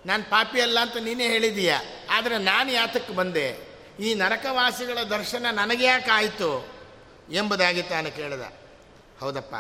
ನಾನು 0.06 0.24
ಪಾಪಿ 0.24 0.62
ಅಲ್ಲ 0.62 0.80
ಅಂತ 0.80 0.98
ನೀನೇ 0.98 1.28
ಹೇಳಿದೀಯ? 1.28 1.74
ಆದರೆ 2.10 2.38
ನಾನು 2.38 2.72
ಯಾತಕ್ಕೆ 2.72 3.14
ಬಂದೆ? 3.14 3.58
ಈ 4.00 4.14
ನರಕವಾಸಿಗಳ 4.14 5.04
ದರ್ಶನ 5.04 5.46
ನನಗೆ 5.52 5.86
ಯಾಕೆ 5.86 6.12
ಆಯಿತು? 6.12 6.68
ಎಂಬುದಾಗಿ 7.32 7.82
ತಾನು 7.82 8.16
ಕೇಳಿದ. 8.16 8.61
ಹೌದಪ್ಪ. 9.22 9.56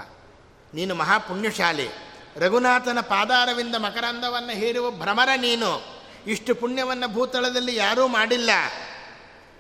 ನೀನು 0.73 0.95
ಮಹಾಪುಣ್ಯಶಾಲಿ. 0.95 1.87
ರಘುನಾಥನ 2.35 2.99
ಪಾದಾರವಿಂದ 3.01 3.75
ಮಕರಂದವನ್ನು 3.75 4.49
ಹೇರುವ 4.49 4.91
ಭ್ರಮರ 4.91 5.29
ನೀನು. 5.37 6.01
ಇಷ್ಟು 6.27 6.55
ಪುಣ್ಯವನ್ನು 6.55 7.13
ಭೂತಳದಲ್ಲಿ 7.13 7.75
ಯಾರೂ 7.75 8.07
ಮಾಡಿಲ್ಲ. 8.07 8.49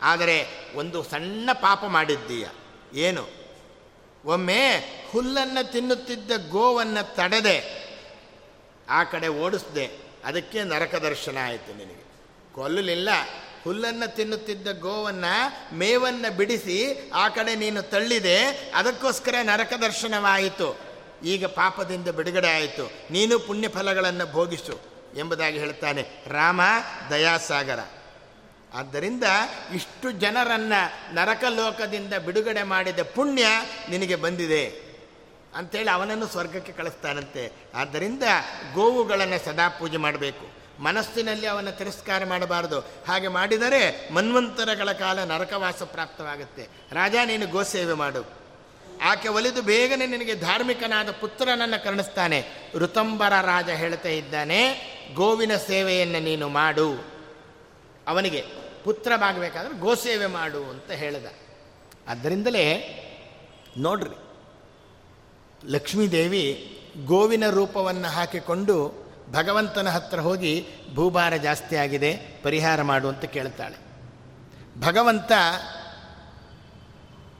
ಆದರೆ 0.01 0.47
ಒಂದು 0.75 1.03
ಸಣ್ಣ 1.03 1.49
ಪಾಪ 1.53 1.85
ಮಾಡಿದ್ದೀಯ. 1.85 2.47
ಏನು? 2.93 3.27
ಒಮ್ಮೆ 4.25 4.77
ಹುಲ್ಲನ್ನು 5.11 5.71
ತಿನ್ನುತ್ತಿದ್ದ 5.71 6.31
ಗೋವನ್ನು 6.49 7.15
ತಡೆದೆ. 7.15 7.81
ಆ 8.89 9.03
ಕಡೆ 9.03 9.27
ಓಡಿಸ್ದೆ. 9.27 9.89
ಅದಕ್ಕೆ 10.25 10.63
ನರಕ 10.63 10.95
ದರ್ಶನ 10.95 11.37
ಆಯಿತು 11.43 11.77
ನಿನಗೆ. 11.77 12.05
ಕೊಲ್ಲಲಿಲ್ಲ. 12.53 13.09
ಹುಲ್ಲನ್ನು 13.63 14.15
ತಿನ್ನುತ್ತಿದ್ದ 14.15 14.79
ಗೋವನ್ನು, 14.79 15.75
ಮೇವನ್ನು 15.75 16.37
ಬಿಡಿಸಿ 16.37 17.11
ಆ 17.13 17.29
ಕಡೆ 17.29 17.55
ನೀನು 17.55 17.81
ತಳ್ಳಿದೆ, 17.81 18.45
ಅದಕ್ಕೋಸ್ಕರ 18.75 19.35
ನರಕ 19.41 19.73
ದರ್ಶನವಾಯಿತು. 19.73 20.91
ಈಗ 21.23 21.45
ಪಾಪದಿಂದ 21.45 22.07
ಬಿಡುಗಡೆ 22.07 22.53
ಆಯಿತು. 22.53 22.91
ನೀನು 23.11 23.39
ಪುಣ್ಯ 23.39 23.67
ಫಲಗಳನ್ನು 23.67 24.31
ಭೋಗಿಸು 24.31 24.81
ಎಂಬುದಾಗಿ 25.17 25.59
ಹೇಳ್ತಾನೆ 25.59 26.01
ರಾಮ 26.27 26.61
ದಯಾಸಾಗರ. 27.09 27.79
ಆದ್ದರಿಂದ 28.73 29.23
ಇಷ್ಟು 29.75 30.11
ಜನರನ್ನು 30.11 31.15
ನರಕ 31.15 31.43
ಲೋಕದಿಂದ 31.49 32.13
ಬಿಡುಗಡೆ 32.13 32.63
ಮಾಡಿದ 32.63 32.99
ಪುಣ್ಯ 32.99 33.45
ನಿನಗೆ 33.89 34.15
ಬಂದಿದೆ 34.15 34.91
ಅಂಥೇಳಿ 35.55 35.89
ಅವನನ್ನು 35.89 36.27
ಸ್ವರ್ಗಕ್ಕೆ 36.27 36.71
ಕಳಿಸ್ತಾನಂತೆ. 36.71 37.51
ಆದ್ದರಿಂದ 37.75 38.23
ಗೋವುಗಳನ್ನು 38.73 39.45
ಸದಾ 39.45 39.69
ಪೂಜೆ 39.69 39.97
ಮಾಡಬೇಕು. 39.97 40.60
ಮನಸ್ಸಿನಲ್ಲಿ 40.81 41.47
ಅವನ 41.47 41.69
ತಿರಸ್ಕಾರ 41.69 42.25
ಮಾಡಬಾರದು. 42.25 42.79
ಹಾಗೆ 43.07 43.27
ಮಾಡಿದರೆ 43.27 43.81
ಮನ್ವಂತರಗಳ 44.13 44.91
ಕಾಲ 44.91 45.23
ನರಕವಾಸ 45.23 45.83
ಪ್ರಾಪ್ತವಾಗುತ್ತೆ. 45.83 46.67
ರಾಜ, 46.91 47.15
ನೀನು 47.25 47.47
ಗೋಸೇವೆ 47.47 47.93
ಮಾಡು. 47.93 48.23
ಆಕೆ 49.03 49.27
ಒಲಿದು 49.27 49.61
ಬೇಗನೆ 49.61 50.05
ನಿನಗೆ 50.07 50.35
ಧಾರ್ಮಿಕನಾದ 50.35 51.11
ಪುತ್ರನನ್ನು 51.11 51.83
ಕರುಣಿಸ್ತಾನೆ. 51.83 52.39
ಋತಂಬರ 52.75 53.33
ರಾಜ 53.41 53.69
ಹೇಳ್ತಾ 53.69 54.09
ಇದ್ದಾನೆ, 54.09 54.59
ಗೋವಿನ 55.13 55.55
ಸೇವೆಯನ್ನು 55.57 56.19
ನೀನು 56.19 56.49
ಮಾಡು. 56.49 56.89
ಅವನಿಗೆ 58.07 58.41
ಪುತ್ರವಾಗಬೇಕಾದ್ರೆ 58.83 59.79
ಗೋಸೇವೆ 59.79 60.25
ಮಾಡು 60.25 60.63
ಅಂತ 60.63 60.91
ಹೇಳಿದ. 60.91 61.25
ಅದರಿಂದಲೇ 62.07 62.65
ನೋಡ್ರಿ, 63.77 64.17
ಲಕ್ಷ್ಮೀದೇವಿ 65.71 66.45
ಗೋವಿನ 67.05 67.49
ರೂಪವನ್ನು 67.49 68.07
ಹಾಕಿಕೊಂಡು 68.07 68.75
ಭಗವಂತನ 69.31 69.89
ಹತ್ರ 69.89 70.19
ಹೋಗಿ 70.19 70.65
ಭೂಭಾರ 70.93 71.35
ಜಾಸ್ತಿ 71.35 71.75
ಆಗಿದೆ, 71.75 72.39
ಪರಿಹಾರ 72.43 72.81
ಮಾಡು 72.81 73.07
ಅಂತ 73.07 73.25
ಕೇಳ್ತಾಳೆ. 73.25 73.77
ಭಗವಂತ 74.81 75.31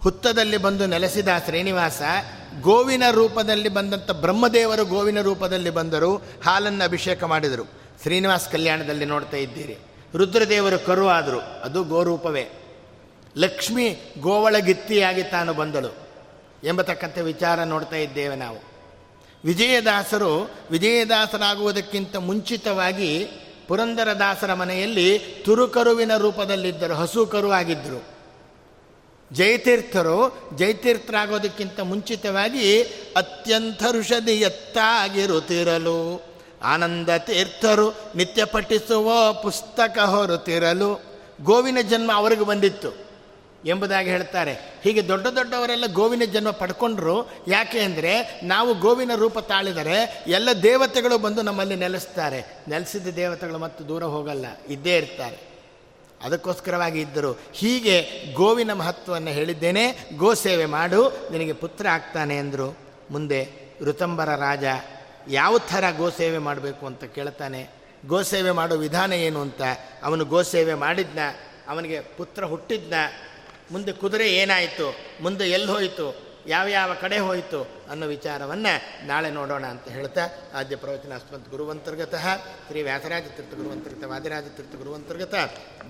ಹುತ್ತದಲ್ಲಿ 0.03 0.57
ಬಂದು 0.57 0.85
ನೆಲೆಸಿದ 0.85 1.27
ಶ್ರೀನಿವಾಸ 1.45 2.01
ಗೋವಿನ 2.61 3.03
ರೂಪದಲ್ಲಿ 3.11 3.69
ಬಂದಂಥ 3.69 4.11
ಬ್ರಹ್ಮದೇವರು 4.11 4.85
ಗೋವಿನ 4.85 5.21
ರೂಪದಲ್ಲಿ 5.21 5.69
ಬಂದರು, 5.69 6.15
ಹಾಲನ್ನು 6.15 6.83
ಅಭಿಷೇಕ 6.83 7.23
ಮಾಡಿದರು. 7.23 7.63
ಶ್ರೀನಿವಾಸ 8.01 8.47
ಕಲ್ಯಾಣದಲ್ಲಿ 8.47 9.05
ನೋಡ್ತಾ 9.05 9.37
ಇದ್ದೀರಿ. 9.37 9.77
ರುದ್ರದೇವರು 10.15 10.85
ಕರು 10.85 11.07
ಆದರು, 11.07 11.39
ಅದು 11.39 11.83
ಗೋರೂಪವೇ. 11.83 12.49
ಲಕ್ಷ್ಮಿ 13.37 13.99
ಗೋವಳಗಿತ್ತಿಯಾಗಿ 14.19 15.23
ತಾನು 15.23 15.53
ಬಂದಳು 15.53 15.95
ಎಂಬತಕ್ಕಂಥ 16.63 17.17
ವಿಚಾರ 17.17 17.63
ನೋಡ್ತಾ 17.63 17.95
ಇದ್ದೇವೆ 17.95 18.35
ನಾವು. 18.35 18.70
ವಿಜಯದಾಸರು 19.45 20.51
ವಿಜಯದಾಸರಾಗುವುದಕ್ಕಿಂತ 20.71 22.15
ಮುಂಚಿತವಾಗಿ 22.15 23.27
ಪುರಂದರದಾಸರ 23.67 24.53
ಮನೆಯಲ್ಲಿ 24.53 25.19
ತುರುಕರುವಿನ 25.19 26.17
ರೂಪದಲ್ಲಿದ್ದರು 26.17 26.95
ಹಸು 26.95 27.25
ಕರು 27.25 27.51
ಆಗಿದ್ದರು. 27.51 28.21
ಜಯತೀರ್ಥರು 29.35 30.49
ಜಯತೀರ್ಥರಾಗೋದಕ್ಕಿಂತ 30.57 31.79
ಮುಂಚಿತವಾಗಿ 31.79 32.83
ಅತ್ಯಂತ 33.15 33.83
ಋಷಧಿ 33.91 34.31
ಎತ್ತಾಗಿರುತ್ತಿರಲು, 34.31 36.23
ಆನಂದ 36.63 37.17
ತೀರ್ಥರು 37.17 38.11
ನಿತ್ಯ 38.15 38.45
ಪಠಿಸುವ 38.45 39.33
ಪುಸ್ತಕ 39.33 39.99
ಹೊರುತ್ತಿರಲು 39.99 41.01
ಗೋವಿನ 41.41 41.77
ಜನ್ಮ 41.89 42.11
ಅವರಿಗೆ 42.15 42.43
ಬಂದಿತ್ತು. 42.43 43.10
ಎಂಬುದಾಗಿ 43.65 44.09
ಹೇಳ್ತಾರೆ. 44.09 44.53
ಹೀಗೆ 44.83 45.01
ದೊಡ್ಡ 45.07 45.27
ದೊಡ್ಡವರೆಲ್ಲ 45.27 45.87
ಗೋವಿನ 45.93 46.25
ಜನ್ಮ 46.25 46.51
ಪಡ್ಕೊಂಡ್ರು. 46.51 47.15
ಯಾಕೆ 47.47 47.79
ಅಂದರೆ 47.79 48.13
ನಾವು 48.43 48.73
ಗೋವಿನ 48.73 49.11
ರೂಪ 49.15 49.39
ತಾಳಿದರೆ 49.39 49.97
ಎಲ್ಲ 50.27 50.49
ದೇವತೆಗಳು 50.63 51.17
ಬಂದು 51.17 51.41
ನಮ್ಮಲ್ಲಿ 51.41 51.75
ನೆಲೆಸ್ತಾರೆ. 51.75 52.41
ನೆಲೆಸಿದ 52.67 53.07
ದೇವತೆಗಳು 53.07 53.57
ಮತ್ತು 53.57 53.81
ದೂರ 53.87 54.03
ಹೋಗಲ್ಲ, 54.03 54.45
ಇದ್ದೇ 54.69 54.95
ಇರ್ತಾರೆ. 54.97 55.39
ಅದಕ್ಕೋಸ್ಕರವಾಗಿ 56.23 56.99
ಇದ್ದರು. 57.01 57.31
ಹೀಗೆ 57.53 57.95
ಗೋವಿನ 58.33 58.73
ಮಹತ್ವವನ್ನು 58.73 59.31
ಹೇಳಿದ್ದೇನೆ. 59.31 59.85
ಗೋ 60.17 60.33
ಸೇವೆ 60.33 60.65
ಮಾಡು, 60.65 61.29
ನಿನಗೆ 61.31 61.53
ಪುತ್ರ 61.53 61.87
ಆಗ್ತಾನೆ 61.87 62.37
ಅಂದರು. 62.37 62.77
ಮುಂದೆ 63.11 63.39
ಋತಂಬರ 63.81 64.29
ರಾಜ, 64.35 64.65
ಯಾವ 65.29 65.57
ಥರ 65.57 65.83
ಗೋ 65.97 66.09
ಸೇವೆ 66.09 66.37
ಮಾಡಬೇಕು 66.37 66.85
ಅಂತ 66.85 67.03
ಕೇಳ್ತಾನೆ. 67.03 67.61
ಗೋ 68.07 68.21
ಸೇವೆ 68.23 68.51
ಮಾಡೋ 68.51 68.75
ವಿಧಾನ 68.75 69.13
ಏನು 69.13 69.41
ಅಂತ? 69.41 69.61
ಅವನು 70.03 70.25
ಗೋ 70.25 70.41
ಸೇವೆ 70.43 70.73
ಮಾಡಿದ್ನ, 70.73 71.19
ಅವನಿಗೆ 71.67 71.99
ಪುತ್ರ 72.17 72.45
ಹುಟ್ಟಿದ್ನ 72.45 72.93
ಮುಂದೆ 73.71 73.91
ಕುದುರೆ 73.91 74.33
ಏನಾಯಿತು? 74.33 74.95
ಮುಂದೆ 75.21 75.45
ಎಲ್ಲಿ 75.45 75.67
ಹೋಯಿತು? 75.67 76.31
ಯಾವ 76.47 76.67
ಯಾವ 76.67 76.93
ಕಡೆ 77.01 77.17
ಹೋಯಿತು? 77.19 77.61
ಅನ್ನೋ 77.91 78.05
ವಿಚಾರವನ್ನು 78.05 79.07
ನಾಳೆ 79.07 79.29
ನೋಡೋಣ 79.29 79.65
ಅಂತ 79.65 79.87
ಹೇಳ್ತಾ 79.87 80.21
ಆದ್ಯ 80.53 80.75
ಪ್ರವಚನ 80.75 81.13
ಅಸ್ಮತ್ 81.15 81.49
ಗುರುವಂತರ್ಗತಃ 81.49 82.37
ಶ್ರೀ 82.37 82.81
ವ್ಯಾಸರಾಜ 82.81 83.23
ತೀರ್ಥ 83.23 83.55
ಗುರುವಂತರ್ಗತ, 83.55 84.03
ವಾದಿರಾಜ 84.03 84.43
ತೀರ್ಥ 84.43 84.75
ಗುರುವಂತರ್ಗತ, 84.75 85.33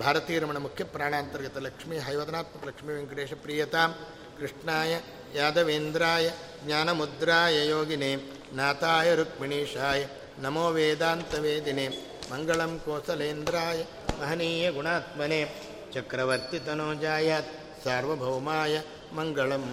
ಭಾರತೀಯ 0.00 0.38
ರಮಣ 0.38 0.58
ಮುಖ್ಯ 0.58 0.84
ಪ್ರಾಣಾಂತರ್ಗತ 0.84 1.58
ಲಕ್ಷ್ಮೀ 1.58 1.98
ಹೈವದನಾತ್ಮಕ 1.98 2.68
ಲಕ್ಷ್ಮೀ 2.68 2.94
ವೆಂಕಟೇಶ 2.94 3.32
ಪ್ರಿಯತಾಂ, 3.42 3.94
ಕೃಷ್ಣಾಯ 4.38 5.00
ಯಾದವೇಂದ್ರಾಯ 5.34 6.30
ಜ್ಞಾನಮುದ್ರಾಯ 6.64 7.68
ಯೋಗಿನೇ, 7.68 8.16
ನಾಥಾಯ 8.52 9.14
ರುಕ್ಮಿಣೀಶಾಯ 9.14 10.06
ನಮೋ 10.38 10.70
ವೇದಾಂತ 10.70 11.34
ವೇದಿನೇ, 11.34 11.88
ಮಂಗಳಂ 12.32 12.80
ಕೋಸಲೇಂದ್ರಾಯ 12.84 13.84
ಮಹನೀಯ 14.20 14.70
ಗುಣಾತ್ಮನೆ, 14.70 15.54
ಚಕ್ರವರ್ತಿ 15.94 16.58
ತನೋಜಾಯ 16.58 17.40
ಸಾರ್ವಭೌಮಾಯ 17.84 18.80
ಮಂಗಳಂ. 19.12 19.64